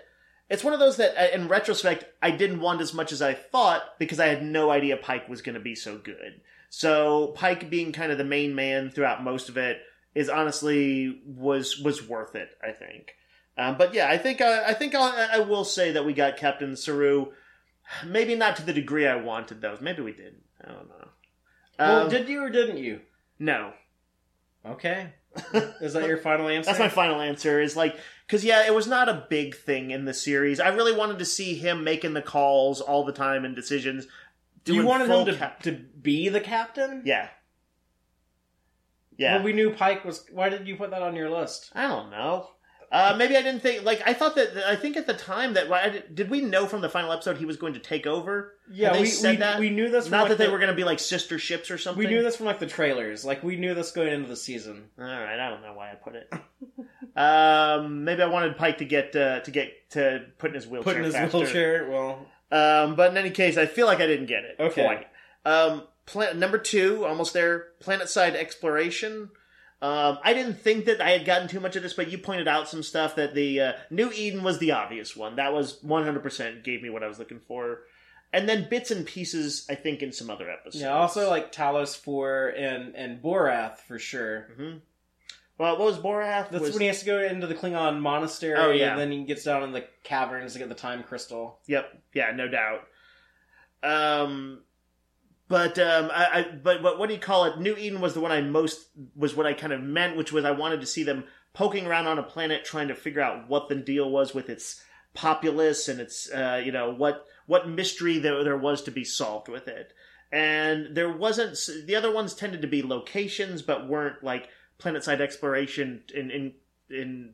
it's 0.50 0.64
one 0.64 0.74
of 0.74 0.80
those 0.80 0.98
that, 0.98 1.18
uh, 1.20 1.34
in 1.36 1.48
retrospect, 1.48 2.06
I 2.22 2.30
didn't 2.30 2.60
want 2.60 2.80
as 2.82 2.94
much 2.94 3.12
as 3.12 3.22
I 3.24 3.34
thought 3.34 3.82
because 3.98 4.20
I 4.20 4.28
had 4.28 4.44
no 4.44 4.70
idea 4.70 4.98
Pike 4.98 5.28
was 5.28 5.42
going 5.42 5.56
to 5.56 5.60
be 5.62 5.74
so 5.74 5.98
good. 5.98 6.42
So 6.78 7.28
Pike 7.28 7.70
being 7.70 7.94
kind 7.94 8.12
of 8.12 8.18
the 8.18 8.26
main 8.26 8.54
man 8.54 8.90
throughout 8.90 9.24
most 9.24 9.48
of 9.48 9.56
it 9.56 9.82
is 10.14 10.28
honestly 10.28 11.22
was 11.26 11.80
was 11.80 12.06
worth 12.06 12.36
it. 12.36 12.50
I 12.62 12.72
think. 12.72 13.16
Um, 13.58 13.78
but 13.78 13.94
yeah, 13.94 14.10
I 14.10 14.18
think 14.18 14.42
uh, 14.42 14.64
I 14.68 14.74
think 14.74 14.94
I, 14.94 15.36
I 15.36 15.40
will 15.40 15.64
say 15.64 15.94
that 15.94 16.06
we 16.06 16.12
got 16.12 16.36
Captain 16.36 16.76
Saru. 16.76 17.28
Maybe 18.06 18.36
not 18.36 18.58
to 18.58 18.62
the 18.66 18.74
degree 18.74 19.08
I 19.08 19.16
wanted, 19.16 19.62
though. 19.62 19.78
Maybe 19.80 20.02
we 20.02 20.12
didn't. 20.12 20.44
I 20.62 20.74
don't 20.74 20.90
know. 20.90 21.08
Well, 21.80 22.02
Um, 22.04 22.10
did 22.10 22.28
you 22.28 22.44
or 22.44 22.50
didn't 22.50 22.78
you? 22.80 23.00
no. 23.40 23.72
Okay, 24.66 25.14
is 25.80 25.94
that 25.94 26.08
your 26.08 26.18
final 26.18 26.50
answer? 26.50 26.66
That's 26.68 26.80
my 26.80 26.90
final 26.90 27.22
answer. 27.22 27.62
Is 27.62 27.78
like 27.78 27.96
because 28.28 28.44
yeah, 28.44 28.68
it 28.68 28.76
was 28.76 28.88
not 28.88 29.08
a 29.08 29.28
big 29.30 29.56
thing 29.56 29.92
in 29.92 30.04
the 30.04 30.14
series. 30.14 30.60
I 30.60 30.70
really 30.70 30.92
wanted 30.94 31.20
to 31.20 31.26
see 31.26 31.54
him 31.56 31.86
making 31.86 32.16
the 32.16 32.22
calls 32.22 32.82
all 32.82 33.06
the 33.06 33.14
time 33.14 33.46
and 33.46 33.56
decisions. 33.56 34.08
You 34.74 34.82
doing 34.82 34.88
wanted 34.88 35.10
him 35.10 35.26
to 35.26 35.36
cap- 35.36 35.64
to 35.64 35.72
be 35.72 36.30
the 36.30 36.42
captain. 36.42 37.04
yeah, 37.06 37.30
yeah. 39.18 39.36
Well, 39.36 39.46
we 39.46 39.54
knew 39.54 39.72
Pike 39.72 40.06
was. 40.06 40.26
Why 40.32 40.50
did 40.50 40.68
you 40.68 40.76
put 40.76 40.92
that 40.92 41.02
on 41.02 41.16
your 41.16 41.30
list? 41.30 41.72
I 41.74 41.88
don't 41.88 42.10
know. 42.12 42.50
Uh, 42.92 43.16
maybe 43.18 43.36
I 43.36 43.42
didn't 43.42 43.62
think 43.62 43.84
like 43.84 44.02
I 44.06 44.14
thought 44.14 44.36
that 44.36 44.56
I 44.66 44.76
think 44.76 44.96
at 44.96 45.08
the 45.08 45.14
time 45.14 45.56
that 45.56 45.72
I 45.72 46.04
did- 46.14 46.30
we 46.30 46.42
know 46.42 46.66
from 46.68 46.82
the 46.82 46.88
final 46.90 47.12
episode 47.12 47.38
he 47.38 47.46
was 47.46 47.58
going 47.58 47.74
to 47.74 47.80
take 47.80 48.06
over? 48.06 48.54
Yeah, 48.72 48.94
they 48.94 49.02
we 49.02 49.06
said 49.08 49.32
we, 49.32 49.38
that? 49.38 49.60
we 49.60 49.70
knew 49.70 49.90
this. 49.90 50.06
From, 50.06 50.12
Not 50.12 50.22
like, 50.22 50.30
that 50.30 50.38
they 50.38 50.48
were 50.50 50.60
going 50.60 50.70
to 50.70 50.76
be 50.76 50.84
like 50.84 51.00
sister 51.00 51.38
ships 51.40 51.72
or 51.72 51.78
something. 51.78 52.04
We 52.04 52.10
knew 52.10 52.24
this 52.24 52.36
from 52.38 52.46
like 52.46 52.60
the 52.60 52.68
trailers. 52.68 53.26
Like 53.26 53.44
we 53.44 53.58
knew 53.58 53.74
this 53.74 53.92
going 53.92 54.14
into 54.14 54.30
the 54.30 54.36
season. 54.36 54.86
All 54.98 55.04
right, 55.04 55.40
I 55.40 55.50
don't 55.50 55.62
know 55.62 55.74
why 55.74 55.92
I 55.92 55.96
put 55.96 56.16
it. 56.16 56.32
um, 57.18 58.04
maybe 58.04 58.22
I 58.22 58.28
wanted 58.28 58.56
Pike 58.56 58.78
to 58.78 58.86
get 58.86 59.16
uh, 59.16 59.40
to 59.42 59.52
get 59.52 59.90
to 59.92 60.26
put 60.38 60.52
in 60.52 60.56
his 60.56 60.68
wheelchair. 60.68 60.94
Put 60.94 60.98
in 60.98 61.04
his 61.04 61.16
faster. 61.16 61.38
wheelchair. 61.38 61.90
Well, 61.90 62.26
Um, 62.52 62.96
but 62.96 63.12
in 63.12 63.18
any 63.18 63.32
case, 63.32 63.58
I 63.58 63.66
feel 63.66 63.86
like 63.88 64.00
I 64.00 64.08
didn't 64.08 64.28
get 64.28 64.44
it. 64.44 64.56
Okay. 64.60 64.84
Quite. 64.84 65.08
Um, 65.46 65.84
plan- 66.06 66.40
number 66.40 66.58
two, 66.58 67.06
almost 67.06 67.34
there. 67.34 67.68
Planet 67.80 68.10
side 68.10 68.36
exploration. 68.36 69.30
Um, 69.82 70.18
I 70.24 70.34
didn't 70.34 70.56
think 70.62 70.86
that 70.86 71.02
I 71.02 71.12
had 71.12 71.26
gotten 71.26 71.48
too 71.48 71.60
much 71.60 71.76
of 71.76 71.84
this, 71.84 71.94
but 71.94 72.10
you 72.10 72.18
pointed 72.18 72.48
out 72.48 72.70
some 72.70 72.82
stuff 72.82 73.16
that 73.18 73.36
the 73.36 73.60
uh, 73.62 73.74
New 73.90 74.12
Eden 74.14 74.42
was 74.44 74.58
the 74.60 74.72
obvious 74.72 75.16
one. 75.16 75.36
That 75.36 75.54
was 75.54 75.80
100% 75.84 76.64
gave 76.64 76.82
me 76.82 76.90
what 76.90 77.04
I 77.04 77.08
was 77.08 77.20
looking 77.20 77.40
for. 77.40 77.82
And 78.34 78.50
then 78.50 78.68
bits 78.70 78.90
and 78.92 79.06
pieces, 79.06 79.66
I 79.70 79.76
think, 79.76 80.02
in 80.02 80.12
some 80.12 80.30
other 80.30 80.50
episodes. 80.50 80.82
yeah. 80.82 80.90
Also, 80.94 81.30
like 81.30 81.52
Talos 81.54 81.96
Four 81.96 82.50
and 82.50 82.96
and 82.96 83.22
Boreth 83.22 83.78
for 83.80 83.98
sure. 84.00 84.50
hmm 84.58 84.78
Well, 85.58 85.78
what 85.78 85.86
was 85.86 85.98
Boreth? 85.98 86.50
That's 86.50 86.62
was, 86.62 86.72
when 86.74 86.82
he 86.82 86.88
has 86.88 87.00
to 87.00 87.06
go 87.06 87.22
into 87.22 87.48
the 87.48 87.56
Klingon 87.56 88.02
monastery. 88.02 88.58
Oh, 88.58 88.72
yeah. 88.72 88.92
And 88.92 89.00
then 89.00 89.12
he 89.12 89.24
gets 89.24 89.44
down 89.44 89.64
in 89.64 89.72
the 89.72 89.86
caverns 90.04 90.54
to 90.54 90.60
get 90.60 90.70
the 90.70 90.76
time 90.76 91.04
crystal. 91.04 91.60
Yep. 91.68 92.02
Yeah, 92.14 92.32
no 92.32 92.48
doubt. 92.48 92.82
Um, 93.82 94.64
but 95.48 95.78
um, 95.78 96.10
I, 96.12 96.26
I 96.34 96.46
but 96.64 96.82
but 96.82 96.98
what 96.98 97.08
do 97.08 97.14
you 97.14 97.22
call 97.22 97.46
it? 97.46 97.60
New 97.60 97.76
Eden 97.76 98.02
was 98.02 98.14
the 98.14 98.20
one 98.20 98.32
I 98.32 98.42
most 98.42 98.88
was 99.16 99.36
what 99.36 99.46
I 99.46 99.54
kind 99.54 99.74
of 99.74 99.82
meant, 99.82 100.18
which 100.18 100.32
was 100.32 100.44
I 100.44 100.52
wanted 100.52 100.82
to 100.82 100.88
see 100.88 101.04
them 101.04 101.26
poking 101.54 101.86
around 101.86 102.08
on 102.08 102.20
a 102.20 102.24
planet 102.24 102.66
trying 102.66 102.88
to 102.88 102.96
figure 102.96 103.22
out 103.22 103.48
what 103.48 103.70
the 103.70 103.76
deal 103.76 104.10
was 104.10 104.34
with 104.34 104.50
its 104.50 104.82
populace 105.14 105.88
and 105.88 106.00
its 106.02 106.30
uh, 106.32 106.62
you 106.66 106.72
know 106.72 106.94
what 106.94 107.26
what 107.46 107.70
mystery 107.70 108.18
there 108.18 108.44
there 108.44 108.58
was 108.58 108.82
to 108.84 108.92
be 108.92 109.04
solved 109.04 109.48
with 109.48 109.68
it. 109.68 109.94
And 110.32 110.96
there 110.96 111.16
wasn't 111.16 111.58
the 111.86 111.96
other 111.96 112.12
ones 112.12 112.34
tended 112.34 112.64
to 112.64 112.68
be 112.68 112.82
locations, 112.82 113.62
but 113.62 113.88
weren't 113.88 114.24
like 114.24 114.50
planetside 114.80 115.22
exploration 115.22 116.04
in 116.14 116.32
in 116.32 116.54
in 116.90 117.34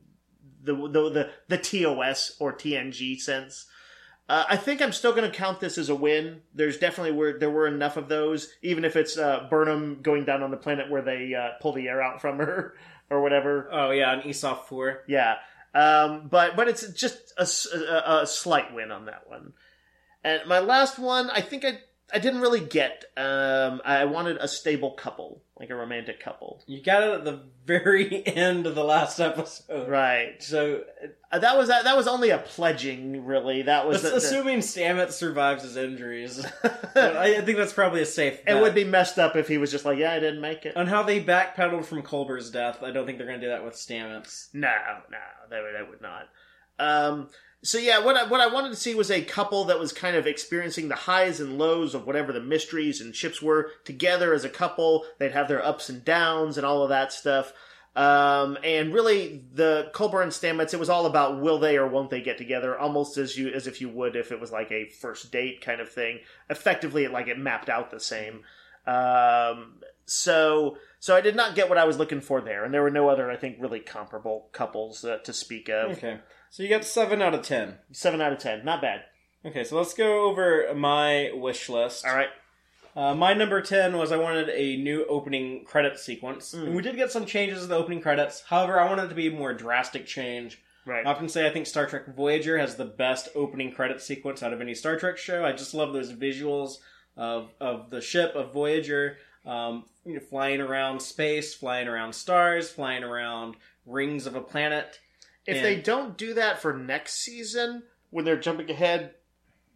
the 0.64 0.74
the 0.76 1.10
the, 1.10 1.30
the 1.48 1.58
TOS 1.58 2.36
or 2.40 2.54
TNG 2.54 3.20
sense. 3.20 3.68
Uh, 4.30 4.46
I 4.48 4.56
think 4.56 4.82
I'm 4.82 4.94
still 4.94 5.12
going 5.12 5.30
to 5.30 5.38
count 5.38 5.60
this 5.60 5.78
as 5.78 5.90
a 5.90 5.96
win. 5.96 6.42
There's 6.54 6.78
definitely 6.78 7.12
were 7.12 7.38
there 7.38 7.50
were 7.50 7.68
enough 7.68 7.98
of 7.98 8.08
those, 8.08 8.48
even 8.62 8.86
if 8.86 8.96
it's 8.96 9.18
uh, 9.18 9.48
Burnham 9.50 10.02
going 10.02 10.24
down 10.24 10.42
on 10.42 10.52
the 10.52 10.58
planet 10.58 10.90
where 10.90 11.02
they 11.02 11.34
uh, 11.34 11.60
pull 11.62 11.74
the 11.74 11.90
air 11.90 12.02
out 12.02 12.22
from 12.22 12.38
her 12.38 12.76
or 13.10 13.22
whatever. 13.22 13.68
Oh 13.72 13.92
yeah, 13.92 14.14
and 14.14 14.24
Essof 14.24 14.66
Four. 14.66 15.04
Yeah, 15.08 15.36
um, 15.74 16.28
but 16.30 16.56
but 16.56 16.68
it's 16.68 16.88
just 16.94 17.34
a 17.38 18.22
a 18.22 18.28
slight 18.28 18.74
win 18.74 18.92
on 18.92 19.06
that 19.06 19.30
one. 19.30 19.54
And 20.24 20.42
my 20.48 20.60
last 20.60 21.00
one, 21.00 21.30
I 21.30 21.42
think 21.42 21.66
I 21.66 21.80
I 22.14 22.20
didn't 22.20 22.42
really 22.42 22.60
get. 22.62 23.06
Um, 23.18 23.82
I 23.84 24.06
wanted 24.06 24.38
a 24.38 24.48
stable 24.48 24.92
couple, 24.92 25.44
like 25.62 25.70
a 25.70 25.76
romantic 25.76 26.20
couple. 26.20 26.60
You 26.66 26.82
got 26.84 27.04
it 27.04 27.12
at 27.12 27.24
the 27.24 27.40
very 27.66 28.26
end 28.36 28.66
of 28.68 28.76
the 28.76 28.84
last 28.84 29.20
episode. 29.20 29.88
Right. 29.88 30.42
So, 30.44 30.84
Uh, 31.32 31.40
that 31.40 31.56
was 31.56 31.68
that, 31.70 31.84
that 31.86 31.96
was 31.96 32.08
only 32.08 32.32
a 32.32 32.40
pledging, 32.40 33.24
really. 33.26 33.62
That 33.62 33.88
was 33.88 34.02
that's 34.02 34.16
the- 34.16 34.20
the- 34.20 34.26
assuming 34.26 34.60
Stamets 34.60 35.12
survives 35.12 35.64
his 35.64 35.78
injuries. 35.78 36.44
I, 36.96 37.36
I 37.38 37.42
think 37.42 37.58
that's 37.58 37.72
probably 37.74 38.02
a 38.02 38.06
safe. 38.06 38.40
It 38.46 38.56
would 38.60 38.74
be 38.76 38.84
messed 38.84 39.20
up 39.20 39.36
if 39.36 39.48
he 39.48 39.58
was 39.60 39.72
just 39.72 39.86
like, 39.86 39.98
"Yeah, 40.00 40.12
I 40.14 40.20
didn't 40.20 40.42
make 40.42 40.66
it." 40.66 40.76
on 40.76 40.88
how 40.88 41.04
they 41.04 41.24
backpedaled 41.24 41.86
from 41.86 42.02
Culber's 42.02 42.50
death. 42.52 42.82
I 42.84 42.92
don't 42.92 43.06
think 43.06 43.18
they're 43.20 43.28
going 43.28 43.40
to 43.40 43.46
do 43.46 43.52
that 43.52 43.64
with 43.64 43.76
Stamets. 43.76 44.48
No, 44.54 44.68
no, 45.12 45.18
they 45.50 45.62
would, 45.62 45.76
they 45.76 45.90
would 45.90 46.02
not. 46.02 46.28
Um, 46.80 47.30
so 47.64 47.78
yeah, 47.78 48.00
what 48.00 48.16
I, 48.16 48.24
what 48.26 48.42
I 48.42 48.48
wanted 48.48 48.70
to 48.70 48.76
see 48.76 48.96
was 48.96 49.12
a 49.12 49.22
couple 49.22 49.66
that 49.66 49.80
was 49.80 49.94
kind 49.94 50.16
of 50.16 50.26
experiencing 50.26 50.88
the 50.88 50.96
highs 50.96 51.40
and 51.40 51.58
lows 51.58 51.94
of 51.94 52.08
whatever 52.08 52.34
the 52.34 52.40
mysteries 52.40 53.02
and 53.02 53.16
ships 53.16 53.42
were 53.42 53.72
together 53.86 54.34
as 54.34 54.44
a 54.44 54.50
couple. 54.50 55.06
They'd 55.20 55.34
have 55.34 55.48
their 55.48 55.64
ups 55.64 55.88
and 55.88 56.04
downs 56.04 56.58
and 56.58 56.66
all 56.66 56.82
of 56.84 56.90
that 56.90 57.14
stuff. 57.14 57.54
Um, 57.96 58.58
and 58.64 58.94
really, 58.94 59.44
the 59.54 59.92
Culber 59.94 60.24
and 60.24 60.32
Stamets, 60.32 60.74
it 60.74 60.80
was 60.80 60.90
all 60.90 61.06
about 61.06 61.42
will 61.42 61.60
they 61.60 61.78
or 61.78 61.88
won't 61.88 62.10
they 62.10 62.22
get 62.22 62.38
together, 62.38 62.78
almost 62.78 63.18
as 63.18 63.38
you 63.38 63.50
as 63.50 63.68
if 63.68 63.82
you 63.82 63.90
would 63.90 64.16
if 64.16 64.32
it 64.32 64.40
was 64.40 64.52
like 64.52 64.72
a 64.72 64.86
first 64.86 65.32
date 65.32 65.62
kind 65.62 65.82
of 65.82 65.90
thing. 65.90 66.20
Effectively, 66.50 67.08
like 67.10 67.28
it 67.28 67.38
mapped 67.38 67.70
out 67.70 67.92
the 67.92 68.00
same. 68.00 68.44
Um, 68.88 69.74
so 70.06 70.78
so 71.00 71.16
I 71.16 71.22
did 71.22 71.36
not 71.36 71.54
get 71.54 71.68
what 71.68 71.78
I 71.78 71.84
was 71.84 71.98
looking 71.98 72.22
for 72.22 72.42
there, 72.42 72.64
and 72.64 72.74
there 72.74 72.82
were 72.82 72.90
no 72.90 73.10
other, 73.10 73.30
I 73.30 73.36
think, 73.36 73.58
really 73.60 73.82
comparable 73.82 74.48
couples 74.54 75.04
uh, 75.04 75.18
to 75.26 75.34
speak 75.34 75.68
of. 75.68 75.92
Okay, 75.92 76.20
so 76.52 76.62
you 76.62 76.70
got 76.70 76.86
seven 76.86 77.20
out 77.22 77.34
of 77.34 77.42
ten. 77.42 77.80
Seven 77.92 78.22
out 78.22 78.32
of 78.32 78.38
ten, 78.38 78.64
not 78.64 78.82
bad. 78.82 79.06
Okay, 79.44 79.64
so 79.64 79.76
let's 79.76 79.96
go 79.96 80.30
over 80.30 80.72
my 80.76 81.32
wish 81.34 81.68
list. 81.68 82.06
All 82.06 82.16
right, 82.16 82.30
Uh, 82.96 83.16
my 83.16 83.34
number 83.34 83.60
10 83.62 83.98
was 83.98 84.12
I 84.12 84.18
wanted 84.18 84.50
a 84.50 84.78
new 84.78 85.04
opening 85.06 85.64
credit 85.66 85.98
sequence. 85.98 86.54
Mm. 86.54 86.64
And 86.68 86.76
we 86.76 86.84
did 86.84 86.96
get 86.96 87.12
some 87.12 87.26
changes 87.26 87.64
in 87.64 87.70
the 87.70 87.76
opening 87.76 88.02
credits. 88.02 88.44
However, 88.48 88.80
I 88.80 88.88
wanted 88.88 89.06
it 89.06 89.10
to 89.10 89.16
be 89.16 89.30
a 89.30 89.32
more 89.32 89.54
drastic 89.54 90.06
change. 90.06 90.62
right. 90.86 91.08
I 91.08 91.10
often 91.10 91.28
say 91.30 91.48
I 91.48 91.52
think 91.52 91.66
Star 91.66 91.88
Trek 91.88 92.14
Voyager 92.16 92.58
has 92.60 92.76
the 92.76 92.86
best 92.86 93.30
opening 93.34 93.72
credit 93.72 94.00
sequence 94.02 94.44
out 94.44 94.54
of 94.54 94.62
any 94.62 94.76
Star 94.76 94.98
Trek 95.00 95.18
show. 95.18 95.44
I 95.44 95.54
just 95.54 95.74
love 95.74 95.94
those 95.94 96.14
visuals 96.14 96.76
of, 97.18 97.52
of 97.60 97.90
the 97.90 98.02
ship 98.02 98.36
of 98.36 98.54
Voyager 98.54 99.18
um, 99.46 99.86
you 100.06 100.14
know, 100.14 100.20
flying 100.20 100.62
around 100.62 101.02
space, 101.02 101.56
flying 101.56 101.88
around 101.88 102.14
stars, 102.14 102.70
flying 102.70 103.04
around 103.04 103.56
rings 103.88 104.28
of 104.28 104.36
a 104.36 104.42
planet. 104.42 105.00
If 105.48 105.58
And- 105.58 105.66
they 105.66 105.76
don't 105.78 106.18
do 106.18 106.34
that 106.36 106.62
for 106.62 106.74
next 106.78 107.16
season, 107.16 107.84
when 108.10 108.26
they're 108.26 108.40
jumping 108.40 108.70
ahead 108.70 109.16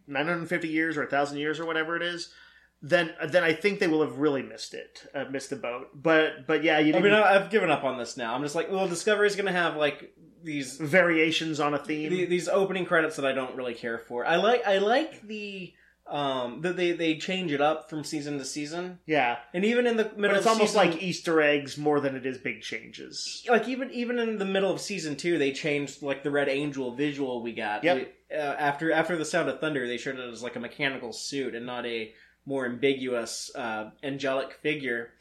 950 0.08 0.68
years 0.68 0.98
or 0.98 1.02
1,000 1.02 1.38
years 1.38 1.60
or 1.60 1.66
whatever 1.66 1.96
it 1.96 2.04
is, 2.04 2.34
then 2.82 3.14
then 3.30 3.44
I 3.44 3.54
think 3.54 3.80
they 3.80 3.88
will 3.88 4.02
have 4.02 4.20
really 4.20 4.44
missed 4.44 4.74
it, 4.76 5.08
uh, 5.16 5.24
missed 5.32 5.50
the 5.50 5.56
boat. 5.56 5.88
But 5.96 6.46
but 6.46 6.64
yeah, 6.64 6.78
you 6.80 6.90
I 6.90 6.92
didn't, 7.00 7.04
mean, 7.04 7.14
I- 7.14 7.36
I've 7.36 7.50
given 7.50 7.72
up 7.72 7.84
on 7.84 7.98
this 7.98 8.16
now. 8.18 8.36
I'm 8.36 8.44
just 8.44 8.54
like, 8.54 8.70
well, 8.70 8.88
Discovery's 8.88 9.36
going 9.36 9.48
to 9.48 9.52
have 9.52 9.76
like 9.76 10.14
these 10.44 10.78
variations 10.78 11.60
on 11.60 11.74
a 11.74 11.80
theme. 11.80 12.12
the, 12.12 12.26
these 12.26 12.48
opening 12.48 12.86
credits 12.86 13.16
that 13.16 13.26
I 13.26 13.32
don't 13.32 13.56
really 13.56 13.74
care 13.74 13.98
for. 13.98 14.24
I 14.26 14.36
like 14.36 14.68
I 14.68 14.78
like 14.78 15.22
the 15.26 15.74
um, 16.08 16.62
that 16.62 16.76
they 16.78 16.92
they 16.92 17.16
change 17.18 17.52
it 17.52 17.62
up 17.62 17.90
from 17.90 18.04
season 18.04 18.38
to 18.38 18.46
season, 18.46 19.00
Yeah, 19.06 19.38
and 19.54 19.66
even 19.66 19.88
in 19.88 19.98
the 19.98 20.04
middle, 20.04 20.22
but 20.30 20.38
it's 20.38 20.46
almost 20.46 20.74
season- 20.74 20.92
like 20.92 21.02
Easter 21.02 21.42
eggs 21.42 21.78
more 21.78 22.00
than 22.00 22.16
it 22.16 22.26
is 22.26 22.38
big 22.38 22.62
changes. 22.62 23.44
like 23.50 23.68
even 23.68 23.90
even 23.92 24.20
in 24.20 24.38
the 24.38 24.46
middle 24.46 24.72
of 24.72 24.80
season 24.82 25.16
two, 25.16 25.38
they 25.38 25.52
changed 25.52 26.02
like 26.04 26.24
the 26.24 26.32
Red 26.32 26.48
Angel 26.50 26.94
visual 26.96 27.42
we 27.42 27.54
got. 27.54 27.84
Yep. 27.84 27.98
We- 27.98 28.36
uh, 28.36 28.40
after 28.40 28.92
after 28.92 29.18
the 29.18 29.26
Sound 29.26 29.50
of 29.50 29.60
Thunder, 29.60 29.88
they 29.88 29.98
showed 29.98 30.18
it 30.20 30.30
as 30.32 30.42
like 30.44 30.56
a 30.56 30.60
mechanical 30.60 31.12
suit 31.14 31.56
and 31.56 31.66
not 31.66 31.86
a 31.86 32.14
more 32.46 32.66
ambiguous 32.66 33.50
uh, 33.56 33.90
angelic 34.04 34.54
figure. 34.54 35.12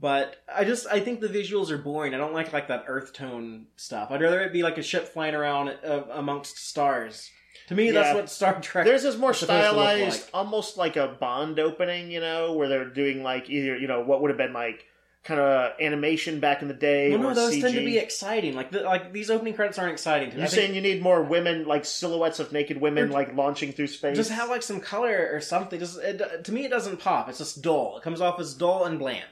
But 0.00 0.36
I 0.52 0.64
just 0.64 0.86
I 0.86 1.00
think 1.00 1.20
the 1.20 1.28
visuals 1.28 1.70
are 1.70 1.78
boring. 1.78 2.14
I 2.14 2.18
don't 2.18 2.32
like 2.32 2.52
like 2.52 2.68
that 2.68 2.84
earth 2.86 3.12
tone 3.12 3.66
stuff. 3.76 4.10
I'd 4.10 4.22
rather 4.22 4.40
it 4.40 4.52
be 4.52 4.62
like 4.62 4.78
a 4.78 4.82
ship 4.82 5.06
flying 5.08 5.34
around 5.34 5.68
uh, 5.84 6.04
amongst 6.12 6.56
stars. 6.58 7.30
To 7.68 7.74
me, 7.74 7.90
that's 7.90 8.14
what 8.14 8.30
Star 8.30 8.60
Trek. 8.60 8.84
There's 8.84 9.02
this 9.02 9.16
more 9.16 9.30
It's 9.30 9.40
supposed 9.40 9.70
to 9.70 9.76
look 9.76 9.86
stylized, 9.86 10.22
like. 10.22 10.30
almost 10.34 10.76
like 10.76 10.96
a 10.96 11.08
Bond 11.08 11.58
opening, 11.58 12.10
you 12.10 12.20
know, 12.20 12.52
where 12.52 12.68
they're 12.68 12.88
doing 12.88 13.22
like 13.22 13.48
either 13.48 13.76
you 13.76 13.86
know 13.86 14.00
what 14.00 14.20
would 14.22 14.30
have 14.30 14.38
been 14.38 14.52
like 14.52 14.84
kind 15.24 15.38
of 15.38 15.72
animation 15.80 16.40
back 16.40 16.62
in 16.62 16.68
the 16.68 16.74
day. 16.74 17.10
well, 17.10 17.20
no, 17.20 17.34
those 17.34 17.54
CG. 17.54 17.60
tend 17.60 17.74
to 17.74 17.84
be 17.84 17.96
exciting. 17.98 18.54
Like 18.54 18.72
the, 18.72 18.80
like 18.80 19.12
these 19.12 19.30
opening 19.30 19.54
credits 19.54 19.78
aren't 19.78 19.92
exciting 19.92 20.30
to 20.30 20.34
me. 20.34 20.40
You're 20.40 20.48
saying 20.48 20.74
you 20.74 20.80
need 20.80 21.00
more 21.00 21.22
women, 21.22 21.64
like 21.66 21.84
silhouettes 21.84 22.40
of 22.40 22.52
naked 22.52 22.80
women, 22.80 23.10
like 23.10 23.34
launching 23.34 23.72
through 23.72 23.86
space. 23.86 24.16
just 24.16 24.30
have 24.30 24.48
like 24.48 24.62
some 24.62 24.80
color 24.80 25.30
or 25.32 25.40
something. 25.40 25.78
Just 25.78 25.98
it, 25.98 26.44
to 26.44 26.52
me, 26.52 26.64
it 26.64 26.70
doesn't 26.70 26.98
pop. 26.98 27.28
It's 27.28 27.38
just 27.38 27.62
dull. 27.62 27.98
It 27.98 28.02
comes 28.02 28.20
off 28.20 28.40
as 28.40 28.54
dull 28.54 28.84
and 28.84 28.98
bland. 28.98 29.24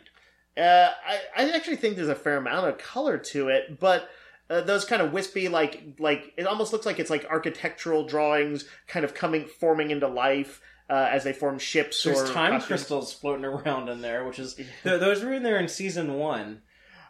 Uh, 0.56 0.90
I, 1.06 1.20
I 1.36 1.50
actually 1.50 1.76
think 1.76 1.96
there's 1.96 2.08
a 2.08 2.14
fair 2.14 2.36
amount 2.36 2.68
of 2.68 2.78
color 2.78 3.18
to 3.18 3.48
it, 3.48 3.80
but 3.80 4.08
uh, 4.50 4.60
those 4.62 4.84
kind 4.84 5.00
of 5.00 5.12
wispy, 5.12 5.48
like 5.48 5.80
like 5.98 6.32
it 6.36 6.46
almost 6.46 6.72
looks 6.72 6.84
like 6.84 6.98
it's 6.98 7.10
like 7.10 7.24
architectural 7.30 8.04
drawings, 8.04 8.64
kind 8.88 9.04
of 9.04 9.14
coming 9.14 9.46
forming 9.46 9.90
into 9.92 10.08
life 10.08 10.60
uh, 10.90 11.08
as 11.10 11.22
they 11.22 11.32
form 11.32 11.58
ships 11.58 12.02
There's 12.02 12.20
or 12.20 12.26
time 12.26 12.52
costumes. 12.52 12.66
crystals 12.66 13.12
floating 13.12 13.44
around 13.44 13.88
in 13.88 14.02
there, 14.02 14.24
which 14.24 14.40
is 14.40 14.54
th- 14.54 14.66
those 14.82 15.22
were 15.22 15.32
in 15.32 15.44
there 15.44 15.58
in 15.58 15.68
season 15.68 16.14
one. 16.14 16.62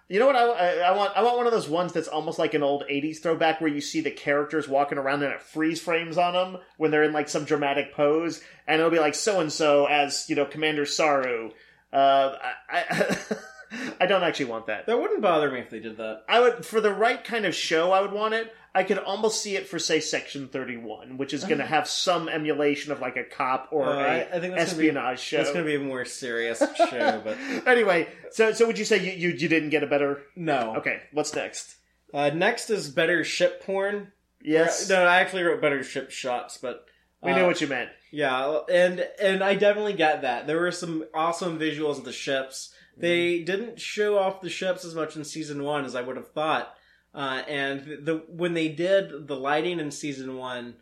You 0.09 0.19
know 0.19 0.27
what 0.27 0.37
I, 0.37 0.43
I, 0.43 0.75
I 0.89 0.97
want? 0.97 1.17
I 1.17 1.23
want 1.23 1.37
one 1.39 1.47
of 1.47 1.53
those 1.53 1.69
ones 1.69 1.93
that's 1.93 2.09
almost 2.09 2.39
like 2.39 2.53
an 2.53 2.63
old 2.63 2.85
'80s 2.91 3.23
throwback, 3.23 3.61
where 3.61 3.71
you 3.71 3.81
see 3.81 4.01
the 4.01 4.11
characters 4.11 4.69
walking 4.69 4.99
around 4.99 5.23
and 5.23 5.33
it 5.33 5.41
freeze 5.41 5.81
frames 5.81 6.19
on 6.19 6.35
them 6.35 6.59
when 6.77 6.91
they're 6.91 7.05
in 7.05 7.13
like 7.13 7.29
some 7.29 7.45
dramatic 7.45 7.95
pose, 7.95 8.43
and 8.67 8.81
it'll 8.81 8.91
be 8.91 8.99
like 8.99 9.15
so 9.15 9.41
and 9.41 9.53
so 9.53 9.87
as 9.87 10.27
you 10.29 10.37
know 10.37 10.45
Commander 10.45 10.85
Saru. 10.85 11.53
Uh, 11.93 12.37
I, 12.69 13.17
I, 13.71 13.93
I 14.01 14.07
don't 14.07 14.23
actually 14.23 14.47
want 14.47 14.67
that. 14.67 14.87
That 14.87 15.01
wouldn't 15.01 15.21
bother 15.23 15.51
me 15.51 15.61
if 15.61 15.71
they 15.71 15.81
did 15.81 15.97
that. 15.99 16.23
I 16.29 16.41
would 16.41 16.65
for 16.67 16.81
the 16.81 16.93
right 16.93 17.23
kind 17.23 17.47
of 17.47 17.55
show. 17.55 17.93
I 17.93 18.01
would 18.01 18.13
want 18.13 18.35
it. 18.35 18.53
I 18.73 18.85
could 18.85 18.99
almost 18.99 19.43
see 19.43 19.57
it 19.57 19.67
for 19.69 19.79
say 19.81 19.99
Section 20.01 20.49
Thirty 20.49 20.77
One, 20.77 21.17
which 21.19 21.35
is 21.35 21.45
going 21.45 21.59
to 21.65 21.67
have 21.67 21.89
some 21.89 22.29
emulation 22.29 22.93
of 22.93 23.01
like 23.01 23.17
a 23.17 23.25
cop 23.25 23.69
or 23.73 23.85
Uh, 23.87 23.97
I, 23.99 24.15
a 24.19 24.37
I 24.37 24.41
think 24.41 24.55
that's 24.55 24.73
gonna 24.73 24.83
be, 24.83 24.89
espionage 24.89 25.21
show. 25.21 25.37
that's 25.39 25.51
going 25.53 25.65
to 25.65 25.69
be 25.71 25.75
a 25.77 25.81
more 25.81 26.05
serious 26.05 26.59
show, 26.77 27.21
but 27.25 27.37
anyway, 27.67 28.09
so 28.31 28.53
so 28.53 28.67
would 28.67 28.79
you 28.79 28.85
say 28.85 28.99
you, 29.05 29.29
you 29.31 29.37
you 29.37 29.49
didn't 29.49 29.71
get 29.71 29.83
a 29.83 29.87
better? 29.87 30.23
no. 30.37 30.77
Okay, 30.77 31.01
what's 31.13 31.35
next? 31.35 31.77
Uh, 32.15 32.31
next 32.31 32.71
is 32.71 32.89
better 32.91 33.23
ship 33.25 33.65
porn. 33.65 34.13
Yes, 34.43 34.89
No, 34.89 35.03
I 35.05 35.21
actually 35.21 35.43
wrote 35.43 35.61
better 35.61 35.83
ship 35.85 36.11
shots, 36.11 36.57
but 36.59 36.87
we 37.23 37.33
uh, 37.33 37.37
knew 37.37 37.47
what 37.47 37.61
you 37.61 37.67
meant. 37.67 37.91
Yeah, 38.13 38.61
and 38.73 39.07
and 39.21 39.45
I 39.45 39.55
definitely 39.55 39.93
get 39.93 40.23
that. 40.23 40.47
There 40.47 40.59
were 40.59 40.73
some 40.73 41.05
awesome 41.15 41.59
visuals 41.59 41.99
of 41.99 42.05
the 42.05 42.13
ships. 42.13 42.73
They 43.01 43.41
didn't 43.43 43.81
show 43.81 44.19
off 44.19 44.41
the 44.41 44.51
ships 44.51 44.85
as 44.85 44.95
much 44.95 45.17
in 45.17 45.25
season 45.25 45.63
one 45.63 45.85
as 45.85 45.95
I 45.95 46.03
would 46.03 46.17
have 46.17 46.31
thought. 46.33 46.75
Uh, 47.15 47.43
and 47.49 47.81
the 48.05 48.23
when 48.29 48.55
they 48.55 48.69
did, 48.69 49.27
the 49.27 49.37
lighting 49.37 49.81
in 49.81 49.91
season 49.91 50.37
one 50.37 50.75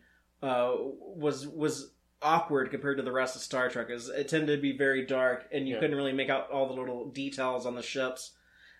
uh, 0.43 0.73
was 0.77 1.47
was 1.47 1.91
awkward 2.21 2.69
compared 2.69 2.97
to 2.97 3.03
the 3.03 3.11
rest 3.11 3.35
of 3.35 3.41
Star 3.41 3.69
Trek. 3.69 3.87
Is 3.89 4.09
it 4.09 4.27
tended 4.27 4.57
to 4.57 4.61
be 4.61 4.77
very 4.77 5.05
dark, 5.05 5.47
and 5.51 5.67
you 5.67 5.75
Yeah. 5.75 5.79
couldn't 5.79 5.95
really 5.95 6.13
make 6.13 6.29
out 6.29 6.51
all 6.51 6.67
the 6.67 6.73
little 6.79 7.09
details 7.09 7.65
on 7.65 7.75
the 7.75 7.81
ships. 7.81 8.31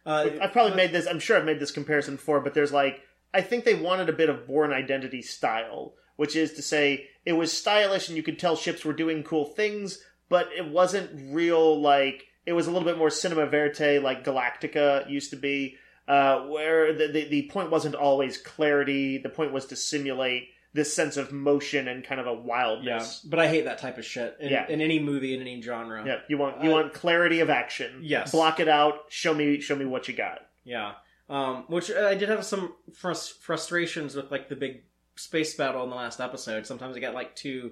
Uh, 0.06 0.30
I've 0.42 0.52
probably 0.54 0.76
made 0.76 0.92
this. 0.92 1.08
I'm 1.08 1.20
sure 1.20 1.38
I've 1.38 1.46
made 1.46 1.60
this 1.60 1.72
comparison 1.72 2.16
before, 2.18 2.40
but 2.42 2.54
there's 2.54 2.72
like 2.74 3.02
I 3.34 3.42
think 3.42 3.64
they 3.64 3.76
wanted 3.76 4.10
a 4.10 4.14
bit 4.14 4.30
of 4.30 4.46
Bourne 4.48 4.72
Identity 4.72 5.22
style, 5.22 5.94
which 6.16 6.36
is 6.36 6.54
to 6.54 6.62
say 6.62 7.08
it 7.26 7.34
was 7.34 7.52
stylish 7.52 8.08
and 8.08 8.18
you 8.18 8.24
could 8.24 8.40
tell 8.40 8.56
ships 8.56 8.86
were 8.86 8.94
doing 8.94 9.24
cool 9.24 9.46
things, 9.46 10.04
but 10.30 10.50
it 10.56 10.68
wasn't 10.68 11.34
real. 11.34 11.80
Like 11.82 12.26
it 12.50 12.54
was 12.54 12.68
a 12.68 12.72
little 12.72 12.88
bit 12.88 12.98
more 12.98 13.10
cinema 13.10 13.46
verite, 13.46 14.02
like 14.04 14.24
Galactica 14.26 15.10
used 15.10 15.30
to 15.30 15.36
be, 15.36 15.78
uh, 16.08 16.42
where 16.48 16.92
the, 16.94 17.08
the 17.08 17.28
the 17.30 17.42
point 17.52 17.70
wasn't 17.72 17.96
always 17.96 18.38
clarity. 18.38 19.18
The 19.20 19.30
point 19.30 19.54
was 19.54 19.68
to 19.68 19.76
simulate 19.76 20.50
this 20.74 20.94
sense 20.94 21.18
of 21.18 21.32
motion 21.32 21.88
and 21.88 22.04
kind 22.04 22.22
of 22.22 22.28
a 22.28 22.32
yeah, 22.32 22.46
wildness. 22.46 23.22
but 23.22 23.40
I 23.40 23.48
hate 23.48 23.66
that 23.66 23.80
type 23.80 23.98
of 23.98 24.06
shit 24.06 24.38
in, 24.40 24.50
Yeah. 24.52 24.68
in 24.70 24.82
any 24.82 25.00
movie 25.00 25.34
in 25.34 25.42
any 25.42 25.60
genre. 25.62 26.04
Yeah, 26.06 26.20
you 26.28 26.38
want 26.38 26.64
you 26.64 26.70
Uh, 26.72 26.74
want 26.74 26.94
clarity 26.94 27.40
of 27.40 27.50
action. 27.50 28.02
Yes. 28.04 28.32
block 28.32 28.60
it 28.60 28.68
out. 28.68 29.06
Show 29.10 29.34
me 29.34 29.62
show 29.62 29.76
me 29.76 29.86
what 29.86 30.08
you 30.08 30.14
got. 30.14 30.40
Yeah. 30.64 30.94
Um, 31.30 31.66
which 31.68 31.92
I 31.92 32.16
did 32.16 32.30
have 32.30 32.44
some 32.46 32.74
frus- 32.92 33.34
frustrations 33.40 34.16
with, 34.16 34.32
like 34.32 34.50
the 34.50 34.56
big 34.56 34.84
space 35.16 35.54
battle 35.56 35.84
in 35.84 35.90
the 35.92 35.96
last 35.96 36.20
episode. 36.20 36.66
Sometimes 36.66 36.96
it 36.98 37.02
got 37.02 37.14
like 37.14 37.36
too 37.36 37.72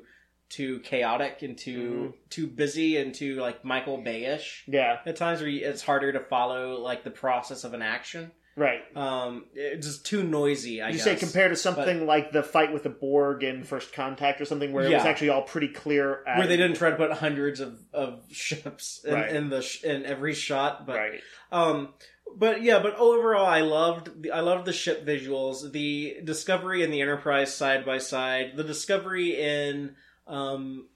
too 0.50 0.80
chaotic 0.80 1.41
and 1.41 1.58
too 1.58 2.14
too 2.30 2.48
busy 2.48 2.98
and 2.98 3.14
too 3.14 3.36
like 3.36 3.66
Michael 3.66 3.98
Bayish 3.98 4.62
Yeah, 4.68 4.98
at 5.06 5.16
times 5.18 5.41
where 5.41 5.50
it's 5.50 5.82
harder 5.82 6.12
to 6.14 6.20
follow 6.22 6.80
like 6.82 7.04
the 7.04 7.12
process 7.12 7.64
of 7.64 7.74
an 7.74 7.82
action. 7.82 8.32
right. 8.56 8.80
Um, 8.95 9.45
it's 9.54 9.86
just 9.86 10.06
too 10.06 10.24
noisy. 10.24 10.82
I 10.82 10.88
you 10.88 10.93
guess. 10.95 11.04
say 11.04 11.16
compared 11.16 11.52
to 11.52 11.56
something 11.58 12.06
like 12.08 12.32
the 12.32 12.41
fight 12.43 12.74
with 12.74 12.84
the 12.84 12.89
Borg 12.89 13.43
in 13.43 13.64
First 13.66 13.93
Contact 13.93 14.39
or 14.41 14.45
something 14.45 14.72
where 14.74 14.86
it 14.86 14.93
was 14.93 15.04
actually 15.06 15.30
all 15.30 15.43
pretty 15.43 15.68
clear. 15.68 16.24
At, 16.26 16.38
where 16.39 16.48
they 16.48 16.58
didn't 16.58 16.78
try 16.78 16.89
to 16.91 16.95
put 16.95 17.12
hundreds 17.12 17.60
of, 17.60 17.78
of 17.93 18.24
ships 18.32 19.02
in, 19.06 19.14
Right. 19.14 19.36
in 19.36 19.50
the 19.50 19.62
sh- 19.62 19.84
in 19.84 20.06
every 20.06 20.34
shot, 20.34 20.88
but 20.88 20.95
right. 20.95 21.22
Um, 21.52 21.89
but 22.36 22.62
yeah, 22.62 22.80
but 22.80 22.95
overall, 22.95 23.45
I 23.45 23.62
loved 23.62 24.24
the, 24.24 24.32
I 24.32 24.39
loved 24.41 24.66
the 24.66 24.74
ship 24.74 25.06
visuals, 25.06 25.72
the 25.72 26.18
Discovery 26.24 26.84
and 26.84 26.91
the 26.93 27.02
Enterprise 27.02 27.54
side 27.56 27.86
by 27.86 28.00
side, 28.00 28.54
the 28.56 28.64
Discovery 28.66 29.39
in 29.39 29.95
um, 30.28 30.88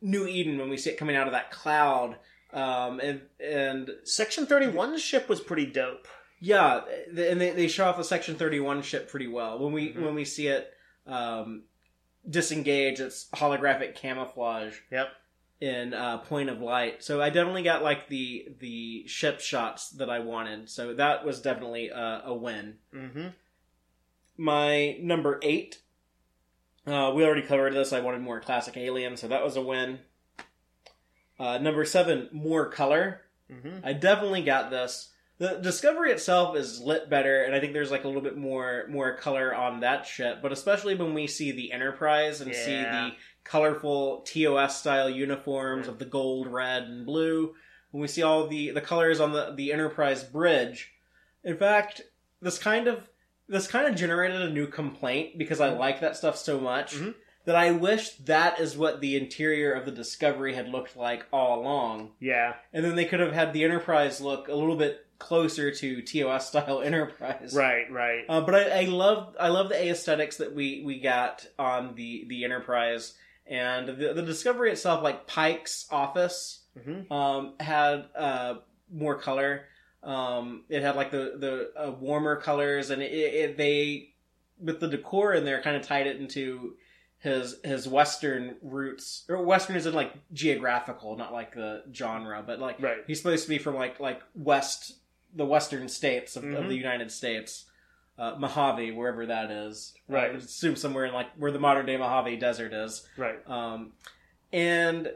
New 0.00 0.26
Eden 0.26 0.58
when 0.58 0.68
we 0.70 0.76
see 0.76 0.90
it 0.90 0.98
coming 0.98 1.16
out 1.16 1.26
of 1.26 1.32
that 1.32 1.50
cloud, 1.50 2.16
um, 2.52 3.00
and 3.00 3.22
and 3.40 3.90
Section 4.04 4.46
Thirty 4.46 4.68
One 4.68 4.98
ship 4.98 5.28
was 5.28 5.40
pretty 5.40 5.66
dope. 5.66 6.06
yeah, 6.40 6.80
and 7.08 7.40
they, 7.40 7.50
they 7.52 7.68
show 7.68 7.86
off 7.86 7.96
the 7.96 8.04
Section 8.04 8.34
Thirty 8.36 8.60
One 8.60 8.82
ship 8.82 9.08
pretty 9.08 9.26
well 9.28 9.58
when 9.58 9.72
we 9.72 9.92
Mhm. 9.92 10.02
when 10.02 10.14
we 10.14 10.24
see 10.24 10.48
it 10.48 10.70
um, 11.06 11.64
disengage 12.28 13.00
its 13.00 13.28
holographic 13.34 13.94
camouflage 13.94 14.74
Yep. 14.90 15.08
in 15.60 15.92
uh, 15.94 16.18
point 16.18 16.48
of 16.50 16.60
light. 16.60 17.02
So 17.04 17.20
I 17.22 17.28
definitely 17.30 17.62
got 17.62 17.82
like 17.82 18.08
the 18.08 18.48
the 18.60 19.06
ship 19.06 19.40
shots 19.40 19.90
that 19.90 20.08
I 20.10 20.18
wanted. 20.20 20.68
So 20.70 20.94
that 20.94 21.24
was 21.24 21.40
definitely 21.42 21.88
a, 21.90 22.22
a 22.26 22.34
win. 22.34 22.76
Mm-hmm. 22.94 23.28
My 24.36 24.96
number 25.00 25.38
eight, 25.42 25.78
uh, 26.86 27.12
we 27.14 27.24
already 27.24 27.42
covered 27.42 27.74
this. 27.74 27.92
I 27.92 28.00
wanted 28.00 28.20
more 28.22 28.40
classic 28.40 28.76
Alien, 28.76 29.16
so 29.16 29.28
that 29.28 29.44
was 29.44 29.56
a 29.56 29.62
win. 29.62 30.00
Uh, 31.38 31.58
number 31.58 31.84
seven, 31.84 32.28
more 32.32 32.68
color. 32.70 33.22
Mm-hmm. 33.50 33.84
I 33.84 33.92
definitely 33.92 34.42
got 34.42 34.70
this. 34.70 35.10
The 35.38 35.58
Discovery 35.60 36.12
itself 36.12 36.56
is 36.56 36.80
lit 36.80 37.10
better, 37.10 37.42
and 37.42 37.54
I 37.54 37.60
think 37.60 37.72
there's 37.72 37.90
like 37.90 38.04
a 38.04 38.06
little 38.06 38.22
bit 38.22 38.36
more 38.36 38.86
more 38.88 39.16
color 39.16 39.52
on 39.54 39.80
that 39.80 40.06
ship. 40.06 40.38
But 40.40 40.52
especially 40.52 40.94
when 40.94 41.12
we 41.12 41.26
see 41.26 41.50
the 41.50 41.72
Enterprise 41.72 42.40
and 42.40 42.54
see 42.54 42.76
the 42.76 43.12
colorful 43.42 44.20
TOS 44.20 44.78
style 44.78 45.10
uniforms 45.10 45.86
Yeah. 45.86 45.92
of 45.92 45.98
the 45.98 46.04
gold, 46.04 46.46
red, 46.46 46.84
and 46.84 47.04
blue. 47.04 47.54
When 47.90 48.00
we 48.00 48.08
see 48.08 48.22
all 48.22 48.46
the 48.46 48.70
the 48.70 48.80
colors 48.80 49.20
on 49.20 49.32
the 49.32 49.52
the 49.56 49.72
Enterprise 49.72 50.22
bridge, 50.22 50.92
in 51.42 51.56
fact, 51.56 52.02
this 52.40 52.58
kind 52.58 52.86
of 52.86 53.08
this 53.48 53.66
kind 53.66 53.86
of 53.86 53.94
generated 53.94 54.40
a 54.42 54.50
new 54.50 54.66
complaint 54.66 55.36
because 55.38 55.60
I 55.60 55.68
like 55.70 56.00
that 56.00 56.16
stuff 56.16 56.36
so 56.36 56.58
much 56.60 56.96
Mhm. 56.96 57.14
that 57.44 57.56
I 57.56 57.72
wish 57.72 58.10
that 58.24 58.58
is 58.60 58.76
what 58.76 59.00
the 59.00 59.16
interior 59.16 59.72
of 59.72 59.84
the 59.84 59.92
Discovery 59.92 60.54
had 60.54 60.68
looked 60.68 60.96
like 60.96 61.26
all 61.32 61.60
along 61.60 62.12
Yeah. 62.20 62.54
and 62.72 62.84
then 62.84 62.96
they 62.96 63.04
could 63.04 63.20
have 63.20 63.32
had 63.32 63.52
the 63.52 63.64
Enterprise 63.64 64.20
look 64.20 64.48
a 64.48 64.54
little 64.54 64.76
bit 64.76 65.06
closer 65.18 65.70
to 65.70 66.02
TOS 66.02 66.48
style 66.48 66.80
Enterprise. 66.84 67.54
Right. 67.54 67.90
Right. 67.90 68.24
Uh, 68.28 68.40
but 68.40 68.54
I, 68.54 68.80
I 68.80 68.84
love 68.86 69.36
I 69.38 69.48
love 69.48 69.68
the 69.68 69.88
aesthetics 69.90 70.38
that 70.38 70.54
we 70.54 70.82
we 70.84 71.00
got 71.00 71.46
on 71.58 71.94
the 71.94 72.24
the 72.28 72.44
Enterprise 72.44 73.14
and 73.46 73.88
the 73.88 74.14
the 74.14 74.22
Discovery 74.22 74.70
itself, 74.72 75.02
like 75.02 75.26
Pike's 75.26 75.86
office, 75.90 76.60
Mm-hmm. 76.78 77.12
um, 77.12 77.54
had 77.60 78.06
uh, 78.16 78.54
more 78.92 79.16
color. 79.16 79.66
Um, 80.04 80.64
it 80.68 80.82
had 80.82 80.96
like 80.96 81.10
the 81.10 81.34
the 81.36 81.72
uh, 81.86 81.90
warmer 81.92 82.36
colors, 82.36 82.90
and 82.90 83.00
it, 83.02 83.12
it, 83.12 83.56
they 83.56 84.10
with 84.60 84.80
the 84.80 84.88
decor 84.88 85.32
in 85.34 85.44
there 85.44 85.60
kind 85.62 85.76
of 85.76 85.82
tied 85.82 86.06
it 86.06 86.16
into 86.16 86.76
his 87.18 87.56
his 87.64 87.88
Western 87.88 88.56
roots. 88.62 89.24
Or 89.28 89.42
Western 89.42 89.76
is 89.76 89.86
in 89.86 89.94
like 89.94 90.12
geographical, 90.32 91.16
not 91.16 91.32
like 91.32 91.54
the 91.54 91.84
genre, 91.92 92.42
but 92.46 92.58
like 92.60 92.80
Right. 92.82 92.98
he's 93.06 93.18
supposed 93.18 93.44
to 93.44 93.48
be 93.48 93.58
from 93.58 93.74
like 93.76 93.98
like 93.98 94.20
west 94.34 94.98
the 95.34 95.44
western 95.46 95.88
states 95.88 96.36
of, 96.36 96.44
of 96.44 96.64
Mhm. 96.64 96.68
the 96.68 96.76
United 96.76 97.10
States. 97.10 97.64
Uh, 98.16 98.36
Mojave, 98.38 98.92
wherever 98.92 99.26
that 99.26 99.50
is, 99.50 99.92
Right. 100.06 100.30
I 100.30 100.34
assume 100.34 100.76
somewhere 100.76 101.04
in 101.06 101.12
like 101.12 101.26
where 101.36 101.50
the 101.50 101.58
modern 101.58 101.84
day 101.86 101.96
Mojave 101.96 102.36
Desert 102.36 102.72
is. 102.72 103.08
Right. 103.16 103.40
Um, 103.50 103.92
and 104.52 105.12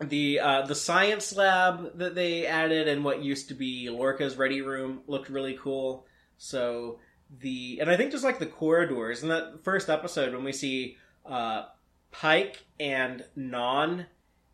the 0.00 0.40
uh, 0.40 0.62
the 0.62 0.74
science 0.74 1.34
lab 1.36 1.98
that 1.98 2.14
they 2.14 2.46
added 2.46 2.88
and 2.88 3.04
what 3.04 3.22
used 3.22 3.48
to 3.48 3.54
be 3.54 3.88
Lorca's 3.90 4.36
ready 4.36 4.60
room 4.60 5.02
looked 5.06 5.28
really 5.28 5.58
cool. 5.60 6.06
So 6.36 6.98
the 7.40 7.78
and 7.80 7.90
I 7.90 7.96
think 7.96 8.10
just 8.10 8.24
like 8.24 8.38
the 8.38 8.46
corridors 8.46 9.22
in 9.22 9.28
that 9.28 9.62
first 9.64 9.88
episode 9.88 10.34
when 10.34 10.44
we 10.44 10.52
see 10.52 10.96
uh, 11.24 11.64
Pike 12.10 12.64
and 12.78 13.24
Nhan 13.36 14.06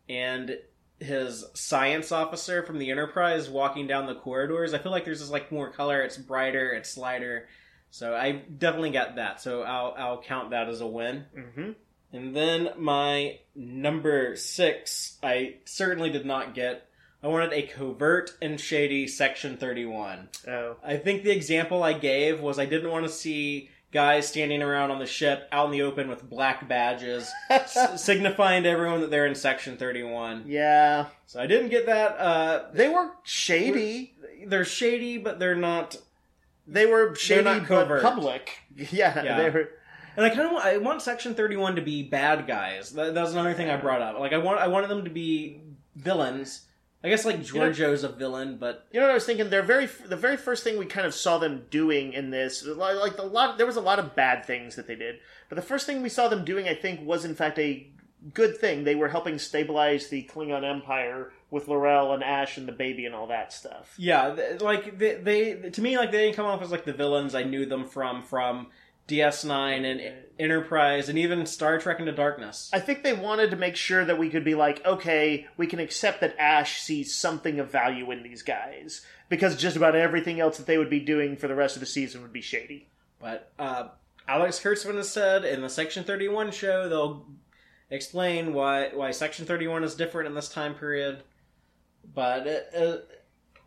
and 0.07 0.57
his 0.99 1.45
science 1.55 2.11
officer 2.11 2.63
from 2.63 2.77
the 2.77 2.91
Enterprise 2.91 3.49
walking 3.49 3.87
down 3.87 4.05
the 4.05 4.15
corridors. 4.15 4.73
I 4.73 4.77
feel 4.77 4.91
like 4.91 5.05
there's 5.05 5.19
just 5.19 5.31
like 5.31 5.51
more 5.51 5.71
color. 5.71 6.01
It's 6.01 6.17
brighter. 6.17 6.71
It's 6.71 6.97
lighter. 6.97 7.47
So 7.89 8.15
I 8.15 8.31
definitely 8.31 8.91
got 8.91 9.15
that. 9.15 9.41
So 9.41 9.63
I'll 9.63 9.95
I'll 9.97 10.21
count 10.21 10.51
that 10.51 10.69
as 10.69 10.81
a 10.81 10.87
win. 10.87 11.25
Mm-hmm. 11.37 11.71
And 12.13 12.35
then 12.35 12.69
my 12.77 13.39
number 13.55 14.35
six, 14.35 15.17
I 15.23 15.55
certainly 15.65 16.09
did 16.09 16.25
not 16.25 16.53
get. 16.53 16.87
I 17.23 17.27
wanted 17.27 17.53
a 17.53 17.61
covert 17.63 18.35
and 18.41 18.59
shady 18.59 19.07
Section 19.07 19.55
31. 19.57 20.29
Oh. 20.47 20.75
I 20.83 20.97
think 20.97 21.23
the 21.23 21.31
example 21.31 21.83
I 21.83 21.93
gave 21.93 22.39
was 22.41 22.57
I 22.59 22.65
didn't 22.65 22.89
want 22.91 23.05
to 23.05 23.11
see 23.11 23.69
guys 23.93 24.27
standing 24.27 24.63
around 24.63 24.89
on 24.89 24.99
the 24.99 25.05
ship 25.05 25.47
out 25.51 25.65
in 25.65 25.71
the 25.71 25.81
open 25.83 26.07
with 26.07 26.27
black 26.29 26.67
badges 26.67 27.29
s- 27.49 28.01
signifying 28.03 28.63
to 28.63 28.69
everyone 28.69 29.01
that 29.01 29.11
they're 29.11 29.25
in 29.27 29.35
Section 29.35 29.77
31. 29.77 30.45
yeah. 30.47 31.07
So 31.27 31.39
I 31.39 31.45
didn't 31.47 31.69
get 31.69 31.85
that. 31.85 32.17
Uh, 32.17 32.63
They 32.73 32.89
were 32.89 33.11
shady. 33.23 34.15
they're 34.47 34.65
shady, 34.65 35.17
but 35.17 35.39
they're 35.39 35.55
not. 35.55 35.95
They 36.67 36.85
were 36.85 37.13
shady 37.15 37.43
not 37.43 37.59
but 37.59 37.67
covert. 37.67 38.01
public. 38.01 38.51
Yeah, 38.75 39.23
Yeah. 39.23 39.37
they 39.41 39.49
were. 39.49 39.69
And 40.17 40.25
I 40.25 40.29
kind 40.29 40.41
of 40.41 40.51
want, 40.51 40.65
I 40.65 40.77
want 40.77 41.01
Section 41.01 41.35
31 41.35 41.75
to 41.77 41.81
be 41.81 42.03
bad 42.03 42.47
guys. 42.47 42.91
That, 42.91 43.13
that's 43.13 43.31
another 43.31 43.53
thing 43.53 43.69
I 43.69 43.77
brought 43.77 44.01
up. 44.01 44.19
Like 44.19 44.33
I 44.33 44.37
want 44.37 44.59
I 44.59 44.67
wanted 44.67 44.89
them 44.89 45.03
to 45.05 45.09
be 45.09 45.61
villains. 45.95 46.65
I 47.03 47.09
guess 47.09 47.25
like 47.25 47.37
know- 47.53 47.91
a 47.93 48.09
villain, 48.09 48.57
but 48.57 48.87
You 48.91 48.99
know 48.99 49.07
what 49.07 49.11
I 49.11 49.15
was 49.15 49.25
thinking? 49.25 49.49
They're 49.49 49.63
very 49.63 49.87
the 50.07 50.15
very 50.15 50.37
first 50.37 50.63
thing 50.63 50.77
we 50.77 50.85
kind 50.85 51.07
of 51.07 51.13
saw 51.13 51.37
them 51.39 51.65
doing 51.69 52.13
in 52.13 52.29
this, 52.29 52.65
like 52.65 52.97
like 52.97 53.17
a 53.17 53.23
lot. 53.23 53.57
There 53.57 53.65
was 53.65 53.77
a 53.77 53.81
lot 53.81 53.99
of 53.99 54.15
bad 54.15 54.45
things 54.45 54.75
that 54.75 54.87
they 54.87 54.95
did, 54.95 55.15
but 55.49 55.55
the 55.55 55.61
first 55.63 55.85
thing 55.85 56.01
we 56.01 56.09
saw 56.09 56.27
them 56.27 56.45
doing, 56.45 56.67
I 56.67 56.75
think, 56.75 57.05
was 57.05 57.25
in 57.25 57.33
fact 57.33 57.57
a 57.57 57.87
good 58.33 58.57
thing. 58.57 58.83
They 58.83 58.93
were 58.93 59.07
helping 59.07 59.39
stabilize 59.39 60.09
the 60.09 60.29
Klingon 60.31 60.63
Empire 60.63 61.31
with 61.49 61.67
L'Rell 61.67 62.13
and 62.13 62.23
Ash 62.23 62.57
and 62.57 62.67
the 62.67 62.71
baby 62.71 63.05
and 63.05 63.15
all 63.15 63.27
that 63.27 63.51
stuff. 63.51 63.95
yeah, 63.97 64.35
like 64.59 64.99
they, 64.99 65.15
they 65.15 65.69
to 65.71 65.81
me 65.81 65.97
like 65.97 66.11
they 66.11 66.25
didn't 66.25 66.35
come 66.35 66.45
off 66.45 66.61
as 66.61 66.69
like 66.71 66.85
the 66.85 66.93
villains 66.93 67.33
I 67.33 67.43
knew 67.43 67.65
them 67.65 67.85
from 67.85 68.21
from 68.21 68.67
DS9 69.07 69.83
and 69.83 70.01
Enterprise 70.39 71.09
and 71.09 71.17
even 71.19 71.45
Star 71.45 71.77
Trek 71.79 71.99
Into 71.99 72.11
Darkness. 72.11 72.69
I 72.73 72.79
think 72.79 73.03
they 73.03 73.13
wanted 73.13 73.51
to 73.51 73.57
make 73.57 73.75
sure 73.75 74.03
that 74.05 74.17
we 74.17 74.29
could 74.29 74.43
be 74.43 74.55
like, 74.55 74.83
okay, 74.85 75.47
we 75.57 75.67
can 75.67 75.79
accept 75.79 76.21
that 76.21 76.35
Ash 76.39 76.81
sees 76.81 77.13
something 77.13 77.59
of 77.59 77.71
value 77.71 78.09
in 78.11 78.23
these 78.23 78.41
guys 78.41 79.05
because 79.29 79.55
just 79.55 79.77
about 79.77 79.95
everything 79.95 80.39
else 80.39 80.57
that 80.57 80.65
they 80.65 80.77
would 80.77 80.89
be 80.89 80.99
doing 80.99 81.37
for 81.37 81.47
the 81.47 81.55
rest 81.55 81.75
of 81.75 81.79
the 81.79 81.85
season 81.85 82.21
would 82.21 82.33
be 82.33 82.41
shady. 82.41 82.89
But 83.19 83.51
uh, 83.59 83.89
Alex 84.27 84.59
Kurtzman 84.59 84.95
has 84.95 85.09
said 85.09 85.45
in 85.45 85.61
the 85.61 85.69
Section 85.69 86.03
31 86.03 86.51
show 86.51 86.89
they'll 86.89 87.25
explain 87.89 88.53
why 88.53 88.89
why 88.93 89.11
Section 89.11 89.45
31 89.45 89.83
is 89.83 89.95
different 89.95 90.27
in 90.27 90.33
this 90.33 90.49
time 90.49 90.73
period. 90.73 91.23
But 92.15 92.47
uh, 92.47 92.77
uh, 92.77 92.97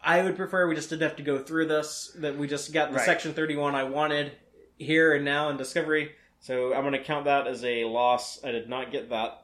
I 0.03 0.23
would 0.23 0.37
prefer 0.37 0.67
we 0.69 0.75
just 0.75 0.91
didn't 0.91 1.03
have 1.03 1.17
to 1.17 1.23
go 1.23 1.39
through 1.39 1.67
this. 1.69 2.11
That 2.19 2.37
we 2.37 2.49
just 2.49 2.73
got 2.73 2.91
the 2.91 2.97
Right. 2.97 3.07
Section 3.07 3.33
31 3.33 3.75
I 3.75 3.85
wanted 3.85 4.33
here 4.79 5.15
and 5.15 5.25
now 5.25 5.49
in 5.49 5.57
Discovery. 5.57 6.13
So 6.41 6.75
I'm 6.75 6.83
going 6.83 6.93
to 6.93 7.03
count 7.03 7.25
that 7.25 7.47
as 7.47 7.65
a 7.65 7.85
loss. 7.85 8.43
I 8.45 8.53
did 8.53 8.69
not 8.69 8.93
get 8.93 9.11
that. 9.11 9.43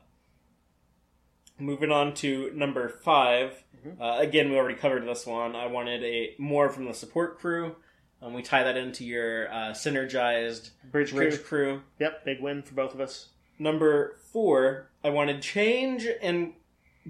Moving 1.58 1.92
on 1.92 2.14
to 2.14 2.50
number 2.54 2.88
5 2.88 3.64
Uh, 4.00 4.16
again, 4.18 4.50
we 4.50 4.56
already 4.56 4.76
covered 4.76 5.06
this 5.06 5.26
one. 5.26 5.56
I 5.56 5.66
wanted 5.66 6.02
a 6.04 6.34
more 6.38 6.68
from 6.68 6.84
the 6.84 6.94
support 6.94 7.38
crew. 7.38 7.76
Um, 8.22 8.34
we 8.34 8.42
tie 8.42 8.62
that 8.62 8.76
into 8.76 9.04
your 9.04 9.50
uh, 9.50 9.70
synergized 9.70 10.70
Bridge 10.90 11.10
crew. 11.12 11.36
crew. 11.38 11.82
Yep, 11.98 12.24
big 12.26 12.40
win 12.42 12.62
for 12.62 12.74
both 12.74 12.92
of 12.92 13.00
us. 13.00 13.28
Number 13.58 14.16
four, 14.32 14.90
I 15.02 15.08
wanted 15.08 15.40
change 15.40 16.06
and 16.20 16.52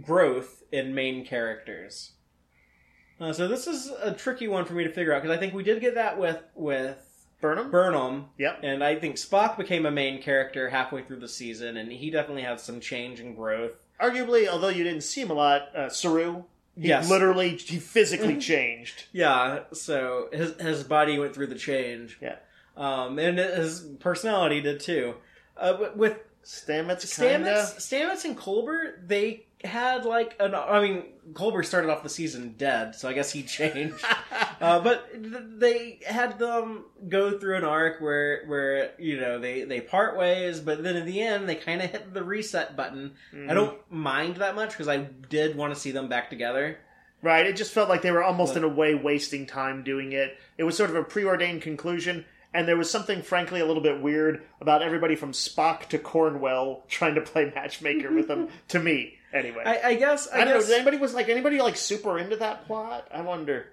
growth 0.00 0.62
in 0.70 0.94
main 0.94 1.24
characters. 1.26 2.12
Uh, 3.20 3.32
so 3.32 3.48
this 3.48 3.66
is 3.66 3.90
a 4.00 4.12
tricky 4.14 4.46
one 4.48 4.64
for 4.64 4.74
me 4.74 4.84
to 4.84 4.92
figure 4.92 5.12
out 5.12 5.22
because 5.22 5.36
I 5.36 5.40
think 5.40 5.52
we 5.52 5.62
did 5.64 5.80
get 5.80 5.96
that 5.96 6.18
with 6.18 6.40
with 6.54 7.09
Burnham. 7.40 7.70
Burnham, 7.70 8.26
Yep. 8.38 8.60
and 8.62 8.84
I 8.84 8.96
think 8.96 9.16
Spock 9.16 9.56
became 9.56 9.86
a 9.86 9.90
main 9.90 10.20
character 10.22 10.68
halfway 10.70 11.02
through 11.02 11.20
the 11.20 11.28
season, 11.28 11.76
and 11.76 11.90
he 11.92 12.10
definitely 12.10 12.42
had 12.42 12.60
some 12.60 12.80
change 12.80 13.20
and 13.20 13.34
growth. 13.36 13.72
Arguably, 14.00 14.48
although 14.48 14.68
you 14.68 14.84
didn't 14.84 15.02
see 15.02 15.20
him 15.22 15.30
a 15.30 15.34
lot, 15.34 15.74
uh, 15.76 15.88
Saru. 15.88 16.44
He 16.78 16.88
Yes. 16.88 17.10
literally, 17.10 17.56
he 17.56 17.78
physically 17.78 18.36
changed. 18.40 19.04
Yeah, 19.12 19.60
so 19.72 20.28
his 20.32 20.54
his 20.60 20.84
body 20.84 21.18
went 21.18 21.34
through 21.34 21.48
the 21.48 21.54
change. 21.56 22.18
Yeah. 22.20 22.36
um, 22.76 23.18
and 23.18 23.36
his 23.38 23.80
personality 23.98 24.60
did 24.60 24.80
too. 24.80 25.14
Uh, 25.56 25.90
with 25.94 26.16
Stamets, 26.44 27.20
kinda. 27.20 27.50
Stamets, 27.50 27.76
Stamets 27.76 28.24
and 28.24 28.38
Culber, 28.38 28.94
they 29.06 29.44
had 29.64 30.04
like 30.04 30.36
an. 30.40 30.54
I 30.54 30.80
mean, 30.80 31.04
Culber 31.32 31.64
started 31.64 31.90
off 31.90 32.02
the 32.02 32.08
season 32.08 32.54
dead, 32.56 32.94
so 32.94 33.08
I 33.08 33.12
guess 33.12 33.30
he 33.32 33.42
changed. 33.44 34.04
uh, 34.60 34.80
but 34.80 35.10
th- 35.12 35.44
they 35.58 36.00
had 36.06 36.38
them 36.38 36.84
go 37.08 37.38
through 37.38 37.56
an 37.56 37.64
arc 37.64 38.00
where, 38.00 38.44
where 38.46 38.92
you 38.98 39.20
know, 39.20 39.38
they 39.38 39.64
they 39.64 39.80
part 39.80 40.16
ways, 40.16 40.60
but 40.60 40.82
then 40.82 40.96
in 40.96 41.06
the 41.06 41.20
end, 41.20 41.48
they 41.48 41.54
kind 41.56 41.82
of 41.82 41.90
hit 41.90 42.12
the 42.14 42.24
reset 42.24 42.76
button. 42.76 43.12
Mm-hmm. 43.34 43.50
I 43.50 43.54
don't 43.54 43.78
mind 43.90 44.36
that 44.36 44.54
much 44.54 44.70
because 44.70 44.88
I 44.88 44.98
did 45.28 45.56
want 45.56 45.74
to 45.74 45.80
see 45.80 45.90
them 45.90 46.08
back 46.08 46.30
together. 46.30 46.78
Right, 47.22 47.44
it 47.46 47.56
just 47.56 47.72
felt 47.72 47.90
like 47.90 48.00
they 48.00 48.12
were 48.12 48.22
almost 48.24 48.54
But- 48.54 48.64
in 48.64 48.70
a 48.70 48.74
way 48.74 48.94
wasting 48.94 49.44
time 49.46 49.82
doing 49.84 50.12
it. 50.12 50.38
It 50.56 50.64
was 50.64 50.74
sort 50.76 50.88
of 50.88 50.96
a 50.96 51.04
preordained 51.04 51.60
conclusion, 51.60 52.24
and 52.54 52.66
there 52.66 52.78
was 52.78 52.90
something, 52.90 53.20
frankly, 53.20 53.60
a 53.60 53.66
little 53.66 53.82
bit 53.82 54.00
weird 54.00 54.42
about 54.58 54.80
everybody 54.80 55.16
from 55.16 55.32
Spock 55.32 55.86
to 55.90 55.98
Cornwell 55.98 56.82
trying 56.88 57.14
to 57.16 57.20
play 57.20 57.44
matchmaker 57.54 58.10
with 58.10 58.26
them. 58.26 58.48
To 58.68 58.78
me, 58.80 59.18
anyway. 59.32 59.62
I, 59.64 59.76
I, 59.76 59.86
I 59.88 59.94
guess. 59.94 60.28
I, 60.32 60.38
don't 60.38 60.48
know. 60.48 60.54
guess, 60.54 60.66
Does 60.66 60.74
anybody 60.74 60.96
was 60.98 61.14
like 61.14 61.28
anybody 61.28 61.60
like 61.60 61.76
super 61.76 62.18
into 62.18 62.36
that 62.36 62.66
plot? 62.66 63.08
I 63.12 63.22
wonder. 63.22 63.66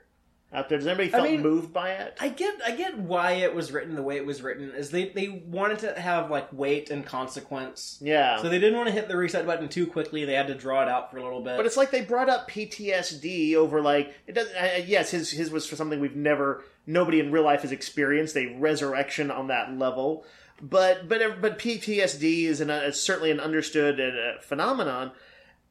Out 0.54 0.70
there, 0.70 0.78
does 0.78 0.88
anybody 0.88 1.10
felt 1.10 1.26
mean- 1.26 1.42
moved 1.42 1.74
by 1.74 1.92
it? 1.92 2.18
I 2.22 2.30
get 2.30 2.56
I 2.66 2.72
get 2.72 2.98
why 2.98 3.34
it 3.34 3.54
was 3.54 3.74
written 3.74 3.96
the 3.96 4.02
way 4.02 4.16
it 4.16 4.26
was 4.26 4.42
written 4.42 4.72
is 4.72 4.92
they 4.92 5.10
they 5.10 5.28
wanted 5.28 5.80
to 5.80 6.00
have 6.00 6.32
like 6.32 6.54
weight 6.54 6.90
and 6.90 7.06
consequence. 7.06 8.00
yeah. 8.02 8.42
So 8.42 8.48
they 8.48 8.58
didn't 8.58 8.78
want 8.78 8.88
to 8.88 8.94
hit 8.94 9.10
the 9.10 9.18
reset 9.18 9.46
button 9.46 9.68
too 9.68 9.86
quickly. 9.86 10.24
They 10.24 10.36
had 10.36 10.48
to 10.48 10.56
draw 10.56 10.84
it 10.84 10.88
out 10.88 11.12
for 11.12 11.18
a 11.18 11.24
little 11.24 11.42
bit. 11.42 11.58
But 11.58 11.66
it's 11.66 11.76
like 11.76 11.92
they 11.92 12.00
brought 12.00 12.30
up 12.30 12.50
PTSD 12.50 13.56
over 13.56 13.82
like 13.82 14.14
it 14.26 14.36
does. 14.36 14.48
Uh, 14.54 14.82
yes, 14.86 15.12
his 15.12 15.32
his 15.32 15.52
was 15.52 15.66
for 15.66 15.76
something 15.76 16.00
we've 16.00 16.16
never 16.16 16.64
nobody 16.86 17.20
in 17.20 17.30
real 17.30 17.44
life 17.44 17.64
has 17.64 17.74
experienced 17.74 18.38
a 18.38 18.56
resurrection 18.58 19.30
on 19.30 19.48
that 19.48 19.78
level. 19.78 20.26
But 20.62 21.10
but 21.10 21.42
but 21.42 21.60
PTSD 21.60 22.46
is 22.46 22.62
an, 22.62 22.70
uh, 22.70 22.92
certainly 22.92 23.32
an 23.32 23.42
understood 23.42 24.00
uh, 24.00 24.40
phenomenon. 24.42 25.12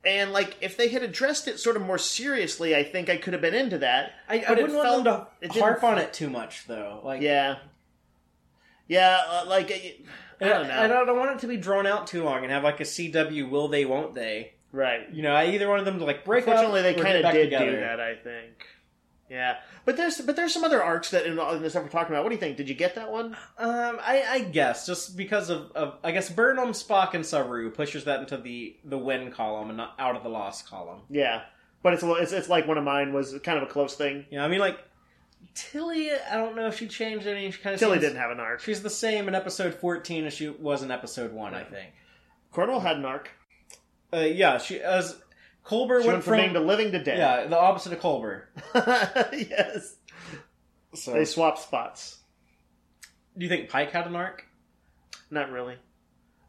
And 0.07 0.33
like 0.33 0.57
if 0.61 0.77
they 0.77 0.89
had 0.89 1.03
addressed 1.03 1.49
it 1.49 1.59
sort 1.59 1.77
of 1.77 1.83
more 1.83 1.99
seriously, 1.99 2.77
I 2.77 2.85
think 2.85 3.11
I 3.11 3.17
could 3.17 3.33
have 3.33 3.43
been 3.43 3.55
into 3.55 3.79
that. 3.79 4.13
I, 4.29 4.45
I 4.47 4.51
wouldn't 4.53 4.75
want 4.75 5.05
them 5.05 5.27
to 5.43 5.59
harp 5.59 5.83
on 5.83 5.99
it 5.99 6.13
too 6.13 6.31
much 6.31 6.67
though. 6.67 7.01
Like 7.05 7.21
Yeah, 7.23 7.57
yeah, 8.89 9.21
uh, 9.29 9.45
like 9.49 9.71
I 9.73 9.97
I 10.41 10.49
don't 10.49 10.69
know. 10.69 10.75
I 10.83 10.87
don't 10.87 11.19
want 11.19 11.33
it 11.33 11.39
to 11.41 11.47
be 11.49 11.57
drawn 11.57 11.87
out 11.87 12.07
too 12.07 12.23
long 12.23 12.43
and 12.45 12.53
have 12.53 12.63
like 12.63 12.81
a 12.81 12.85
CW 12.85 13.51
will 13.51 13.69
they 13.69 13.85
won't 13.85 14.15
they. 14.15 14.53
right. 14.71 15.13
You 15.13 15.23
know, 15.23 15.35
I 15.35 15.47
either 15.47 15.69
wanted 15.69 15.87
them 15.87 15.99
to 15.99 16.05
like 16.05 16.25
break 16.25 16.47
Unfortunately, 16.47 16.81
up. 16.89 16.97
they 16.97 17.03
kind 17.03 17.17
of 17.25 17.33
did 17.33 17.45
together. 17.45 17.71
do 17.73 17.81
that. 17.81 18.01
I 18.01 18.15
think. 18.15 18.67
Yeah, 19.29 19.57
but 19.85 19.97
there's 19.97 20.21
but 20.21 20.37
there's 20.37 20.55
some 20.55 20.63
other 20.63 20.83
arcs 20.83 21.11
that 21.11 21.27
in, 21.27 21.33
in 21.39 21.63
the 21.63 21.69
stuff 21.71 21.83
we're 21.83 21.89
talking 21.89 22.15
about. 22.15 22.23
What 22.23 22.31
do 22.31 22.37
you 22.37 22.41
think? 22.41 22.57
Did 22.57 22.69
you 22.69 22.75
get 22.77 22.95
that 22.95 23.11
one? 23.11 23.37
Um, 23.59 23.99
I, 24.01 24.25
I 24.29 24.41
guess 24.41 24.87
just 24.87 25.17
because 25.17 25.51
of, 25.51 25.73
of 25.73 25.95
I 26.05 26.13
guess 26.13 26.31
Burnham, 26.31 26.69
Spock, 26.69 27.15
and 27.15 27.27
Saru 27.27 27.71
pushes 27.71 28.05
that 28.05 28.21
into 28.21 28.37
the 28.37 28.77
the 28.85 28.97
win 28.99 29.33
column 29.33 29.69
and 29.69 29.77
not 29.79 29.95
out 29.99 30.15
of 30.15 30.23
the 30.23 30.29
loss 30.29 30.63
column. 30.63 31.01
Yeah, 31.11 31.43
but 31.83 31.93
it's 31.95 32.05
a 32.05 32.13
it's 32.15 32.31
it's 32.33 32.49
like 32.49 32.69
one 32.69 32.79
of 32.79 32.85
mine 32.85 33.13
was 33.13 33.37
kind 33.43 33.59
of 33.59 33.65
a 33.69 33.73
close 33.73 33.95
thing. 33.97 34.27
Yeah, 34.31 34.45
I 34.45 34.49
mean, 34.49 34.61
like 34.61 34.79
Tilly. 35.55 36.11
I 36.13 36.37
don't 36.37 36.55
know 36.55 36.69
if 36.69 36.79
she 36.79 36.87
changed 36.87 37.27
any. 37.27 37.51
She 37.51 37.61
kind 37.61 37.75
of 37.75 37.81
Tilly 37.81 37.95
seems- 37.95 38.05
didn't 38.05 38.19
have 38.19 38.31
an 38.31 38.41
arc. 38.41 38.61
She's 38.61 38.83
the 38.83 38.91
same 38.91 39.27
in 39.29 39.35
episode 39.35 39.75
fourteen 39.75 40.25
as 40.27 40.35
she 40.35 40.49
was 40.49 40.83
in 40.83 40.91
episode 40.91 41.33
one. 41.33 41.53
I 41.55 41.65
think. 41.65 41.91
Cornwell 42.53 42.81
had 42.81 42.97
an 42.97 43.05
arc. 43.05 43.31
Uh, 44.13 44.19
yeah, 44.19 44.59
she 44.59 44.79
as 44.81 45.21
Culber 45.67 45.97
went 45.99 46.07
went 46.07 46.25
from 46.25 46.33
from 46.35 46.37
being 46.41 46.53
to 46.55 46.61
living 46.61 46.93
to 46.93 47.03
dead. 47.03 47.19
yeah 47.19 47.47
the 47.47 47.59
opposite 47.59 47.93
of 47.93 48.01
Culber. 48.01 48.43
yes. 49.33 49.97
So, 50.95 51.13
They 51.13 51.25
swapped 51.25 51.59
spots. 51.59 52.19
do 53.37 53.45
you 53.45 53.49
think 53.51 53.69
Pike 53.69 53.91
had 53.91 54.07
an 54.07 54.17
arc? 54.17 54.45
Not 55.31 55.51
really. 55.51 55.77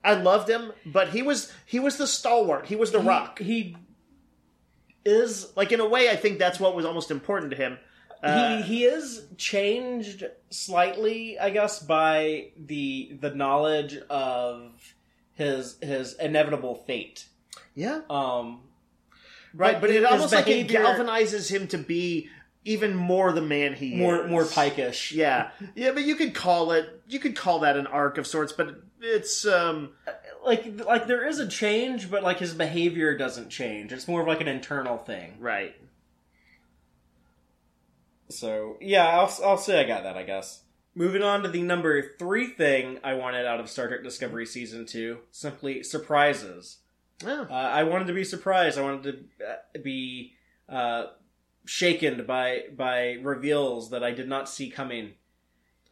I 0.04 0.14
loved 0.14 0.50
him, 0.50 0.72
but 0.86 1.10
he 1.10 1.22
was 1.22 1.52
he 1.66 1.80
was 1.80 1.98
the 1.98 2.08
stalwart. 2.08 2.68
He 2.68 2.76
was 2.76 2.92
the 2.92 3.02
He- 3.02 3.08
rock. 3.08 3.40
He 3.40 3.76
is 5.06 5.52
Like 5.56 5.72
in 5.72 5.80
a 5.80 5.88
way, 5.88 6.10
I 6.10 6.16
think 6.16 6.38
that's 6.40 6.60
what 6.60 6.76
was 6.76 6.86
almost 6.86 7.12
important 7.12 7.52
to 7.52 7.58
him. 7.58 7.78
Uh, 8.24 8.58
he 8.58 8.62
he 8.64 8.84
is 8.86 9.26
changed 9.38 10.24
slightly, 10.50 11.38
I 11.40 11.50
guess, 11.52 11.80
by 11.82 12.50
the 12.58 13.16
the 13.20 13.30
knowledge 13.34 13.98
of 14.10 14.72
his 15.34 15.78
his 15.82 16.14
inevitable 16.16 16.76
fate. 16.76 17.28
Yeah, 17.76 18.02
Um, 18.10 18.62
right. 19.58 19.82
But, 19.82 19.90
it 19.90 20.06
almost 20.06 20.34
like 20.34 20.48
it 20.48 20.68
galvanizes 20.68 21.50
him 21.50 21.68
to 21.70 21.78
be 21.78 22.30
even 22.66 22.96
more 22.96 23.32
the 23.32 23.42
man 23.42 23.74
he 23.74 23.96
more 23.96 24.24
is. 24.24 24.30
more 24.30 24.44
pikish. 24.44 25.12
Yeah, 25.12 25.52
yeah. 25.76 25.92
But 25.92 26.04
you 26.04 26.16
could 26.16 26.34
call 26.34 26.72
it. 26.72 27.02
You 27.08 27.20
could 27.20 27.36
call 27.36 27.60
that 27.60 27.78
an 27.78 27.88
arc 27.88 28.18
of 28.18 28.28
sorts. 28.28 28.54
But 28.54 28.82
it's 29.02 29.46
um. 29.46 29.90
like 30.46 30.86
like 30.86 31.08
there 31.08 31.28
is 31.28 31.40
a 31.40 31.48
change, 31.48 32.10
but 32.10 32.24
like 32.24 32.40
his 32.40 32.54
behavior 32.54 33.18
doesn't 33.18 33.50
change. 33.50 33.92
It's 33.92 34.08
more 34.08 34.22
of 34.22 34.28
like 34.28 34.42
an 34.42 34.48
internal 34.48 34.98
thing. 34.98 35.36
Right. 35.40 35.76
So 38.30 38.78
yeah, 38.82 39.06
I'll 39.08 39.32
I'll 39.44 39.58
say 39.58 39.80
I 39.80 39.84
got 39.84 40.04
that. 40.04 40.18
I 40.18 40.24
guess. 40.24 40.62
Moving 40.96 41.22
on 41.22 41.44
to 41.44 41.50
the 41.50 41.62
number 41.62 42.16
three 42.18 42.48
thing 42.48 43.00
I 43.04 43.14
wanted 43.14 43.46
out 43.46 43.60
of 43.60 43.70
Star 43.70 43.88
Trek 43.88 44.04
Discovery 44.04 44.48
season 44.48 44.86
two, 44.86 45.20
simply 45.32 45.84
surprises. 45.84 46.78
Yeah. 47.24 47.46
Uh, 47.50 47.54
I 47.54 47.84
wanted 47.84 48.08
to 48.08 48.14
be 48.14 48.24
surprised. 48.24 48.78
I 48.78 48.84
wanted 48.84 49.30
to 49.40 49.46
uh, 49.46 49.82
be 49.84 50.34
uh, 50.70 51.08
shaken 51.66 52.26
by 52.26 52.64
by 52.76 53.18
reveals 53.22 53.90
that 53.90 54.04
I 54.04 54.12
did 54.12 54.28
not 54.28 54.50
see 54.50 54.70
coming, 54.70 55.14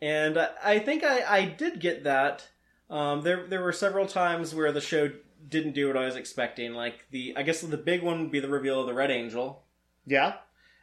and 0.02 0.38
I, 0.38 0.50
I 0.64 0.80
think 0.80 1.04
I, 1.04 1.24
I 1.24 1.46
did 1.46 1.80
get 1.80 2.04
that. 2.04 2.48
Um, 2.90 3.22
there 3.22 3.48
there 3.48 3.64
were 3.64 3.72
several 3.72 4.06
times 4.06 4.54
where 4.54 4.72
the 4.72 4.82
show 4.82 5.12
didn't 5.48 5.74
do 5.74 5.88
what 5.88 5.98
I 5.98 6.06
was 6.06 6.16
expecting. 6.16 6.74
Like 6.74 7.06
the 7.12 7.34
I 7.36 7.44
guess 7.44 7.62
the 7.62 7.78
big 7.78 8.04
one 8.04 8.22
would 8.22 8.32
be 8.32 8.40
the 8.40 8.50
reveal 8.50 8.82
of 8.82 8.88
the 8.88 8.94
Red 8.94 9.12
Angel. 9.12 9.64
Yeah. 10.06 10.36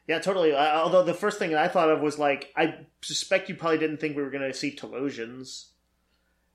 Yeah, 0.09 0.19
totally. 0.19 0.53
Although 0.53 1.05
the 1.05 1.15
first 1.15 1.39
thing 1.39 1.51
that 1.51 1.63
I 1.63 1.69
thought 1.69 1.89
of 1.89 2.01
was 2.01 2.19
like, 2.19 2.53
I 2.57 2.87
suspect 3.03 3.49
you 3.49 3.55
probably 3.55 3.79
didn't 3.79 3.99
think 3.99 4.17
we 4.17 4.23
were 4.23 4.31
going 4.31 4.43
to 4.43 4.53
see 4.53 4.75
Talosians. 4.75 5.67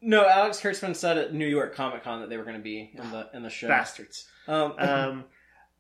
No, 0.02 0.28
Alex 0.28 0.60
Kurtzman 0.62 0.96
said 0.96 1.18
at 1.18 1.34
New 1.34 1.48
York 1.48 1.74
Comic 1.76 2.04
Con 2.04 2.22
that 2.22 2.30
they 2.30 2.38
were 2.38 2.44
going 2.44 2.58
to 2.58 2.62
be 2.64 2.92
in 2.94 3.12
the 3.12 3.30
in 3.34 3.44
the 3.44 3.50
show. 3.50 3.68
Bastards. 3.68 4.28
Um, 4.48 4.74
Um, 4.80 5.26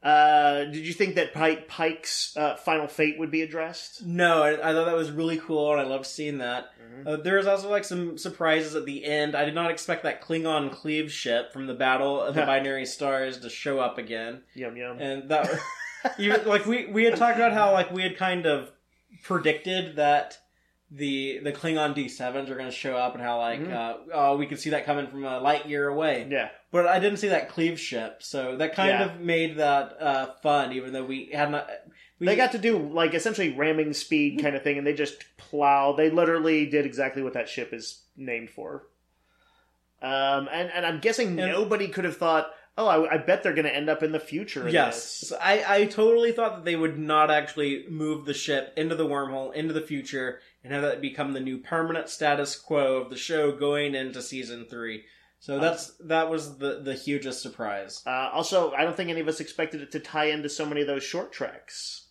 uh, 0.03 0.65
did 0.65 0.85
you 0.85 0.93
think 0.93 1.15
that 1.15 1.33
Pike, 1.33 1.67
Pike's 1.67 2.37
uh, 2.37 2.55
final 2.57 2.87
fate 2.87 3.17
would 3.17 3.31
be 3.31 3.41
addressed? 3.41 4.05
no, 4.05 4.43
I, 4.43 4.51
I 4.53 4.73
thought 4.73 4.85
that 4.85 4.95
was 4.95 5.09
really 5.11 5.37
cool, 5.37 5.71
and 5.71 5.81
I 5.81 5.85
loved 5.85 6.05
seeing 6.05 6.37
that. 6.37 6.65
Mhm. 6.79 7.07
Uh, 7.07 7.15
there 7.17 7.37
was 7.37 7.47
also 7.47 7.69
like 7.69 7.83
some 7.83 8.15
surprises 8.17 8.75
at 8.75 8.85
the 8.85 9.03
end. 9.05 9.35
I 9.35 9.43
did 9.43 9.55
not 9.55 9.71
expect 9.71 10.03
that 10.03 10.21
Klingon 10.21 10.71
cleave 10.71 11.11
ship 11.11 11.51
from 11.51 11.65
the 11.65 11.73
Battle 11.73 12.21
of 12.21 12.35
the 12.35 12.41
Binary 12.45 12.85
Stars 12.85 13.39
to 13.39 13.49
show 13.49 13.79
up 13.79 13.97
again, 13.97 14.43
Yum 14.53 14.77
yum. 14.77 14.99
and 14.99 15.29
that 15.29 15.49
even 16.19 16.45
like 16.45 16.65
we 16.67 16.85
we 16.85 17.03
had 17.03 17.15
talked 17.17 17.37
about 17.37 17.53
how 17.53 17.71
like 17.73 17.91
we 17.91 18.03
had 18.03 18.17
kind 18.17 18.45
of 18.45 18.71
predicted 19.23 19.95
that 19.95 20.37
the 20.89 21.39
the 21.43 21.51
Klingon 21.51 21.93
D 21.95 22.07
sevens 22.07 22.49
are 22.49 22.55
going 22.55 22.69
to 22.69 22.75
show 22.75 22.95
up, 22.95 23.13
and 23.13 23.21
how 23.21 23.39
like 23.39 23.59
Mhm. 23.59 23.73
uh, 23.73 23.97
oh 24.13 24.37
we 24.37 24.45
could 24.47 24.59
see 24.59 24.69
that 24.69 24.85
coming 24.85 25.07
from 25.07 25.25
a 25.25 25.39
light 25.39 25.65
year 25.67 25.87
away. 25.87 26.27
yeah. 26.29 26.49
But 26.71 26.85
I 26.87 26.99
didn't 26.99 27.17
see 27.19 27.27
that 27.29 27.49
cleave 27.49 27.79
ship, 27.79 28.23
so 28.23 28.55
that 28.57 28.73
kind 28.75 28.89
Yeah. 28.89 29.05
of 29.05 29.19
made 29.19 29.57
that 29.57 30.01
uh, 30.01 30.25
fun, 30.43 30.71
even 30.73 30.93
though 30.93 31.03
we 31.05 31.29
had 31.33 31.51
not. 31.51 31.69
We, 32.19 32.27
They 32.27 32.35
got 32.35 32.53
to 32.53 32.57
do 32.57 32.77
like 32.77 33.13
essentially 33.13 33.53
ramming 33.53 33.93
speed 33.93 34.41
kind 34.41 34.55
of 34.55 34.63
thing, 34.63 34.77
and 34.77 34.87
they 34.87 34.93
just 34.93 35.23
plow. 35.37 35.91
They 35.93 36.09
literally 36.09 36.65
did 36.65 36.85
exactly 36.85 37.21
what 37.21 37.33
that 37.33 37.47
ship 37.49 37.73
is 37.73 38.01
named 38.15 38.49
for. 38.49 38.87
Um, 40.01 40.47
and 40.51 40.69
and 40.71 40.85
I'm 40.85 40.99
guessing 40.99 41.27
And- 41.39 41.51
nobody 41.51 41.87
could 41.87 42.05
have 42.05 42.17
thought, 42.17 42.51
oh, 42.77 42.87
I, 42.87 43.15
I 43.15 43.17
bet 43.17 43.41
they're 43.43 43.53
going 43.53 43.65
to 43.65 43.75
end 43.75 43.89
up 43.89 44.03
in 44.03 44.11
the 44.11 44.19
future. 44.19 44.69
Yes, 44.69 45.21
this." 45.21 45.33
I, 45.41 45.63
I 45.81 45.85
totally 45.85 46.31
thought 46.31 46.55
that 46.57 46.65
they 46.65 46.75
would 46.75 46.97
not 46.99 47.31
actually 47.31 47.85
move 47.89 48.25
the 48.25 48.33
ship 48.35 48.73
into 48.77 48.95
the 48.95 49.07
wormhole, 49.07 49.53
into 49.53 49.73
the 49.73 49.81
future, 49.81 50.39
and 50.67 50.73
have 50.73 50.83
that 50.83 51.01
become 51.01 51.31
the 51.33 51.39
new 51.39 51.57
permanent 51.57 52.09
status 52.09 52.55
quo 52.57 52.97
of 52.97 53.09
the 53.09 53.15
show 53.17 53.53
going 53.53 53.95
into 53.95 54.21
season 54.21 54.65
three. 54.69 55.05
So 55.39 55.59
that's 55.59 55.93
that 56.05 56.29
was 56.29 56.57
the 56.57 56.81
the 56.83 56.93
hugest 56.95 57.41
surprise. 57.41 58.03
Uh, 58.05 58.29
also, 58.33 58.71
I 58.73 58.83
don't 58.83 58.95
think 58.97 59.09
any 59.09 59.21
of 59.21 59.27
us 59.27 59.39
expected 59.39 59.81
it 59.81 59.91
to 59.93 59.99
tie 59.99 60.25
into 60.25 60.49
so 60.49 60.65
many 60.65 60.81
of 60.81 60.87
those 60.87 61.03
short 61.03 61.31
treks. 61.31 62.07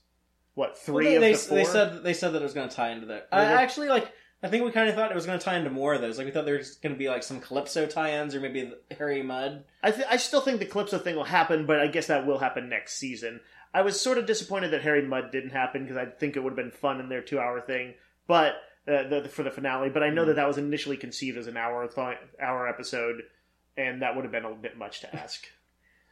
What 0.55 0.71
Well, 0.71 0.77
three 0.77 1.05
they, 1.07 1.17
of 1.17 1.21
they, 1.21 1.33
the 1.33 1.39
four? 1.39 1.59
they 1.59 1.65
said 1.65 2.03
they 2.05 2.15
said 2.15 2.33
that 2.33 2.41
it 2.41 2.45
was 2.45 2.55
going 2.55 2.69
to 2.69 2.75
tie 2.75 2.93
into 2.93 3.07
that. 3.09 3.29
I 3.31 3.43
Really? 3.43 3.53
actually 3.55 3.89
like. 3.89 4.11
I 4.43 4.49
think 4.49 4.65
we 4.65 4.71
kind 4.71 4.89
of 4.89 4.95
thought 4.95 5.11
it 5.11 5.15
was 5.15 5.27
going 5.27 5.39
to 5.39 5.45
tie 5.45 5.57
into 5.57 5.71
more 5.71 5.95
of 5.95 6.01
those. 6.03 6.19
Like 6.19 6.27
we 6.27 6.31
thought 6.31 6.45
there 6.45 6.59
was 6.59 6.77
going 6.77 6.95
to 6.95 6.99
be 6.99 7.09
like 7.09 7.23
some 7.23 7.41
Calypso 7.41 7.87
tie-ins, 7.87 8.35
or 8.35 8.41
maybe 8.41 8.71
the 8.89 8.95
Harry 8.95 9.23
Mudd. 9.23 9.65
I, 9.83 9.91
th- 9.91 10.07
I 10.11 10.19
still 10.19 10.43
think 10.43 10.59
the 10.61 10.67
Calypso 10.67 10.99
thing 10.99 11.17
will 11.17 11.25
happen, 11.25 11.67
but 11.67 11.81
I 11.81 11.87
guess 11.89 12.07
that 12.09 12.27
will 12.27 12.39
happen 12.39 12.69
next 12.69 12.97
season. 12.97 13.41
I 13.75 13.81
was 13.83 14.01
sort 14.01 14.19
of 14.19 14.27
disappointed 14.27 14.71
that 14.73 14.83
Harry 14.83 15.03
Mudd 15.03 15.33
didn't 15.33 15.51
happen 15.51 15.83
because 15.83 15.97
I 15.97 16.05
think 16.05 16.37
it 16.37 16.41
would 16.45 16.51
have 16.51 16.57
been 16.57 16.71
fun 16.71 17.01
in 17.01 17.09
their 17.09 17.23
two-hour 17.23 17.63
thing, 17.63 17.95
but 18.27 18.55
uh, 18.89 19.09
the, 19.09 19.29
for 19.29 19.43
the 19.43 19.51
finale. 19.51 19.91
But 19.91 20.03
I 20.03 20.11
know 20.11 20.23
Mm. 20.25 20.27
that 20.29 20.37
that 20.37 20.47
was 20.49 20.59
initially 20.59 20.97
conceived 20.97 21.37
as 21.39 21.47
an 21.47 21.57
hour 21.57 21.87
th- 21.89 22.19
hour 22.41 22.69
episode, 22.69 23.23
and 23.77 24.03
that 24.03 24.15
would 24.15 24.25
have 24.25 24.33
been 24.33 24.45
a 24.45 24.55
bit 24.55 24.77
much 24.77 25.01
to 25.01 25.15
ask. 25.17 25.47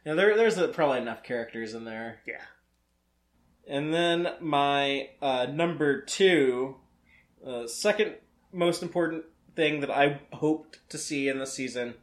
Yeah, 0.05 0.13
there, 0.13 0.35
there's 0.35 0.57
uh 0.57 0.67
probably 0.67 0.99
enough 0.99 1.23
characters 1.23 1.73
in 1.73 1.85
there. 1.85 2.19
Yeah. 2.27 2.41
And 3.67 3.93
then 3.93 4.27
my 4.41 5.09
uh, 5.21 5.47
number 5.51 6.01
two, 6.01 6.75
uh, 7.45 7.65
second 7.67 8.15
most 8.53 8.83
important 8.83 9.25
thing 9.55 9.79
that 9.81 9.89
I 9.89 10.19
hoped 10.33 10.79
to 10.89 10.97
see 10.97 11.27
in 11.27 11.39
the 11.39 11.47
season 11.47 11.95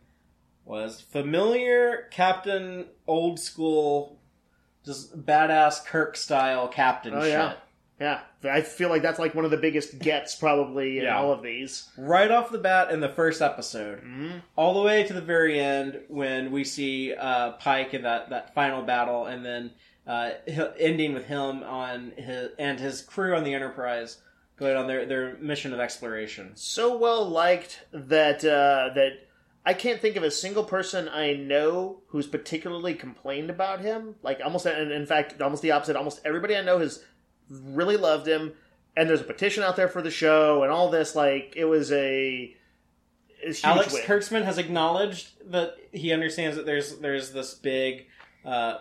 was 0.65 1.01
familiar 1.01 2.09
Captain 2.11 2.87
Old 3.07 3.39
School, 3.39 4.19
just 4.85 5.25
badass 5.25 5.85
Kirk 5.85 6.17
style 6.17 6.67
Captain 6.69 7.15
Oh, 7.15 7.21
shit. 7.23 7.31
yeah. 7.31 7.53
Yeah, 8.03 8.21
I 8.51 8.63
feel 8.63 8.89
like 8.89 9.03
that's 9.03 9.19
like 9.19 9.35
one 9.35 9.45
of 9.45 9.51
the 9.51 9.57
biggest 9.57 9.99
gets 9.99 10.35
probably 10.35 10.99
in 10.99 11.05
Yeah. 11.05 11.17
all 11.19 11.33
of 11.33 11.43
these. 11.43 11.89
Right 11.97 12.31
off 12.31 12.51
the 12.51 12.59
bat 12.59 12.91
in 12.91 13.01
the 13.01 13.09
first 13.09 13.41
episode, 13.41 14.01
hmm 14.01 14.31
all 14.57 14.75
the 14.75 14.83
way 14.83 15.05
to 15.05 15.13
the 15.13 15.21
very 15.21 15.61
end 15.61 16.01
when 16.09 16.51
we 16.51 16.65
see 16.65 17.15
uh, 17.15 17.53
Pike 17.53 17.95
in 17.95 18.03
that, 18.03 18.31
that 18.31 18.55
final 18.55 18.83
battle, 18.83 19.27
and 19.27 19.45
then 19.45 19.71
uh, 20.07 20.31
ending 20.79 21.15
with 21.15 21.27
him 21.27 21.63
on 21.63 22.13
his 22.17 22.51
and 22.59 22.81
his 22.81 23.03
crew 23.03 23.37
on 23.37 23.45
the 23.45 23.55
Enterprise 23.55 24.19
going 24.57 24.77
on 24.77 24.87
their, 24.87 25.07
their 25.07 25.37
mission 25.39 25.73
of 25.73 25.81
exploration. 25.81 26.51
so 26.55 26.97
well 26.97 27.25
liked 27.29 27.85
that 27.93 28.45
uh, 28.45 28.91
that 28.95 29.13
I 29.65 29.75
can't 29.75 30.01
think 30.01 30.17
of 30.17 30.25
a 30.25 30.31
single 30.31 30.65
person 30.65 31.09
I 31.09 31.35
know 31.35 32.01
who's 32.09 32.27
particularly 32.27 32.95
complained 32.95 33.49
about 33.49 33.81
him. 33.81 34.17
Like 34.23 34.41
almost, 34.45 34.67
and 34.67 34.91
in 34.91 35.07
fact, 35.07 35.41
almost 35.41 35.63
the 35.63 35.71
opposite. 35.71 35.95
Almost 35.97 36.21
everybody 36.25 36.57
I 36.57 36.63
know 36.63 36.81
has 36.81 37.01
really 37.63 37.97
loved 37.97 38.27
him, 38.27 38.53
and 38.97 39.09
there's 39.09 39.21
a 39.21 39.25
petition 39.25 39.63
out 39.63 39.77
there 39.77 39.89
for 39.89 40.03
the 40.03 40.11
show 40.11 40.63
and 40.63 40.73
all 40.73 40.91
this. 40.91 41.15
Like 41.15 41.55
it 41.57 41.65
was 41.65 41.91
a, 41.93 42.55
a 43.43 43.47
huge 43.47 43.65
Alex 43.65 43.93
win. 43.93 44.03
Kurtzman 44.03 44.45
has 44.45 44.59
acknowledged 44.59 45.51
that 45.53 45.77
he 45.93 46.13
understands 46.13 46.57
that 46.57 46.67
there's 46.67 46.99
there's 46.99 47.33
this 47.33 47.55
big 47.55 48.07
uh, 48.45 48.79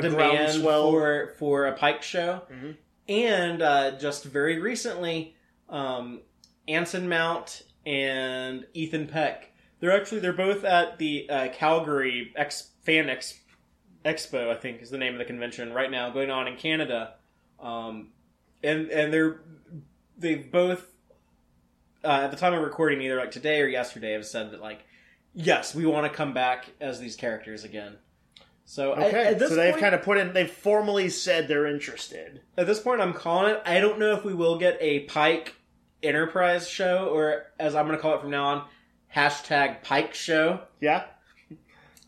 demand 0.00 0.62
for 0.62 1.34
for 1.38 1.66
a 1.66 1.72
Pike 1.76 2.02
show, 2.02 2.42
Mhm. 2.52 2.76
and 3.08 3.62
uh, 3.62 3.90
just 3.98 4.24
very 4.24 4.58
recently, 4.60 5.34
um, 5.68 6.20
Anson 6.68 7.08
Mount 7.08 7.62
and 7.84 8.66
Ethan 8.74 9.06
Peck. 9.08 9.52
They're 9.80 9.96
actually 9.96 10.20
they're 10.20 10.32
both 10.32 10.62
at 10.64 10.98
the 10.98 11.28
uh, 11.28 11.48
Calgary 11.52 12.32
Ex- 12.36 12.70
Fan 12.84 13.10
Ex- 13.10 13.40
Expo, 14.04 14.48
I 14.50 14.54
think 14.54 14.80
is 14.82 14.90
the 14.90 14.98
name 14.98 15.12
of 15.14 15.18
the 15.18 15.24
convention 15.24 15.72
right 15.72 15.90
now, 15.90 16.10
going 16.10 16.30
on 16.30 16.46
in 16.46 16.56
Canada, 16.56 17.14
um, 17.62 18.08
and 18.62 18.90
and 18.90 19.12
they're 19.12 19.40
they've 20.18 20.50
both 20.50 20.86
uh, 22.04 22.22
at 22.24 22.30
the 22.30 22.36
time 22.36 22.52
of 22.54 22.62
recording, 22.62 23.00
either 23.00 23.16
like 23.16 23.30
today 23.30 23.60
or 23.60 23.66
yesterday, 23.66 24.12
have 24.12 24.26
said 24.26 24.50
that 24.50 24.60
like, 24.60 24.80
yes, 25.34 25.74
we 25.74 25.86
want 25.86 26.10
to 26.10 26.16
come 26.16 26.34
back 26.34 26.70
as 26.80 27.00
these 27.00 27.16
characters 27.16 27.64
again. 27.64 27.96
So 28.64 28.94
Okay, 28.94 29.36
so 29.38 29.54
they've 29.54 29.76
kind 29.76 29.94
of 29.94 30.02
put 30.02 30.18
in. 30.18 30.32
They've 30.32 30.50
formally 30.50 31.08
said 31.08 31.48
they're 31.48 31.66
interested. 31.66 32.42
at 32.56 32.66
this 32.66 32.80
point, 32.80 33.00
I'm 33.00 33.12
calling 33.12 33.54
it. 33.54 33.62
I 33.66 33.80
don't 33.80 33.98
know 33.98 34.16
if 34.16 34.24
we 34.24 34.34
will 34.34 34.56
get 34.58 34.78
a 34.80 35.00
Pike 35.00 35.54
Enterprise 36.02 36.68
show, 36.68 37.08
or 37.12 37.46
as 37.58 37.74
I'm 37.74 37.86
going 37.86 37.98
to 37.98 38.02
call 38.02 38.14
it 38.14 38.20
from 38.20 38.30
now 38.30 38.44
on, 38.44 38.64
hashtag 39.14 39.82
Pike 39.82 40.14
show. 40.14 40.60
Yeah, 40.80 41.04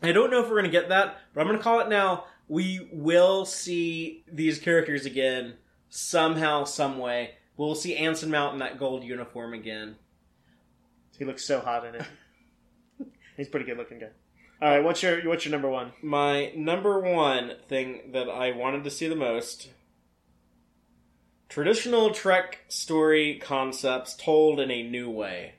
I 0.01 0.11
don't 0.11 0.31
know 0.31 0.39
if 0.39 0.45
we're 0.45 0.61
going 0.61 0.65
to 0.65 0.71
get 0.71 0.89
that, 0.89 1.17
but 1.33 1.41
I'm 1.41 1.47
going 1.47 1.57
to 1.57 1.63
call 1.63 1.81
it 1.81 1.89
now. 1.89 2.25
We 2.47 2.89
will 2.91 3.45
see 3.45 4.23
these 4.31 4.59
characters 4.59 5.05
again 5.05 5.55
somehow, 5.89 6.63
some 6.65 6.99
way. 6.99 7.35
We'll 7.57 7.75
see 7.75 7.95
Anson 7.95 8.29
Mount 8.29 8.53
in 8.53 8.59
that 8.59 8.77
gold 8.77 9.03
uniform 9.03 9.53
again. 9.53 9.95
he 11.17 11.25
looks 11.25 11.45
so 11.45 11.61
hot 11.61 11.85
in 11.85 11.95
it. 11.95 12.05
He's 13.37 13.47
a 13.47 13.49
pretty 13.49 13.65
good 13.65 13.77
looking 13.77 13.99
guy. 13.99 14.09
All 14.61 14.69
right, 14.69 14.83
what's 14.83 15.03
your 15.03 15.21
what's 15.27 15.43
your 15.45 15.51
number 15.51 15.69
one? 15.69 15.91
My 16.01 16.51
number 16.55 16.99
one 16.99 17.53
thing 17.67 18.11
that 18.13 18.29
I 18.29 18.51
wanted 18.51 18.83
to 18.85 18.89
see 18.89 19.07
the 19.07 19.15
most 19.15 19.69
traditional 21.49 22.11
Trek 22.11 22.59
story 22.69 23.39
concepts 23.41 24.15
told 24.15 24.59
in 24.59 24.71
a 24.71 24.83
new 24.83 25.09
way. 25.09 25.55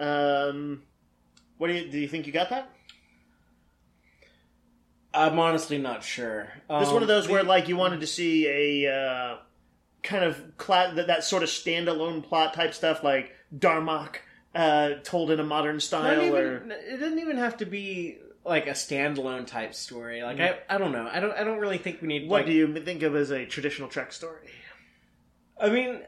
Um, 0.00 0.82
what 1.58 1.68
do 1.68 1.74
you 1.74 1.90
do? 1.90 1.98
You 1.98 2.08
think 2.08 2.26
you 2.26 2.32
got 2.32 2.50
that? 2.50 2.70
I'm 5.16 5.38
honestly 5.38 5.78
not 5.78 6.02
sure. 6.04 6.48
This 6.68 6.82
is 6.82 6.88
Um, 6.88 6.94
one 6.94 7.02
of 7.02 7.08
those 7.08 7.26
the- 7.26 7.32
where 7.32 7.42
like 7.42 7.68
you 7.68 7.76
wanted 7.76 8.00
to 8.00 8.06
see 8.06 8.84
a 8.84 8.92
uh, 8.92 9.36
kind 10.02 10.24
of 10.24 10.56
cla- 10.56 10.92
that, 10.94 11.06
that 11.08 11.24
sort 11.24 11.42
of 11.42 11.48
standalone 11.48 12.22
plot 12.22 12.54
type 12.54 12.74
stuff, 12.74 13.02
like 13.02 13.32
Darmok 13.56 14.16
uh, 14.54 14.94
told 15.02 15.30
in 15.30 15.40
a 15.40 15.44
modern 15.44 15.80
style, 15.80 16.20
even, 16.22 16.34
or 16.34 16.56
it 16.70 16.98
didn't 17.00 17.18
even 17.18 17.36
have 17.38 17.56
to 17.58 17.66
be 17.66 18.18
like 18.44 18.66
a 18.66 18.70
standalone 18.72 19.46
type 19.46 19.74
story. 19.74 20.22
Like 20.22 20.38
I, 20.40 20.58
I 20.68 20.78
don't 20.78 20.92
know. 20.92 21.08
I 21.12 21.18
don't 21.20 21.32
I 21.32 21.42
don't 21.44 21.58
really 21.58 21.78
think 21.78 22.00
we 22.02 22.08
need 22.08 22.28
What 22.28 22.38
like 22.42 22.46
do 22.46 22.52
you 22.52 22.72
think 22.84 23.02
of 23.02 23.16
as 23.16 23.30
a 23.30 23.44
traditional 23.46 23.88
Trek 23.88 24.12
story? 24.12 24.48
I 25.60 25.70
mean, 25.70 26.02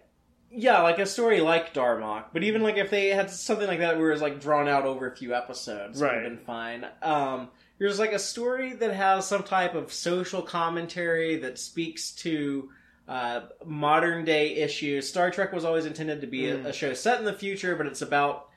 yeah, 0.50 0.82
like 0.82 0.98
a 0.98 1.06
story 1.06 1.40
like 1.40 1.74
Darmok, 1.74 2.26
but 2.32 2.42
even 2.44 2.62
like 2.62 2.76
if 2.76 2.90
they 2.90 3.08
had 3.08 3.30
something 3.30 3.66
like 3.66 3.80
that 3.80 3.98
where 3.98 4.12
it's 4.12 4.22
like 4.22 4.40
drawn 4.40 4.68
out 4.68 4.84
over 4.84 5.10
a 5.10 5.16
few 5.16 5.34
episodes, 5.34 6.00
would 6.00 6.06
Right. 6.06 6.14
have 6.14 6.24
been 6.24 6.38
fine. 6.44 6.86
Um, 7.02 7.48
there's 7.78 7.98
like 7.98 8.12
a 8.12 8.18
story 8.18 8.72
that 8.74 8.92
has 8.94 9.26
some 9.26 9.42
type 9.42 9.74
of 9.74 9.92
social 9.92 10.42
commentary 10.42 11.36
that 11.36 11.58
speaks 11.58 12.10
to 12.12 12.70
uh, 13.08 13.42
modern 13.64 14.24
day 14.24 14.56
issues. 14.56 15.08
Star 15.08 15.30
Trek 15.30 15.52
was 15.52 15.64
always 15.64 15.86
intended 15.86 16.20
to 16.20 16.26
be 16.26 16.42
Mm. 16.42 16.64
a, 16.64 16.68
a 16.68 16.72
show 16.72 16.92
set 16.92 17.18
in 17.18 17.24
the 17.24 17.32
future, 17.32 17.74
but 17.76 17.86
it's 17.86 18.02
about 18.02 18.48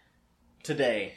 today. 0.64 1.14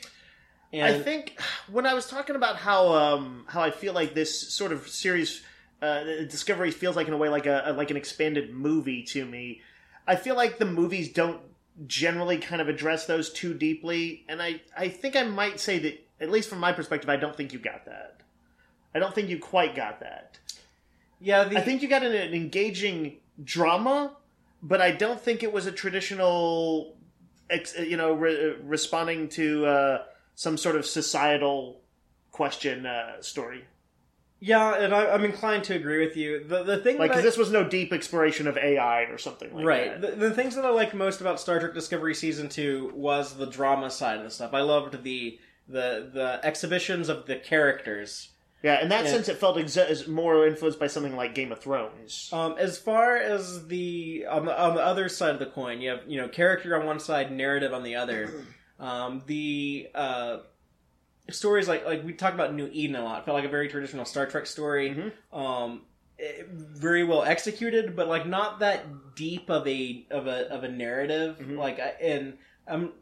And 0.73 0.85
I 0.85 0.99
think 1.01 1.39
when 1.71 1.87
I 1.87 1.95
was 1.95 2.07
talking 2.07 2.35
about 2.37 2.57
how 2.57 2.93
um, 2.93 3.45
how 3.49 3.63
I 3.63 3.71
feel 3.71 3.93
like 3.93 4.15
this 4.15 4.53
sort 4.53 4.73
of 4.73 4.89
series 4.89 5.43
uh, 5.81 6.03
Discovery 6.29 6.71
feels 6.71 6.97
like 6.97 7.07
in 7.09 7.13
a 7.15 7.17
way 7.17 7.29
like 7.29 7.47
a, 7.47 7.63
a 7.67 7.73
like 7.73 7.91
an 7.91 7.97
expanded 7.97 8.53
movie 8.53 9.03
to 9.05 9.25
me. 9.25 9.61
I 10.07 10.17
feel 10.17 10.35
like 10.37 10.59
the 10.59 10.65
movies 10.67 11.13
don't 11.13 11.41
generally 11.87 12.39
kind 12.39 12.61
of 12.61 12.69
address 12.69 13.07
those 13.07 13.31
too 13.33 13.55
deeply, 13.55 14.25
and 14.29 14.43
I 14.43 14.61
I 14.77 14.89
think 14.89 15.15
I 15.17 15.23
might 15.25 15.61
say 15.61 15.79
that 15.81 16.04
at 16.21 16.31
least 16.31 16.49
from 16.49 16.59
my 16.61 16.73
perspective, 16.73 17.09
I 17.11 17.17
don't 17.17 17.37
think 17.37 17.53
you 17.53 17.59
got 17.59 17.85
that. 17.87 18.21
I 18.95 18.99
don't 18.99 19.15
think 19.15 19.29
you 19.29 19.39
quite 19.39 19.75
got 19.75 20.01
that. 20.01 20.39
yeah, 21.21 21.45
the, 21.45 21.59
I 21.59 21.61
think 21.61 21.83
you 21.83 21.89
got 21.89 22.03
an, 22.03 22.13
an 22.15 22.33
engaging 22.35 23.17
drama, 23.43 24.17
but 24.63 24.81
I 24.81 24.93
don't 24.93 25.21
think 25.21 25.43
it 25.43 25.53
was 25.53 25.67
a 25.67 25.73
traditional, 25.73 26.97
ex, 27.51 27.77
you 27.79 27.97
know, 27.97 28.13
re- 28.13 28.57
responding 28.63 29.29
to 29.31 29.67
uh, 29.67 30.03
some 30.37 30.57
sort 30.57 30.77
of 30.77 30.87
societal 30.87 31.81
question 32.31 32.87
uh, 32.87 33.21
story. 33.21 33.65
yeah, 34.41 34.75
and 34.77 34.95
I, 34.95 35.11
I'm 35.13 35.25
inclined 35.25 35.65
to 35.65 35.75
agree 35.75 36.05
with 36.05 36.17
you. 36.17 36.45
The 36.45 36.63
the 36.63 36.79
thing 36.79 36.99
Like, 36.99 37.13
I- 37.13 37.21
this 37.21 37.37
was 37.37 37.51
no 37.51 37.65
deep 37.69 37.93
exploration 37.93 38.47
of 38.47 38.57
AI 38.57 39.03
or 39.05 39.19
something 39.19 39.53
like 39.55 39.65
right. 39.65 40.01
that. 40.01 40.19
The, 40.21 40.29
the 40.29 40.35
things 40.35 40.55
that 40.57 40.65
I 40.65 40.71
like 40.71 40.95
most 40.95 41.21
about 41.21 41.41
Star 41.41 41.59
Trek 41.59 41.75
Discovery 41.75 42.15
season 42.15 42.49
two 42.49 42.93
was 42.95 43.35
the 43.37 43.47
drama 43.47 43.91
side 43.91 44.19
of 44.19 44.25
the 44.25 44.31
stuff. 44.31 44.53
I 44.55 44.61
loved 44.61 45.03
the 45.03 45.39
the 45.69 46.11
the 46.13 46.41
exhibitions 46.43 47.09
of 47.09 47.27
the 47.27 47.37
characters. 47.37 48.31
Yeah, 48.63 48.81
in 48.83 48.89
that 48.89 49.05
Yeah. 49.05 49.11
sense, 49.11 49.29
it 49.29 49.37
felt 49.37 49.59
exa- 49.59 49.91
is 49.91 50.09
more 50.09 50.47
influenced 50.47 50.81
by 50.81 50.87
something 50.87 51.15
like 51.17 51.35
Game 51.35 51.53
of 51.53 51.61
Thrones. 51.61 52.31
Um, 52.33 52.55
as 52.59 52.79
far 52.79 53.17
as 53.17 53.67
the 53.69 54.25
on 54.29 54.47
the 54.47 54.59
on 54.59 54.75
the 54.75 54.83
other 54.83 55.09
side 55.11 55.31
of 55.35 55.39
the 55.39 55.47
coin, 55.47 55.81
you 55.83 55.91
have 55.91 56.01
you 56.07 56.19
know 56.21 56.29
character 56.29 56.75
on 56.79 56.87
one 56.87 56.99
side, 56.99 57.31
narrative 57.31 57.73
on 57.75 57.83
the 57.83 57.97
other. 57.97 58.31
Um, 58.81 59.23
the 59.27 59.89
uh, 59.95 60.39
stories 61.31 61.69
like 61.69 61.85
like 61.87 62.05
we 62.05 62.13
talk 62.13 62.35
about 62.35 62.53
New 62.55 62.69
Eden 62.73 62.97
a 62.97 63.05
lot. 63.05 63.21
It 63.23 63.25
felt 63.25 63.37
like 63.37 63.45
a 63.45 63.49
very 63.49 63.69
traditional 63.69 64.05
Star 64.05 64.27
Trek 64.27 64.47
story. 64.47 64.91
Mhm. 64.91 65.37
Um, 65.39 65.83
it- 66.19 66.49
very 66.49 67.05
well 67.05 67.23
executed, 67.23 67.95
but 67.95 68.09
like 68.09 68.27
not 68.27 68.59
that 68.59 69.15
deep 69.15 69.49
of 69.49 69.67
a 69.69 70.07
of 70.11 70.27
a 70.27 70.49
of 70.53 70.65
a 70.65 70.69
narrative. 70.69 71.39
Mhm. 71.39 71.57
Like 71.57 71.79
I- 71.79 71.95
and 72.01 72.37
um. 72.67 72.93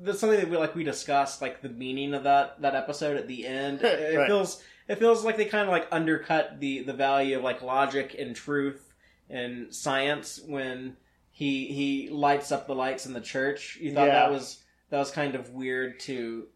That's 0.00 0.20
something 0.20 0.38
that 0.38 0.48
we 0.48 0.56
like 0.56 0.74
we 0.74 0.84
discussed, 0.84 1.42
like 1.42 1.60
the 1.62 1.68
meaning 1.68 2.14
of 2.14 2.24
that 2.24 2.60
that 2.62 2.74
episode 2.74 3.16
at 3.16 3.26
the 3.28 3.46
end. 3.46 3.80
It 3.82 4.16
Right. 4.16 4.26
feels 4.26 4.62
it 4.88 4.98
feels 4.98 5.24
like 5.24 5.36
they 5.36 5.44
kind 5.44 5.64
of 5.64 5.70
like 5.70 5.88
undercut 5.92 6.60
the 6.60 6.82
the 6.82 6.92
value 6.94 7.36
of 7.36 7.42
like 7.42 7.62
logic 7.62 8.14
and 8.18 8.34
truth 8.34 8.92
and 9.30 9.74
science 9.74 10.40
when 10.46 10.96
he 11.30 11.66
he 11.66 12.08
lights 12.10 12.50
up 12.52 12.66
the 12.66 12.74
lights 12.74 13.06
in 13.06 13.12
the 13.12 13.20
church. 13.20 13.76
You 13.80 13.92
thought 13.94 14.06
Yeah. 14.06 14.14
that 14.14 14.30
was 14.30 14.62
that 14.90 14.98
was 14.98 15.10
kind 15.10 15.34
of 15.34 15.50
weird 15.50 16.00
to 16.00 16.46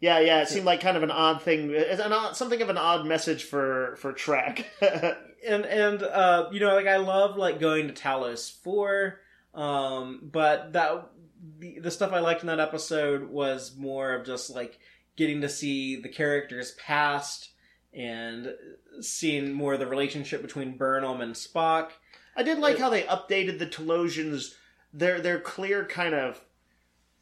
Yeah, 0.00 0.20
yeah, 0.20 0.42
it 0.42 0.48
seemed 0.48 0.66
like 0.66 0.80
kind 0.80 0.96
of 0.96 1.02
an 1.02 1.10
odd 1.10 1.42
thing, 1.42 1.70
it's 1.70 2.00
an 2.00 2.12
odd, 2.12 2.36
something 2.36 2.60
of 2.62 2.68
an 2.70 2.78
odd 2.78 3.06
message 3.06 3.44
for 3.44 3.96
for 3.96 4.12
Trek. 4.12 4.64
and 5.46 5.64
and 5.66 6.02
uh 6.02 6.48
you 6.52 6.60
know 6.60 6.74
like 6.74 6.86
I 6.86 6.96
love 6.96 7.36
like 7.36 7.60
going 7.60 7.88
to 7.88 7.94
Talos 7.94 8.50
four, 8.62 9.20
um 9.54 10.20
but 10.32 10.72
that 10.72 11.10
the, 11.58 11.78
the 11.80 11.90
stuff 11.90 12.12
I 12.12 12.20
liked 12.20 12.42
in 12.42 12.46
that 12.48 12.60
episode 12.60 13.28
was 13.28 13.74
more 13.76 14.14
of 14.14 14.26
just 14.26 14.50
like 14.50 14.78
getting 15.16 15.40
to 15.40 15.48
see 15.48 15.96
the 15.96 16.08
characters 16.08 16.72
past 16.72 17.50
and 17.92 18.54
seeing 19.00 19.52
more 19.52 19.74
of 19.74 19.80
the 19.80 19.86
relationship 19.86 20.42
between 20.42 20.76
Burnham 20.76 21.20
and 21.20 21.34
Spock. 21.34 21.90
I 22.36 22.42
did 22.42 22.58
like 22.58 22.78
how 22.78 22.90
they 22.90 23.02
updated 23.02 23.58
the 23.58 23.66
Talosians. 23.66 24.54
Their 24.92 25.20
their 25.20 25.40
clear 25.40 25.84
kind 25.84 26.14
of 26.14 26.40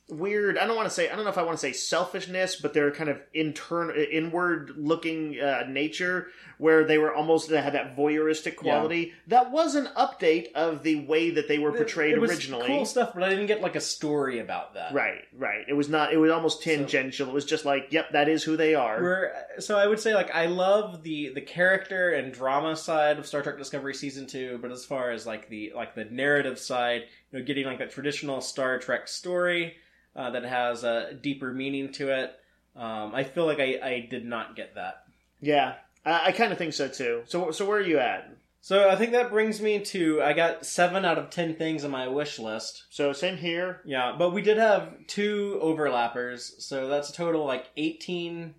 weird. 0.09 0.59
I 0.59 0.67
don't 0.67 0.77
want 0.77 0.89
to 0.89 0.95
say. 0.95 1.09
I 1.09 1.15
don't 1.15 1.25
know 1.25 1.31
if 1.31 1.39
I 1.39 1.43
want 1.43 1.57
to 1.59 1.61
say 1.61 1.73
selfishness, 1.73 2.57
but 2.57 2.75
their 2.75 2.91
kind 2.91 3.09
of 3.09 3.21
intern 3.33 3.91
inward 3.97 4.73
looking 4.77 5.41
uh, 5.41 5.65
nature, 5.69 6.29
where 6.65 6.83
they 6.83 6.97
were 6.97 7.15
almost 7.15 7.51
they 7.51 7.61
had 7.61 7.75
that 7.75 7.95
voyeuristic 7.95 8.57
quality. 8.57 9.13
That 9.27 9.51
was 9.51 9.75
an 9.75 9.87
update 9.99 10.51
of 10.55 10.83
the 10.83 11.05
way 11.05 11.29
that 11.29 11.47
they 11.47 11.59
were 11.59 11.73
portrayed 11.73 12.15
it 12.15 12.19
was 12.19 12.31
originally. 12.31 12.69
Cool 12.69 12.87
stuff, 12.87 13.13
but 13.13 13.23
I 13.23 13.29
didn't 13.29 13.49
get 13.49 13.61
like 13.61 13.77
a 13.77 13.83
story 13.83 14.39
about 14.39 14.73
that. 14.73 14.95
Right, 14.95 15.25
right. 15.37 15.67
It 15.69 15.75
was 15.75 15.91
not. 15.91 16.15
It 16.15 16.17
was 16.17 16.31
almost 16.31 16.63
tangential. 16.63 17.29
it 17.29 17.35
was 17.35 17.45
just 17.45 17.67
like, 17.67 17.89
yep, 17.91 18.13
that 18.13 18.31
is 18.31 18.43
who 18.43 18.57
they 18.57 18.75
are. 18.75 19.31
So 19.59 19.77
I 19.77 19.87
would 19.87 20.01
say 20.01 20.15
like 20.15 20.35
I 20.35 20.47
love 20.47 21.03
the 21.03 21.35
the 21.35 21.43
character 21.43 22.15
and 22.15 22.33
drama 22.33 22.77
side 22.77 23.19
of 23.19 23.27
Star 23.27 23.43
Trek 23.43 23.59
Discovery 23.59 23.93
season 23.93 24.27
two, 24.27 24.59
but 24.63 24.73
as 24.73 24.87
far 24.87 25.11
as 25.11 25.27
like 25.27 25.51
the 25.51 25.71
like 25.77 25.95
the 25.95 26.07
narrative 26.07 26.59
side, 26.59 27.03
you 27.31 27.39
know, 27.39 27.45
getting 27.45 27.67
like 27.67 27.79
that 27.81 27.91
traditional 27.91 28.41
Star 28.41 28.79
Trek 28.79 29.07
story 29.07 29.75
uh, 30.17 30.31
that 30.31 30.45
has 30.45 30.83
a 30.83 31.13
deeper 31.13 31.53
meaning 31.53 31.93
to 31.93 32.09
it, 32.09 32.35
um, 32.75 33.15
I 33.15 33.25
feel 33.25 33.45
like 33.45 33.61
I, 33.61 33.79
I 33.83 34.09
did 34.11 34.25
not 34.25 34.57
get 34.57 34.77
that. 34.77 35.05
Yeah, 35.43 35.75
I, 36.05 36.27
I 36.27 36.33
kind 36.33 36.53
of 36.53 36.59
think 36.59 36.73
so 36.73 36.89
too. 36.89 37.23
So, 37.27 37.51
so 37.51 37.67
where 37.67 37.79
are 37.79 37.83
you 37.83 37.99
at? 37.99 38.37
So 38.61 38.89
I 38.89 38.97
think 38.97 39.13
that 39.13 39.31
brings 39.31 39.61
me 39.61 39.81
to 39.81 40.23
I 40.23 40.33
got 40.33 40.65
seven 40.65 41.05
out 41.05 41.19
of 41.19 41.29
ten 41.29 41.55
things 41.55 41.85
on 41.85 41.91
my 41.91 42.09
wish 42.09 42.39
list. 42.39 42.85
So 42.89 43.13
same 43.13 43.37
here. 43.37 43.83
Yeah, 43.85 44.15
but 44.19 44.33
we 44.33 44.41
did 44.41 44.57
have 44.57 45.07
two 45.07 45.61
overlappers, 45.63 46.63
so 46.63 46.89
that's 46.89 47.11
a 47.11 47.13
total 47.13 47.45
like 47.45 47.69
eighteen 47.77 48.55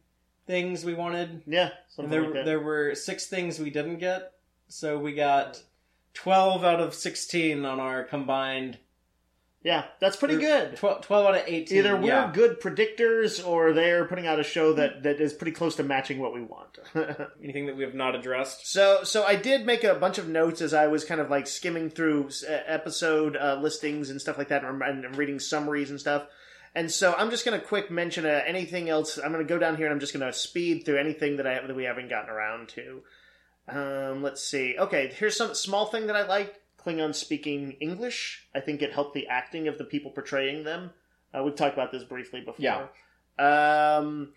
things 0.45 0.85
we 0.85 0.93
wanted. 0.93 1.41
Yeah, 1.47 1.72
there, 1.97 2.22
like 2.22 2.45
there 2.45 2.59
were 2.59 2.93
six 2.93 3.26
things 3.26 3.57
we 3.57 3.72
didn't 3.72 3.97
get, 3.97 4.34
so 4.67 4.99
we 4.99 5.15
got 5.15 5.63
twelve 6.13 6.63
out 6.63 6.80
of 6.80 6.93
sixteen 6.93 7.65
on 7.65 7.80
our 7.80 8.03
combined. 8.03 8.77
Yeah, 9.65 9.85
that's 9.99 10.15
pretty 10.15 10.37
good. 10.37 10.75
12, 10.75 11.01
12 11.01 11.25
out 11.25 11.35
of 11.35 11.41
eighteen. 11.47 11.79
Either 11.79 11.97
we're 11.97 12.05
yeah. 12.05 12.31
good 12.31 12.61
predictors 12.61 13.43
or 13.43 13.73
they're 13.73 14.05
putting 14.05 14.27
out 14.27 14.39
a 14.39 14.43
show 14.43 14.73
that, 14.73 15.01
that 15.01 15.19
is 15.19 15.33
pretty 15.33 15.53
close 15.53 15.75
to 15.77 15.83
matching 15.83 16.19
what 16.19 16.35
we 16.35 16.41
want. 16.41 16.77
anything 17.43 17.65
that 17.65 17.75
we 17.75 17.83
have 17.83 17.95
not 17.95 18.13
addressed. 18.13 18.67
so 18.71 18.99
so 19.03 19.23
I 19.23 19.35
did 19.35 19.65
make 19.65 19.83
a 19.83 19.95
bunch 19.95 20.19
of 20.19 20.27
notes 20.27 20.61
as 20.61 20.75
I 20.75 20.85
was 20.85 21.03
kind 21.03 21.19
of 21.19 21.31
like 21.31 21.47
skimming 21.47 21.89
through 21.89 22.29
uh, 22.47 22.53
episode 22.67 23.35
uh, 23.35 23.57
listings 23.59 24.11
and 24.11 24.21
stuff 24.21 24.37
like 24.37 24.49
that 24.49 24.63
and, 24.63 24.83
and 24.83 25.15
reading 25.15 25.39
summaries 25.39 25.89
and 25.89 25.99
stuff. 25.99 26.27
And 26.75 26.91
so 26.91 27.15
I'm 27.17 27.31
just 27.31 27.43
going 27.43 27.59
to 27.59 27.65
quick 27.65 27.89
mention 27.89 28.27
uh, 28.27 28.43
anything 28.45 28.87
else. 28.87 29.17
I'm 29.17 29.31
going 29.31 29.43
to 29.43 29.51
go 29.51 29.57
down 29.57 29.77
here 29.77 29.87
and 29.87 29.93
I'm 29.93 29.99
just 29.99 30.13
going 30.13 30.31
to 30.31 30.37
speed 30.37 30.85
through 30.85 30.99
anything 30.99 31.37
that 31.37 31.47
I 31.47 31.65
that 31.65 31.75
we 31.75 31.85
haven't 31.85 32.09
gotten 32.09 32.29
around 32.29 32.69
to. 32.69 33.01
Um, 33.67 34.21
let's 34.21 34.43
see. 34.43 34.75
Okay, 34.77 35.11
here's 35.17 35.35
some 35.35 35.55
small 35.55 35.87
thing 35.87 36.05
that 36.05 36.15
I 36.15 36.27
liked. 36.27 36.59
Klingon 36.86 37.16
speaking 37.16 37.74
English. 37.80 38.48
I 38.53 38.60
think 38.60 38.82
it 38.82 38.94
helped 38.94 39.14
the 39.14 39.28
acting 39.28 39.68
of 39.68 39.78
the 39.78 39.84
people 39.84 40.12
portraying 40.12 40.64
them. 40.64 40.91
Uh, 41.34 41.44
we've 41.44 41.56
talked 41.56 41.74
about 41.74 41.91
this 41.91 42.03
briefly 42.03 42.41
before. 42.41 42.56
Yeah. 42.60 42.88
Um, 43.38 44.34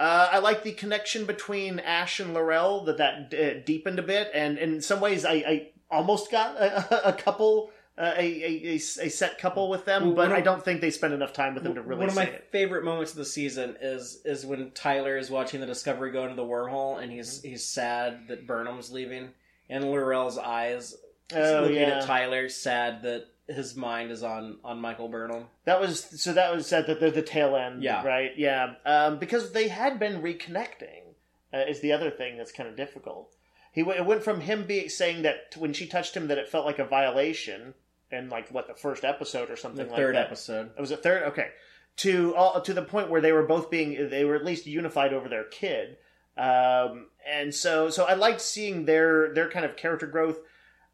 uh, 0.00 0.28
I 0.32 0.38
like 0.38 0.64
the 0.64 0.72
connection 0.72 1.24
between 1.24 1.78
Ash 1.78 2.18
and 2.18 2.34
L'Rell 2.34 2.84
that 2.84 2.98
that 2.98 3.34
uh, 3.34 3.60
deepened 3.64 3.98
a 3.98 4.02
bit, 4.02 4.30
and 4.34 4.58
in 4.58 4.80
some 4.80 5.00
ways, 5.00 5.24
I, 5.24 5.32
I 5.34 5.68
almost 5.90 6.30
got 6.32 6.56
a, 6.56 7.08
a 7.10 7.12
couple, 7.12 7.70
uh, 7.96 8.12
a, 8.16 8.20
a, 8.20 8.74
a, 8.74 8.78
set 8.78 9.38
couple 9.38 9.70
with 9.70 9.84
them, 9.84 10.06
Well, 10.06 10.14
but 10.14 10.32
I 10.32 10.40
don't 10.40 10.64
think 10.64 10.80
they 10.80 10.90
spent 10.90 11.12
enough 11.14 11.32
time 11.32 11.54
with 11.54 11.62
them 11.62 11.76
to 11.76 11.82
really 11.82 12.00
One 12.00 12.08
of 12.08 12.16
my 12.16 12.24
it. 12.24 12.48
favorite 12.50 12.84
moments 12.84 13.12
of 13.12 13.18
the 13.18 13.24
season 13.24 13.76
is 13.80 14.20
is 14.24 14.44
when 14.44 14.72
Tyler 14.72 15.16
is 15.16 15.30
watching 15.30 15.60
the 15.60 15.66
Discovery 15.66 16.10
go 16.10 16.24
into 16.24 16.34
the 16.34 16.42
wormhole, 16.42 17.00
and 17.00 17.12
he's 17.12 17.40
he's 17.42 17.64
sad 17.64 18.26
that 18.26 18.48
Burnham's 18.48 18.90
leaving, 18.90 19.28
and 19.70 19.92
L'Rell's 19.92 20.38
eyes 20.38 20.96
Oh 21.34 21.60
looking 21.62 21.76
yeah, 21.76 21.98
at 21.98 22.04
Tyler, 22.04 22.48
sad 22.48 23.02
that 23.02 23.26
his 23.46 23.76
mind 23.76 24.10
is 24.10 24.22
on 24.22 24.58
on 24.64 24.80
Michael 24.80 25.08
Burnham. 25.08 25.44
that 25.64 25.80
was 25.80 26.00
so. 26.20 26.32
That 26.32 26.54
was 26.54 26.72
at 26.72 26.86
the, 26.86 26.94
the, 26.94 27.10
the 27.10 27.22
tail 27.22 27.56
end, 27.56 27.82
Yeah. 27.82 28.04
right? 28.04 28.32
Yeah, 28.36 28.74
um, 28.84 29.18
because 29.18 29.52
they 29.52 29.68
had 29.68 29.98
been 29.98 30.20
reconnecting. 30.22 31.00
Uh, 31.52 31.58
is 31.68 31.80
the 31.80 31.92
other 31.92 32.10
thing 32.10 32.36
that's 32.36 32.50
kind 32.52 32.68
of 32.68 32.76
difficult. 32.76 33.32
He 33.70 33.82
w- 33.82 33.96
it 33.98 34.04
went 34.04 34.24
from 34.24 34.40
him 34.40 34.64
being 34.66 34.88
saying 34.88 35.22
that 35.22 35.54
when 35.56 35.72
she 35.72 35.86
touched 35.86 36.16
him 36.16 36.26
that 36.28 36.38
it 36.38 36.48
felt 36.48 36.66
like 36.66 36.78
a 36.80 36.84
violation, 36.84 37.74
and 38.10 38.28
like 38.28 38.50
what 38.50 38.66
the 38.66 38.74
first 38.74 39.04
episode 39.04 39.50
or 39.50 39.54
The 39.54 39.60
something 39.60 39.86
like 39.88 39.96
third 39.96 40.16
that. 40.16 40.26
episode. 40.26 40.70
It 40.76 40.80
was 40.80 40.90
a 40.90 40.96
third. 40.96 41.22
Okay, 41.28 41.48
to 41.98 42.34
all 42.34 42.60
to 42.60 42.74
the 42.74 42.82
point 42.82 43.08
where 43.08 43.20
they 43.20 43.30
were 43.32 43.46
both 43.46 43.70
being 43.70 44.10
they 44.10 44.24
were 44.24 44.34
at 44.34 44.44
least 44.44 44.66
unified 44.66 45.12
over 45.12 45.28
their 45.28 45.44
kid, 45.44 45.96
um, 46.36 47.06
and 47.30 47.54
so 47.54 47.88
so 47.90 48.04
I 48.04 48.14
liked 48.14 48.40
seeing 48.40 48.84
their 48.84 49.32
their 49.32 49.48
kind 49.48 49.64
of 49.64 49.76
character 49.76 50.06
growth. 50.06 50.38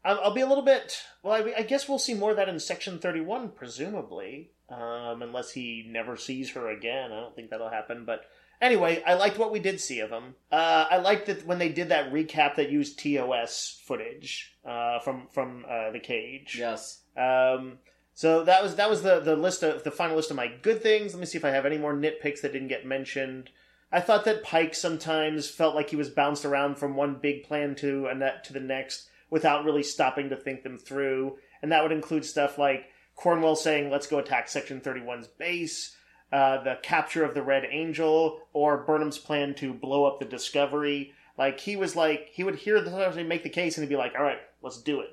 I'll, 0.03 0.19
I'll 0.23 0.33
be 0.33 0.41
a 0.41 0.47
little 0.47 0.63
bit. 0.63 1.01
Well, 1.23 1.33
I, 1.33 1.59
I 1.59 1.63
guess 1.63 1.87
we'll 1.87 1.99
see 1.99 2.13
more 2.13 2.31
of 2.31 2.37
that 2.37 2.49
in 2.49 2.59
Section 2.59 2.99
Thirty 2.99 3.21
One, 3.21 3.49
presumably, 3.49 4.51
um, 4.69 5.21
unless 5.21 5.51
he 5.51 5.85
never 5.87 6.17
sees 6.17 6.51
her 6.51 6.69
again. 6.69 7.11
I 7.11 7.19
don't 7.19 7.35
think 7.35 7.49
that'll 7.49 7.69
happen, 7.69 8.05
but. 8.05 8.25
Anyway, 8.61 9.01
I 9.07 9.15
liked 9.15 9.39
what 9.39 9.51
we 9.51 9.59
did 9.59 9.81
see 9.81 10.01
of 10.01 10.11
him. 10.11 10.35
Uh, 10.51 10.85
I 10.91 10.97
liked 10.97 11.25
that 11.25 11.47
when 11.47 11.57
they 11.57 11.69
did 11.69 11.89
that 11.89 12.13
recap 12.13 12.57
that 12.57 12.69
used 12.69 12.99
TOS 12.99 13.81
footage 13.87 14.55
uh, 14.63 14.99
from 14.99 15.25
from 15.31 15.65
uh, 15.67 15.89
the 15.89 15.99
cage. 15.99 16.57
Yes. 16.59 16.99
Um, 17.17 17.79
so 18.13 18.43
that 18.43 18.61
was 18.61 18.75
that 18.75 18.87
was 18.87 19.01
the 19.01 19.19
the 19.19 19.35
list 19.35 19.63
of 19.63 19.83
the 19.83 19.89
final 19.89 20.15
list 20.15 20.29
of 20.29 20.37
my 20.37 20.45
good 20.61 20.83
things. 20.83 21.15
Let 21.15 21.19
me 21.19 21.25
see 21.25 21.39
if 21.39 21.45
I 21.45 21.49
have 21.49 21.65
any 21.65 21.79
more 21.79 21.95
nitpicks 21.95 22.41
that 22.41 22.53
didn't 22.53 22.67
get 22.67 22.85
mentioned. 22.85 23.49
I 23.91 23.99
thought 23.99 24.25
that 24.25 24.43
Pike 24.43 24.75
sometimes 24.75 25.49
felt 25.49 25.73
like 25.73 25.89
he 25.89 25.95
was 25.95 26.09
bounced 26.09 26.45
around 26.45 26.75
from 26.75 26.95
one 26.95 27.15
big 27.15 27.43
plan 27.43 27.73
to 27.77 28.05
a 28.05 28.13
net 28.13 28.43
to 28.43 28.53
the 28.53 28.59
next 28.59 29.09
without 29.31 29.65
really 29.65 29.81
stopping 29.83 30.29
to 30.29 30.35
think 30.35 30.61
them 30.61 30.77
through, 30.77 31.37
and 31.63 31.71
that 31.71 31.81
would 31.81 31.91
include 31.91 32.23
stuff 32.25 32.59
like 32.59 32.85
Cornwell 33.15 33.55
saying, 33.55 33.89
"Let's 33.89 34.05
go 34.07 34.19
attack 34.19 34.47
Section 34.49 34.79
31's 34.81 35.27
base." 35.27 35.95
Uh, 36.31 36.63
the 36.63 36.77
capture 36.81 37.25
of 37.25 37.33
the 37.33 37.41
Red 37.41 37.65
Angel, 37.69 38.39
or 38.53 38.77
Burnham's 38.85 39.17
plan 39.17 39.53
to 39.55 39.73
blow 39.73 40.05
up 40.05 40.19
the 40.19 40.25
Discovery. 40.25 41.13
Like 41.37 41.59
he 41.59 41.75
was 41.75 41.95
like 41.95 42.29
he 42.31 42.43
would 42.43 42.55
hear 42.55 42.79
the 42.81 42.89
make 43.23 43.43
the 43.43 43.49
case 43.49 43.77
and 43.77 43.83
he'd 43.83 43.89
be 43.93 43.97
like, 43.97 44.13
"All 44.17 44.23
right, 44.23 44.39
let's 44.61 44.81
do 44.81 45.01
it." 45.01 45.09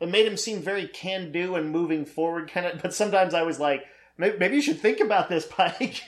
It 0.00 0.08
made 0.10 0.26
him 0.26 0.36
seem 0.36 0.60
very 0.60 0.86
can 0.86 1.32
do 1.32 1.54
and 1.56 1.70
moving 1.70 2.04
forward, 2.04 2.50
kind 2.50 2.66
of. 2.66 2.80
But 2.82 2.94
sometimes 2.94 3.34
I 3.34 3.42
was 3.42 3.58
like, 3.58 3.84
maybe 4.16 4.54
you 4.54 4.62
should 4.62 4.78
think 4.78 5.00
about 5.00 5.28
this, 5.28 5.44
Pike. 5.50 6.04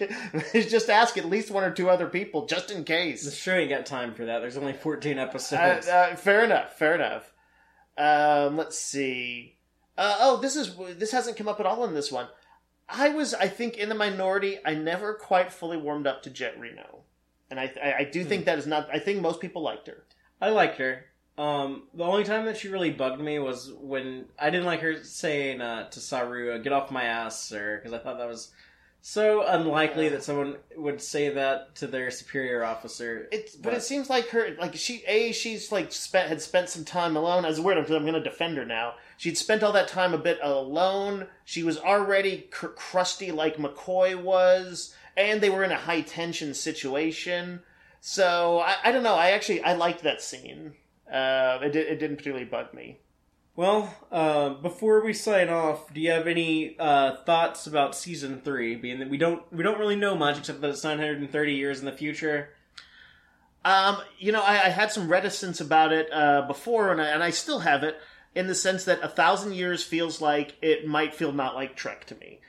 just 0.52 0.88
ask 0.90 1.16
at 1.18 1.24
least 1.24 1.50
one 1.50 1.64
or 1.64 1.72
two 1.72 1.90
other 1.90 2.06
people, 2.06 2.46
just 2.46 2.70
in 2.70 2.78
The 2.78 2.84
case. 2.84 3.34
show 3.34 3.54
ain't 3.54 3.70
got 3.70 3.86
time 3.86 4.14
for 4.14 4.26
that. 4.26 4.40
There's 4.40 4.56
only 4.56 4.74
14 4.74 5.18
Uh, 5.18 5.22
episodes. 5.22 5.88
uh, 5.88 6.14
fair 6.16 6.44
enough. 6.44 6.78
Fair 6.78 6.94
enough. 6.94 7.29
Um, 8.00 8.56
let's 8.56 8.78
see. 8.78 9.56
Uh, 9.98 10.16
oh, 10.20 10.36
this 10.38 10.56
is 10.56 10.74
this 10.96 11.12
hasn't 11.12 11.36
come 11.36 11.48
up 11.48 11.60
at 11.60 11.66
all 11.66 11.84
in 11.84 11.92
this 11.92 12.10
one. 12.10 12.28
I 12.88 13.10
was, 13.10 13.34
I 13.34 13.46
think, 13.46 13.76
in 13.76 13.90
the 13.90 13.94
minority. 13.94 14.58
I 14.64 14.74
never 14.74 15.14
quite 15.14 15.52
fully 15.52 15.76
warmed 15.76 16.06
up 16.06 16.22
to 16.22 16.30
Jet 16.30 16.58
Reno, 16.58 17.00
and 17.50 17.60
I, 17.60 17.70
I, 17.82 17.94
I 17.98 18.04
do 18.04 18.24
think 18.24 18.46
that 18.46 18.58
is 18.58 18.66
not. 18.66 18.88
I 18.90 18.98
think 18.98 19.20
most 19.20 19.40
people 19.40 19.60
liked 19.60 19.86
her. 19.88 20.04
I 20.40 20.48
liked 20.48 20.78
her. 20.78 21.04
Um, 21.36 21.84
the 21.92 22.04
only 22.04 22.24
time 22.24 22.46
that 22.46 22.56
she 22.56 22.68
really 22.68 22.90
bugged 22.90 23.20
me 23.20 23.38
was 23.38 23.70
when 23.78 24.24
I 24.38 24.48
didn't 24.48 24.66
like 24.66 24.80
her 24.80 25.04
saying 25.04 25.60
uh, 25.60 25.90
to 25.90 26.00
Saru, 26.00 26.54
uh, 26.54 26.58
"Get 26.58 26.72
off 26.72 26.90
my 26.90 27.04
ass, 27.04 27.38
sir," 27.38 27.76
because 27.76 27.92
I 27.92 28.02
thought 28.02 28.16
that 28.16 28.28
was 28.28 28.50
so 29.02 29.44
unlikely 29.46 30.10
that 30.10 30.22
someone 30.22 30.56
would 30.76 31.00
say 31.00 31.30
that 31.30 31.74
to 31.76 31.86
their 31.86 32.10
superior 32.10 32.64
officer. 32.64 33.28
It's, 33.32 33.56
but 33.56 33.72
it 33.72 33.82
seems 33.82 34.10
like 34.10 34.28
her, 34.28 34.54
like 34.58 34.76
she, 34.76 35.02
a, 35.06 35.32
she's 35.32 35.72
like 35.72 35.90
spent 35.92 36.28
had 36.28 36.42
spent 36.42 36.68
some 36.68 36.84
time 36.84 37.16
alone. 37.16 37.44
As 37.44 37.60
weird, 37.60 37.78
because 37.78 37.96
I'm 37.96 38.02
going 38.02 38.14
to 38.14 38.20
defend 38.22 38.58
her 38.58 38.66
now. 38.66 38.94
She'd 39.16 39.38
spent 39.38 39.62
all 39.62 39.72
that 39.72 39.88
time 39.88 40.12
a 40.12 40.18
bit 40.18 40.38
alone. 40.42 41.26
She 41.44 41.62
was 41.62 41.78
already 41.78 42.48
cr- 42.50 42.68
crusty, 42.68 43.32
like 43.32 43.56
McCoy 43.56 44.20
was, 44.20 44.94
and 45.16 45.40
they 45.40 45.50
were 45.50 45.64
in 45.64 45.72
a 45.72 45.76
high 45.76 46.02
tension 46.02 46.52
situation. 46.52 47.62
So 48.00 48.60
I, 48.60 48.76
I 48.84 48.92
don't 48.92 49.02
know. 49.02 49.14
I 49.14 49.30
actually 49.30 49.62
I 49.62 49.74
liked 49.74 50.02
that 50.02 50.22
scene. 50.22 50.74
Uh, 51.10 51.58
it, 51.62 51.74
it 51.74 51.98
didn't 51.98 52.16
particularly 52.16 52.44
bug 52.44 52.72
me. 52.74 52.98
Well, 53.60 53.94
uh, 54.10 54.54
before 54.54 55.04
we 55.04 55.12
sign 55.12 55.50
off, 55.50 55.92
do 55.92 56.00
you 56.00 56.12
have 56.12 56.26
any 56.26 56.78
uh, 56.78 57.16
thoughts 57.26 57.66
about 57.66 57.94
season 57.94 58.40
three? 58.40 58.74
Being 58.74 59.00
that 59.00 59.10
we 59.10 59.18
don't 59.18 59.42
we 59.52 59.62
don't 59.62 59.78
really 59.78 59.96
know 59.96 60.14
much 60.14 60.38
except 60.38 60.62
that 60.62 60.70
it's 60.70 60.82
930 60.82 61.52
years 61.52 61.78
in 61.78 61.84
the 61.84 61.92
future. 61.92 62.54
Um, 63.62 63.98
you 64.18 64.32
know, 64.32 64.40
I, 64.40 64.52
I 64.54 64.68
had 64.70 64.92
some 64.92 65.10
reticence 65.10 65.60
about 65.60 65.92
it 65.92 66.10
uh, 66.10 66.46
before, 66.46 66.90
and 66.90 67.02
I, 67.02 67.08
and 67.08 67.22
I 67.22 67.28
still 67.28 67.58
have 67.58 67.82
it 67.82 67.98
in 68.34 68.46
the 68.46 68.54
sense 68.54 68.84
that 68.84 69.02
a 69.02 69.08
thousand 69.08 69.52
years 69.52 69.84
feels 69.84 70.22
like 70.22 70.56
it 70.62 70.86
might 70.86 71.14
feel 71.14 71.30
not 71.30 71.54
like 71.54 71.76
Trek 71.76 72.06
to 72.06 72.14
me. 72.14 72.40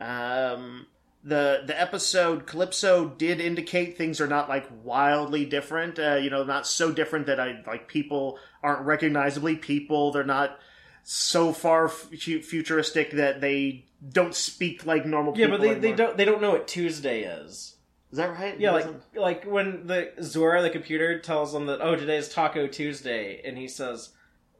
Um, 0.00 0.86
the 1.24 1.64
the 1.66 1.78
episode 1.78 2.46
Calypso 2.46 3.08
did 3.08 3.40
indicate 3.40 3.98
things 3.98 4.20
are 4.20 4.28
not 4.28 4.48
like 4.48 4.68
wildly 4.84 5.46
different. 5.46 5.98
Uh, 5.98 6.14
you 6.14 6.30
know, 6.30 6.44
not 6.44 6.64
so 6.64 6.92
different 6.92 7.26
that 7.26 7.40
I 7.40 7.60
like 7.66 7.88
people 7.88 8.38
aren't 8.62 8.86
recognizably 8.86 9.56
people. 9.56 10.12
They're 10.12 10.24
not 10.24 10.58
so 11.02 11.52
far 11.52 11.86
f- 11.86 12.08
futuristic 12.12 13.12
that 13.12 13.40
they 13.40 13.86
don't 14.12 14.34
speak 14.34 14.86
like 14.86 15.06
normal 15.06 15.36
Yeah, 15.36 15.46
people. 15.46 15.64
Yeah, 15.64 15.72
but 15.74 15.80
they, 15.82 15.90
they 15.90 15.96
don't 15.96 16.16
they 16.16 16.24
don't 16.24 16.40
know 16.42 16.50
what 16.52 16.68
Tuesday 16.68 17.22
is. 17.22 17.76
Is 18.12 18.16
that 18.18 18.30
right? 18.30 18.58
Yeah, 18.58 18.72
like 18.72 18.84
wasn't- 18.86 19.16
like 19.16 19.44
when 19.44 19.86
the 19.86 20.10
Zora 20.22 20.62
the 20.62 20.70
computer 20.70 21.18
tells 21.20 21.52
them 21.52 21.66
that 21.66 21.80
oh 21.80 21.96
today 21.96 22.16
is 22.16 22.28
Taco 22.28 22.66
Tuesday, 22.66 23.40
and 23.44 23.56
he 23.56 23.68
says, 23.68 24.10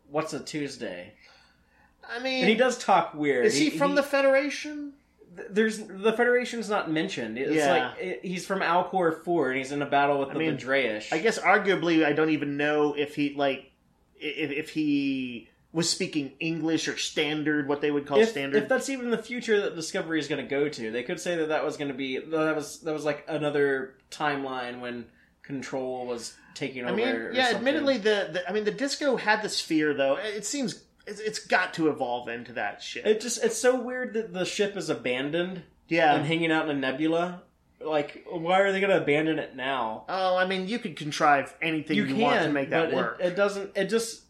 "What's 0.09 0.33
a 0.33 0.41
Tuesday?" 0.41 1.15
I 2.09 2.21
mean, 2.23 2.41
And 2.41 2.49
he 2.49 2.57
does 2.57 2.79
talk 2.79 3.15
weird. 3.15 3.47
is 3.47 3.57
he, 3.57 3.71
from 3.71 3.95
the 3.95 4.03
Federation? 4.03 4.95
There's 5.49 5.79
the 5.79 6.13
Federation's 6.13 6.69
not 6.69 6.91
mentioned. 6.91 7.39
It's 7.39 7.53
Yeah. 7.53 7.73
like 7.93 7.99
it, 8.01 8.21
he's 8.25 8.45
from 8.47 8.61
Alcor 8.61 9.23
Four, 9.25 9.51
and 9.51 9.59
he's 9.59 9.71
in 9.73 9.81
a 9.83 9.87
battle 9.87 10.19
with 10.19 10.31
I 10.31 10.33
the 10.35 10.39
mean, 10.41 10.57
V'Draysh. 10.57 11.13
I 11.13 11.19
guess 11.19 11.39
arguably, 11.39 12.05
I 12.05 12.13
don't 12.13 12.31
even 12.31 12.57
know 12.57 12.95
if 12.95 13.15
he 13.15 13.35
like 13.35 13.70
if, 14.21 14.51
if 14.51 14.71
he 14.71 15.49
was 15.73 15.89
speaking 15.89 16.33
English 16.41 16.89
or 16.89 16.97
standard, 16.97 17.69
what 17.69 17.81
they 17.81 17.91
would 17.91 18.07
call 18.07 18.19
if, 18.19 18.31
standard. 18.31 18.63
if 18.63 18.69
that's 18.69 18.89
even 18.89 19.11
the 19.11 19.19
future 19.19 19.61
that 19.63 19.77
Discovery 19.77 20.19
is 20.19 20.29
going 20.29 20.43
to 20.43 20.49
go 20.49 20.69
to, 20.69 20.91
they 20.91 21.03
could 21.03 21.21
say 21.21 21.37
that 21.37 21.49
that 21.49 21.65
was 21.65 21.77
going 21.77 21.89
to 21.89 21.95
be 21.95 22.19
that 22.19 22.57
was 22.57 22.81
that 22.81 22.93
was 22.93 23.05
like 23.05 23.25
another 23.29 23.95
timeline 24.11 24.81
when 24.81 25.07
Control 25.43 26.07
was 26.07 26.35
taking 26.55 26.85
over. 26.85 26.93
I 26.93 26.97
mean, 26.97 27.31
yeah, 27.35 27.53
admittedly, 27.55 27.99
the, 27.99 28.31
the 28.33 28.49
I 28.49 28.53
mean, 28.53 28.65
the 28.65 28.71
disco 28.71 29.17
had 29.17 29.43
the 29.43 29.49
sphere 29.49 29.95
though. 29.95 30.17
It 30.17 30.45
seems 30.45 30.83
it's, 31.07 31.21
it's 31.21 31.39
got 31.39 31.75
to 31.75 31.89
evolve 31.89 32.29
into 32.29 32.55
that 32.55 32.83
shit. 32.83 33.07
it 33.07 33.21
just 33.21 33.43
it's 33.43 33.59
so 33.59 33.81
weird 33.81 34.15
that 34.15 34.33
the 34.33 34.45
ship 34.45 34.77
is 34.77 34.91
abandoned 34.91 35.63
yeah. 35.89 36.15
and 36.15 36.27
hanging 36.27 36.51
out 36.51 36.69
in 36.69 36.77
a 36.77 36.79
nebula. 36.79 37.43
Like, 37.81 38.27
why 38.29 38.61
are 38.61 38.73
they 38.73 38.81
going 38.81 38.91
to 38.91 39.01
abandon 39.01 39.39
it 39.39 39.57
now? 39.57 40.05
oh, 40.09 40.37
I 40.37 40.47
mean, 40.47 40.69
you 40.69 40.79
could 40.79 40.97
contrive 40.97 41.55
anything 41.63 41.97
you, 41.97 42.05
you 42.05 42.15
can 42.15 42.23
want 42.23 42.43
to 42.43 42.53
make 42.53 42.71
that 42.71 42.91
but 42.91 42.95
work. 42.95 43.21
It, 43.21 43.29
it 43.29 43.37
doesn't. 43.37 43.77
It 43.77 43.87
just. 43.87 44.23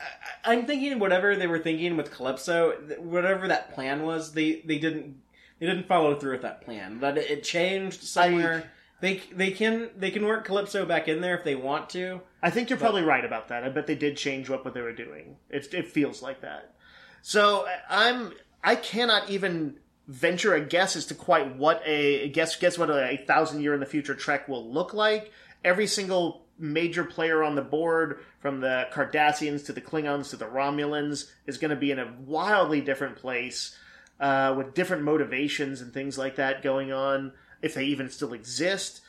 I, 0.00 0.52
I'm 0.52 0.66
thinking 0.66 0.98
whatever 0.98 1.34
they 1.36 1.46
were 1.46 1.58
thinking 1.58 1.96
with 1.96 2.12
Calypso, 2.12 2.72
whatever 2.98 3.48
that 3.48 3.74
plan 3.74 4.02
was, 4.02 4.32
they 4.32 4.62
they 4.64 4.78
didn't 4.78 5.16
they 5.58 5.66
didn't 5.66 5.86
follow 5.86 6.18
through 6.18 6.32
with 6.32 6.42
that 6.42 6.62
plan. 6.62 7.00
That 7.00 7.18
it, 7.18 7.30
it 7.30 7.44
changed 7.44 8.02
somewhere. 8.02 8.70
they 9.00 9.22
they 9.32 9.50
can 9.50 9.90
they 9.96 10.10
can 10.10 10.24
work 10.24 10.44
Calypso 10.44 10.84
back 10.84 11.08
in 11.08 11.20
there 11.20 11.36
if 11.36 11.44
they 11.44 11.54
want 11.54 11.90
to. 11.90 12.20
I 12.42 12.50
think 12.50 12.70
you're 12.70 12.78
probably 12.78 13.02
right 13.02 13.24
about 13.24 13.48
that. 13.48 13.64
I 13.64 13.70
bet 13.70 13.86
they 13.86 13.94
did 13.94 14.16
change 14.16 14.50
what, 14.50 14.64
what 14.64 14.74
they 14.74 14.82
were 14.82 14.92
doing. 14.92 15.36
It, 15.48 15.72
it 15.72 15.88
feels 15.88 16.22
like 16.22 16.42
that. 16.42 16.74
So 17.22 17.66
I'm 17.88 18.32
I 18.62 18.76
cannot 18.76 19.30
even 19.30 19.76
venture 20.06 20.54
a 20.54 20.60
guess 20.60 20.96
as 20.96 21.06
to 21.06 21.14
quite 21.14 21.56
what 21.56 21.82
a 21.86 22.28
guess 22.30 22.56
guess 22.56 22.76
what 22.78 22.90
a, 22.90 23.10
a 23.10 23.16
thousand 23.16 23.62
year 23.62 23.74
in 23.74 23.80
the 23.80 23.86
future 23.86 24.14
Trek 24.14 24.48
will 24.48 24.70
look 24.70 24.94
like. 24.94 25.32
Every 25.64 25.86
single 25.86 26.42
major 26.58 27.04
player 27.04 27.42
on 27.42 27.54
the 27.54 27.62
board, 27.62 28.20
from 28.38 28.60
the 28.60 28.86
Cardassians 28.92 29.64
to 29.66 29.72
the 29.72 29.80
Klingons 29.80 30.30
to 30.30 30.36
the 30.36 30.44
Romulans, 30.44 31.30
is 31.46 31.58
going 31.58 31.70
to 31.70 31.76
be 31.76 31.90
in 31.90 31.98
a 31.98 32.14
wildly 32.26 32.80
different 32.80 33.16
place 33.16 33.76
uh, 34.20 34.54
with 34.56 34.74
different 34.74 35.02
motivations 35.02 35.80
and 35.80 35.92
things 35.92 36.18
like 36.18 36.36
that 36.36 36.62
going 36.62 36.92
on, 36.92 37.32
if 37.62 37.74
they 37.74 37.84
even 37.84 38.10
still 38.10 38.34
exist 38.34 39.00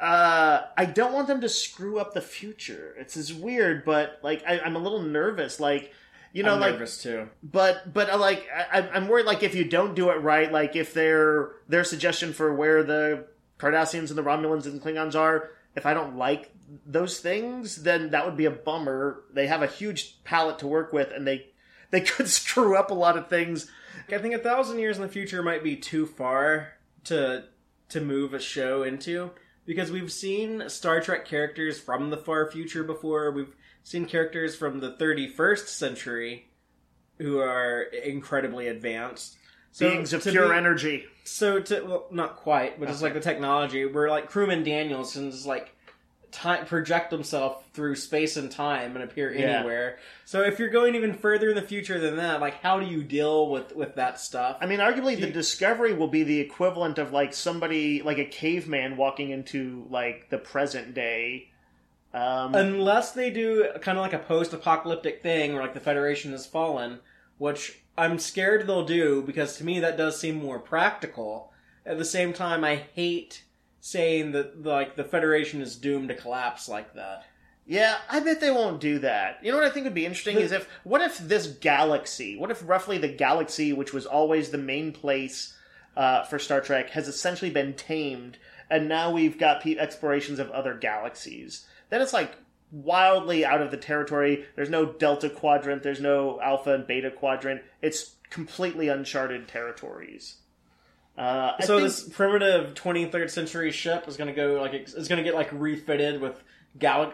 uh, 0.00 0.62
I 0.76 0.84
don't 0.84 1.12
want 1.12 1.26
them 1.26 1.40
to 1.40 1.48
screw 1.48 1.98
up 1.98 2.14
the 2.14 2.20
future. 2.20 2.94
It's 2.98 3.16
is 3.16 3.34
weird, 3.34 3.84
but 3.84 4.20
like 4.22 4.44
I, 4.46 4.60
I'm 4.60 4.76
a 4.76 4.80
little 4.80 5.02
nervous. 5.02 5.58
Like 5.58 5.92
you 6.32 6.42
know, 6.42 6.54
I'm 6.54 6.60
like 6.60 6.72
nervous 6.72 7.02
too. 7.02 7.28
but 7.42 7.92
but 7.92 8.10
uh, 8.10 8.18
like 8.18 8.46
I, 8.52 8.88
I'm 8.92 9.08
worried. 9.08 9.26
Like 9.26 9.42
if 9.42 9.54
you 9.54 9.64
don't 9.64 9.94
do 9.94 10.10
it 10.10 10.22
right, 10.22 10.50
like 10.52 10.76
if 10.76 10.94
their 10.94 11.52
their 11.68 11.84
suggestion 11.84 12.32
for 12.32 12.54
where 12.54 12.82
the 12.82 13.26
Cardassians 13.58 14.08
and 14.08 14.18
the 14.18 14.22
Romulans 14.22 14.66
and 14.66 14.80
Klingons 14.80 15.14
are, 15.14 15.50
if 15.74 15.86
I 15.86 15.94
don't 15.94 16.16
like 16.16 16.50
those 16.86 17.20
things, 17.20 17.76
then 17.82 18.10
that 18.10 18.24
would 18.26 18.36
be 18.36 18.44
a 18.44 18.50
bummer. 18.50 19.22
They 19.32 19.46
have 19.46 19.62
a 19.62 19.66
huge 19.66 20.22
palette 20.24 20.58
to 20.60 20.66
work 20.66 20.92
with, 20.92 21.10
and 21.12 21.26
they 21.26 21.46
they 21.90 22.00
could 22.02 22.28
screw 22.28 22.76
up 22.76 22.90
a 22.90 22.94
lot 22.94 23.16
of 23.16 23.28
things. 23.28 23.70
I 24.10 24.18
think 24.18 24.34
a 24.34 24.38
thousand 24.38 24.78
years 24.78 24.96
in 24.96 25.02
the 25.02 25.08
future 25.08 25.42
might 25.42 25.62
be 25.62 25.76
too 25.76 26.06
far 26.06 26.74
to 27.04 27.44
to 27.90 28.00
move 28.00 28.34
a 28.34 28.40
show 28.40 28.82
into 28.82 29.30
because 29.66 29.90
we've 29.90 30.12
seen 30.12 30.68
Star 30.68 31.00
Trek 31.00 31.24
characters 31.24 31.78
from 31.78 32.10
the 32.10 32.16
far 32.16 32.50
future 32.50 32.84
before. 32.84 33.30
We've 33.30 33.54
seen 33.88 34.04
characters 34.06 34.54
from 34.54 34.80
the 34.80 34.92
31st 34.92 35.68
century 35.68 36.46
who 37.18 37.38
are 37.38 37.82
incredibly 37.82 38.68
advanced. 38.68 39.36
So 39.72 39.88
Beings 39.90 40.12
of 40.12 40.22
pure 40.22 40.50
be- 40.50 40.54
energy. 40.56 41.04
So 41.24 41.60
to 41.60 41.80
well, 41.82 42.06
not 42.10 42.36
quite, 42.36 42.78
but 42.80 42.88
it's 42.90 43.02
like 43.02 43.14
the 43.14 43.20
technology. 43.20 43.84
Where 43.86 44.08
like 44.10 44.28
crewman 44.30 44.62
Daniels 44.64 45.12
can 45.12 45.30
just 45.30 45.46
like 45.46 45.74
time 46.30 46.66
project 46.66 47.10
himself 47.10 47.64
through 47.72 47.94
space 47.96 48.36
and 48.36 48.50
time 48.50 48.94
and 48.94 49.02
appear 49.04 49.32
Yeah. 49.32 49.58
anywhere. 49.60 49.98
So 50.26 50.42
if 50.42 50.58
you're 50.58 50.68
going 50.68 50.94
even 50.94 51.14
further 51.14 51.48
in 51.50 51.54
the 51.54 51.62
future 51.62 51.98
than 51.98 52.16
that, 52.16 52.40
like 52.40 52.54
how 52.62 52.78
do 52.80 52.86
you 52.86 53.02
deal 53.02 53.48
with 53.50 53.74
with 53.74 53.94
that 53.96 54.20
stuff? 54.20 54.58
I 54.60 54.66
mean, 54.66 54.78
arguably, 54.80 55.14
Do 55.16 55.22
the 55.22 55.26
you- 55.28 55.32
discovery 55.32 55.94
will 55.94 56.08
be 56.08 56.22
the 56.24 56.40
equivalent 56.40 56.98
of 56.98 57.12
like 57.12 57.32
somebody, 57.34 58.02
like 58.02 58.18
a 58.18 58.24
caveman, 58.26 58.96
walking 58.96 59.30
into 59.30 59.86
like 59.90 60.28
the 60.30 60.38
present 60.38 60.94
day. 60.94 61.50
Um, 62.14 62.54
Unless 62.54 63.12
they 63.12 63.30
do 63.30 63.68
kind 63.80 63.98
of 63.98 64.02
like 64.02 64.14
a 64.14 64.18
post-apocalyptic 64.18 65.22
thing 65.22 65.52
where 65.52 65.62
like 65.62 65.74
the 65.74 65.80
Federation 65.80 66.32
has 66.32 66.46
fallen, 66.46 67.00
which 67.36 67.82
I'm 67.96 68.18
scared 68.18 68.66
they'll 68.66 68.84
do 68.84 69.22
because 69.22 69.56
to 69.58 69.64
me 69.64 69.80
that 69.80 69.96
does 69.98 70.18
seem 70.18 70.36
more 70.36 70.58
practical. 70.58 71.52
At 71.84 71.98
the 71.98 72.04
same 72.04 72.32
time, 72.32 72.64
I 72.64 72.76
hate 72.76 73.44
saying 73.80 74.32
that 74.32 74.62
like 74.64 74.96
the 74.96 75.04
Federation 75.04 75.60
is 75.60 75.76
doomed 75.76 76.08
to 76.08 76.14
collapse 76.14 76.68
like 76.68 76.94
that. 76.94 77.24
Yeah, 77.66 77.98
I 78.08 78.20
bet 78.20 78.40
they 78.40 78.50
won't 78.50 78.80
do 78.80 78.98
that. 79.00 79.40
You 79.42 79.52
know 79.52 79.58
what 79.58 79.66
I 79.66 79.70
think 79.70 79.84
would 79.84 79.92
be 79.92 80.06
interesting 80.06 80.38
is 80.38 80.52
if 80.52 80.66
what 80.84 81.02
if 81.02 81.18
this 81.18 81.46
galaxy, 81.46 82.38
what 82.38 82.50
if 82.50 82.66
roughly 82.66 82.96
the 82.96 83.08
galaxy, 83.08 83.74
which 83.74 83.92
was 83.92 84.06
always 84.06 84.50
the 84.50 84.56
main 84.56 84.90
place 84.90 85.54
uh, 85.94 86.24
for 86.24 86.38
Star 86.38 86.62
Trek, 86.62 86.90
has 86.90 87.08
essentially 87.08 87.50
been 87.50 87.74
tamed, 87.74 88.38
and 88.70 88.88
now 88.88 89.10
we've 89.10 89.38
got 89.38 89.62
pe- 89.62 89.76
explorations 89.76 90.38
of 90.38 90.50
other 90.50 90.72
galaxies. 90.72 91.66
Then 91.90 92.02
it's 92.02 92.12
like 92.12 92.32
wildly 92.70 93.44
out 93.44 93.62
of 93.62 93.70
the 93.70 93.76
territory. 93.76 94.44
There's 94.56 94.70
no 94.70 94.86
Delta 94.86 95.30
Quadrant. 95.30 95.82
There's 95.82 96.00
no 96.00 96.40
Alpha 96.40 96.74
and 96.74 96.86
Beta 96.86 97.10
Quadrant. 97.10 97.62
It's 97.82 98.14
completely 98.30 98.88
uncharted 98.88 99.48
territories. 99.48 100.36
Uh, 101.16 101.58
so 101.60 101.78
think- 101.78 101.88
this 101.88 102.08
primitive 102.08 102.74
23rd 102.74 103.30
century 103.30 103.72
ship 103.72 104.06
is 104.06 104.16
going 104.16 104.28
to 104.28 104.34
go 104.34 104.60
like 104.60 104.72
it's 104.72 104.94
going 105.08 105.16
to 105.16 105.24
get 105.24 105.34
like 105.34 105.48
refitted 105.52 106.20
with 106.20 106.40
gal 106.78 107.12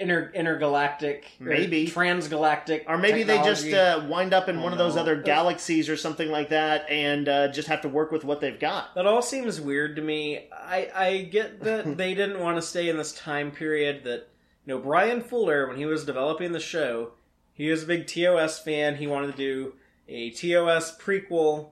inter 0.00 0.30
intergalactic 0.34 1.26
or 1.40 1.46
Maybe. 1.46 1.86
transgalactic 1.86 2.84
Or 2.88 2.98
maybe 2.98 3.22
they 3.22 3.36
just 3.42 3.66
uh, 3.72 4.04
wind 4.08 4.32
up 4.34 4.48
in 4.48 4.58
Oh, 4.58 4.62
one 4.62 4.72
of 4.72 4.78
those 4.78 4.94
no. 4.96 5.02
other 5.02 5.16
galaxies 5.20 5.88
or 5.88 5.96
something 5.96 6.28
like 6.30 6.48
that, 6.48 6.88
and 6.90 7.28
uh, 7.28 7.48
just 7.48 7.68
have 7.68 7.82
to 7.82 7.88
work 7.88 8.10
with 8.10 8.24
what 8.24 8.40
they've 8.40 8.58
got. 8.58 8.94
That 8.94 9.06
all 9.06 9.22
seems 9.22 9.60
weird 9.60 9.96
to 9.96 10.02
me. 10.02 10.48
I 10.52 10.90
I 10.94 11.18
get 11.30 11.60
that 11.60 11.96
they 11.98 12.14
didn't 12.14 12.40
want 12.40 12.56
to 12.56 12.62
stay 12.62 12.88
in 12.88 12.96
this 12.96 13.12
time 13.12 13.50
period 13.50 14.04
that 14.04 14.28
you 14.66 14.74
know 14.74 14.78
Bryan 14.80 15.20
Fuller 15.22 15.68
when 15.68 15.76
he 15.76 15.86
was 15.86 16.04
developing 16.04 16.52
the 16.52 16.60
show, 16.60 17.12
he 17.52 17.70
was 17.70 17.82
a 17.82 17.86
big 17.86 18.06
TOS 18.06 18.58
fan. 18.58 18.96
He 18.96 19.06
wanted 19.06 19.32
to 19.32 19.36
do 19.36 19.74
a 20.08 20.30
TOS 20.30 20.96
prequel 20.98 21.70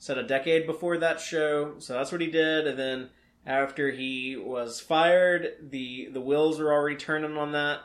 set 0.00 0.18
a 0.18 0.22
decade 0.22 0.66
before 0.66 0.96
that 0.98 1.20
show. 1.20 1.74
So 1.78 1.94
that's 1.94 2.12
what 2.12 2.20
he 2.20 2.28
did 2.30 2.66
and 2.66 2.78
then 2.78 3.10
after 3.46 3.90
he 3.90 4.36
was 4.36 4.80
fired, 4.80 5.54
the 5.70 6.08
the 6.12 6.20
wheels 6.20 6.58
were 6.58 6.72
already 6.72 6.96
turning 6.96 7.36
on 7.36 7.52
that 7.52 7.80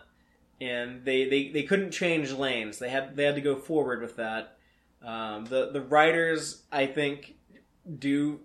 and 0.61 1.03
they, 1.03 1.27
they, 1.27 1.49
they 1.49 1.63
couldn't 1.63 1.91
change 1.91 2.31
lanes. 2.31 2.79
They 2.79 2.89
had 2.89 3.15
they 3.15 3.25
had 3.25 3.35
to 3.35 3.41
go 3.41 3.55
forward 3.55 4.01
with 4.01 4.15
that. 4.17 4.57
Um, 5.03 5.45
the 5.45 5.69
the 5.71 5.81
writers 5.81 6.63
I 6.71 6.85
think 6.85 7.35
do 7.99 8.39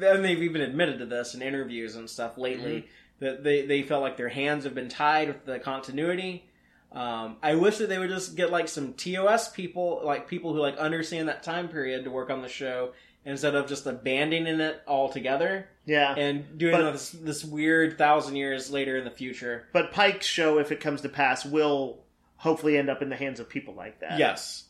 and 0.00 0.24
they've 0.24 0.42
even 0.42 0.60
admitted 0.60 1.00
to 1.00 1.06
this 1.06 1.34
in 1.34 1.42
interviews 1.42 1.96
and 1.96 2.08
stuff 2.08 2.38
lately 2.38 2.86
that 3.18 3.42
they, 3.42 3.66
they 3.66 3.82
felt 3.82 4.02
like 4.02 4.16
their 4.16 4.28
hands 4.28 4.64
have 4.64 4.74
been 4.74 4.88
tied 4.88 5.28
with 5.28 5.44
the 5.44 5.58
continuity. 5.58 6.48
Um, 6.92 7.36
I 7.42 7.56
wish 7.56 7.78
that 7.78 7.88
they 7.88 7.98
would 7.98 8.10
just 8.10 8.36
get 8.36 8.52
like 8.52 8.68
some 8.68 8.92
TOS 8.92 9.50
people, 9.50 10.02
like 10.04 10.28
people 10.28 10.52
who 10.52 10.60
like 10.60 10.76
understand 10.76 11.28
that 11.28 11.42
time 11.42 11.68
period 11.68 12.04
to 12.04 12.10
work 12.10 12.30
on 12.30 12.42
the 12.42 12.48
show 12.48 12.92
instead 13.24 13.56
of 13.56 13.66
just 13.66 13.86
abandoning 13.86 14.60
it 14.60 14.82
altogether 14.86 15.68
Yeah. 15.86 16.14
and 16.16 16.58
doing 16.58 16.72
But- 16.72 16.92
this 16.92 17.10
this 17.10 17.44
weird 17.44 17.96
thousand 17.96 18.36
years 18.36 18.70
later 18.70 18.96
in 18.96 19.04
the 19.04 19.10
future. 19.10 19.68
But 19.72 19.92
Pike's 19.92 20.26
show, 20.26 20.58
if 20.58 20.70
it 20.72 20.80
comes 20.80 21.00
to 21.02 21.08
pass, 21.08 21.44
will 21.46 22.04
hopefully 22.36 22.76
end 22.76 22.90
up 22.90 23.00
in 23.02 23.08
the 23.08 23.16
hands 23.16 23.40
of 23.40 23.48
people 23.48 23.72
like 23.74 24.00
that. 24.00 24.18
Yes. 24.18 24.64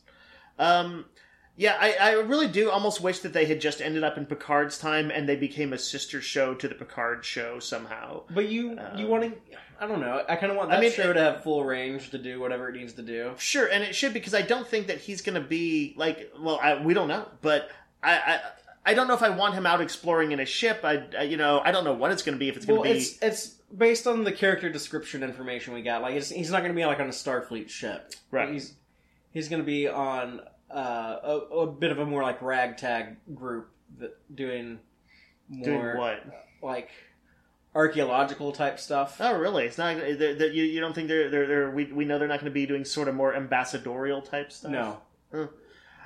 Um, 0.59 1.05
yeah, 1.55 1.75
I, 1.79 1.93
I 1.99 2.11
really 2.13 2.47
do 2.47 2.69
almost 2.69 3.01
wish 3.01 3.19
that 3.19 3.33
they 3.33 3.45
had 3.45 3.59
just 3.59 3.81
ended 3.81 4.03
up 4.03 4.17
in 4.17 4.25
Picard's 4.27 4.77
time 4.77 5.09
and 5.11 5.27
they 5.27 5.35
became 5.35 5.73
a 5.73 5.77
sister 5.77 6.21
show 6.21 6.53
to 6.53 6.67
the 6.67 6.75
Picard 6.75 7.25
show 7.25 7.59
somehow. 7.59 8.23
But 8.29 8.47
you 8.49 8.71
you 8.95 9.05
Um, 9.05 9.09
want 9.09 9.23
to? 9.23 9.33
I 9.79 9.87
don't 9.87 9.99
know. 10.01 10.23
I 10.29 10.35
kind 10.35 10.51
of 10.51 10.57
want 10.57 10.71
I 10.71 10.75
that 10.75 10.81
mean, 10.81 10.91
show 10.91 11.09
it- 11.11 11.13
to 11.15 11.19
have 11.19 11.43
full 11.43 11.63
range 11.65 12.11
to 12.11 12.17
do 12.19 12.39
whatever 12.39 12.69
it 12.69 12.75
needs 12.75 12.93
to 12.93 13.01
do. 13.01 13.33
Sure, 13.37 13.65
and 13.67 13.83
it 13.83 13.95
should 13.95 14.13
because 14.13 14.33
I 14.35 14.41
don't 14.43 14.67
think 14.67 14.87
that 14.87 14.99
he's 14.99 15.21
going 15.21 15.35
to 15.35 15.47
be 15.47 15.93
like. 15.97 16.31
Well, 16.39 16.59
I, 16.61 16.81
we 16.81 16.93
don't 16.93 17.07
know, 17.07 17.27
but 17.41 17.69
I, 18.03 18.13
I 18.17 18.39
I 18.87 18.93
don't 18.95 19.07
know 19.07 19.13
if 19.13 19.21
I 19.21 19.29
want 19.29 19.53
him 19.53 19.65
out 19.67 19.81
exploring 19.81 20.31
in 20.31 20.39
a 20.39 20.45
ship. 20.45 20.79
I, 20.83 21.03
I 21.19 21.23
you 21.23 21.37
know 21.37 21.61
I 21.63 21.71
don't 21.71 21.83
know 21.83 21.93
what 21.93 22.11
it's 22.11 22.23
going 22.23 22.35
to 22.35 22.39
be 22.39 22.49
if 22.49 22.55
it's 22.57 22.65
going 22.65 22.79
Well, 22.79 22.87
to 22.89 22.93
be. 22.93 22.99
it's 22.99 23.21
it's 23.21 23.47
based 23.75 24.07
on 24.07 24.23
the 24.23 24.31
character 24.31 24.69
description 24.69 25.23
information 25.23 25.73
we 25.73 25.81
got. 25.81 26.01
Like, 26.01 26.15
it's, 26.15 26.29
he's 26.29 26.49
not 26.49 26.59
going 26.61 26.71
to 26.71 26.75
be 26.75 26.85
like 26.85 26.99
on 26.99 27.07
a 27.07 27.11
Starfleet 27.11 27.69
ship. 27.69 28.13
Right. 28.31 28.49
He's 28.53 28.73
he's 29.31 29.49
going 29.49 29.61
to 29.61 29.65
be 29.65 29.87
on 29.87 30.39
uh, 30.73 31.17
a, 31.23 31.37
a 31.63 31.67
bit 31.67 31.91
of 31.91 31.99
a 31.99 32.05
more 32.05 32.23
like 32.23 32.41
ragtag 32.41 33.17
group 33.35 33.69
that 33.99 34.17
doing 34.33 34.79
more 35.49 35.63
Doing 35.65 35.97
what? 35.97 36.25
like 36.61 36.89
archaeological 37.75 38.51
type 38.51 38.79
stuff. 38.79 39.17
Oh, 39.19 39.37
really? 39.37 39.65
It's 39.65 39.77
not 39.77 39.97
that 39.97 40.51
you, 40.53 40.63
you 40.63 40.79
don't 40.79 40.93
think 40.93 41.07
they're 41.07 41.29
they're, 41.29 41.47
they're 41.47 41.71
we, 41.71 41.85
we 41.85 42.05
know 42.05 42.17
they're 42.19 42.27
not 42.27 42.39
going 42.39 42.51
to 42.51 42.53
be 42.53 42.65
doing 42.65 42.85
sort 42.85 43.07
of 43.07 43.15
more 43.15 43.35
ambassadorial 43.35 44.21
type 44.21 44.51
stuff. 44.51 44.71
no. 44.71 44.97
Huh. 45.31 45.47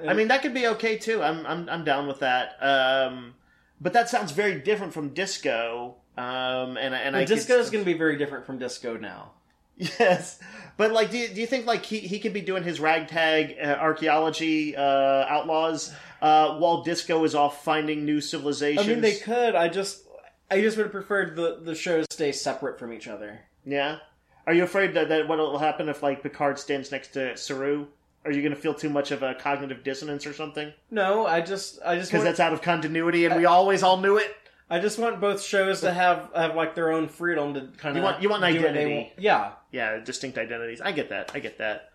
I 0.07 0.13
mean 0.13 0.27
that 0.29 0.41
could 0.41 0.53
be 0.53 0.67
okay 0.67 0.97
too. 0.97 1.21
I'm 1.21 1.45
I'm 1.45 1.69
I'm 1.69 1.83
down 1.83 2.07
with 2.07 2.19
that. 2.19 2.57
Um, 2.61 3.35
but 3.79 3.93
that 3.93 4.09
sounds 4.09 4.31
very 4.31 4.59
different 4.59 4.93
from 4.93 5.09
disco. 5.09 5.95
Um, 6.17 6.77
and 6.77 6.93
and 6.93 7.15
I 7.15 7.25
disco 7.25 7.57
is 7.57 7.69
going 7.69 7.83
to 7.83 7.91
be 7.91 7.97
very 7.97 8.17
different 8.17 8.45
from 8.45 8.59
disco 8.59 8.97
now. 8.97 9.31
Yes, 9.77 10.39
but 10.77 10.91
like, 10.91 11.09
do 11.09 11.17
you, 11.17 11.27
do 11.29 11.41
you 11.41 11.47
think 11.47 11.65
like 11.65 11.83
he, 11.83 11.99
he 11.99 12.19
could 12.19 12.33
be 12.33 12.41
doing 12.41 12.63
his 12.63 12.79
ragtag 12.79 13.55
uh, 13.59 13.65
archaeology 13.79 14.75
uh, 14.75 14.81
outlaws 14.81 15.91
uh, 16.21 16.57
while 16.57 16.83
Disco 16.83 17.23
is 17.23 17.33
off 17.33 17.63
finding 17.63 18.05
new 18.05 18.21
civilizations? 18.21 18.85
I 18.85 18.89
mean, 18.89 19.01
they 19.01 19.15
could. 19.15 19.55
I 19.55 19.69
just 19.69 20.03
I 20.51 20.61
just 20.61 20.77
would 20.77 20.83
have 20.83 20.91
preferred 20.91 21.35
the 21.35 21.61
the 21.63 21.73
shows 21.73 22.05
stay 22.11 22.31
separate 22.31 22.77
from 22.77 22.93
each 22.93 23.07
other. 23.07 23.39
Yeah. 23.65 23.97
Are 24.45 24.53
you 24.53 24.63
afraid 24.63 24.93
that, 24.95 25.09
that 25.09 25.27
what 25.27 25.37
will 25.37 25.59
happen 25.59 25.87
if 25.87 26.03
like 26.03 26.21
Picard 26.23 26.59
stands 26.59 26.91
next 26.91 27.09
to 27.13 27.37
Saru? 27.37 27.87
Are 28.23 28.31
you 28.31 28.41
going 28.41 28.53
to 28.53 28.59
feel 28.59 28.73
too 28.75 28.89
much 28.89 29.11
of 29.11 29.23
a 29.23 29.33
cognitive 29.33 29.83
dissonance 29.83 30.25
or 30.27 30.33
something? 30.33 30.71
No, 30.91 31.25
I 31.25 31.41
just 31.41 31.79
I 31.85 31.95
just 31.97 32.11
Because 32.11 32.19
want, 32.19 32.25
that's 32.25 32.39
out 32.39 32.53
of 32.53 32.61
continuity, 32.61 33.25
and 33.25 33.35
we 33.35 33.45
always 33.45 33.81
all 33.83 33.97
knew 33.97 34.17
it. 34.17 34.35
I 34.69 34.79
just 34.79 34.97
want 34.99 35.19
both 35.19 35.41
shows 35.41 35.81
to 35.81 35.91
have 35.91 36.29
have 36.35 36.55
like 36.55 36.75
their 36.75 36.91
own 36.91 37.07
freedom 37.07 37.53
to 37.55 37.61
kind 37.77 37.91
of 37.91 37.97
You 37.97 38.03
want- 38.03 38.21
you 38.21 38.29
want 38.29 38.43
identity. 38.43 39.11
Yeah, 39.17 39.51
Yeah, 39.71 39.97
distinct 39.99 40.37
identities. 40.37 40.81
I 40.81 40.91
get 40.91 41.09
that. 41.09 41.31
I 41.33 41.39
get 41.39 41.57
that. 41.57 41.89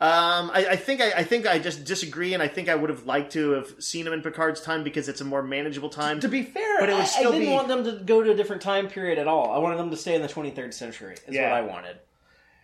Um, 0.00 0.50
I, 0.52 0.66
I 0.70 0.76
think 0.76 1.00
I, 1.00 1.10
I 1.12 1.22
think 1.24 1.46
I 1.46 1.58
just 1.58 1.84
disagree, 1.84 2.34
and 2.34 2.42
I 2.42 2.48
think 2.48 2.68
I 2.68 2.74
would 2.74 2.90
have 2.90 3.06
liked 3.06 3.32
to 3.34 3.50
have 3.52 3.74
seen 3.78 4.06
him 4.06 4.12
in 4.12 4.22
Picard's 4.22 4.60
time 4.60 4.82
because 4.84 5.08
it's 5.08 5.20
a 5.20 5.24
more 5.24 5.42
manageable 5.42 5.88
time. 5.88 6.18
to 6.20 6.28
be 6.28 6.42
fair, 6.42 6.80
But 6.80 6.88
it 6.88 6.94
would 6.94 7.04
I- 7.04 7.18
I 7.18 7.22
didn't 7.22 7.40
be- 7.40 7.48
want 7.48 7.68
them 7.68 7.84
to 7.84 7.92
go 8.04 8.22
to 8.22 8.30
a 8.32 8.34
different 8.34 8.62
time 8.62 8.88
period 8.88 9.18
at 9.18 9.28
all. 9.28 9.52
I 9.52 9.58
wanted 9.58 9.78
them 9.78 9.90
to 9.90 9.96
stay 9.96 10.14
in 10.14 10.22
the 10.22 10.28
23rd 10.28 10.72
century. 10.74 11.14
Is 11.28 11.34
Yeah. 11.34 11.50
what 11.50 11.52
I 11.58 11.60
wanted. 11.62 11.96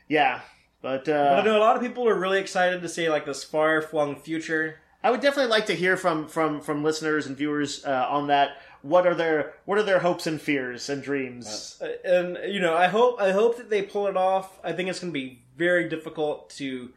Yeah, 0.09 0.41
but, 0.83 1.09
uh, 1.09 1.37
But 1.37 1.41
I 1.41 1.45
know 1.45 1.59
a 1.59 1.61
lot 1.61 1.77
of 1.77 1.83
people 1.83 2.09
are 2.09 2.19
really 2.19 2.39
excited 2.39 2.83
to 2.83 2.89
see 2.89 3.09
like 3.09 3.27
this 3.27 3.45
far 3.45 3.83
flung 3.83 4.17
future. 4.17 4.77
I 5.03 5.11
would 5.11 5.21
definitely 5.21 5.51
like 5.51 5.67
to 5.67 5.75
hear 5.75 5.97
from 5.97 6.29
from 6.29 6.61
from 6.61 6.83
listeners 6.85 7.27
and 7.27 7.37
viewers 7.37 7.85
uh, 7.85 8.07
on 8.11 8.27
that. 8.27 8.59
What 8.83 9.07
are 9.07 9.15
their 9.15 9.55
what 9.65 9.79
are 9.79 9.83
their 9.83 10.01
hopes 10.01 10.27
and 10.27 10.41
fears 10.41 10.89
and 10.89 11.03
dreams? 11.03 11.81
Uh, 11.83 11.89
and 12.05 12.53
you 12.53 12.61
know, 12.61 12.77
I 12.77 12.89
hope 12.89 13.21
I 13.21 13.33
hope 13.33 13.57
that 13.57 13.71
they 13.71 13.83
pull 13.83 14.07
it 14.09 14.17
off. 14.17 14.59
I 14.63 14.73
think 14.73 14.89
it's 14.89 15.01
going 15.01 15.13
to 15.13 15.19
be 15.19 15.43
very 15.57 15.89
difficult 15.89 16.51
to 16.51 16.91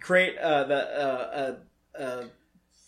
create 0.00 0.38
uh, 0.38 0.64
the 0.64 0.76
uh, 0.76 1.56
uh, 1.98 2.00
uh, 2.00 2.24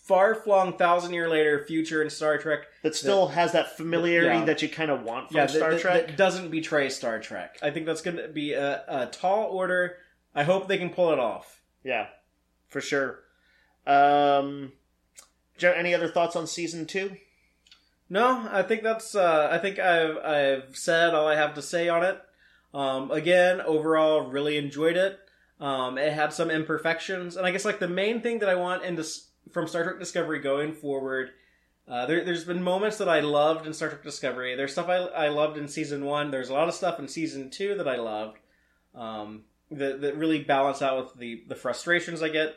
far 0.03 0.35
flung 0.35 0.77
thousand 0.77 1.13
year 1.13 1.29
later 1.29 1.65
future 1.65 2.01
in 2.01 2.09
Star 2.09 2.37
Trek. 2.37 2.61
that 2.83 2.95
still 2.95 3.27
has 3.27 3.51
that 3.51 3.75
familiarity 3.77 4.39
yeah. 4.39 4.45
that 4.45 4.61
you 4.61 4.69
kind 4.69 4.91
of 4.91 5.03
want 5.03 5.27
from 5.27 5.37
Yeah, 5.37 5.47
Star 5.47 5.71
that, 5.71 5.81
Trek. 5.81 6.07
that 6.07 6.17
doesn't 6.17 6.49
betray 6.51 6.89
Star 6.89 7.19
Trek. 7.19 7.57
I 7.61 7.69
think 7.71 7.85
that's 7.85 8.01
going 8.01 8.17
to 8.17 8.27
be 8.27 8.53
a, 8.53 8.83
a 8.87 9.05
tall 9.07 9.45
order. 9.49 9.97
I 10.35 10.43
hope 10.43 10.67
they 10.67 10.77
can 10.77 10.89
pull 10.89 11.11
it 11.11 11.19
off. 11.19 11.61
Yeah, 11.83 12.07
for 12.69 12.81
sure. 12.81 13.19
Um, 13.85 14.73
Joe, 15.57 15.71
any 15.71 15.93
other 15.93 16.07
thoughts 16.07 16.35
on 16.35 16.47
season 16.47 16.85
two? 16.85 17.17
No, 18.09 18.47
I 18.51 18.63
think 18.63 18.83
that's. 18.83 19.15
Uh, 19.15 19.49
I 19.51 19.57
think 19.57 19.79
I've 19.79 20.17
I've 20.17 20.77
said 20.77 21.13
all 21.13 21.27
I 21.27 21.35
have 21.35 21.53
to 21.55 21.61
say 21.61 21.89
on 21.89 22.03
it. 22.03 22.21
Um, 22.73 23.11
again, 23.11 23.61
overall, 23.61 24.21
really 24.21 24.57
enjoyed 24.57 24.97
it. 24.97 25.19
Um, 25.59 25.97
it 25.97 26.11
had 26.13 26.33
some 26.33 26.49
imperfections, 26.49 27.37
and 27.37 27.45
I 27.45 27.51
guess 27.51 27.65
like 27.65 27.79
the 27.79 27.87
main 27.87 28.21
thing 28.21 28.39
that 28.39 28.49
I 28.49 28.55
want 28.55 28.83
in 28.83 28.95
this 28.95 29.29
from 29.51 29.67
Star 29.67 29.83
Trek 29.83 29.99
Discovery 29.99 30.39
going 30.39 30.73
forward. 30.73 31.31
Uh, 31.87 32.05
there, 32.05 32.23
there's 32.23 32.45
been 32.45 32.63
moments 32.63 32.97
that 32.97 33.09
I 33.09 33.19
loved 33.19 33.67
in 33.67 33.73
Star 33.73 33.89
Trek 33.89 34.03
Discovery. 34.03 34.55
There's 34.55 34.71
stuff 34.71 34.87
I, 34.89 34.97
I 34.97 35.27
loved 35.27 35.57
in 35.57 35.67
season 35.67 36.05
one. 36.05 36.31
There's 36.31 36.49
a 36.49 36.53
lot 36.53 36.69
of 36.69 36.73
stuff 36.73 36.97
in 36.97 37.07
season 37.07 37.49
two 37.49 37.75
that 37.75 37.87
I 37.87 37.97
loved. 37.97 38.39
Um, 38.95 39.43
that 39.77 40.01
that 40.01 40.17
really 40.17 40.43
balance 40.43 40.81
out 40.81 40.97
with 41.03 41.19
the 41.19 41.43
the 41.47 41.55
frustrations 41.55 42.21
I 42.21 42.29
get. 42.29 42.55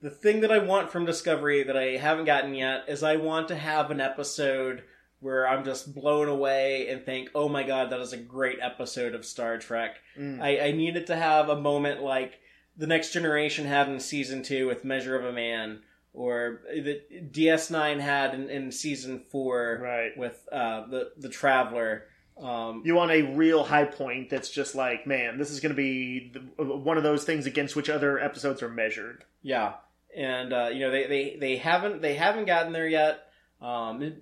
The 0.00 0.10
thing 0.10 0.40
that 0.40 0.52
I 0.52 0.58
want 0.58 0.90
from 0.90 1.06
Discovery 1.06 1.62
that 1.62 1.76
I 1.76 1.96
haven't 1.96 2.26
gotten 2.26 2.54
yet 2.54 2.84
is 2.88 3.02
I 3.02 3.16
want 3.16 3.48
to 3.48 3.56
have 3.56 3.90
an 3.90 4.00
episode 4.02 4.82
where 5.20 5.48
I'm 5.48 5.64
just 5.64 5.94
blown 5.94 6.28
away 6.28 6.88
and 6.88 7.02
think, 7.04 7.30
"Oh 7.34 7.48
my 7.48 7.62
god, 7.62 7.88
that 7.90 8.00
is 8.00 8.12
a 8.12 8.18
great 8.18 8.58
episode 8.60 9.14
of 9.14 9.24
Star 9.24 9.56
Trek." 9.58 9.96
Mm. 10.18 10.42
I, 10.42 10.58
I 10.68 10.70
needed 10.72 11.06
to 11.06 11.16
have 11.16 11.48
a 11.48 11.60
moment 11.60 12.02
like 12.02 12.38
the 12.76 12.86
Next 12.86 13.12
Generation 13.12 13.64
had 13.66 13.88
in 13.88 13.98
season 14.00 14.42
two 14.42 14.66
with 14.66 14.84
Measure 14.84 15.16
of 15.18 15.24
a 15.24 15.32
Man, 15.32 15.80
or 16.12 16.60
that 16.68 17.32
DS9 17.32 18.00
had 18.00 18.34
in, 18.34 18.50
in 18.50 18.72
season 18.72 19.22
four 19.30 19.78
Right. 19.82 20.16
with 20.18 20.46
uh, 20.52 20.86
the 20.88 21.12
the 21.16 21.28
Traveler. 21.30 22.08
Um, 22.40 22.82
You 22.84 22.94
want 22.94 23.12
a 23.12 23.22
real 23.22 23.62
high 23.62 23.84
point 23.84 24.30
that's 24.30 24.50
just 24.50 24.74
like, 24.74 25.06
man, 25.06 25.38
this 25.38 25.50
is 25.50 25.60
going 25.60 25.70
to 25.70 25.76
be 25.76 26.32
the, 26.32 26.64
one 26.64 26.96
of 26.96 27.02
those 27.02 27.24
things 27.24 27.46
against 27.46 27.76
which 27.76 27.88
other 27.88 28.18
episodes 28.18 28.62
are 28.62 28.68
measured. 28.68 29.24
Yeah, 29.42 29.74
and 30.16 30.52
uh, 30.52 30.70
you 30.72 30.80
know 30.80 30.90
they, 30.90 31.06
they, 31.06 31.36
they 31.38 31.56
haven't 31.56 32.02
they 32.02 32.14
haven't 32.14 32.46
gotten 32.46 32.72
there 32.72 32.88
yet. 32.88 33.26
Um, 33.60 34.14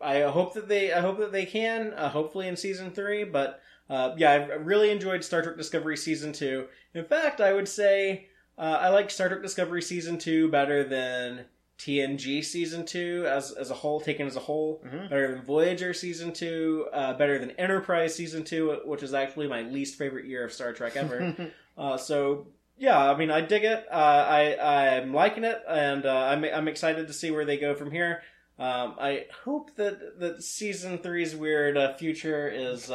I 0.00 0.22
hope 0.22 0.54
that 0.54 0.68
they 0.68 0.92
I 0.92 1.00
hope 1.00 1.18
that 1.18 1.32
they 1.32 1.46
can. 1.46 1.92
Uh, 1.94 2.08
hopefully 2.08 2.48
in 2.48 2.56
season 2.56 2.90
three, 2.90 3.24
but 3.24 3.60
uh, 3.88 4.14
yeah, 4.16 4.30
I 4.32 4.36
really 4.54 4.90
enjoyed 4.90 5.24
Star 5.24 5.42
Trek 5.42 5.56
Discovery 5.56 5.96
season 5.96 6.32
two. 6.32 6.66
In 6.94 7.04
fact, 7.04 7.40
I 7.40 7.52
would 7.52 7.68
say 7.68 8.28
uh, 8.58 8.78
I 8.80 8.88
like 8.88 9.10
Star 9.10 9.28
Trek 9.28 9.42
Discovery 9.42 9.82
season 9.82 10.18
two 10.18 10.48
better 10.50 10.84
than 10.84 11.44
TNG 11.78 12.42
season 12.42 12.86
two 12.86 13.26
as 13.28 13.52
as 13.52 13.70
a 13.70 13.74
whole, 13.74 14.00
taken 14.00 14.26
as 14.26 14.36
a 14.36 14.40
whole. 14.40 14.82
Mhm. 14.86 15.10
Better 15.10 15.34
than 15.34 15.42
Voyager 15.42 15.92
season 15.92 16.32
two. 16.32 16.86
Uh, 16.92 17.12
better 17.14 17.38
than 17.38 17.50
Enterprise 17.52 18.14
season 18.14 18.44
two, 18.44 18.80
which 18.84 19.02
is 19.02 19.12
actually 19.14 19.46
my 19.48 19.62
least 19.62 19.96
favorite 19.98 20.24
year 20.26 20.44
of 20.44 20.52
Star 20.52 20.72
Trek 20.72 20.96
ever. 20.96 21.34
uh, 21.78 21.96
so 21.96 22.48
yeah, 22.78 23.10
I 23.10 23.16
mean, 23.16 23.30
I 23.30 23.40
dig 23.40 23.64
it. 23.64 23.86
Uh, 23.90 23.94
I 23.94 24.96
I'm 24.98 25.12
liking 25.14 25.44
it, 25.44 25.62
and 25.68 26.04
uh, 26.06 26.14
I'm 26.14 26.44
I'm 26.44 26.68
excited 26.68 27.06
to 27.08 27.12
see 27.12 27.30
where 27.30 27.44
they 27.44 27.58
go 27.58 27.74
from 27.74 27.90
here. 27.90 28.22
Um, 28.58 28.94
I 28.98 29.26
hope 29.44 29.74
that 29.76 30.18
that 30.20 30.42
season 30.42 30.98
three's 30.98 31.36
weird 31.36 31.76
uh, 31.76 31.94
future 31.94 32.48
is. 32.48 32.90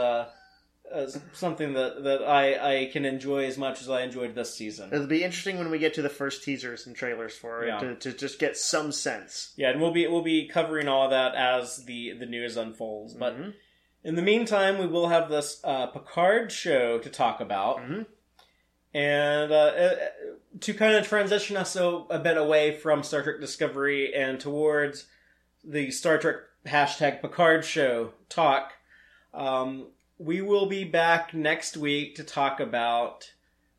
Uh, 0.93 0.99
is 0.99 1.19
something 1.33 1.73
that, 1.73 2.03
that 2.03 2.21
I, 2.23 2.81
I 2.81 2.85
can 2.91 3.05
enjoy 3.05 3.45
as 3.45 3.57
much 3.57 3.81
as 3.81 3.89
I 3.89 4.01
enjoyed 4.01 4.35
this 4.35 4.53
season. 4.53 4.89
It'll 4.93 5.07
be 5.07 5.23
interesting 5.23 5.57
when 5.57 5.71
we 5.71 5.79
get 5.79 5.93
to 5.95 6.01
the 6.01 6.09
first 6.09 6.43
teasers 6.43 6.85
and 6.87 6.95
trailers 6.95 7.35
for 7.35 7.63
it 7.63 7.67
Yeah. 7.67 7.79
to, 7.79 7.95
to 7.95 8.11
just 8.13 8.39
get 8.39 8.57
some 8.57 8.91
sense. 8.91 9.53
Yeah, 9.55 9.69
and 9.71 9.79
we'll 9.81 9.91
be 9.93 10.07
we'll 10.07 10.21
be 10.21 10.47
covering 10.47 10.87
all 10.87 11.09
that 11.09 11.35
as 11.35 11.85
the 11.85 12.13
the 12.13 12.25
news 12.25 12.57
unfolds. 12.57 13.13
But 13.13 13.37
Mhm. 13.37 13.53
in 14.03 14.15
the 14.15 14.21
meantime, 14.21 14.77
we 14.79 14.87
will 14.87 15.07
have 15.09 15.29
this 15.29 15.61
uh, 15.63 15.87
Picard 15.87 16.51
show 16.51 16.97
to 16.99 17.09
talk 17.09 17.39
about, 17.39 17.77
Mhm. 17.77 18.05
and 18.93 19.51
uh, 19.51 19.55
uh, 19.55 19.95
to 20.59 20.73
kind 20.73 20.95
of 20.95 21.07
transition 21.07 21.55
us 21.57 21.75
a, 21.75 21.85
a 22.09 22.19
bit 22.19 22.37
away 22.37 22.75
from 22.75 23.03
Star 23.03 23.21
Trek 23.23 23.39
Discovery 23.39 24.13
and 24.13 24.39
towards 24.39 25.07
the 25.63 25.91
Star 25.91 26.17
Trek 26.17 26.35
hashtag 26.65 27.21
Picard 27.21 27.63
show 27.63 28.11
talk. 28.29 28.73
Um, 29.33 29.87
we 30.21 30.41
will 30.41 30.67
be 30.67 30.83
back 30.83 31.33
next 31.33 31.75
week 31.77 32.15
to 32.15 32.23
talk 32.23 32.59
about 32.59 33.31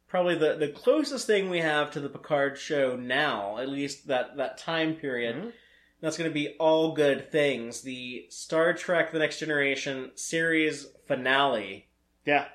probably 0.09 0.35
the, 0.35 0.57
the 0.57 0.69
closest 0.69 1.27
thing 1.27 1.49
we 1.49 1.61
have 1.61 1.91
to 1.93 2.01
the 2.01 2.09
Picard 2.09 2.59
show 2.59 2.97
now, 2.97 3.59
at 3.59 3.69
least 3.69 4.09
that, 4.09 4.37
that 4.37 4.59
time 4.59 4.95
period. 4.95 5.37
Mhm. 5.37 5.53
That's 6.01 6.19
going 6.19 6.29
to 6.29 6.35
be 6.35 6.57
All 6.59 6.95
Good 6.95 7.31
Things, 7.31 7.83
the 7.83 8.27
Star 8.29 8.75
Trek 8.75 9.13
The 9.13 9.21
Next 9.21 9.39
Generation 9.39 10.11
series 10.17 10.89
finale. 11.07 11.87
Yeah. 12.27 12.47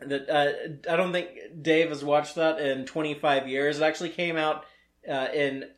That 0.00 0.28
uh, 0.28 0.92
I 0.92 0.96
don't 0.96 1.12
think 1.12 1.28
Dave 1.62 1.90
has 1.90 2.04
watched 2.04 2.34
that 2.34 2.60
in 2.60 2.84
25 2.84 3.48
years. 3.48 3.78
It 3.78 3.84
actually 3.84 4.10
came 4.10 4.36
out 4.36 4.64
uh, 5.08 5.28
in 5.32 5.70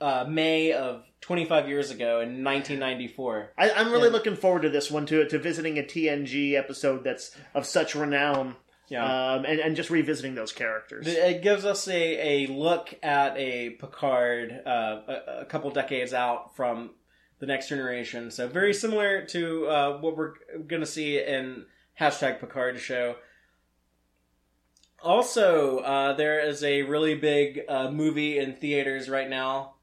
uh, 0.00 0.24
May 0.26 0.72
of 0.72 1.04
25 1.20 1.68
years 1.68 1.90
ago 1.90 2.20
in 2.20 2.44
1994. 2.44 3.52
I, 3.58 3.70
I'm 3.70 3.90
really 3.92 4.10
looking 4.10 4.36
forward 4.36 4.62
to 4.62 4.70
this 4.70 4.90
one 4.90 5.04
to 5.06 5.26
to 5.28 5.38
visiting 5.38 5.78
a 5.78 5.82
TNG 5.82 6.54
episode 6.54 7.04
that's 7.04 7.36
of 7.54 7.66
such 7.66 7.94
renown, 7.94 8.56
Yeah. 8.88 9.04
um, 9.34 9.44
and 9.44 9.58
and 9.60 9.76
just 9.76 9.90
revisiting 9.90 10.34
those 10.34 10.52
characters. 10.52 11.06
It 11.06 11.42
gives 11.42 11.64
us 11.64 11.88
a, 11.88 12.46
a 12.46 12.46
look 12.52 12.94
at 13.02 13.36
a 13.36 13.70
Picard 13.70 14.60
uh, 14.64 15.00
a, 15.08 15.40
a 15.40 15.44
couple 15.46 15.70
decades 15.70 16.14
out 16.14 16.54
from 16.56 16.90
the 17.40 17.46
next 17.46 17.68
generation. 17.68 18.30
So 18.30 18.48
very 18.48 18.72
similar 18.74 19.24
to 19.26 19.66
uh, 19.68 19.98
what 19.98 20.16
we're 20.16 20.34
going 20.66 20.80
to 20.80 20.86
see 20.86 21.18
in 21.18 21.66
hashtag 22.00 22.40
Picard 22.40 22.78
show. 22.80 23.16
Also, 25.02 25.78
uh, 25.78 26.12
there 26.14 26.40
is 26.40 26.64
a 26.64 26.82
really 26.82 27.14
big 27.14 27.60
uh, 27.68 27.90
movie 27.90 28.38
in 28.38 28.54
theaters 28.54 29.08
right 29.08 29.28
now. 29.30 29.74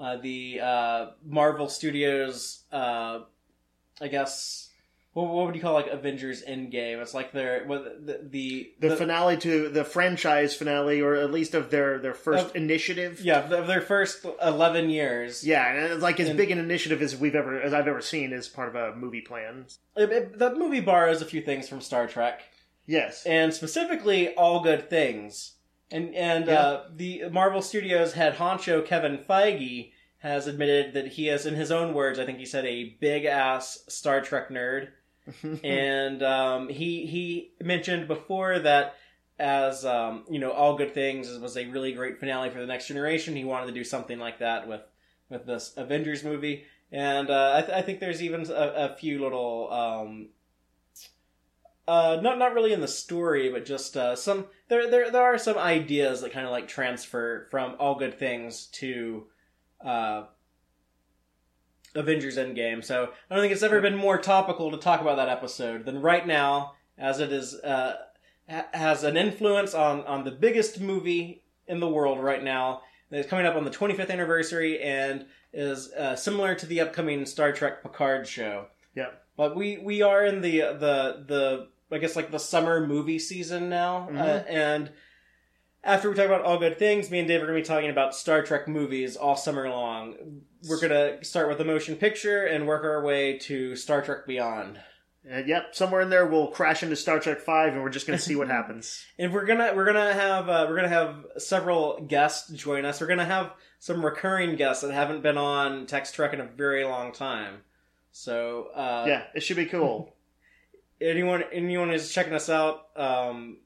Uh, 0.00 0.16
the 0.16 0.58
uh, 0.62 1.06
Marvel 1.26 1.68
Studios, 1.68 2.62
uh, 2.72 3.20
I 4.00 4.08
guess, 4.08 4.70
what, 5.12 5.26
what 5.28 5.44
would 5.44 5.54
you 5.54 5.60
call 5.60 5.74
like 5.74 5.88
Avengers 5.88 6.42
Endgame? 6.42 7.02
It's 7.02 7.12
like 7.12 7.32
their 7.32 7.64
what 7.66 8.06
the 8.06 8.20
the, 8.22 8.72
the, 8.80 8.96
finale 8.96 9.36
to 9.38 9.68
the 9.68 9.84
franchise 9.84 10.54
finale, 10.54 11.02
or 11.02 11.16
at 11.16 11.30
least 11.30 11.54
of 11.54 11.70
their 11.70 11.98
their 11.98 12.14
first 12.14 12.46
Of- 12.46 12.56
initiative. 12.56 13.20
Yeah, 13.20 13.40
of 13.52 13.66
their 13.66 13.82
first 13.82 14.24
eleven 14.42 14.88
years. 14.88 15.44
Yeah, 15.46 15.70
and 15.70 15.92
it's 15.92 16.02
like 16.02 16.18
as 16.18 16.28
And- 16.30 16.38
big 16.38 16.50
an 16.50 16.58
initiative 16.58 17.02
as 17.02 17.14
we've 17.14 17.34
ever 17.34 17.60
as 17.60 17.74
I've 17.74 17.88
ever 17.88 18.00
seen 18.00 18.32
as 18.32 18.48
part 18.48 18.68
of 18.68 18.74
a 18.76 18.96
movie 18.96 19.20
plan. 19.20 19.66
It- 19.96 20.12
it- 20.12 20.38
that 20.38 20.56
movie 20.56 20.80
borrows 20.80 21.20
a 21.20 21.26
few 21.26 21.42
things 21.42 21.68
from 21.68 21.82
Star 21.82 22.06
Trek, 22.06 22.40
Yes. 22.86 23.26
and 23.26 23.52
specifically 23.52 24.32
all 24.34 24.62
good 24.62 24.88
things. 24.88 25.56
And 25.90 26.14
and 26.14 26.48
uh, 26.48 26.82
the 26.94 27.24
Marvel 27.30 27.62
Studios 27.62 28.12
head 28.12 28.36
honcho 28.36 28.84
Kevin 28.84 29.18
Feige 29.18 29.92
has 30.18 30.46
admitted 30.46 30.94
that 30.94 31.08
he 31.08 31.28
is, 31.28 31.46
in 31.46 31.54
his 31.54 31.70
own 31.70 31.94
words, 31.94 32.18
I 32.18 32.26
think 32.26 32.38
he 32.38 32.44
said, 32.44 32.66
a 32.66 32.96
big 33.00 33.24
ass 33.24 33.84
Star 33.88 34.20
Trek 34.20 34.50
nerd. 34.50 34.88
and 35.64 36.22
um, 36.22 36.68
he 36.68 37.06
he 37.06 37.52
mentioned 37.62 38.08
before 38.08 38.58
that 38.58 38.94
as 39.38 39.84
um, 39.84 40.24
you 40.30 40.38
know 40.38 40.50
all 40.50 40.76
good 40.76 40.92
things 40.92 41.38
was 41.38 41.56
a 41.56 41.66
really 41.66 41.92
great 41.92 42.18
finale 42.18 42.50
for 42.50 42.58
the 42.58 42.66
next 42.66 42.88
generation 42.88 43.36
he 43.36 43.44
wanted 43.44 43.66
to 43.66 43.72
do 43.72 43.84
something 43.84 44.18
like 44.18 44.38
that 44.38 44.66
with 44.66 44.82
with 45.28 45.46
this 45.46 45.72
avengers 45.76 46.24
movie 46.24 46.64
and 46.92 47.30
uh, 47.30 47.54
I, 47.56 47.60
th- 47.62 47.78
I 47.78 47.82
think 47.82 48.00
there's 48.00 48.22
even 48.22 48.50
a, 48.50 48.92
a 48.92 48.96
few 48.96 49.20
little 49.20 49.72
um, 49.72 50.28
uh, 51.90 52.20
not 52.22 52.38
not 52.38 52.54
really 52.54 52.72
in 52.72 52.80
the 52.80 52.88
story 52.88 53.50
but 53.50 53.64
just 53.64 53.96
uh, 53.96 54.14
some 54.14 54.46
there, 54.68 54.88
there 54.88 55.10
there 55.10 55.22
are 55.22 55.38
some 55.38 55.58
ideas 55.58 56.20
that 56.20 56.32
kind 56.32 56.46
of 56.46 56.52
like 56.52 56.68
transfer 56.68 57.48
from 57.50 57.74
all 57.80 57.96
good 57.96 58.16
things 58.16 58.66
to 58.66 59.26
uh, 59.84 60.24
Avengers 61.94 62.36
Endgame. 62.36 62.84
So 62.84 63.10
I 63.28 63.34
don't 63.34 63.42
think 63.42 63.52
it's 63.52 63.62
ever 63.62 63.80
been 63.80 63.96
more 63.96 64.18
topical 64.18 64.70
to 64.70 64.76
talk 64.76 65.00
about 65.00 65.16
that 65.16 65.28
episode 65.28 65.84
than 65.84 66.00
right 66.00 66.26
now, 66.26 66.74
as 66.96 67.18
it 67.18 67.32
is 67.32 67.54
uh, 67.54 67.96
ha- 68.48 68.68
has 68.72 69.02
an 69.02 69.16
influence 69.16 69.74
on 69.74 70.02
on 70.04 70.24
the 70.24 70.30
biggest 70.30 70.80
movie 70.80 71.42
in 71.66 71.80
the 71.80 71.88
world 71.88 72.20
right 72.22 72.42
now. 72.42 72.82
It's 73.10 73.28
coming 73.28 73.46
up 73.46 73.56
on 73.56 73.64
the 73.64 73.72
25th 73.72 74.10
anniversary 74.10 74.80
and 74.80 75.26
is 75.52 75.90
uh, 75.94 76.14
similar 76.14 76.54
to 76.54 76.66
the 76.66 76.80
upcoming 76.80 77.26
Star 77.26 77.50
Trek 77.52 77.82
Picard 77.82 78.28
show. 78.28 78.66
Yeah. 78.94 79.08
But 79.36 79.56
we 79.56 79.78
we 79.78 80.02
are 80.02 80.24
in 80.24 80.42
the 80.42 80.58
the 80.60 81.24
the 81.26 81.68
I 81.92 81.98
guess 81.98 82.16
like 82.16 82.30
the 82.30 82.38
summer 82.38 82.86
movie 82.86 83.18
season 83.18 83.68
now, 83.68 84.08
uh, 84.10 84.12
Mhm. 84.12 84.44
and 84.48 84.92
after 85.82 86.10
we 86.10 86.14
talk 86.16 86.26
about 86.26 86.42
all 86.42 86.58
good 86.58 86.78
things, 86.78 87.10
me 87.10 87.18
and 87.20 87.28
Dave 87.28 87.42
are 87.42 87.46
going 87.46 87.56
to 87.56 87.62
be 87.62 87.66
talking 87.66 87.90
about 87.90 88.14
Star 88.14 88.42
Trek 88.42 88.68
movies 88.68 89.16
all 89.16 89.34
summer 89.36 89.68
long. 89.68 90.42
We're 90.68 90.80
going 90.80 90.90
to 91.18 91.24
start 91.24 91.48
with 91.48 91.58
the 91.58 91.64
motion 91.64 91.96
picture 91.96 92.44
and 92.44 92.66
work 92.66 92.84
our 92.84 93.02
way 93.02 93.38
to 93.38 93.74
Star 93.76 94.02
Trek 94.02 94.26
Beyond. 94.26 94.78
And 95.28 95.46
yep, 95.48 95.74
somewhere 95.74 96.00
in 96.00 96.08
there 96.10 96.26
we'll 96.26 96.48
crash 96.48 96.82
into 96.82 96.96
Star 96.96 97.18
Trek 97.20 97.40
Five, 97.40 97.74
and 97.74 97.82
we're 97.82 97.90
just 97.90 98.06
going 98.06 98.18
to 98.18 98.24
see 98.24 98.36
what 98.36 98.48
happens. 98.58 99.04
And 99.18 99.32
we're 99.34 99.44
gonna 99.44 99.72
we're 99.74 99.84
gonna 99.84 100.14
have 100.14 100.48
uh, 100.48 100.66
we're 100.68 100.76
gonna 100.76 100.88
have 100.88 101.26
several 101.36 102.00
guests 102.02 102.50
join 102.52 102.84
us. 102.86 103.00
We're 103.02 103.06
gonna 103.06 103.26
have 103.26 103.52
some 103.80 104.02
recurring 104.04 104.56
guests 104.56 104.82
that 104.82 104.92
haven't 104.92 105.22
been 105.22 105.36
on 105.38 105.84
Text 105.86 106.14
Trek 106.14 106.32
in 106.32 106.40
a 106.40 106.46
very 106.46 106.84
long 106.84 107.12
time. 107.12 107.62
So 108.12 108.68
uh, 108.74 109.04
yeah, 109.08 109.24
it 109.34 109.42
should 109.42 109.56
be 109.58 109.66
cool. 109.66 110.14
Anyone 111.00 111.44
anyone 111.52 111.90
who's 111.90 112.12
checking 112.12 112.34
us 112.34 112.48
out 112.48 112.86
um, 112.96 113.58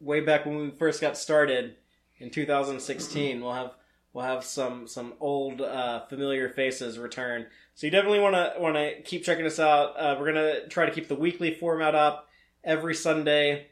way 0.00 0.20
back 0.20 0.46
when 0.46 0.56
we 0.58 0.70
first 0.70 1.00
got 1.00 1.16
started 1.16 1.76
in 2.18 2.30
2016 2.30 3.40
we'll 3.40 3.52
have 3.52 3.72
we'll 4.12 4.24
have 4.24 4.44
some 4.44 4.86
some 4.86 5.14
old 5.20 5.60
uh, 5.60 6.06
familiar 6.06 6.48
faces 6.48 6.98
return. 6.98 7.46
So 7.74 7.86
you 7.86 7.90
definitely 7.90 8.20
want 8.20 8.34
to 8.34 8.54
want 8.58 8.76
to 8.76 9.02
keep 9.02 9.24
checking 9.24 9.46
us 9.46 9.58
out. 9.58 9.98
Uh, 9.98 10.16
we're 10.18 10.32
gonna 10.32 10.68
try 10.68 10.86
to 10.86 10.92
keep 10.92 11.08
the 11.08 11.14
weekly 11.14 11.54
format 11.54 11.94
up 11.94 12.28
every 12.64 12.94
sunday. 12.94 13.68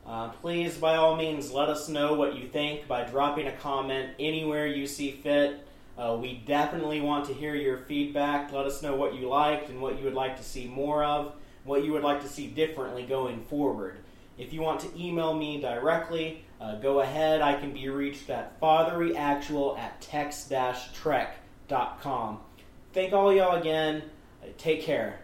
Uh, 0.05 0.27
please, 0.27 0.75
by 0.75 0.97
all 0.97 1.15
means, 1.15 1.53
let 1.53 1.69
us 1.69 1.87
know 1.87 2.15
what 2.15 2.35
you 2.35 2.49
think 2.49 2.89
by 2.89 3.05
dropping 3.05 3.47
a 3.47 3.53
comment 3.53 4.09
anywhere 4.19 4.67
you 4.67 4.85
see 4.85 5.11
fit. 5.11 5.65
Uh, 5.97 6.17
we 6.19 6.43
definitely 6.45 6.99
want 6.99 7.25
to 7.25 7.33
hear 7.33 7.55
your 7.55 7.77
feedback. 7.77 8.51
Let 8.51 8.65
us 8.65 8.83
know 8.83 8.97
what 8.97 9.15
you 9.15 9.29
liked 9.29 9.69
and 9.69 9.81
what 9.81 9.97
you 9.97 10.03
would 10.03 10.13
like 10.13 10.35
to 10.35 10.43
see 10.43 10.67
more 10.67 11.05
of, 11.05 11.35
what 11.63 11.85
you 11.85 11.93
would 11.93 12.03
like 12.03 12.21
to 12.23 12.27
see 12.27 12.47
differently 12.47 13.03
going 13.03 13.45
forward. 13.45 13.95
If 14.37 14.51
you 14.51 14.59
want 14.59 14.81
to 14.81 14.89
email 15.01 15.33
me 15.33 15.61
directly, 15.61 16.43
uh, 16.59 16.75
go 16.75 16.99
ahead. 17.01 17.41
I 17.41 17.59
can 17.59 17.73
be 17.73 17.89
reached 17.89 18.29
at 18.29 18.61
fatherlyactual 18.61 19.77
at 19.77 19.99
text-trek.com. 20.01 22.39
Thank 22.93 23.13
all 23.13 23.33
y'all 23.33 23.59
again. 23.59 24.03
Take 24.57 24.81
care. 24.81 25.19